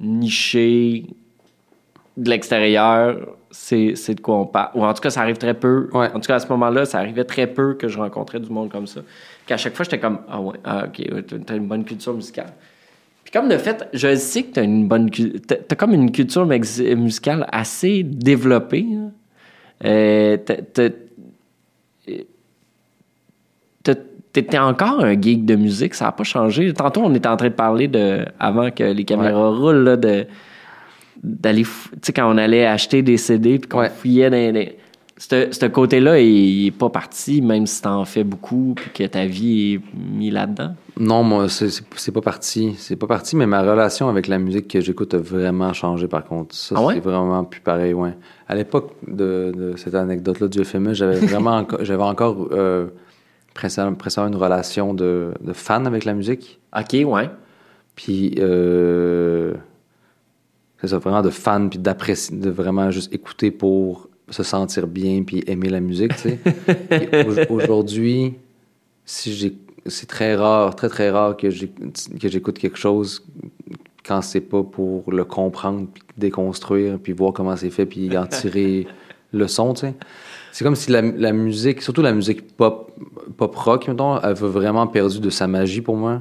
nichée 0.00 1.06
de 2.16 2.28
l'extérieur, 2.28 3.36
c'est, 3.50 3.94
c'est 3.94 4.14
de 4.16 4.20
quoi 4.20 4.36
on 4.38 4.46
parle. 4.46 4.70
Ou 4.74 4.84
en 4.84 4.92
tout 4.92 5.00
cas, 5.00 5.10
ça 5.10 5.20
arrive 5.22 5.38
très 5.38 5.54
peu. 5.54 5.88
Ouais. 5.92 6.08
En 6.12 6.20
tout 6.20 6.26
cas, 6.26 6.36
à 6.36 6.38
ce 6.40 6.48
moment-là, 6.48 6.84
ça 6.84 6.98
arrivait 6.98 7.24
très 7.24 7.46
peu 7.46 7.74
que 7.74 7.88
je 7.88 7.98
rencontrais 7.98 8.40
du 8.40 8.50
monde 8.50 8.70
comme 8.70 8.86
ça. 8.86 9.00
Qu'à 9.46 9.56
chaque 9.56 9.74
fois, 9.74 9.84
j'étais 9.84 9.98
comme 10.00 10.18
Ah 10.28 10.40
ouais, 10.40 10.56
ah, 10.64 10.86
ok, 10.86 11.02
t'as 11.46 11.56
une 11.56 11.66
bonne 11.68 11.84
culture 11.84 12.14
musicale. 12.14 12.52
Puis 13.24 13.32
comme 13.32 13.48
de 13.48 13.56
fait, 13.56 13.88
je 13.92 14.14
sais 14.16 14.42
que 14.42 14.54
t'as 14.54 14.64
une 14.64 14.88
bonne 14.88 15.10
cu- 15.10 15.40
t'as, 15.46 15.56
t'as 15.56 15.76
comme 15.76 15.94
une 15.94 16.10
culture 16.10 16.44
musicale 16.46 17.46
assez 17.52 18.02
développée. 18.02 18.86
hein. 18.92 18.98
Euh, 19.00 19.10
t'as- 19.10 19.10
t'as- 19.10 19.10
t'as- 19.10 19.71
T'étais 24.32 24.58
encore 24.58 25.04
un 25.04 25.20
geek 25.20 25.44
de 25.44 25.56
musique, 25.56 25.92
ça 25.94 26.06
n'a 26.06 26.12
pas 26.12 26.24
changé. 26.24 26.72
Tantôt, 26.72 27.02
on 27.04 27.14
était 27.14 27.28
en 27.28 27.36
train 27.36 27.48
de 27.48 27.54
parler 27.54 27.86
de, 27.86 28.24
avant 28.40 28.70
que 28.70 28.82
les 28.84 29.04
caméras 29.04 29.50
roulent, 29.50 29.84
là, 29.84 29.96
de, 29.96 30.24
d'aller, 31.22 31.64
tu 31.64 31.68
sais, 32.00 32.12
quand 32.14 32.32
on 32.32 32.38
allait 32.38 32.64
acheter 32.64 33.02
des 33.02 33.18
CD 33.18 33.58
puis 33.58 33.68
qu'on 33.68 33.80
Ouais. 33.80 33.90
fouillait 33.90 34.30
dans. 34.30 34.64
Ce 35.30 35.66
côté-là, 35.66 36.18
il 36.20 36.64
n'est 36.64 36.70
pas 36.72 36.90
parti, 36.90 37.42
même 37.42 37.66
si 37.66 37.80
t'en 37.80 38.04
fais 38.04 38.24
beaucoup 38.24 38.72
puis 38.74 38.90
que 38.90 39.04
ta 39.04 39.24
vie 39.24 39.74
est 39.74 39.80
mise 39.96 40.32
là-dedans? 40.32 40.74
Non, 40.98 41.22
moi, 41.22 41.48
c'est- 41.48 42.10
pas 42.12 42.20
parti. 42.20 42.74
C'est 42.76 42.96
pas 42.96 43.06
parti, 43.06 43.36
mais 43.36 43.46
ma 43.46 43.62
relation 43.62 44.08
avec 44.08 44.26
la 44.26 44.38
musique 44.38 44.66
que 44.68 44.80
j'écoute 44.80 45.14
a 45.14 45.18
vraiment 45.18 45.72
changé, 45.72 46.08
par 46.08 46.24
contre. 46.24 46.54
Ça, 46.54 46.74
Ah 46.76 46.84
ouais? 46.84 46.94
c'est 46.94 47.00
vraiment 47.00 47.44
plus 47.44 47.60
pareil, 47.60 47.94
ouais. 47.94 48.14
À 48.48 48.56
l'époque 48.56 48.94
de, 49.06 49.52
de 49.56 49.74
cette 49.76 49.94
anecdote-là 49.94 50.48
du 50.48 50.64
FME, 50.64 50.92
j'avais 50.92 51.20
vraiment 51.20 51.64
j'avais 51.80 52.02
encore 52.02 52.48
euh, 52.50 52.88
précédemment 53.54 53.96
une 54.26 54.36
relation 54.36 54.92
de, 54.92 55.32
de 55.40 55.52
fan 55.52 55.86
avec 55.86 56.04
la 56.04 56.14
musique. 56.14 56.58
OK, 56.76 56.96
ouais. 57.06 57.30
Puis, 57.94 58.34
euh, 58.38 59.54
c'est 60.80 60.88
ça, 60.88 60.98
vraiment 60.98 61.22
de 61.22 61.30
fan, 61.30 61.70
puis 61.70 61.78
d'apprécier, 61.78 62.36
de 62.36 62.50
vraiment 62.50 62.90
juste 62.90 63.14
écouter 63.14 63.50
pour 63.52 64.08
se 64.32 64.42
sentir 64.42 64.86
bien, 64.86 65.22
puis 65.22 65.42
aimer 65.46 65.68
la 65.68 65.80
musique, 65.80 66.14
tu 66.16 66.30
sais. 66.30 66.38
Au- 67.48 67.54
Aujourd'hui, 67.54 68.34
si 69.04 69.32
j'ai, 69.34 69.54
c'est 69.86 70.06
très 70.08 70.34
rare, 70.34 70.74
très 70.74 70.88
très 70.88 71.10
rare 71.10 71.36
que 71.36 71.50
j'écoute, 71.50 72.08
que 72.20 72.28
j'écoute 72.28 72.58
quelque 72.58 72.78
chose 72.78 73.24
quand 74.06 74.20
c'est 74.22 74.40
pas 74.40 74.62
pour 74.62 75.10
le 75.12 75.24
comprendre, 75.24 75.86
puis 75.92 76.02
déconstruire, 76.16 76.98
puis 76.98 77.12
voir 77.12 77.32
comment 77.32 77.56
c'est 77.56 77.70
fait, 77.70 77.86
puis 77.86 78.16
en 78.16 78.26
tirer 78.26 78.86
le 79.32 79.46
son, 79.48 79.74
tu 79.74 79.80
sais. 79.82 79.94
C'est 80.50 80.64
comme 80.64 80.76
si 80.76 80.90
la, 80.90 81.00
la 81.02 81.32
musique, 81.32 81.80
surtout 81.80 82.02
la 82.02 82.12
musique 82.12 82.56
pop, 82.56 82.92
pop 83.38 83.54
rock, 83.56 83.88
mettons, 83.88 84.18
elle 84.18 84.24
a 84.30 84.32
vraiment 84.34 84.86
perdu 84.86 85.18
de 85.20 85.30
sa 85.30 85.46
magie 85.46 85.80
pour 85.80 85.96
moi. 85.96 86.20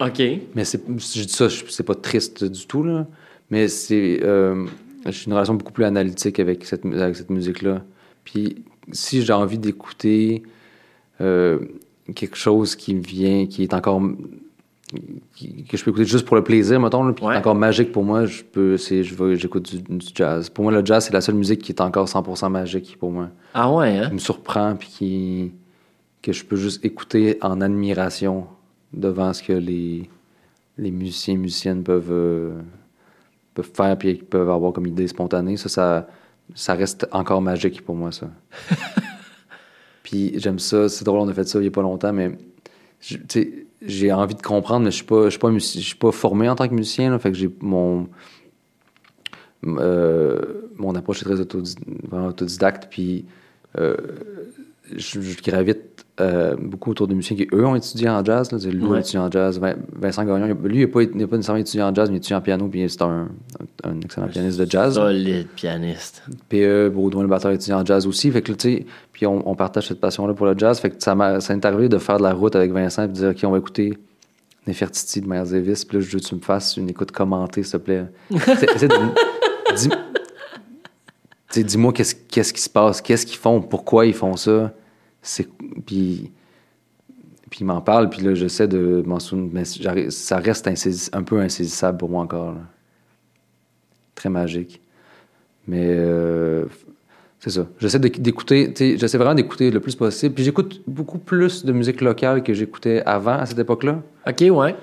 OK. 0.00 0.22
Mais 0.54 0.64
c'est, 0.64 0.80
je 0.86 1.22
dis 1.24 1.28
ça, 1.32 1.48
c'est 1.68 1.82
pas 1.82 1.94
triste 1.96 2.44
du 2.44 2.66
tout, 2.66 2.82
là. 2.84 3.06
Mais 3.50 3.68
c'est. 3.68 4.20
euh, 4.22 4.66
j'ai 5.06 5.26
une 5.26 5.32
relation 5.32 5.54
beaucoup 5.54 5.72
plus 5.72 5.84
analytique 5.84 6.38
avec 6.40 6.64
cette, 6.64 6.84
avec 6.86 7.16
cette 7.16 7.30
musique-là. 7.30 7.82
Puis 8.24 8.64
si 8.92 9.22
j'ai 9.22 9.32
envie 9.32 9.58
d'écouter 9.58 10.42
euh, 11.20 11.58
quelque 12.14 12.36
chose 12.36 12.74
qui 12.76 12.94
me 12.94 13.00
vient, 13.02 13.46
qui 13.46 13.62
est 13.62 13.74
encore. 13.74 14.00
qui- 15.34 15.64
que 15.64 15.76
je 15.76 15.84
peux 15.84 15.90
écouter 15.90 16.04
juste 16.04 16.26
pour 16.26 16.36
le 16.36 16.44
plaisir, 16.44 16.78
mettons, 16.80 17.02
là, 17.04 17.12
puis 17.12 17.22
qui 17.22 17.26
Ouais. 17.28 17.34
est 17.34 17.38
encore 17.38 17.54
magique 17.54 17.92
pour 17.92 18.04
moi, 18.04 18.26
je 18.26 18.42
peux, 18.42 18.76
c'est, 18.76 19.02
je 19.02 19.14
vais, 19.14 19.36
j'écoute 19.36 19.74
du, 19.74 19.80
du 19.98 20.06
jazz. 20.14 20.50
Pour 20.50 20.64
moi, 20.64 20.72
le 20.72 20.84
jazz, 20.84 21.04
c'est 21.06 21.12
la 21.14 21.20
seule 21.22 21.34
musique 21.36 21.62
qui 21.62 21.72
est 21.72 21.80
encore 21.80 22.06
100% 22.08 22.50
magique 22.50 22.96
pour 22.98 23.10
moi. 23.10 23.30
Ah 23.54 23.72
ouais, 23.72 23.96
hein? 23.96 24.08
Qui 24.08 24.14
me 24.14 24.18
surprend, 24.18 24.76
puis 24.76 24.88
qui, 24.88 25.52
que 26.20 26.32
je 26.32 26.44
peux 26.44 26.56
juste 26.56 26.84
écouter 26.84 27.38
en 27.40 27.60
admiration 27.62 28.46
devant 28.92 29.32
ce 29.32 29.42
que 29.42 29.54
les, 29.54 30.10
les 30.76 30.90
musiciens 30.90 31.34
et 31.34 31.38
musiciennes 31.38 31.82
peuvent, 31.82 32.10
euh, 32.12 32.60
peuvent 33.54 33.70
faire 33.72 33.96
puis 33.98 34.14
peuvent 34.14 34.50
avoir 34.50 34.72
comme 34.72 34.86
idée 34.86 35.06
spontanée. 35.08 35.56
Ça, 35.56 35.68
ça, 35.68 36.08
ça 36.54 36.74
reste 36.74 37.06
encore 37.12 37.42
magique 37.42 37.84
pour 37.84 37.94
moi, 37.94 38.12
ça. 38.12 38.30
puis 40.02 40.32
j'aime 40.38 40.58
ça. 40.58 40.88
C'est 40.88 41.04
drôle, 41.04 41.20
on 41.20 41.28
a 41.28 41.34
fait 41.34 41.48
ça 41.48 41.58
il 41.58 41.62
n'y 41.62 41.68
a 41.68 41.70
pas 41.70 41.82
longtemps, 41.82 42.12
mais 42.12 42.32
j'ai 43.00 44.12
envie 44.12 44.34
de 44.34 44.42
comprendre, 44.42 44.84
mais 44.84 44.90
je 44.90 44.96
suis 44.96 45.04
pas, 45.04 45.24
je 45.24 45.58
suis 45.58 45.96
pas, 45.96 46.08
pas 46.08 46.12
formé 46.12 46.48
en 46.48 46.54
tant 46.54 46.68
que 46.68 46.74
musicien. 46.74 47.10
Là, 47.10 47.18
fait 47.18 47.32
que 47.32 47.38
j'ai 47.38 47.50
mon 47.60 48.08
euh, 49.64 50.70
mon 50.76 50.94
approche 50.94 51.22
est 51.22 51.24
très 51.24 51.40
autodidacte, 51.40 52.88
puis 52.90 53.26
euh, 53.78 53.96
je, 54.90 55.20
je 55.20 55.42
gravite 55.42 55.91
euh, 56.22 56.56
beaucoup 56.58 56.90
autour 56.92 57.08
de 57.08 57.14
musiciens 57.14 57.36
qui, 57.36 57.46
eux, 57.52 57.66
ont 57.66 57.74
étudié 57.74 58.08
en 58.08 58.24
jazz. 58.24 58.50
Là. 58.52 58.58
Lou 58.72 58.90
Ouais. 58.90 58.96
a 58.98 59.00
étudié 59.00 59.18
en 59.18 59.30
jazz. 59.30 59.58
Vin- 59.60 59.76
Vincent 59.94 60.24
Gagnon, 60.24 60.56
lui, 60.64 60.78
il 60.78 60.80
n'a 60.82 60.86
pas, 60.86 61.02
il 61.02 61.22
a 61.22 61.26
pas 61.26 61.36
nécessairement 61.36 61.60
étudié 61.60 61.82
en 61.82 61.94
jazz, 61.94 62.08
mais 62.10 62.14
il 62.14 62.18
a 62.18 62.20
étudié 62.20 62.36
en 62.36 62.40
piano, 62.40 62.68
puis 62.68 62.88
c'est 62.88 63.02
un, 63.02 63.28
un, 63.84 63.90
un 63.90 64.00
excellent 64.00 64.28
pianiste 64.28 64.58
de 64.60 64.70
jazz. 64.70 64.94
Solide 64.94 65.48
pianiste. 65.56 66.22
PE, 66.48 66.88
Baudouin, 66.88 67.22
le 67.22 67.28
batteur, 67.28 67.50
étudiant 67.50 67.80
en 67.80 67.84
jazz 67.84 68.06
aussi. 68.06 68.30
Fait 68.30 68.40
que, 68.42 68.52
tu 68.52 68.76
sais, 68.78 68.86
puis 69.12 69.26
on, 69.26 69.48
on 69.48 69.54
partage 69.54 69.88
cette 69.88 70.00
passion-là 70.00 70.34
pour 70.34 70.46
le 70.46 70.56
jazz. 70.56 70.78
Fait 70.80 70.90
que 70.90 71.02
ça 71.02 71.14
m'est 71.14 71.64
arrivé 71.64 71.88
de 71.88 71.98
faire 71.98 72.18
de 72.18 72.22
la 72.22 72.32
route 72.32 72.54
avec 72.56 72.72
Vincent 72.72 73.04
et 73.04 73.08
de 73.08 73.12
dire, 73.12 73.28
OK, 73.30 73.38
on 73.44 73.50
va 73.50 73.58
écouter 73.58 73.98
Nefertiti 74.66 75.20
de 75.20 75.26
Miles 75.28 75.50
Davis. 75.50 75.84
Puis 75.84 75.98
là, 75.98 76.04
je 76.04 76.12
veux 76.12 76.20
que 76.20 76.24
tu 76.24 76.34
me 76.36 76.40
fasses 76.40 76.76
une 76.76 76.88
écoute 76.88 77.10
commentée, 77.12 77.62
s'il 77.62 77.72
te 77.72 77.76
plaît. 77.78 78.04
Essaie- 78.30 78.88
de- 78.88 78.94
Dis-moi 81.62 81.92
qu'est-ce 81.92 82.14
qu'est-ce 82.14 82.52
qui 82.54 82.62
se 82.62 82.70
passe, 82.70 83.00
qu'est-ce 83.02 83.26
qu'ils 83.26 83.38
font, 83.38 83.60
pourquoi 83.60 84.06
ils 84.06 84.14
font 84.14 84.36
ça. 84.36 84.72
C'est 85.22 85.48
puis 85.86 86.30
puis 87.50 87.60
il 87.60 87.64
m'en 87.66 87.82
parle, 87.82 88.08
puis 88.08 88.22
là, 88.22 88.32
j'essaie 88.34 88.66
de 88.66 89.02
m'en 89.04 89.20
souvenir, 89.20 89.50
mais 89.52 89.64
ça 90.10 90.36
reste 90.38 90.66
insaisis- 90.66 91.10
un 91.12 91.22
peu 91.22 91.38
insaisissable 91.38 91.98
pour 91.98 92.08
moi 92.08 92.22
encore. 92.22 92.52
là. 92.52 92.60
Très 94.14 94.30
magique. 94.30 94.80
Mais 95.68 95.84
euh, 95.86 96.64
c'est 97.38 97.50
ça. 97.50 97.66
J'essaie 97.78 97.98
d'écouter, 97.98 98.72
j'essaie 98.96 99.18
vraiment 99.18 99.34
d'écouter 99.34 99.70
le 99.70 99.80
plus 99.80 99.94
possible. 99.94 100.34
Puis 100.34 100.44
j'écoute 100.44 100.80
beaucoup 100.86 101.18
plus 101.18 101.62
de 101.66 101.72
musique 101.72 102.00
locale 102.00 102.42
que 102.42 102.54
j'écoutais 102.54 103.02
avant, 103.04 103.38
à 103.38 103.44
cette 103.44 103.58
époque-là. 103.58 104.00
OK, 104.26 104.40
ouais. 104.50 104.74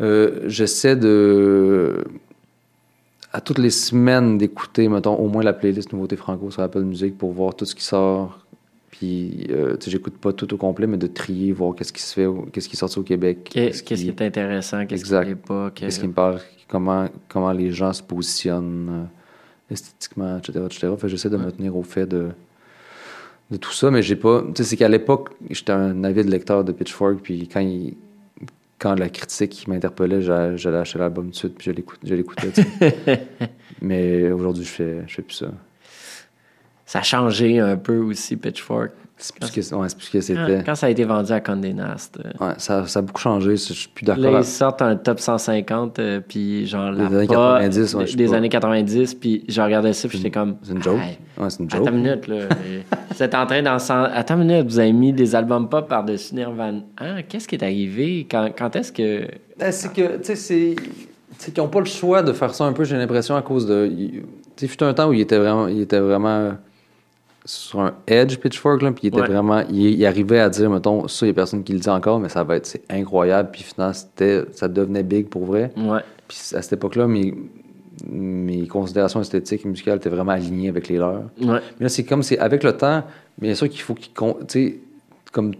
Euh, 0.00 0.40
j'essaie 0.46 0.96
de 0.96 2.04
à 3.32 3.40
toutes 3.40 3.58
les 3.58 3.70
semaines 3.70 4.36
d'écouter 4.38 4.88
mettons 4.88 5.14
au 5.14 5.28
moins 5.28 5.42
la 5.42 5.52
playlist 5.52 5.92
nouveauté 5.92 6.16
franco 6.16 6.50
sur 6.50 6.62
Apple 6.62 6.80
Music 6.82 7.16
pour 7.16 7.32
voir 7.32 7.54
tout 7.54 7.64
ce 7.66 7.74
qui 7.74 7.84
sort 7.84 8.45
puis 8.98 9.46
euh, 9.50 9.76
tu 9.76 9.86
sais, 9.86 9.90
j'écoute 9.90 10.16
pas 10.18 10.32
tout 10.32 10.52
au 10.54 10.56
complet 10.56 10.86
mais 10.86 10.96
de 10.96 11.06
trier 11.06 11.52
voir 11.52 11.74
qu'est-ce 11.74 11.92
qui 11.92 12.02
se 12.02 12.14
fait 12.14 12.26
au- 12.26 12.42
qu'est-ce 12.52 12.68
qui 12.68 12.76
est 12.76 12.78
sorti 12.78 12.98
au 12.98 13.02
Québec 13.02 13.48
Qu'est-ce 13.50 13.82
qui 13.82 13.94
est 14.08 14.22
intéressant, 14.22 14.86
qu'est-ce 14.86 15.04
qui 15.04 15.12
n'est 15.30 15.34
pas. 15.34 15.70
que- 15.70 15.80
qu'est-ce 15.80 16.00
qui 16.00 16.06
me 16.08 16.12
parle 16.12 16.40
comment 16.68 17.08
comment 17.28 17.52
les 17.52 17.70
gens 17.70 17.92
se 17.92 18.02
positionnent 18.02 18.88
euh, 18.90 19.74
esthétiquement 19.74 20.38
etc 20.38 20.60
etc 20.66 20.88
fait 20.96 21.02
que 21.02 21.08
j'essaie 21.08 21.30
de 21.30 21.36
me 21.36 21.50
tenir 21.52 21.76
au 21.76 21.82
fait 21.82 22.06
de 22.06 22.28
de 23.50 23.56
tout 23.56 23.72
ça 23.72 23.90
mais 23.90 24.02
j'ai 24.02 24.16
pas 24.16 24.42
tu 24.54 24.62
sais 24.62 24.70
c'est 24.70 24.76
qu'à 24.76 24.88
l'époque 24.88 25.30
j'étais 25.50 25.72
un 25.72 26.02
avide 26.04 26.28
lecteur 26.28 26.64
de 26.64 26.72
Pitchfork 26.72 27.20
puis 27.22 27.48
quand 27.48 27.60
il 27.60 27.94
quand 28.78 28.94
la 28.94 29.08
critique 29.08 29.66
m'interpellait, 29.68 30.20
j'a- 30.20 30.54
j'allais 30.56 30.76
acheter 30.76 30.98
l'album 30.98 31.24
tout 31.26 31.30
de 31.30 31.36
suite, 31.36 31.54
puis 31.56 31.72
je 32.04 32.14
l'écoutais. 32.14 32.48
Mais 33.80 34.30
aujourd'hui, 34.30 34.64
je 34.64 34.68
fais, 34.68 34.96
je 35.06 35.14
fais 35.14 35.22
plus 35.22 35.34
ça. 35.36 35.50
Ça 36.86 37.00
a 37.00 37.02
changé 37.02 37.58
un 37.58 37.76
peu 37.76 37.98
aussi, 37.98 38.36
Pitchfork. 38.36 38.92
C'est 39.18 39.34
plus 39.34 39.50
que, 39.50 39.74
ouais, 39.74 39.88
c'est 39.88 39.96
plus 39.96 40.10
que 40.10 40.20
c'était. 40.20 40.62
quand 40.64 40.74
ça 40.74 40.88
a 40.88 40.90
été 40.90 41.04
vendu 41.04 41.32
à 41.32 41.40
Condé 41.40 41.72
Nast. 41.72 42.18
euh, 42.22 42.44
Ouais, 42.46 42.52
ça, 42.58 42.86
ça 42.86 42.98
a 42.98 43.02
beaucoup 43.02 43.20
changé. 43.22 43.52
Je 43.56 43.72
suis 43.72 43.88
plus 43.88 44.04
d'accord. 44.04 44.22
Là, 44.30 44.40
ils 44.40 44.44
sortent 44.44 44.82
un 44.82 44.94
top 44.94 45.20
150, 45.20 45.98
euh, 45.98 46.20
puis 46.20 46.66
genre 46.66 46.92
la 46.92 47.06
Des 47.08 47.16
années 47.16 47.26
pas- 47.26 47.34
90, 47.60 47.94
ouais, 47.94 48.04
je 48.06 48.10
sais 48.10 48.16
des 48.18 48.26
pas. 48.26 48.34
années 48.36 48.48
90, 48.50 49.14
puis 49.14 49.42
je 49.48 49.58
regardais 49.62 49.94
ça, 49.94 50.06
puis 50.06 50.18
j'étais 50.18 50.30
comme... 50.30 50.56
C'est 50.62 50.72
une 50.72 50.82
joke. 50.82 50.98
Hey, 51.00 51.16
Ouais, 51.42 51.48
c'est 51.48 51.60
une 51.60 51.66
Attends 51.66 51.78
joke. 51.78 51.88
une 51.88 51.96
minute, 52.02 52.26
là. 52.28 52.36
vous 53.10 53.22
êtes 53.22 53.34
en 53.34 53.46
train 53.46 53.62
d'en... 53.62 53.76
Attends 53.78 54.34
une 54.42 54.46
minute, 54.48 54.66
vous 54.66 54.78
avez 54.78 54.92
mis 54.92 55.14
des 55.14 55.34
albums 55.34 55.70
pop 55.70 55.88
par-dessus 55.88 56.34
Nirvana. 56.34 56.80
Hein? 56.98 57.22
Qu'est-ce 57.26 57.48
qui 57.48 57.54
est 57.54 57.64
arrivé? 57.64 58.26
Quand, 58.30 58.50
quand 58.56 58.76
est-ce 58.76 58.92
que... 58.92 59.26
Ben, 59.58 59.72
c'est 59.72 59.94
que, 59.94 60.18
tu 60.18 60.24
sais, 60.24 60.36
c'est. 60.36 60.76
C'est 61.38 61.52
qu'ils 61.54 61.62
n'ont 61.62 61.68
pas 61.70 61.80
le 61.80 61.86
choix 61.86 62.22
de 62.22 62.32
faire 62.34 62.52
ça 62.54 62.64
un 62.64 62.72
peu, 62.74 62.84
j'ai 62.84 62.96
l'impression, 62.96 63.34
à 63.36 63.40
cause 63.42 63.66
de. 63.66 63.86
Tu 63.88 64.22
sais, 64.56 64.68
fut 64.68 64.82
un 64.82 64.92
temps 64.94 65.08
où 65.08 65.12
il 65.14 65.20
était 65.20 65.36
vraiment. 65.38 65.66
Il 65.68 65.80
était 65.80 65.98
vraiment 66.00 66.52
sur 67.46 67.80
un 67.80 67.94
edge 68.06 68.36
pitchfork, 68.38 68.82
là, 68.82 68.90
puis 68.92 69.02
il 69.04 69.06
était 69.08 69.20
Ouais. 69.22 69.26
vraiment. 69.28 69.62
Il, 69.70 69.76
il 69.94 70.04
arrivait 70.04 70.40
à 70.40 70.48
dire, 70.50 70.68
mettons, 70.68 71.08
ça, 71.08 71.24
il 71.24 71.28
y 71.28 71.30
a 71.30 71.34
personne 71.34 71.62
qui 71.64 71.72
le 71.72 71.78
dit 71.78 71.88
encore, 71.88 72.20
mais 72.20 72.28
ça 72.28 72.44
va 72.44 72.56
être. 72.56 72.66
C'est 72.66 72.82
incroyable, 72.90 73.48
puis 73.52 73.62
finalement, 73.62 73.94
c'était, 73.94 74.42
ça 74.52 74.68
devenait 74.68 75.02
big 75.04 75.28
pour 75.28 75.44
vrai. 75.46 75.70
Ouais. 75.76 76.00
Puis 76.28 76.38
à 76.54 76.60
cette 76.60 76.72
époque-là, 76.74 77.06
mes, 77.06 77.32
mes 78.10 78.66
considérations 78.66 79.20
esthétiques 79.20 79.64
et 79.64 79.68
musicales 79.68 79.96
étaient 79.96 80.08
vraiment 80.10 80.32
alignées 80.32 80.68
avec 80.68 80.88
les 80.88 80.96
leurs. 80.98 81.22
Ouais. 81.40 81.60
Mais 81.78 81.84
là, 81.84 81.88
c'est 81.88 82.04
comme 82.04 82.22
c'est 82.22 82.38
avec 82.38 82.62
le 82.62 82.72
temps, 82.76 83.04
bien 83.38 83.54
sûr 83.54 83.68
qu'il 83.68 83.80
faut 83.80 83.94
qu'il. 83.94 84.12
con- 84.12 84.36
Tu 84.46 84.68
sais, 84.68 84.78
comme 85.32 85.52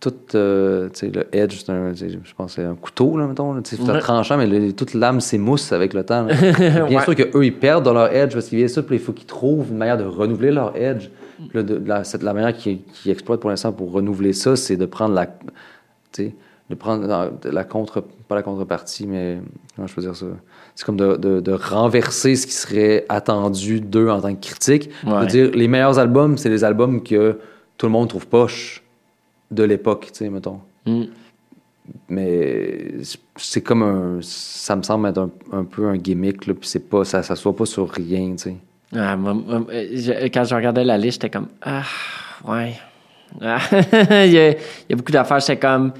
tout. 0.00 0.12
euh, 0.34 0.88
tu 0.92 0.98
sais, 0.98 1.08
le 1.10 1.26
edge, 1.34 1.62
c'est 1.64 1.70
un. 1.70 1.92
Je 1.94 2.16
pense 2.36 2.54
c'est 2.54 2.64
un 2.64 2.74
couteau, 2.74 3.16
là, 3.16 3.26
mettons. 3.26 3.52
là, 3.54 3.60
Tu 3.62 3.76
sais, 3.76 3.82
c'est 3.82 3.90
Ouais. 3.90 3.98
tranchant, 4.00 4.36
mais 4.36 4.46
le- 4.46 4.72
toute 4.72 4.94
lame 4.94 5.20
s'émousse 5.20 5.72
avec 5.72 5.94
le 5.94 6.02
temps. 6.04 6.24
bien 6.58 6.86
Ouais. 6.88 7.04
sûr 7.04 7.14
qu'eux, 7.14 7.44
ils 7.44 7.54
perdent 7.54 7.84
dans 7.84 7.94
leur 7.94 8.12
edge 8.12 8.32
parce 8.34 8.48
qu'ils 8.48 8.58
viennent 8.58 8.68
ça, 8.68 8.82
puis 8.82 8.96
il 8.96 9.00
faut 9.00 9.12
qu'ils 9.12 9.26
trouvent 9.26 9.68
une 9.70 9.78
manière 9.78 9.96
de 9.98 10.04
renouveler 10.04 10.50
leur 10.50 10.76
edge. 10.76 11.08
Puis 11.48 11.56
là, 11.58 11.62
de, 11.62 11.78
de 11.78 11.88
la, 11.88 12.04
cette- 12.04 12.22
la 12.22 12.34
manière 12.34 12.54
qu'ils 12.56 12.82
qu'ils 12.82 13.10
exploitent 13.12 13.40
pour 13.40 13.50
l'instant 13.50 13.72
pour 13.72 13.92
renouveler 13.92 14.32
ça, 14.32 14.56
c'est 14.56 14.76
de 14.76 14.86
prendre 14.86 15.14
la. 15.14 15.26
De 16.18 16.74
prendre 16.76 17.06
la, 17.06 17.30
la 17.50 17.64
contre. 17.64 18.04
Pas 18.28 18.34
la 18.36 18.42
contrepartie, 18.42 19.06
mais. 19.06 19.38
Comment 19.74 19.88
je 19.88 19.94
peux 19.94 20.02
dire 20.02 20.14
ça? 20.14 20.26
C'est 20.74 20.84
comme 20.84 20.96
de, 20.96 21.16
de- 21.16 21.40
de 21.40 21.52
renverser 21.52 22.36
ce 22.36 22.46
qui 22.46 22.52
serait 22.52 23.06
attendu 23.08 23.80
d'eux 23.80 24.08
en 24.08 24.20
tant 24.20 24.34
que 24.34 24.40
critique. 24.40 24.90
Ouais. 25.06 25.20
De 25.22 25.26
dire 25.26 25.50
les 25.52 25.66
meilleurs 25.68 25.98
albums, 25.98 26.36
c'est 26.38 26.48
les 26.50 26.62
albums 26.62 27.02
que 27.02 27.38
tout 27.76 27.86
le 27.86 27.92
monde 27.92 28.08
trouve 28.08 28.26
poche 28.26 28.82
de 29.50 29.62
l'époque, 29.64 30.10
tu 30.12 30.18
sais, 30.24 30.30
mettons. 30.30 30.60
Mm. 30.86 31.04
Mais 32.08 32.92
c'est 33.36 33.62
comme 33.62 33.82
un. 33.82 34.18
Ça 34.22 34.76
me 34.76 34.82
semble 34.82 35.08
être 35.08 35.18
un, 35.18 35.30
un 35.52 35.64
peu 35.64 35.86
un 35.88 35.96
gimmick, 35.96 36.46
là, 36.46 36.54
puis 36.54 36.68
c'est 36.68 36.88
pas. 36.88 37.04
Ça 37.04 37.22
s'assoit 37.22 37.54
pas 37.56 37.66
sur 37.66 37.88
rien, 37.90 38.32
tu 38.32 38.38
sais. 38.44 38.56
Ah, 38.94 39.16
moi- 39.16 39.34
moi, 39.34 39.66
euh, 39.72 39.86
je- 39.94 40.26
quand 40.28 40.44
je 40.44 40.54
regardais 40.54 40.84
la 40.84 40.98
liste, 40.98 41.22
j'étais 41.22 41.30
comme 41.30 41.48
Ah, 41.62 41.82
ouais. 42.48 42.74
Ah, 43.40 43.58
il, 44.26 44.32
y 44.32 44.38
a, 44.38 44.50
il 44.50 44.56
y 44.90 44.92
a 44.92 44.96
beaucoup 44.96 45.12
d'affaires, 45.12 45.38
j'étais 45.40 45.58
comme 45.58 45.92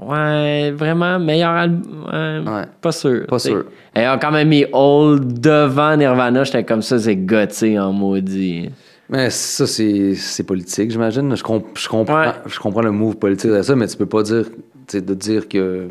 Ouais, 0.00 0.72
vraiment, 0.72 1.20
meilleur 1.20 1.50
album. 1.52 2.04
Ouais. 2.48 2.64
Pas 2.80 2.90
sûr. 2.90 3.26
Pas 3.28 3.36
t'sais. 3.36 3.50
sûr. 3.50 3.64
Et 3.94 4.02
ils 4.02 4.08
ont 4.08 4.18
quand 4.18 4.32
même 4.32 4.48
mis 4.48 4.64
Old 4.72 5.38
devant 5.40 5.96
Nirvana, 5.96 6.42
j'étais 6.42 6.64
comme 6.64 6.82
ça, 6.82 6.98
c'est 6.98 7.14
gotté 7.14 7.78
en 7.78 7.92
maudit. 7.92 8.70
Mais 9.08 9.30
ça, 9.30 9.66
c'est 9.68 10.42
politique, 10.44 10.90
j'imagine. 10.90 11.36
Je, 11.36 11.44
comp- 11.44 11.78
je, 11.78 11.88
comprends, 11.88 12.22
Ouais. 12.26 12.32
je 12.46 12.58
comprends 12.58 12.80
le 12.82 12.90
move 12.90 13.16
politique 13.16 13.50
de 13.50 13.62
ça, 13.62 13.76
mais 13.76 13.86
tu 13.86 13.96
peux 13.96 14.06
pas 14.06 14.22
dire. 14.24 14.46
De 14.92 15.14
dire 15.14 15.48
que. 15.48 15.88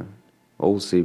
Oh, 0.59 0.79
c'est 0.79 1.03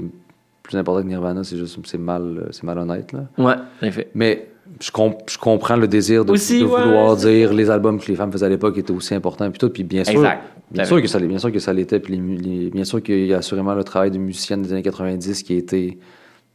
plus 0.62 0.76
important 0.76 1.02
que 1.02 1.08
Nirvana, 1.08 1.44
c'est 1.44 1.56
juste. 1.56 1.78
C'est 1.84 1.98
mal, 1.98 2.48
c'est 2.50 2.64
malhonnête, 2.64 3.12
là. 3.12 3.20
Ouais, 3.38 3.54
en 3.82 3.86
effet. 3.86 4.08
Mais 4.14 4.48
je, 4.80 4.90
comp- 4.90 5.28
je 5.28 5.38
comprends 5.38 5.76
le 5.76 5.88
désir 5.88 6.24
de, 6.24 6.32
Aussi, 6.32 6.60
de 6.60 6.64
ouais, 6.64 6.82
vouloir 6.82 7.16
dire 7.16 7.52
les 7.52 7.68
albums 7.70 7.98
que 8.00 8.06
les 8.06 8.14
femmes 8.16 8.30
faisaient 8.32 8.46
à 8.46 8.48
l'époque 8.48 8.76
étaient 8.78 8.92
aussi 8.92 9.14
importants 9.14 9.50
puis 9.50 9.58
tout 9.58 9.70
puis 9.70 9.82
bien 9.84 10.04
sûr 10.04 10.14
Exact. 10.14 10.42
bien 10.70 10.82
à 10.84 10.86
sûr 10.86 11.00
que 11.02 11.08
ça 11.08 11.18
bien 11.18 11.38
sûr 11.38 11.50
que 11.52 11.58
ça 11.58 11.72
l'était 11.72 12.00
puis 12.00 12.16
les 12.16 12.36
les- 12.36 12.70
bien 12.70 12.84
sûr 12.84 13.02
qu'il 13.02 13.26
y 13.26 13.34
a 13.34 13.38
assurément 13.38 13.74
le 13.74 13.82
travail 13.84 14.10
de 14.10 14.18
musicienne 14.18 14.62
des 14.62 14.72
années 14.72 14.82
90 14.82 15.42
qui 15.42 15.54
a 15.54 15.56
été 15.56 15.98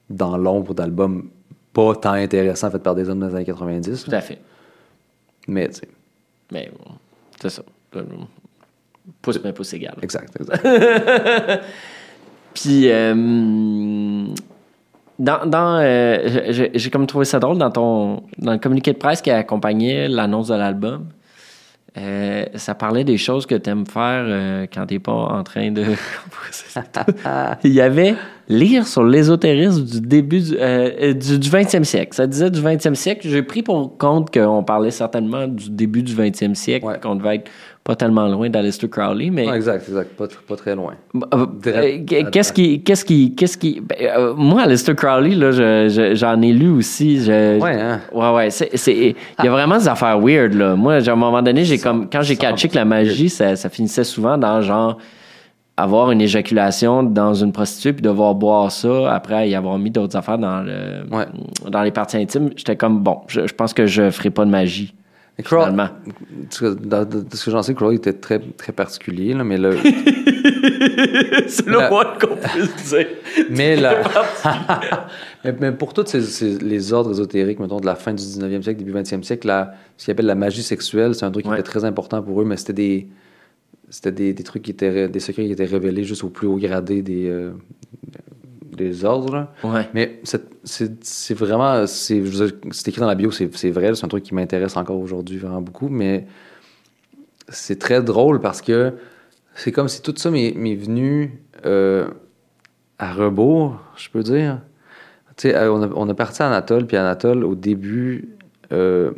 dans 0.10 0.38
l'ombre 0.38 0.74
d'albums 0.74 1.30
pas 1.74 1.96
tant 1.96 2.14
intéressants 2.14 2.70
faits 2.72 2.84
par 2.84 2.96
des 2.96 3.10
hommes 3.10 3.28
des 3.28 3.34
années 3.36 3.46
90 3.46 4.06
Tout 4.06 4.12
à 4.16 4.22
fait. 4.22 4.40
mais 5.48 5.68
tu 5.70 5.76
sais 5.80 5.88
Mais 6.52 6.72
bon, 6.78 6.92
c'est 7.42 7.50
ça. 7.50 7.64
Pouce, 9.22 9.40
mais 9.44 9.52
pouce 9.54 9.74
égal. 9.74 9.96
exact, 10.02 10.34
exact. 10.40 10.66
Puis, 12.54 12.90
euh, 12.90 14.26
dans, 15.20 15.46
dans, 15.46 15.78
euh, 15.82 16.70
j'ai 16.74 16.90
comme 16.90 17.06
trouvé 17.08 17.26
ça 17.26 17.40
drôle 17.40 17.58
dans 17.58 17.70
ton 17.72 18.24
dans 18.40 18.52
le 18.54 18.58
communiqué 18.58 18.94
de 18.94 18.98
presse 18.98 19.22
qui 19.22 19.32
accompagnait 19.32 20.08
l'annonce 20.08 20.48
de 20.48 20.56
l'album. 20.56 21.06
euh, 21.98 22.46
ça 22.56 22.74
parlait 22.74 23.04
des 23.04 23.18
choses 23.18 23.46
que 23.46 23.56
tu 23.56 23.70
aimes 23.70 23.86
faire 23.86 24.26
euh, 24.28 24.66
quand 24.74 24.88
t'es 24.88 25.00
pas 25.00 25.12
en 25.14 25.44
train 25.44 25.72
de. 25.72 25.84
Il 27.64 27.72
y 27.72 27.82
avait 27.82 28.16
lire 28.50 28.86
sur 28.88 29.04
l'ésotérisme 29.04 29.84
du 29.86 30.02
début 30.02 30.42
du, 30.42 30.56
euh, 30.60 31.14
du, 31.14 31.40
du 31.40 31.50
20e 31.50 31.84
siècle. 31.84 32.14
Ça 32.16 32.28
disait 32.28 32.50
du 32.52 32.60
20e 32.62 32.96
siècle. 32.96 33.28
J'ai 33.30 33.44
pris 33.44 33.62
pour 33.64 33.98
compte 33.98 34.34
qu'on 34.34 34.64
parlait 34.64 34.92
certainement 34.92 35.48
du 35.48 35.70
début 35.70 36.04
du 36.04 36.14
20e 36.16 36.56
siècle, 36.56 36.86
Ouais. 36.86 37.00
qu'on 37.00 37.16
devait 37.16 37.36
être 37.38 37.52
pas 37.84 37.96
tellement 37.98 38.28
loin 38.30 38.50
d'Aleister 38.50 38.88
Crowley, 38.88 39.30
mais 39.30 39.46
exact, 39.48 39.88
exact, 39.90 40.12
pas, 40.16 40.26
tr- 40.26 40.42
pas 40.48 40.56
très 40.56 40.74
loin. 40.74 40.94
euh, 41.34 41.46
Direct- 41.62 42.14
euh, 42.14 42.30
Qu'est-ce 42.32 42.54
qui, 42.54 42.82
qu'est-ce 42.82 43.04
qui, 43.04 43.36
qu'est-ce 43.36 43.58
qui, 43.58 43.82
ben, 43.82 43.98
euh, 44.02 44.34
moi, 44.38 44.62
Aleister 44.62 44.96
Crowley, 44.96 45.36
là, 45.36 45.52
je- 45.52 45.90
je- 45.90 46.16
j'en 46.16 46.42
ai 46.42 46.54
lu 46.54 46.70
aussi. 46.70 47.22
Je, 47.24 47.60
Ouais, 47.60 47.74
hein. 47.82 48.00
ouais, 48.14 48.30
ouais. 48.34 48.48
Il 48.88 49.16
y 49.44 49.48
a 49.48 49.52
vraiment 49.52 49.78
des 49.78 49.88
affaires 49.90 50.18
weird, 50.20 50.54
là. 50.54 50.76
Moi, 50.78 50.96
à 51.06 51.12
un 51.12 51.16
moment 51.16 51.42
donné, 51.42 51.66
j'ai 51.66 51.78
comme, 51.78 52.10
quand 52.10 52.22
j'ai 52.22 52.38
catché 52.38 52.70
que 52.70 52.76
la 52.76 52.86
magie, 52.86 53.28
ça, 53.30 53.56
ça 53.58 53.68
finissait 53.70 54.06
souvent 54.06 54.38
dans 54.38 54.62
genre 54.62 54.98
avoir 55.76 56.12
une 56.12 56.22
éjaculation 56.22 57.02
dans 57.04 57.34
une 57.34 57.52
prostituée 57.52 57.94
puis 57.94 58.02
devoir 58.04 58.36
boire 58.36 58.72
ça 58.72 59.12
après 59.12 59.50
y 59.50 59.56
avoir 59.56 59.78
mis 59.80 59.90
d'autres 59.90 60.16
affaires 60.16 60.38
dans 60.38 60.62
le, 60.62 61.04
Ouais. 61.12 61.26
dans 61.70 61.82
les 61.82 61.90
parties 61.92 62.18
intimes. 62.18 62.52
J'étais 62.56 62.76
comme 62.76 63.00
bon, 63.00 63.22
je, 63.28 63.48
je 63.48 63.54
pense 63.56 63.74
que 63.74 63.88
je 63.88 64.10
ferai 64.12 64.30
pas 64.30 64.46
de 64.46 64.52
magie. 64.52 64.94
Mais 65.38 65.44
Crow- 65.44 65.62
Finalement. 65.62 65.90
de, 66.62 67.22
de 67.22 67.36
ce 67.36 67.46
que 67.46 67.52
j'en 67.52 67.64
sais, 67.64 67.74
Crowley 67.74 67.96
était 67.98 68.14
très, 68.14 68.40
très 68.40 68.72
particulier, 68.72 69.34
là, 69.34 69.44
mais 69.44 69.58
le, 69.58 69.72
C'est 71.48 71.66
le 71.68 71.90
moins 71.90 72.06
qu'on 72.20 72.36
puisse 72.36 72.90
dire. 72.90 73.08
Mais, 73.50 73.76
la... 73.76 74.04
mais, 75.44 75.56
mais 75.60 75.72
pour 75.72 75.94
tous 75.94 76.06
ces, 76.06 76.22
ces- 76.22 76.60
les 76.60 76.94
ordres 76.94 77.12
ésotériques, 77.12 77.60
mettons, 77.60 77.80
de 77.80 77.86
la 77.86 77.96
fin 77.96 78.14
du 78.14 78.22
19e 78.24 78.62
siècle, 78.62 78.78
début 78.84 78.94
20e 78.94 79.24
siècle, 79.24 79.48
la, 79.48 79.74
ce 79.98 80.06
qu'ils 80.06 80.12
appellent 80.12 80.26
la 80.28 80.36
magie 80.36 80.62
sexuelle, 80.64 81.16
c'est 81.16 81.26
un 81.26 81.32
truc 81.32 81.46
qui 81.46 81.50
Ouais. 81.50 81.60
était 81.60 81.64
très 81.70 81.84
important 81.84 82.22
pour 82.22 82.42
eux, 82.42 82.46
mais 82.46 82.58
c'était 82.58 82.74
des, 82.74 83.08
c'était 83.90 84.12
des, 84.12 84.34
des 84.34 84.44
trucs 84.44 84.62
qui 84.64 84.72
étaient, 84.72 85.08
des 85.10 85.20
secrets 85.20 85.46
qui 85.46 85.52
étaient 85.52 85.66
révélés 85.66 86.04
juste 86.04 86.24
au 86.24 86.30
plus 86.30 86.48
haut 86.48 86.58
gradé 86.58 87.02
des, 87.02 87.28
euh, 87.28 87.52
des 88.76 89.06
ordres. 89.06 89.48
Ouais. 89.64 89.88
Mais 89.94 90.20
c'est- 90.24 91.34
vraiment, 91.34 91.86
c'est 91.88 92.18
écrit 92.88 93.00
dans 93.00 93.08
la 93.08 93.16
bio, 93.16 93.32
c'est 93.32 93.46
vrai, 93.72 93.94
c'est 93.96 94.06
un 94.06 94.08
truc 94.08 94.24
qui 94.24 94.34
m'intéresse 94.36 94.76
encore 94.78 95.00
aujourd'hui 95.00 95.38
vraiment 95.38 95.62
beaucoup, 95.62 95.90
mais 95.90 96.26
c'est 97.50 97.80
très 97.80 98.02
drôle 98.02 98.40
parce 98.40 98.62
que 98.62 98.94
c'est 99.56 99.72
comme 99.72 99.88
si 99.88 100.02
tout 100.02 100.14
ça 100.18 100.32
m'est 100.32 100.76
venu 100.76 101.40
euh, 101.66 102.08
à 103.00 103.14
rebours, 103.14 103.80
je 103.96 104.10
peux 104.10 104.24
dire. 104.24 104.60
Tu 105.36 105.50
sais, 105.50 105.68
on 105.68 105.82
a, 105.84 105.90
on 105.96 106.08
a 106.10 106.14
parti 106.14 106.42
à 106.44 106.48
Anatole, 106.48 106.86
puis 106.86 106.96
Anatole, 106.98 107.44
au 107.44 107.56
début, 107.56 108.30
euh, 108.72 109.12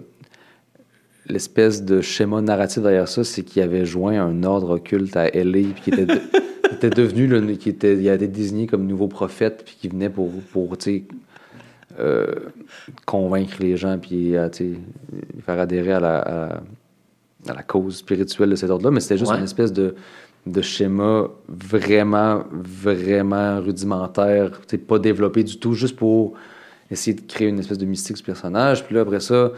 l'espèce 1.28 1.84
de 1.84 2.02
schéma 2.02 2.42
narratif 2.42 2.82
derrière 2.84 3.08
ça, 3.08 3.24
c'est 3.24 3.44
qu'il 3.44 3.62
avait 3.62 3.86
joint 3.86 4.22
un 4.22 4.44
ordre 4.44 4.72
occulte 4.76 5.16
à 5.18 5.28
LA, 5.28 5.52
puis 5.74 5.82
qui 5.84 5.90
était, 5.92 6.06
de- 6.06 6.22
qui 6.70 6.76
était 6.76 6.90
devenu, 6.90 7.28
le, 7.28 7.42
qui 7.56 7.70
était, 7.70 7.96
il 7.96 8.10
a 8.10 8.14
été 8.16 8.28
désigné 8.28 8.68
comme 8.68 8.86
nouveau 8.86 9.08
prophète, 9.08 9.64
puis 9.66 9.78
qui 9.80 9.88
venait 9.88 10.10
pour, 10.10 10.32
pour 10.52 10.76
euh, 12.00 12.26
convaincre 13.06 13.56
les 13.60 13.78
gens, 13.78 13.98
puis 13.98 14.36
euh, 14.36 14.50
faire 15.46 15.60
adhérer 15.60 15.94
à 15.94 16.00
la, 16.00 16.18
à, 16.20 16.46
à 17.48 17.54
la 17.54 17.64
cause 17.64 17.98
spirituelle 17.98 18.50
de 18.50 18.56
cet 18.56 18.70
ordre-là, 18.70 18.92
mais 18.92 19.00
c'était 19.00 19.18
juste 19.18 19.32
Ouais. 19.32 19.38
une 19.38 19.44
espèce 19.44 19.72
de, 19.72 19.96
de 20.46 20.62
schéma 20.62 21.28
vraiment, 21.48 22.44
vraiment 22.52 23.60
rudimentaire, 23.62 24.60
pas 24.88 25.00
développé 25.00 25.44
du 25.44 25.58
tout, 25.58 25.74
juste 25.74 25.96
pour 25.96 26.34
essayer 26.92 27.16
de 27.16 27.22
créer 27.22 27.48
une 27.48 27.60
espèce 27.60 27.78
de 27.80 27.86
mystique 27.86 28.18
ce 28.18 28.24
personnage. 28.24 28.86
Puis 28.86 28.94
là, 28.96 29.02
après 29.02 29.20
ça, 29.20 29.52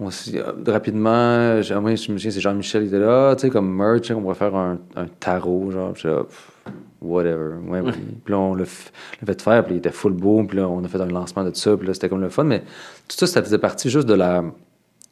on 0.00 0.08
euh, 0.08 0.52
rapidement, 0.66 1.62
je 1.62 1.74
me 1.74 1.96
souviens, 1.96 2.30
c'est 2.30 2.40
Jean-Michel 2.40 2.82
qui 2.82 2.88
était 2.88 2.98
là, 2.98 3.34
tu 3.36 3.42
sais, 3.42 3.50
comme 3.50 3.72
merch, 3.72 4.10
on 4.10 4.20
pourrait 4.20 4.34
faire 4.34 4.54
un, 4.54 4.78
un 4.96 5.06
tarot, 5.06 5.70
genre, 5.70 5.92
puis 5.92 6.02
j'étais 6.02 6.14
là, 6.14 6.24
pff, 6.24 6.52
whatever. 7.00 7.54
Ouais. 7.68 7.82
Puis 8.24 8.32
là, 8.32 8.38
on 8.38 8.54
l'a 8.54 8.64
fait 8.64 9.40
faire, 9.40 9.64
puis 9.64 9.74
il 9.74 9.78
était 9.78 9.92
full 9.92 10.12
beau, 10.12 10.42
puis 10.44 10.58
là, 10.58 10.68
on 10.68 10.82
a 10.84 10.88
fait 10.88 11.00
un 11.00 11.06
lancement 11.06 11.44
de 11.44 11.54
ça, 11.54 11.76
puis 11.76 11.86
là, 11.86 11.94
c'était 11.94 12.08
comme 12.08 12.20
le 12.20 12.28
fun, 12.28 12.44
mais 12.44 12.60
tout 13.08 13.16
ça, 13.16 13.26
ça 13.26 13.42
faisait 13.42 13.58
partie 13.58 13.90
juste 13.90 14.08
de 14.08 14.14
la. 14.14 14.44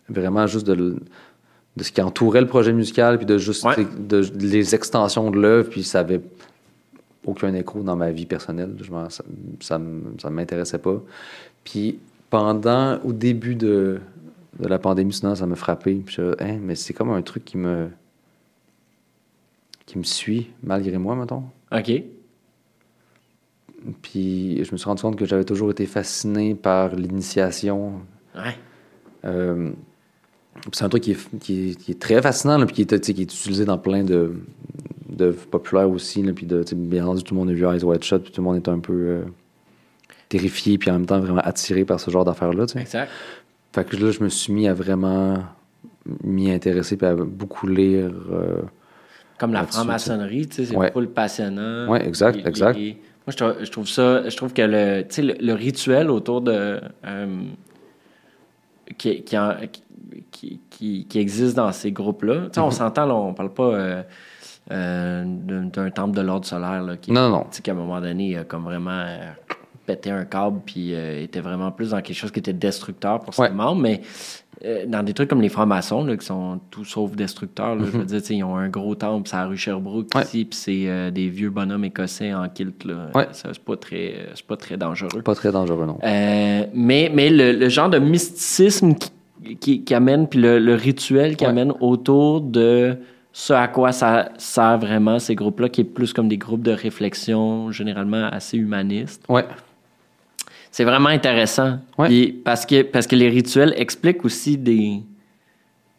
Vraiment, 0.09 0.49
juste 0.49 0.67
de, 0.67 0.75
de 1.77 1.83
ce 1.83 1.93
qui 1.93 2.03
entourait 2.03 2.41
le 2.41 2.49
projet 2.49 2.73
musical, 2.73 3.19
puis 3.19 3.27
de 3.27 3.39
juste 3.39 3.65
Ouais. 3.65 3.77
de, 3.77 4.23
de 4.25 4.47
les 4.47 4.75
extensions 4.75 5.31
de 5.31 5.41
l'œuvre, 5.41 5.71
puis 5.71 5.85
ça 5.85 6.01
avait 6.01 6.21
aucun 7.25 7.55
écho 7.55 7.83
dans 7.83 7.97
ma 7.97 8.11
vie 8.11 8.27
personnelle. 8.27 8.75
Je 8.81 8.91
ça 9.61 9.79
ne 9.79 10.31
m'intéressait 10.31 10.79
pas. 10.79 11.01
Puis 11.65 11.99
pendant, 12.31 12.99
au 13.05 13.13
début 13.13 13.55
de, 13.55 14.01
de 14.59 14.69
la 14.69 14.79
pandémie, 14.79 15.13
sinon, 15.13 15.35
ça 15.35 15.47
m'a 15.47 15.57
frappé. 15.57 15.95
Puis 16.05 16.17
je, 16.17 16.35
hein, 16.43 16.59
mais 16.61 16.75
c'est 16.75 16.93
comme 16.93 17.11
un 17.11 17.23
truc 17.23 17.45
qui 17.45 17.57
me, 17.57 17.89
qui 19.87 19.99
me 19.99 20.03
suit 20.05 20.51
malgré 20.63 20.99
moi, 20.99 21.17
mettons. 21.17 21.45
OK. 21.73 21.93
Puis 24.03 24.65
je 24.65 24.73
me 24.73 24.77
suis 24.77 24.85
rendu 24.87 25.03
compte 25.03 25.17
que 25.17 25.25
j'avais 25.27 25.45
toujours 25.45 25.71
été 25.71 25.87
fasciné 25.87 26.55
par 26.55 26.95
l'initiation. 26.95 27.95
Ouais. 28.35 28.57
Euh, 29.25 29.71
c'est 30.73 30.85
un 30.85 30.89
truc 30.89 31.03
qui 31.03 31.13
est, 31.13 31.39
qui 31.39 31.71
est- 31.71 31.75
qui 31.75 31.91
est 31.93 32.01
très 32.01 32.21
fascinant, 32.23 32.59
là, 32.59 32.67
puis 32.67 32.75
qui 32.75 32.83
est, 32.83 33.01
qui 33.01 33.11
est 33.11 33.25
utilisé 33.25 33.65
dans 33.65 33.79
plein 33.79 34.05
de 34.05 34.35
d'œuvres 35.09 35.47
populaires 35.47 35.91
aussi. 35.91 36.23
Là, 36.23 36.33
puis 36.33 36.47
de, 36.47 36.65
bien 36.75 37.05
entendu, 37.05 37.23
tout 37.23 37.35
le 37.35 37.41
monde 37.41 37.51
a 37.51 37.53
vu 37.53 37.67
Eyes 37.67 37.85
Wide 37.85 38.03
Shut, 38.03 38.23
puis 38.23 38.33
tout 38.33 38.41
le 38.41 38.45
monde 38.47 38.57
est 38.57 38.69
un 38.69 38.79
peu 38.79 38.93
euh, 38.93 39.25
terrifié, 40.31 40.79
puis 40.79 40.91
en 40.91 40.95
même 40.95 41.07
temps 41.07 41.21
vraiment 41.21 41.43
attiré 41.43 41.85
par 41.85 42.01
ce 42.01 42.11
genre 42.11 42.25
d'affaires-là. 42.25 42.65
Exact. 42.77 43.11
Fait 43.75 43.85
que 43.85 43.97
là, 43.97 44.11
je 44.11 44.23
me 44.23 44.29
suis 44.29 44.53
mis 44.53 44.69
à 44.69 44.75
vraiment 44.75 45.39
m'y 46.25 46.51
intéresser, 46.51 46.97
puis 46.97 47.07
à 47.07 47.15
beaucoup 47.15 47.67
lire. 47.67 48.11
euh, 48.31 48.63
Comme 49.39 49.53
la 49.53 49.67
franc-maçonnerie, 49.67 50.47
tu 50.49 50.57
sais, 50.57 50.65
c'est 50.67 50.77
Ouais. 50.77 50.93
full 50.93 51.09
passionnant. 51.09 51.89
Ouais, 51.89 52.07
exact, 52.07 52.37
Les- 52.37 52.47
exact. 52.49 52.77
les- 52.77 52.93
Moi, 53.27 53.29
je 53.33 53.37
trouve, 53.37 53.55
je 53.65 53.71
trouve 53.71 53.89
ça, 53.89 54.29
je 54.29 54.37
trouve 54.37 54.53
que 54.53 54.63
le, 54.63 55.05
le, 55.23 55.35
le 55.47 55.53
rituel 55.55 56.11
autour 56.11 56.41
de. 56.41 56.81
euh, 57.07 57.43
qui, 58.99 59.23
qui, 59.23 59.39
en- 59.39 59.55
qui, 60.31 60.61
qui- 60.69 61.07
qui 61.07 61.19
existe 61.19 61.57
dans 61.57 61.71
ces 61.73 61.93
groupes-là. 61.93 62.43
Tu 62.47 62.55
sais, 62.55 62.61
on 62.61 62.67
Mhm. 62.67 62.73
s'entend, 62.73 63.07
là, 63.07 63.15
on 63.15 63.33
parle 63.33 63.53
pas 63.55 63.63
euh, 63.75 64.03
euh, 64.71 65.25
d'un 65.27 65.91
temple 65.91 66.17
de 66.17 66.21
l'ordre 66.23 66.47
solaire, 66.47 66.83
là, 66.83 66.97
qui, 66.97 67.11
Non, 67.13 67.31
non. 67.31 67.47
qu'à 67.63 67.73
un 67.73 67.75
moment 67.77 68.01
donné, 68.01 68.37
a 68.37 68.45
comme 68.45 68.65
vraiment 68.65 69.05
pété 69.87 70.11
un 70.11 70.25
câble, 70.25 70.61
puis 70.65 70.95
euh, 70.95 71.23
était 71.23 71.41
vraiment 71.41 71.71
plus 71.71 71.91
dans 71.91 72.01
quelque 72.01 72.17
chose 72.17 72.31
qui 72.31 72.39
était 72.41 72.53
destructeur 72.53 73.21
pour 73.21 73.35
ses 73.35 73.43
Ouais. 73.43 73.51
membres, 73.51 73.81
mais 73.81 74.01
euh, 74.65 74.85
dans 74.87 75.03
des 75.03 75.13
trucs 75.13 75.29
comme 75.29 75.41
les 75.43 75.49
francs-maçons, 75.49 76.07
qui 76.17 76.25
sont 76.25 76.61
tout 76.71 76.85
sauf 76.85 77.17
destructeurs, 77.17 77.75
là, 77.75 77.85
je 77.85 77.99
veux 77.99 78.05
dire, 78.05 78.21
tu 78.21 78.27
sais, 78.29 78.35
ils 78.37 78.45
ont 78.45 78.57
un 78.57 78.69
gros 78.69 78.95
temple, 78.95 79.29
c'est 79.29 79.37
à 79.37 79.47
rue 79.47 79.57
Sherbrooke 79.57 80.15
Mhm. 80.15 80.21
Ouais. 80.21 80.27
ici, 80.27 80.45
puis 80.45 80.59
c'est 80.59 80.89
euh, 80.89 81.11
des 81.11 81.29
vieux 81.29 81.51
bonhommes 81.51 81.85
écossais 81.85 82.33
en 82.33 82.49
kilt, 82.49 82.85
là. 82.85 83.09
Ouais. 83.15 83.27
Ça, 83.33 83.49
c'est 83.53 83.63
pas 83.65 83.77
très, 83.77 84.15
c'est 84.35 84.47
pas 84.47 84.57
très 84.57 84.77
dangereux. 84.77 85.23
Pas 85.23 85.35
très 85.35 85.51
dangereux, 85.51 85.87
non. 85.87 85.99
Mais 86.03 87.11
mais 87.13 87.31
le, 87.31 87.53
le 87.53 87.69
genre 87.69 87.91
de 87.91 87.99
mysticisme 87.99 88.95
qui, 88.95 89.57
qui, 89.57 89.85
qui 89.85 89.95
amène, 89.95 90.29
puis 90.29 90.41
le, 90.41 90.59
le 90.59 90.75
rituel 90.75 91.37
qui 91.37 91.45
amène 91.45 91.73
autour 91.81 92.41
de 92.41 92.97
ce 93.35 93.55
à 93.55 93.67
quoi 93.67 93.93
ça 93.93 94.29
sert 94.37 94.79
vraiment 94.79 95.19
ces 95.19 95.35
groupes-là, 95.35 95.71
qui 95.71 95.81
est 95.81 95.85
plus 95.85 96.13
comme 96.13 96.29
des 96.29 96.37
groupes 96.37 96.63
de 96.63 96.71
réflexion 96.71 97.71
généralement 97.73 98.27
assez 98.31 98.59
humanistes. 98.59 99.25
Ouais. 99.29 99.47
C'est 100.73 100.85
vraiment 100.85 101.11
intéressant. 101.11 101.79
Ouais. 101.99 102.09
Puis 102.09 102.33
parce, 102.33 102.67
que, 102.67 102.83
parce 102.83 103.07
que 103.07 103.15
les 103.15 103.29
rituels 103.29 103.75
expliquent 103.77 104.25
aussi 104.25 104.57
des. 104.59 105.01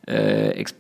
euh, 0.10 0.52
exp- 0.52 0.74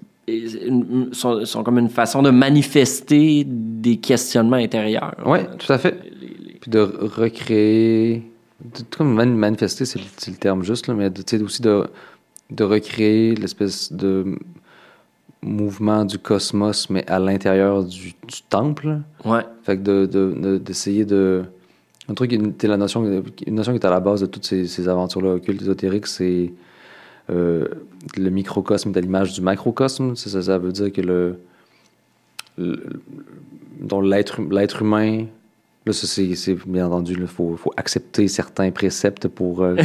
sont, 1.13 1.45
sont 1.45 1.63
comme 1.63 1.77
une 1.79 1.89
façon 1.89 2.21
de 2.21 2.29
manifester 2.29 3.43
des 3.45 3.97
questionnements 3.97 4.55
intérieurs. 4.57 5.13
Ouais, 5.25 5.45
tout 5.59 5.71
à 5.71 5.77
fait. 5.77 5.95
Puis 6.61 6.71
de 6.71 6.79
recréer. 6.79 8.23
Tout 8.73 8.83
comme 8.97 9.13
man- 9.13 9.35
manifester, 9.35 9.85
c'est 9.85 9.99
le, 9.99 10.35
terme 10.37 10.63
juste, 10.63 10.87
là, 10.87 10.93
mais 10.93 11.09
de- 11.09 11.43
aussi 11.43 11.61
de, 11.61 11.85
de 12.49 12.63
recréer 12.63 13.35
l'espèce 13.35 13.91
de 13.91 14.37
mouvement 15.41 16.05
du 16.05 16.17
cosmos, 16.17 16.89
mais 16.89 17.05
à 17.09 17.19
l'intérieur 17.19 17.83
du, 17.83 18.13
du 18.27 18.41
temple. 18.49 18.99
Ouais. 19.25 19.41
Fait 19.63 19.77
que 19.77 19.81
de- 19.83 20.05
de- 20.05 20.33
de- 20.39 20.57
d'essayer 20.57 21.03
de, 21.03 21.43
Un 22.09 22.13
truc, 22.13 22.31
la 22.63 22.77
notion, 22.77 23.23
une 23.47 23.55
notion 23.55 23.71
qui 23.71 23.77
est 23.79 23.85
à 23.85 23.89
la 23.89 23.99
base 23.99 24.21
de 24.21 24.25
toutes 24.25 24.45
ces, 24.45 24.67
ces 24.67 24.89
aventures-là 24.89 25.35
occultes 25.35 25.61
ésotériques, 25.61 26.07
c'est 26.07 26.51
euh, 27.29 27.65
le 28.17 28.29
microcosme 28.29 28.91
est 28.91 28.97
à 28.97 29.01
l'image 29.01 29.33
du 29.33 29.41
macrocosme. 29.41 30.15
Ça, 30.15 30.57
veut 30.57 30.71
dire 30.73 30.91
que 30.91 31.01
le, 31.01 31.39
le- 32.57 32.83
dont 33.79 34.01
l'être 34.01 34.41
l'être 34.41 34.81
humain 34.81 35.25
Là, 35.85 35.91
c'est, 35.91 36.55
bien 36.65 36.87
entendu, 36.87 37.17
il 37.19 37.27
faut, 37.27 37.57
faut 37.57 37.73
accepter 37.75 38.29
certains 38.29 38.71
préceptes 38.71 39.27
pour. 39.27 39.63
euh, 39.63 39.75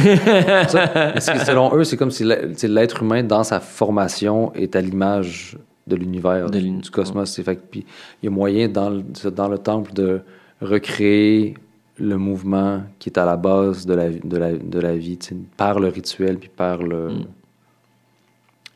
ça. 0.69 1.19
Selon 1.45 1.75
eux, 1.75 1.83
c'est 1.83 1.97
comme 1.97 2.11
si 2.11 2.23
l'être 2.23 3.03
humain, 3.03 3.21
dans 3.21 3.43
sa 3.43 3.59
formation, 3.59 4.53
est 4.53 4.77
à 4.77 4.81
l'image 4.81 5.57
de 5.87 5.97
l'univers, 5.97 6.49
du, 6.49 6.79
cosmos. 6.89 7.41
Fait 7.41 7.59
puis 7.69 7.85
il 8.21 8.25
y 8.25 8.27
a 8.27 8.31
moyen 8.31 8.69
dans 8.69 8.89
le, 8.89 9.03
dans 9.31 9.49
le 9.49 9.57
temple 9.57 9.91
de 9.93 10.21
recréer 10.61 11.55
le 11.99 12.17
mouvement 12.17 12.81
qui 12.99 13.09
est 13.09 13.17
à 13.17 13.25
la 13.25 13.35
base 13.37 13.85
de 13.85 13.93
la, 13.93 14.09
vie- 14.09 14.21
de 14.23 14.37
la, 14.37 14.53
de 14.53 14.79
la 14.79 14.95
vie, 14.95 15.17
par 15.57 15.79
le 15.79 15.87
rituel, 15.89 16.37
puis 16.37 16.49
par 16.49 16.77
le, 16.81 17.09
Mm. 17.09 17.25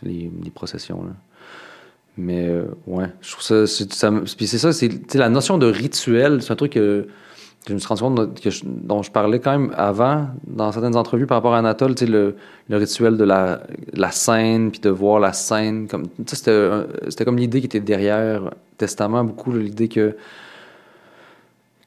les, 0.03 0.31
les 0.43 0.49
processions. 0.51 1.03
Là. 1.03 1.11
Mais 2.17 2.47
euh, 2.47 2.65
ouais, 2.87 3.07
je 3.21 3.31
trouve 3.31 3.43
ça. 3.43 3.65
c'est- 3.67 3.91
ça 3.93 4.11
me- 4.11 4.21
puis 4.21 4.47
c'est 4.47 4.57
ça, 4.59 4.71
c'est 4.73 5.15
la 5.15 5.29
notion 5.29 5.57
de 5.57 5.65
rituel, 5.65 6.41
c'est 6.41 6.51
un 6.51 6.55
truc 6.55 6.73
que, 6.73 7.07
que 7.65 7.69
je 7.69 7.73
me 7.73 7.79
suis 7.79 7.87
rendu 7.87 8.01
compte 8.01 8.39
que 8.41 8.49
je- 8.49 8.63
dont 8.65 9.01
je 9.01 9.09
parlais 9.11 9.39
quand 9.39 9.57
même 9.57 9.73
avant 9.75 10.27
dans 10.45 10.71
certaines 10.71 10.95
entrevues 10.97 11.25
par 11.25 11.37
rapport 11.37 11.53
à 11.55 11.59
Anatole, 11.59 11.95
le, 12.01 12.35
le 12.69 12.77
rituel 12.77 13.17
de 13.17 13.23
la, 13.23 13.63
la 13.93 14.11
scène, 14.11 14.69
puis 14.69 14.79
de 14.81 14.89
voir 14.89 15.19
la 15.19 15.33
scène. 15.33 15.87
Comme, 15.87 16.03
c'était, 16.27 16.69
comme 17.25 17.37
l'idée 17.37 17.61
qui 17.61 17.65
était 17.67 17.79
derrière 17.79 18.51
Testament, 18.77 19.23
beaucoup 19.23 19.51
l'idée 19.53 19.87
que, 19.87 20.15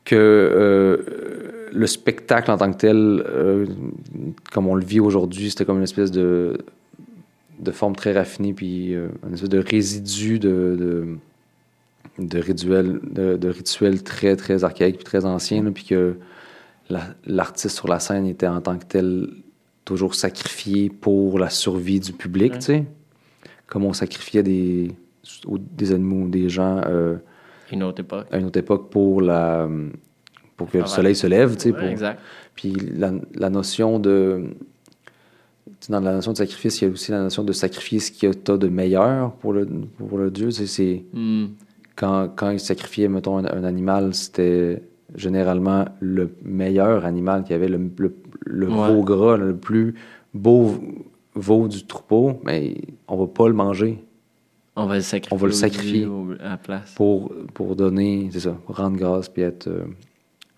que 0.06 0.14
euh, 0.16 1.68
le 1.72 1.86
spectacle 1.86 2.50
en 2.50 2.56
tant 2.56 2.72
que 2.72 2.78
tel, 2.78 2.96
euh, 2.96 3.66
comme 4.52 4.66
on 4.66 4.74
le 4.74 4.84
vit 4.84 5.00
aujourd'hui, 5.00 5.50
c'était 5.50 5.66
comme 5.66 5.76
une 5.78 5.82
espèce 5.84 6.10
de 6.10 6.56
de 7.58 7.70
forme 7.70 7.96
très 7.96 8.12
raffinée, 8.12 8.52
puis 8.52 8.94
euh, 8.94 9.08
une 9.26 9.32
espèce 9.34 9.48
de 9.48 9.58
résidu 9.58 10.38
de, 10.38 10.76
de, 12.18 12.26
de, 12.26 12.38
rituels, 12.38 13.00
de, 13.02 13.96
très, 14.04 14.36
très 14.36 14.62
archaïques, 14.62 14.96
puis 14.96 15.04
très 15.04 15.24
anciens, 15.24 15.64
puis 15.72 15.84
que 15.84 16.16
la- 16.90 17.14
l'artiste 17.24 17.74
sur 17.76 17.88
la 17.88 17.98
scène 17.98 18.26
était 18.26 18.46
en 18.46 18.60
tant 18.60 18.76
que 18.78 18.84
tel 18.84 19.28
toujours 19.86 20.14
sacrifié 20.14 20.90
pour 20.90 21.38
la 21.38 21.48
survie 21.48 21.98
du 21.98 22.12
public, 22.12 22.52
Ouais. 22.52 22.58
tu 22.58 22.64
sais. 22.66 22.84
Comme 23.68 23.84
on 23.84 23.94
sacrifiait 23.94 24.42
des, 24.42 24.90
des 25.48 25.92
animaux, 25.92 26.28
des 26.28 26.50
gens 26.50 26.82
euh, 26.86 27.16
Une 27.72 27.82
autre 27.82 28.00
époque. 28.00 28.26
à 28.30 28.38
une 28.38 28.46
autre 28.46 28.58
époque 28.58 28.90
pour, 28.90 29.20
la, 29.20 29.68
pour 30.56 30.70
que 30.70 30.78
le 30.78 30.86
soleil 30.86 31.14
se 31.14 31.26
lève, 31.26 31.54
tu 31.56 31.62
sais. 31.62 31.72
Ouais, 31.72 31.78
pour- 31.78 31.88
exact. 31.88 32.20
puis 32.54 32.72
la, 32.96 33.12
la 33.34 33.50
notion 33.50 33.98
de. 33.98 34.44
Dans 35.88 36.00
la 36.00 36.14
notion 36.14 36.32
de 36.32 36.36
sacrifice, 36.36 36.80
il 36.80 36.84
y 36.84 36.88
a 36.88 36.90
aussi 36.92 37.10
la 37.10 37.22
notion 37.22 37.42
de 37.44 37.52
sacrifier 37.52 37.98
ce 38.00 38.10
qu'il 38.12 38.28
y 38.28 38.32
a 38.32 38.56
de 38.56 38.68
meilleur 38.68 39.32
pour 39.32 39.52
le, 39.52 39.66
pour 39.98 40.18
le 40.18 40.30
Dieu. 40.30 40.50
C'est 40.50 41.04
Hmm. 41.12 41.46
quand, 41.96 42.28
quand 42.34 42.50
il 42.50 42.60
sacrifiait, 42.60 43.08
mettons, 43.08 43.38
un, 43.38 43.44
un 43.46 43.64
animal, 43.64 44.14
c'était 44.14 44.82
généralement 45.14 45.84
le 46.00 46.30
meilleur 46.44 47.04
animal 47.04 47.42
qui 47.44 47.52
avait 47.52 47.68
le, 47.68 47.80
le, 47.98 48.14
le 48.44 48.68
Ouais. 48.68 48.88
veau 48.92 49.02
gras, 49.02 49.36
le 49.36 49.56
plus 49.56 49.94
beau 50.34 50.74
veau 51.34 51.68
du 51.68 51.84
troupeau, 51.84 52.40
mais 52.44 52.74
on 53.08 53.16
va 53.16 53.26
pas 53.26 53.46
le 53.48 53.54
manger 53.54 54.02
On 54.76 54.86
va 54.86 54.96
le 54.96 55.00
sacrifier. 55.00 55.34
On 55.34 55.36
va 55.38 55.46
le 55.46 55.52
sacrifier. 55.52 56.06
Au- 56.06 56.32
à 56.44 56.50
la 56.50 56.56
place. 56.58 56.92
pour, 56.94 57.32
pour 57.54 57.76
donner, 57.76 58.28
c'est 58.32 58.40
ça, 58.40 58.56
rendre 58.66 58.96
grâce 58.98 59.28
puis 59.28 59.42
être 59.42 59.68
euh, 59.68 59.84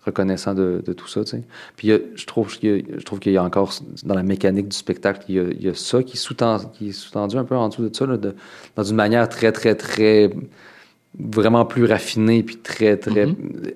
reconnaissant 0.05 0.53
de, 0.53 0.81
de 0.85 0.93
tout 0.93 1.07
ça, 1.07 1.23
tu 1.23 1.31
sais. 1.31 1.43
Puis 1.77 1.87
il 1.87 1.91
y 1.91 1.93
a- 1.93 1.99
je 2.15 2.25
trouve 2.25 2.57
qu'il 2.57 2.69
y 2.69 2.79
a- 2.79 2.83
je 2.99 3.03
trouve 3.03 3.19
qu'il 3.19 3.31
y 3.31 3.37
a 3.37 3.43
encore, 3.43 3.73
dans 4.03 4.15
la 4.15 4.23
mécanique 4.23 4.67
du 4.69 4.75
spectacle, 4.77 5.23
il 5.29 5.35
y 5.35 5.39
a, 5.39 5.43
il 5.43 5.61
y 5.61 5.69
a 5.69 5.73
ça 5.73 6.03
qui 6.03 6.13
est, 6.13 6.19
sous-ten- 6.19 6.69
qui 6.73 6.89
est 6.89 6.91
sous-tendu 6.91 7.37
un 7.37 7.43
peu 7.45 7.55
en 7.55 7.69
dessous 7.69 7.87
de 7.87 7.95
ça, 7.95 8.05
là, 8.05 8.17
de- 8.17 8.35
dans 8.75 8.83
une 8.83 8.95
manière 8.95 9.27
très, 9.29 9.51
très, 9.51 9.75
très, 9.75 10.29
vraiment 11.17 11.65
plus 11.65 11.85
raffinée 11.85 12.43
puis 12.43 12.57
très, 12.57 12.97
très 12.97 13.25
Mhm. 13.27 13.35
euh, 13.65 13.71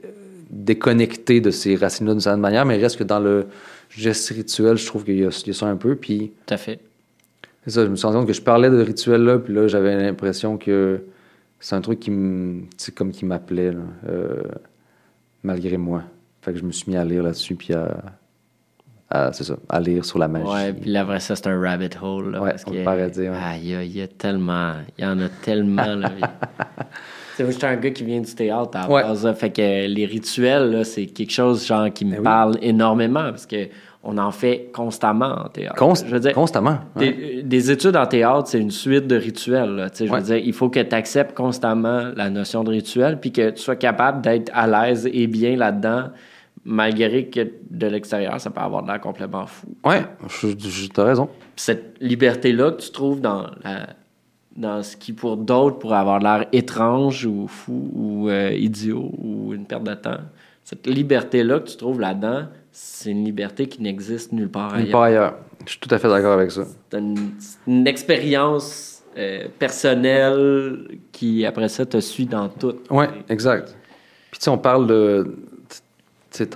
déconnectée 0.50 1.42
de 1.42 1.52
ces 1.52 1.76
racines-là 1.76 2.14
d'une 2.14 2.22
certaine 2.22 2.42
manière, 2.42 2.66
mais 2.66 2.78
il 2.78 2.82
reste 2.82 2.98
que 2.98 3.04
dans 3.04 3.20
le 3.20 3.48
geste 3.90 4.30
rituel, 4.30 4.78
je 4.78 4.86
trouve 4.86 5.04
qu'il 5.04 5.16
y 5.20 5.26
a, 5.26 5.30
il 5.30 5.48
y 5.48 5.50
a 5.50 5.54
ça 5.54 5.68
un 5.68 5.76
peu, 5.76 5.96
puis... 5.96 6.32
Tout 6.46 6.54
à 6.54 6.58
fait. 6.58 6.80
C'est 7.66 7.72
ça, 7.72 7.86
je 7.86 7.90
me 7.90 7.96
suis 7.96 8.06
rendu 8.06 8.18
compte 8.20 8.28
que 8.28 8.34
je 8.34 8.42
parlais 8.42 8.70
de 8.70 8.82
rituel 8.82 9.24
là, 9.24 9.40
puis 9.40 9.54
là, 9.54 9.68
j'avais 9.68 9.96
l'impression 9.96 10.58
que 10.58 11.02
c'est 11.60 11.76
un 11.76 11.82
truc 11.82 12.00
qui 12.00 12.12
me. 12.12 12.64
Comme 12.96 13.12
qui 13.12 13.26
m'appelait, 13.26 13.72
euh, 14.10 14.42
malgré 15.44 15.78
moi. 15.78 16.04
Fait 16.42 16.52
que 16.54 16.60
je 16.60 16.64
me 16.64 16.72
suis 16.72 16.92
mis 16.92 16.98
à 16.98 17.06
lire 17.06 17.24
là-dessus, 17.24 17.56
puis 17.56 17.74
à. 17.74 18.04
à- 19.10 19.32
c'est 19.32 19.46
ça, 19.46 19.56
à 19.70 19.80
lire 19.80 20.04
sur 20.04 20.20
la 20.20 20.28
magie. 20.28 20.46
Ouais, 20.46 20.74
puis 20.74 20.90
là, 20.92 21.02
après 21.04 21.22
ça, 21.22 21.36
c'est 21.38 21.48
un 21.48 21.58
rabbit 21.60 21.90
hole. 22.02 22.32
Là, 22.32 22.42
Ouais, 22.42 22.50
parce 22.50 22.66
on 22.68 22.72
ouais. 22.72 22.84
Ah, 22.86 23.56
il 23.58 23.70
y, 23.70 23.76
a, 23.76 23.84
il 23.84 23.96
y 23.98 24.02
a 24.02 24.08
tellement. 24.08 24.74
Il 24.98 25.04
y 25.06 25.08
en 25.08 25.20
a 25.20 25.30
tellement. 25.30 25.96
là. 25.96 26.12
Tu 27.36 27.38
sais, 27.38 27.44
moi, 27.46 27.52
j'étais 27.52 27.66
un 27.66 27.76
gars 27.78 27.90
qui 27.90 28.04
vient 28.04 28.22
du 28.22 28.36
théâtre 28.36 28.78
à 28.78 28.82
la 28.88 28.90
Ouais. 28.94 29.02
base, 29.02 29.26
là. 29.26 29.34
Fait 29.34 29.50
que 29.50 29.88
les 29.88 30.06
rituels, 30.06 30.70
là, 30.70 30.84
c'est 30.84 31.08
quelque 31.08 31.32
chose 31.32 31.66
genre 31.66 31.92
qui 31.92 32.06
me 32.06 32.12
Ben 32.12 32.18
oui. 32.20 32.24
parle 32.24 32.58
énormément 32.62 33.24
parce 33.32 33.48
que 33.48 33.70
on 34.04 34.18
en 34.18 34.32
fait 34.32 34.70
constamment 34.74 35.34
en 35.46 35.48
théâtre. 35.50 35.76
Const- 35.76 36.06
Je 36.06 36.12
veux 36.14 36.20
dire, 36.20 36.34
constamment. 36.34 36.80
ouais. 36.98 37.14
des, 37.14 37.44
des 37.44 37.72
études 37.72 37.96
en 37.96 38.06
théâtre, 38.06 38.48
c'est 38.50 38.60
une 38.60 38.72
suite 38.72 39.08
de 39.08 39.16
rituels. 39.16 39.70
là. 39.76 39.88
Je 39.98 40.04
Ouais. 40.04 40.20
veux 40.20 40.26
dire, 40.26 40.38
il 40.38 40.52
faut 40.54 40.70
que 40.70 40.80
tu 40.82 40.94
acceptes 40.96 41.34
constamment 41.36 42.12
la 42.16 42.30
notion 42.30 42.64
de 42.66 42.72
rituel, 42.72 43.20
puis 43.20 43.32
que 43.32 43.52
tu 43.52 43.62
sois 43.62 43.78
capable 43.78 44.22
d'être 44.22 44.52
à 44.54 44.68
l'aise 44.68 45.10
et 45.12 45.28
bien 45.28 45.56
là-dedans, 45.56 46.10
malgré 46.66 47.28
que 47.28 47.48
de 47.70 47.88
l'extérieur, 47.88 48.40
ça 48.40 48.50
peut 48.50 48.62
avoir 48.62 48.84
de 48.84 48.88
l'air 48.88 49.02
complètement 49.02 49.46
fou. 49.46 49.68
Je- 50.30 50.88
t'as 50.90 51.04
raison. 51.04 51.30
Cette 51.56 51.96
liberté-là 52.02 52.72
que 52.72 52.82
tu 52.82 52.92
trouves 52.92 53.22
dans 53.22 53.48
la, 53.64 53.88
dans 54.56 54.84
ce 54.84 54.96
qui, 54.98 55.14
pour 55.14 55.38
d'autres, 55.38 55.80
pourrait 55.80 55.98
avoir 55.98 56.20
l'air 56.20 56.46
étrange 56.52 57.26
ou 57.26 57.48
fou 57.48 57.90
ou 57.94 58.30
euh, 58.30 58.52
idiot 58.54 59.12
ou 59.18 59.54
une 59.54 59.66
perte 59.66 59.84
de 59.84 59.94
temps. 59.94 60.20
Cette 60.64 60.88
liberté-là 60.88 61.60
que 61.60 61.68
tu 61.70 61.76
trouves 61.78 62.00
là-dedans, 62.00 62.44
c'est 62.76 63.12
une 63.12 63.24
liberté 63.24 63.68
qui 63.68 63.84
n'existe 63.84 64.32
nulle 64.32 64.50
part 64.50 64.74
ailleurs. 64.74 64.84
Nulle 64.84 64.92
part 64.92 65.04
ailleurs. 65.04 65.36
Je 65.66 65.70
suis 65.72 65.80
tout 65.80 65.94
à 65.94 66.00
fait 66.00 66.10
d'accord 66.10 66.34
avec 66.34 66.52
ça. 66.52 66.64
C'est 66.92 66.98
une, 67.68 67.88
expérience 67.88 69.04
euh, 69.16 69.48
personnelle 69.60 70.98
qui, 71.12 71.46
après 71.46 71.70
ça, 71.70 71.86
te 71.86 72.00
suit 72.00 72.26
dans 72.26 72.50
tout. 72.50 72.76
Oui, 72.90 73.06
exact. 73.30 73.78
Puis 74.32 74.40
tu 74.40 74.46
sais, 74.46 74.50
on 74.50 74.58
parle 74.58 74.88
de. 74.88 75.36
Tu 75.70 75.78
sais, 76.32 76.48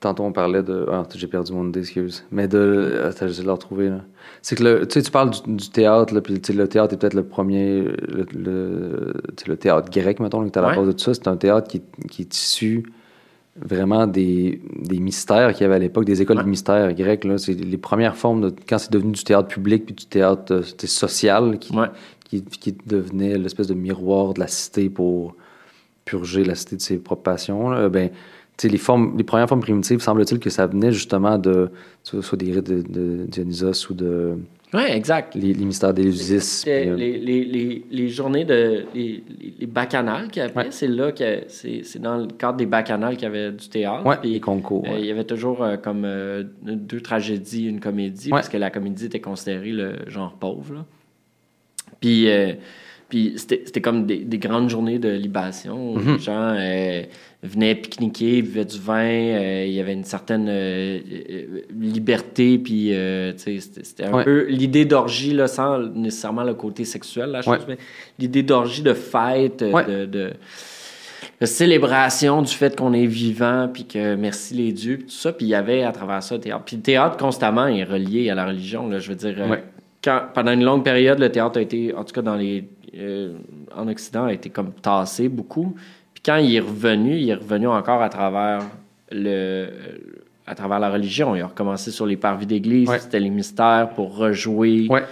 tantôt 0.00 0.24
on 0.24 0.32
parlait 0.32 0.64
de. 0.64 0.84
Ah, 0.90 1.04
j'ai 1.14 1.28
perdu 1.28 1.52
mon 1.52 1.68
idée, 1.68 1.80
excuse. 1.80 2.24
Mais 2.32 2.48
de. 2.48 3.02
Attends, 3.04 3.28
j'essaie 3.28 3.42
de 3.42 3.46
le 3.46 3.52
retrouver, 3.52 3.88
là. 3.88 4.00
C'est 4.42 4.56
que 4.56 4.64
le, 4.64 4.86
tu 4.88 4.94
sais, 4.94 5.02
tu 5.02 5.12
parles 5.12 5.30
du, 5.30 5.54
du 5.54 5.70
théâtre, 5.70 6.12
là, 6.12 6.20
puis 6.20 6.34
le 6.34 6.68
théâtre 6.68 6.92
est 6.92 6.96
peut-être 6.96 7.14
le 7.14 7.24
premier. 7.24 7.82
Le, 7.82 8.26
le, 8.34 9.14
le 9.46 9.56
théâtre 9.56 9.90
grec, 9.92 10.18
mettons, 10.18 10.44
que 10.44 10.50
tu 10.50 10.58
à 10.58 10.62
la 10.62 10.74
base 10.74 10.88
de 10.88 10.92
tout 10.92 10.98
ça. 10.98 11.14
C'est 11.14 11.28
un 11.28 11.36
théâtre 11.36 11.68
qui, 11.68 11.82
qui 12.10 12.22
est 12.22 12.36
issu 12.36 12.84
vraiment 13.64 14.06
des, 14.06 14.60
des 14.82 14.98
mystères 14.98 15.52
qu'il 15.52 15.62
y 15.62 15.64
avait 15.64 15.76
à 15.76 15.78
l'époque, 15.78 16.04
des 16.04 16.22
écoles 16.22 16.38
Ouais. 16.38 16.44
de 16.44 16.48
mystères 16.48 16.92
grecs. 16.94 17.24
Là, 17.24 17.38
c'est 17.38 17.54
les 17.54 17.78
premières 17.78 18.16
formes 18.16 18.40
de 18.50 18.54
quand 18.68 18.78
c'est 18.78 18.92
devenu 18.92 19.12
du 19.12 19.24
théâtre 19.24 19.48
public 19.48 19.86
puis 19.86 19.94
du 19.94 20.06
théâtre 20.06 20.52
euh, 20.54 20.62
social 20.86 21.58
qui, 21.58 21.74
Ouais. 21.76 21.88
qui, 22.24 22.42
qui 22.42 22.76
devenait 22.86 23.36
l'espèce 23.38 23.66
de 23.66 23.74
miroir 23.74 24.34
de 24.34 24.40
la 24.40 24.46
cité 24.46 24.88
pour 24.90 25.34
purger 26.04 26.44
la 26.44 26.54
cité 26.54 26.76
de 26.76 26.80
ses 26.80 26.98
propres 26.98 27.22
passions. 27.22 27.68
là. 27.70 27.88
Ben, 27.88 28.10
les, 28.62 28.78
formes, 28.78 29.14
les 29.16 29.24
premières 29.24 29.48
formes 29.48 29.60
primitives, 29.60 30.00
semble-t-il 30.00 30.40
que 30.40 30.50
ça 30.50 30.66
venait 30.66 30.90
justement 30.92 31.38
de 31.38 31.70
soit, 32.02 32.22
soit 32.22 32.38
des 32.38 32.52
rites 32.52 32.68
de, 32.68 32.82
de 32.82 33.24
Dionysos 33.26 33.88
ou 33.90 33.94
de 33.94 34.36
Oui, 34.74 34.82
exact. 34.90 35.34
les, 35.34 35.54
les 35.54 35.64
mystères 35.64 35.94
puis, 35.94 36.04
euh, 36.68 36.94
les, 36.94 37.18
les, 37.18 37.44
les, 37.44 37.84
les 37.90 38.08
journées 38.08 38.44
de. 38.44 38.84
les, 38.94 39.22
les, 39.40 39.54
les 39.60 39.66
bacchanales 39.66 40.28
qu'il 40.28 40.42
y 40.42 40.44
avait, 40.44 40.54
Ouais. 40.54 40.66
c'est 40.70 40.88
là 40.88 41.10
que. 41.12 41.44
C'est 41.48 41.82
c'est 41.84 41.98
dans 42.00 42.18
le 42.18 42.26
cadre 42.26 42.58
des 42.58 42.66
bacchanales 42.66 43.14
qu'il 43.16 43.24
y 43.24 43.26
avait 43.30 43.52
du 43.52 43.68
théâtre. 43.68 44.18
Puis, 44.20 44.32
les 44.32 44.40
concours. 44.40 44.84
euh, 44.86 44.98
il 44.98 45.06
y 45.06 45.10
avait 45.10 45.24
toujours 45.24 45.62
euh, 45.62 45.76
comme 45.78 46.04
euh, 46.04 46.44
deux 46.62 47.00
tragédies, 47.00 47.66
une 47.66 47.80
comédie, 47.80 48.26
Ouais. 48.28 48.38
parce 48.38 48.50
que 48.50 48.58
la 48.58 48.68
comédie 48.70 49.06
était 49.06 49.20
considérée 49.20 49.72
le 49.72 49.94
genre 50.06 50.34
pauvre. 50.34 50.74
Là. 50.74 50.84
Puis, 52.00 52.28
puis 53.08 53.32
c'était 53.36 53.62
c'était 53.64 53.80
comme 53.80 54.04
des, 54.06 54.18
des 54.18 54.38
grandes 54.38 54.68
journées 54.68 54.98
de 54.98 55.08
libation. 55.08 55.94
où 55.94 55.98
Mhm. 55.98 56.12
Les 56.14 56.18
gens 56.18 56.54
venaient 57.42 57.74
pique-niquer, 57.76 58.42
buvaient 58.42 58.64
du 58.64 58.78
vin. 58.80 58.98
euh, 59.04 59.64
il 59.66 59.72
y 59.72 59.80
avait 59.80 59.92
une 59.92 60.04
certaine 60.04 60.48
euh, 60.48 60.98
euh, 61.30 61.60
liberté. 61.78 62.58
Puis, 62.58 62.92
euh, 62.94 63.32
c'était 63.36 64.04
un 64.04 64.12
Ouais. 64.12 64.24
peu 64.24 64.46
l'idée 64.48 64.84
d'orgie, 64.84 65.32
là, 65.34 65.46
sans 65.46 65.78
nécessairement 65.78 66.42
le 66.42 66.54
côté 66.54 66.84
sexuel, 66.84 67.30
la 67.30 67.42
chose, 67.42 67.58
Ouais. 67.58 67.64
mais 67.68 67.78
l'idée 68.18 68.42
d'orgie, 68.42 68.82
de 68.82 68.92
fête, 68.94 69.64
Ouais. 69.72 69.84
de- 69.84 70.06
de 70.06 70.30
de 71.40 71.46
célébration 71.46 72.42
du 72.42 72.52
fait 72.52 72.74
qu'on 72.76 72.92
est 72.92 73.06
vivant, 73.06 73.68
puis 73.72 73.84
que 73.84 74.16
merci 74.16 74.54
les 74.54 74.72
dieux, 74.72 74.96
puis 74.96 75.06
tout 75.06 75.12
ça. 75.12 75.32
Puis 75.32 75.46
il 75.46 75.50
y 75.50 75.54
avait 75.54 75.84
à 75.84 75.92
travers 75.92 76.20
ça 76.20 76.34
le 76.34 76.40
théâtre. 76.40 76.64
Puis 76.64 76.74
le 76.76 76.82
théâtre, 76.82 77.16
constamment, 77.16 77.66
est 77.68 77.84
relié 77.84 78.28
à 78.30 78.34
la 78.34 78.46
religion. 78.46 78.88
Là, 78.88 78.98
je 78.98 79.08
veux 79.10 79.14
dire, 79.14 79.36
quand, 80.02 80.22
pendant 80.34 80.50
une 80.52 80.64
longue 80.64 80.82
période, 80.82 81.20
le 81.20 81.30
théâtre 81.30 81.58
a 81.58 81.62
été, 81.62 81.94
en 81.94 82.02
tout 82.02 82.12
cas 82.12 82.22
dans 82.22 82.34
les, 82.34 82.64
en 83.76 83.86
Occident, 83.88 84.24
a 84.24 84.32
été 84.32 84.50
comme 84.50 84.72
tassé 84.82 85.28
beaucoup. 85.28 85.76
Puis 86.18 86.22
quand 86.32 86.38
il 86.38 86.52
est 86.56 86.58
revenu, 86.60 87.16
il 87.16 87.30
est 87.30 87.34
revenu 87.34 87.68
encore 87.68 88.02
à 88.02 88.08
travers 88.08 88.62
le 89.12 89.68
à 90.48 90.54
travers 90.56 90.80
la 90.80 90.90
religion. 90.90 91.36
Il 91.36 91.42
a 91.42 91.46
recommencé 91.46 91.90
sur 91.92 92.06
les 92.06 92.16
parvis 92.16 92.46
d'église, 92.46 92.88
Ouais. 92.88 92.98
c'était 92.98 93.20
les 93.20 93.28
mystères 93.30 93.90
pour 93.94 94.16
rejouer. 94.16 94.86
Ouais. 94.90 95.02
Tu 95.02 95.06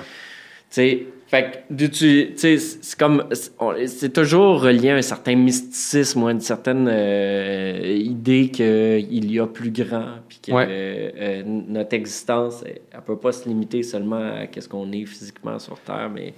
sais, 0.70 1.06
fait 1.28 1.64
que 1.68 1.74
d'utu- 1.74 2.30
tu 2.32 2.38
sais, 2.38 2.58
c'est 2.58 2.98
comme 2.98 3.24
c'est- 3.32 4.12
toujours 4.12 4.62
relié 4.62 4.90
à 4.90 4.96
un 4.96 5.02
certain 5.02 5.36
mysticisme 5.36 6.22
ou 6.22 6.26
à 6.26 6.32
une 6.32 6.40
certaine 6.40 6.88
euh, 6.90 7.80
idée 7.98 8.48
qu'il 8.50 9.30
y 9.30 9.38
a 9.38 9.46
plus 9.46 9.70
grand 9.70 10.14
puis 10.28 10.40
que 10.42 10.52
Ouais. 10.52 10.66
euh, 10.68 11.10
euh, 11.20 11.42
notre 11.44 11.94
existence 11.94 12.64
elle, 12.66 12.80
elle 12.92 13.00
peut 13.02 13.18
pas 13.18 13.30
se 13.32 13.46
limiter 13.48 13.82
seulement 13.84 14.38
à 14.40 14.46
qu'est-ce 14.48 14.68
qu'on 14.68 14.90
est 14.90 15.04
physiquement 15.04 15.58
sur 15.60 15.78
terre 15.80 16.10
mais 16.12 16.32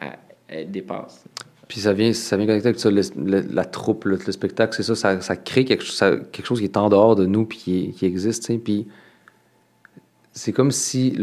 elle, 0.00 0.18
elle 0.48 0.70
dépasse. 0.70 1.24
Puis 1.68 1.80
ça 1.80 1.92
vient, 1.92 2.12
ça 2.12 2.36
vient 2.36 2.46
connecter 2.46 2.68
avec 2.68 2.78
ça, 2.80 2.90
le- 2.90 3.00
le- 3.16 3.40
la 3.52 3.64
troupe, 3.64 4.04
le, 4.04 4.18
le 4.24 4.32
spectacle, 4.32 4.74
c'est 4.76 4.82
ça, 4.82 4.94
ça, 4.94 5.20
ça 5.20 5.36
crée 5.36 5.64
quelque, 5.64 5.82
chose- 5.84 5.96
ça- 5.96 6.16
quelque 6.16 6.46
chose 6.46 6.58
qui 6.58 6.64
est 6.66 6.76
en 6.76 6.88
dehors 6.90 7.16
de 7.16 7.24
nous 7.26 7.46
puis 7.46 7.92
qui, 7.96 8.06
existe, 8.06 8.42
tu 8.42 8.52
sais. 8.52 8.58
Puis 8.58 8.86
c'est 10.32 10.52
comme 10.52 10.70
si, 10.70 11.16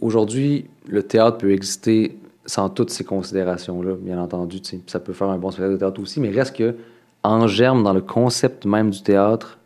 aujourd'hui, 0.00 0.66
le 0.86 1.02
théâtre 1.02 1.38
peut 1.38 1.50
exister 1.52 2.16
sans 2.46 2.68
toutes 2.68 2.90
ces 2.90 3.04
considérations-là, 3.04 3.94
bien 3.98 4.18
entendu, 4.20 4.60
tu 4.60 4.70
sais. 4.70 4.76
Puis 4.76 4.90
ça 4.90 5.00
peut 5.00 5.12
faire 5.12 5.28
un 5.28 5.38
bon 5.38 5.50
spectacle 5.50 5.72
de 5.74 5.78
théâtre 5.78 6.00
aussi, 6.00 6.20
mais 6.20 6.30
reste 6.30 6.54
que, 6.56 6.74
en 7.22 7.46
germe, 7.46 7.82
dans 7.82 7.94
le 7.94 8.02
concept 8.02 8.66
même 8.66 8.90
du 8.90 9.02
théâtre, 9.02 9.58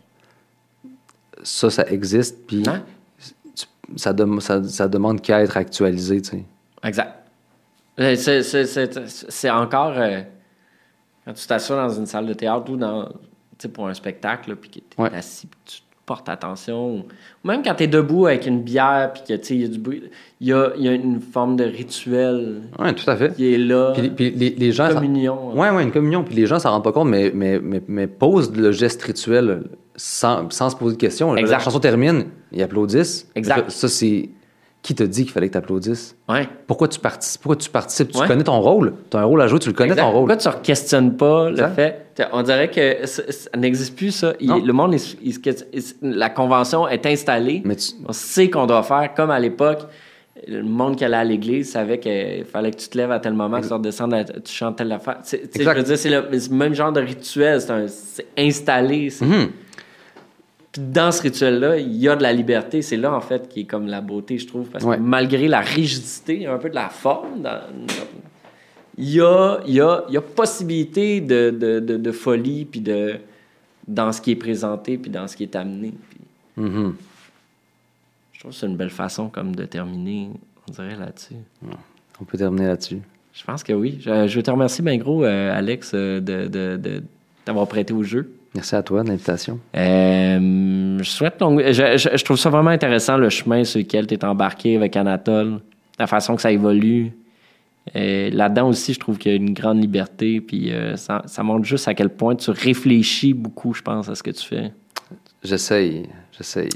ça, 1.43 1.71
ça 1.71 1.85
existe, 1.89 2.47
puis 2.47 2.63
Hein? 2.69 2.83
ça, 3.97 4.13
dem- 4.13 4.41
ça, 4.41 4.61
demande 4.89 5.21
qu'à 5.21 5.43
être 5.43 5.57
actualisé, 5.57 6.23
tu 6.23 6.31
sais. 6.31 6.45
Exact. 6.85 7.15
Euh, 8.01 8.15
C'est- 8.17 9.51
encore 9.51 9.95
euh, 9.97 10.21
quand 11.25 11.33
tu 11.33 11.47
t'assois 11.47 11.77
dans 11.77 11.89
une 11.91 12.07
salle 12.07 12.27
de 12.27 12.35
théâtre 12.35 12.71
ou 12.73 12.77
dans 12.77 13.09
pour 13.75 13.89
un 13.89 13.95
spectacle 13.95 14.55
puis 14.57 14.71
que 14.71 14.75
tu 14.75 14.81
es 14.99 15.03
Ouais. 15.03 15.11
assis 15.17 15.47
puis 15.49 15.59
tu 15.67 15.83
portes 16.07 16.29
attention 16.29 16.99
ou 16.99 17.05
même 17.45 17.61
quand 17.63 17.75
tu 17.75 17.83
es 17.83 17.87
debout 17.89 18.27
avec 18.27 18.47
une 18.47 18.63
bière 18.63 19.13
puis 19.13 19.23
que 19.37 19.53
il 19.53 19.61
y 19.61 19.65
a 19.65 19.69
du 19.69 19.79
bruit 19.79 20.05
il 20.41 20.47
y 20.47 20.53
a, 20.53 20.71
y 20.77 20.87
a 20.89 20.93
une 20.93 21.21
forme 21.21 21.57
de 21.57 21.65
rituel 21.65 22.63
Ouais, 22.79 22.93
tout 22.95 23.11
à 23.11 23.17
fait. 23.17 23.35
qui 23.35 23.53
est 23.53 23.59
là 23.59 23.93
Puis, 23.97 24.11
puis 24.11 24.31
les, 24.31 24.51
les 24.51 24.71
gens... 24.73 24.87
ça- 24.89 24.95
communion 24.95 25.53
Ouais, 25.59 25.71
ouais, 25.71 25.83
une 25.83 25.91
communion. 25.91 26.23
Puis 26.23 26.37
les 26.37 26.47
gens 26.47 26.61
s'en 26.61 26.71
rendent 26.71 26.85
pas 26.85 26.93
compte, 26.93 27.09
mais, 27.09 27.33
mais, 27.35 27.59
mais, 27.59 27.83
mais 27.89 28.07
posent 28.07 28.57
le 28.57 28.71
geste 28.71 29.03
rituel 29.03 29.65
sans, 29.97 30.49
sans 30.51 30.71
se 30.71 30.77
poser 30.77 30.95
de 30.95 31.01
questions. 31.01 31.37
Exact. 31.37 31.57
La 31.59 31.59
chanson 31.65 31.81
termine, 31.81 32.27
ils 32.53 32.63
applaudissent. 32.63 33.29
Exact. 33.35 33.69
Ça, 33.71 33.77
ça, 33.81 33.89
c'est. 33.89 34.29
Qui 34.89 34.95
t'a 34.95 35.07
dit 35.07 35.25
qu'il 35.25 35.33
fallait 35.33 35.49
que 35.49 35.53
tu 35.53 35.59
applaudisses? 35.59 36.17
ouais 36.31 36.49
Pourquoi 36.67 36.89
tu 36.89 36.99
participes? 36.99 37.43
Pourquoi 37.43 37.57
tu 37.57 37.69
participes? 37.69 38.11
Tu 38.11 38.19
Ouais. 38.19 38.27
connais 38.27 38.43
ton 38.45 38.59
rôle. 38.59 38.95
Tu 39.11 39.19
as 39.19 39.21
un 39.21 39.25
rôle 39.25 39.43
à 39.43 39.47
jouer, 39.47 39.59
tu 39.59 39.69
le 39.69 39.75
connais 39.75 39.91
Exact. 39.91 40.01
ton 40.03 40.13
rôle. 40.13 40.29
Pourquoi 40.31 40.37
tu 40.53 40.59
ne 40.59 40.63
questionnes 40.65 41.15
pas 41.15 41.51
le 41.51 41.57
fait? 41.77 42.07
On 42.33 42.43
dirait 42.43 42.71
que 42.71 43.07
ça, 43.07 43.23
ça 43.31 43.51
n'existe 43.55 43.95
plus, 43.95 44.13
ça. 44.13 44.33
Il- 44.41 44.49
le 44.65 44.73
monde, 44.73 44.95
il- 45.23 45.35
il 45.43 45.83
la 46.01 46.31
convention 46.31 46.89
est 46.89 47.05
installée. 47.05 47.61
Mais 47.67 47.77
tu- 47.77 47.93
On 48.09 48.13
sait 48.15 48.49
qu'on 48.49 48.65
doit 48.65 48.83
faire 48.83 49.13
comme 49.15 49.31
à 49.31 49.39
l'époque. 49.39 49.81
Le 50.47 50.63
monde 50.63 50.97
qui 50.97 51.05
allait 51.05 51.17
à 51.19 51.25
l'église 51.25 51.71
savait 51.73 51.99
qu'il 51.99 52.47
fallait 52.51 52.71
que 52.71 52.77
tu 52.77 52.89
te 52.89 52.97
lèves 52.97 53.11
à 53.11 53.19
tel 53.21 53.35
moment, 53.35 53.61
que 53.61 53.67
tu 53.67 53.73
redescendes, 53.75 54.15
tu 54.43 54.53
chantes 54.55 54.77
telle 54.77 54.91
affaire. 54.93 55.19
Je 55.31 55.37
veux 55.63 55.83
dire, 55.83 55.99
c'est 55.99 56.09
le, 56.09 56.25
c'est 56.39 56.49
le 56.51 56.57
même 56.57 56.73
genre 56.75 56.93
de 56.93 57.01
rituel. 57.03 57.61
C'est 57.61 58.27
installé. 58.39 59.11
c'est- 59.11 59.27
Mhm. 59.27 59.49
Puis 60.73 60.83
dans 60.83 61.11
ce 61.13 61.23
rituel-là, 61.23 61.79
il 61.79 61.97
y 61.97 62.09
a 62.09 62.17
de 62.17 62.23
la 62.23 62.33
liberté. 62.33 62.83
C'est 62.83 62.97
là, 62.97 63.15
en 63.15 63.21
fait, 63.21 63.49
qui 63.49 63.61
est 63.61 63.65
comme 63.65 63.87
la 63.87 64.01
beauté, 64.01 64.39
je 64.39 64.47
trouve. 64.47 64.69
Parce 64.69 64.85
Ouais. 64.85 64.97
que 64.97 65.03
malgré 65.03 65.49
la 65.49 65.61
rigidité, 65.61 66.35
il 66.37 66.43
y 66.43 66.47
a 66.47 66.53
un 66.53 66.59
peu 66.59 66.69
de 66.71 66.75
la 66.75 66.89
forme. 66.89 67.41
dans- 67.43 67.61
il, 68.99 69.11
y 69.11 69.21
a, 69.21 69.61
il, 69.67 69.75
y 69.75 69.81
a, 69.81 70.05
il 70.09 70.15
y 70.15 70.17
a 70.17 70.21
possibilité 70.21 71.21
de, 71.21 71.51
de, 71.51 71.79
de, 71.81 71.97
de 71.97 72.13
folie 72.13 72.65
puis 72.65 72.81
de, 72.81 73.15
dans 73.87 74.11
ce 74.13 74.21
qui 74.21 74.33
est 74.33 74.37
présenté 74.37 74.99
puis 74.99 75.11
dans 75.11 75.27
ce 75.29 75.37
qui 75.37 75.45
est 75.45 75.55
amené. 75.57 75.93
Puis 76.11 76.19
Mhm. 76.65 76.95
je 78.33 78.41
trouve 78.41 78.51
que 78.53 78.57
c'est 78.59 78.67
une 78.67 78.77
belle 78.77 78.91
façon 78.91 79.29
comme 79.29 79.55
de 79.55 79.65
terminer, 79.65 80.31
on 80.69 80.73
dirait, 80.73 80.97
là-dessus. 80.97 81.35
On 82.21 82.25
peut 82.25 82.37
terminer 82.37 82.67
là-dessus. 82.67 82.99
Je 83.33 83.45
pense 83.45 83.63
que 83.63 83.73
oui. 83.73 83.99
Je, 84.01 84.27
je 84.27 84.41
te 84.41 84.51
remercie 84.51 84.83
bien 84.83 84.97
gros, 84.99 85.25
euh, 85.25 85.57
Alex, 85.57 85.93
euh, 85.95 86.19
de, 86.21 87.01
d'avoir 87.47 87.69
prêté 87.69 87.95
au 87.95 88.03
jeu. 88.03 88.33
Merci 88.55 88.75
à 88.77 88.83
toi 88.83 89.03
de 89.03 89.09
l'invitation. 89.09 89.61
Euh, 89.77 90.99
je 90.99 91.09
souhaite 91.11 91.35
je, 91.41 91.97
je- 91.97 92.17
je 92.17 92.25
trouve 92.25 92.39
ça 92.39 92.51
vraiment 92.51 92.71
intéressant 92.71 93.17
le 93.17 93.29
chemin 93.29 93.63
sur 93.65 93.79
lequel 93.79 94.07
tu 94.07 94.15
es 94.15 94.25
embarqué 94.25 94.77
avec 94.77 94.97
Anatole, 94.97 95.61
la 95.99 96.07
façon 96.07 96.35
que 96.37 96.43
ça 96.43 96.51
évolue. 96.51 97.13
Euh, 97.97 98.31
là-dedans 98.31 98.69
aussi, 98.69 98.95
je 98.95 98.99
trouve 99.01 99.17
qu'il 99.19 99.33
y 99.33 99.35
a 99.35 99.37
une 99.39 99.55
grande 99.55 99.81
liberté, 99.81 100.41
puis 100.41 100.73
euh, 100.73 100.97
ça, 100.97 101.23
ça 101.27 101.43
montre 101.43 101.65
juste 101.65 101.89
à 101.89 101.95
quel 101.95 102.09
point 102.11 102.37
tu 102.37 102.51
réfléchis 102.51 103.33
beaucoup, 103.35 103.73
je 103.75 103.83
pense, 103.83 104.09
à 104.09 104.15
ce 104.15 104.23
que 104.23 104.31
tu 104.31 104.45
fais. 104.47 104.73
J'essaye. 105.43 106.09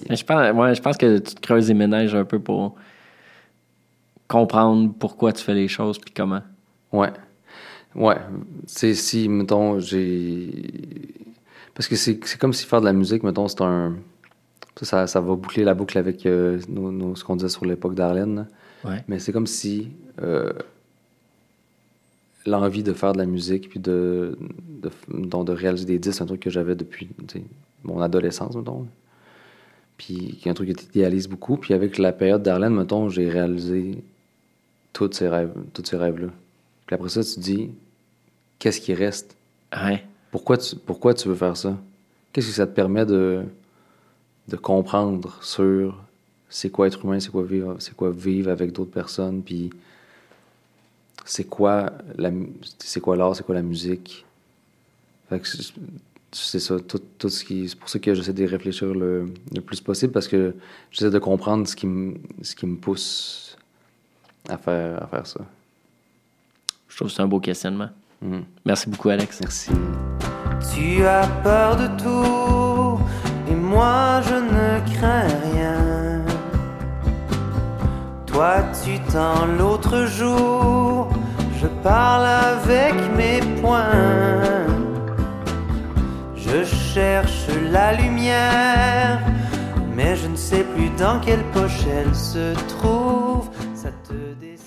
Je 0.08 0.22
pense, 0.24 0.52
ouais, 0.56 0.74
je 0.74 0.80
pense 0.80 0.96
que 0.96 1.18
tu 1.18 1.34
te 1.34 1.40
creuses 1.40 1.68
les 1.68 1.74
ménages 1.74 2.14
un 2.14 2.24
peu 2.24 2.38
pour 2.38 2.76
comprendre 4.28 4.92
pourquoi 4.98 5.32
tu 5.32 5.42
fais 5.42 5.54
les 5.54 5.68
choses, 5.68 5.98
puis 5.98 6.12
comment. 6.14 6.40
Ouais. 6.92 7.10
Ouais. 7.94 8.16
C'est 8.66 8.94
si, 8.94 9.28
mettons, 9.28 9.78
j'ai. 9.80 10.50
Parce 11.74 11.88
que 11.88 11.96
c'est 11.96 12.18
comme 12.38 12.52
si 12.52 12.66
faire 12.66 12.80
de 12.80 12.86
la 12.86 12.92
musique, 12.92 13.22
mettons, 13.22 13.48
c'est 13.48 13.62
un. 13.62 13.96
Ça, 14.76 14.86
ça, 14.86 15.06
ça 15.06 15.20
va 15.20 15.34
boucler 15.34 15.64
la 15.64 15.74
boucle 15.74 15.98
avec 15.98 16.24
euh, 16.26 16.58
nos- 16.68 16.90
nos- 16.90 17.14
ce 17.14 17.24
qu'on 17.24 17.36
disait 17.36 17.48
sur 17.50 17.64
l'époque 17.64 17.94
d'Arlène. 17.94 18.36
là. 18.36 18.46
Ouais. 18.90 19.04
Mais 19.06 19.18
c'est 19.18 19.32
comme 19.32 19.46
si 19.46 19.90
euh, 20.22 20.52
l'envie 22.46 22.82
de 22.82 22.92
faire 22.92 23.12
de 23.12 23.18
la 23.18 23.26
musique 23.26 23.68
puis 23.68 23.80
de, 23.80 24.36
de, 24.78 25.52
réaliser 25.52 25.84
des 25.84 25.98
disques, 25.98 26.16
c'est 26.18 26.22
un 26.22 26.26
truc 26.26 26.40
que 26.40 26.50
j'avais 26.50 26.74
depuis 26.74 27.08
mon 27.84 28.00
adolescence, 28.00 28.56
mettons. 28.56 28.86
Puis 29.98 30.38
qui 30.40 30.48
est 30.48 30.50
un 30.50 30.54
truc 30.54 30.68
que 30.70 30.80
tu 30.80 30.86
idéalises 30.86 31.28
beaucoup. 31.28 31.56
Puis 31.56 31.74
avec 31.74 31.98
la 31.98 32.12
période 32.12 32.42
d'Arlène, 32.42 32.74
mettons, 32.74 33.08
j'ai 33.08 33.28
réalisé 33.28 34.02
tous 34.92 35.12
ces 35.12 35.28
rêves, 35.28 35.52
tous 35.74 35.84
ces 35.84 35.96
rêves-là. 35.96 36.28
Puis 36.86 36.94
après 36.94 37.08
ça, 37.08 37.22
tu 37.22 37.34
te 37.34 37.40
dis, 37.40 37.70
qu'est-ce 38.58 38.80
qui 38.80 38.94
reste? 38.94 39.36
Ouais. 39.72 40.04
Pourquoi 40.32 40.58
tu, 40.58 40.74
pourquoi 40.74 41.14
tu 41.14 41.28
veux 41.28 41.36
faire 41.36 41.56
ça? 41.56 41.78
Qu'est-ce 42.32 42.48
que 42.48 42.54
ça 42.54 42.66
te 42.66 42.74
permet 42.74 43.06
de, 43.06 43.44
de 44.48 44.56
comprendre 44.56 45.38
sur 45.42 46.02
c'est 46.48 46.70
quoi 46.70 46.86
être 46.86 47.04
humain, 47.04 47.20
c'est 47.20 47.30
quoi 47.30 47.44
vivre, 47.44 47.76
c'est 47.78 47.94
quoi 47.94 48.10
vivre 48.10 48.50
avec 48.50 48.72
d'autres 48.72 48.90
personnes, 48.90 49.42
puis 49.42 49.70
c'est 51.24 51.44
quoi 51.44 51.92
la, 52.16 52.30
c'est 52.78 53.00
quoi 53.00 53.16
l'art, 53.16 53.36
c'est 53.36 53.44
quoi 53.44 53.54
la 53.54 53.62
musique? 53.62 54.24
C'est 56.32 56.60
ça, 56.60 56.80
tout, 56.80 57.00
tout 57.18 57.28
ce 57.28 57.44
qui, 57.44 57.68
c'est 57.68 57.78
pour 57.78 57.88
ça 57.90 57.98
que 57.98 58.14
j'essaie 58.14 58.32
de 58.32 58.46
réfléchir 58.46 58.94
le, 58.94 59.26
le 59.54 59.60
plus 59.60 59.80
possible 59.80 60.12
parce 60.12 60.28
que 60.28 60.54
j'essaie 60.90 61.10
de 61.10 61.18
comprendre 61.18 61.68
ce 61.68 61.76
qui 61.76 61.86
me, 61.86 62.14
ce 62.40 62.54
qui 62.54 62.66
me 62.66 62.76
pousse 62.76 63.56
à 64.48 64.56
faire, 64.56 65.02
à 65.02 65.06
faire 65.06 65.26
ça. 65.26 65.40
Je 66.88 66.96
trouve 66.96 67.08
que 67.08 67.14
c'est 67.14 67.22
un 67.22 67.28
beau 67.28 67.40
questionnement. 67.40 67.90
Mhm. 68.22 68.44
Merci 68.64 68.88
beaucoup, 68.88 69.08
Alex. 69.08 69.40
Merci. 69.40 69.70
Tu 70.74 71.04
as 71.04 71.26
peur 71.42 71.76
de 71.76 71.88
tout 72.02 73.00
et 73.50 73.54
moi 73.54 74.20
je 74.28 74.34
ne 74.34 74.94
crains 74.94 75.26
rien. 75.52 76.22
Toi 78.26 78.54
tu 78.84 78.98
tends 79.12 79.44
l'autre 79.58 80.06
jour, 80.06 81.08
je 81.60 81.66
parle 81.82 82.26
avec 82.26 82.94
mes 83.16 83.40
poings. 83.60 84.66
Je 86.36 86.64
cherche 86.64 87.46
la 87.70 87.92
lumière, 87.94 89.20
mais 89.96 90.16
je 90.16 90.28
ne 90.28 90.36
sais 90.36 90.64
plus 90.74 90.90
dans 90.98 91.18
quelle 91.20 91.44
poche 91.52 91.84
elle 91.98 92.14
se 92.14 92.54
trouve. 92.68 93.50
Ça 93.74 93.90
te 94.08 94.34
décide. 94.40 94.61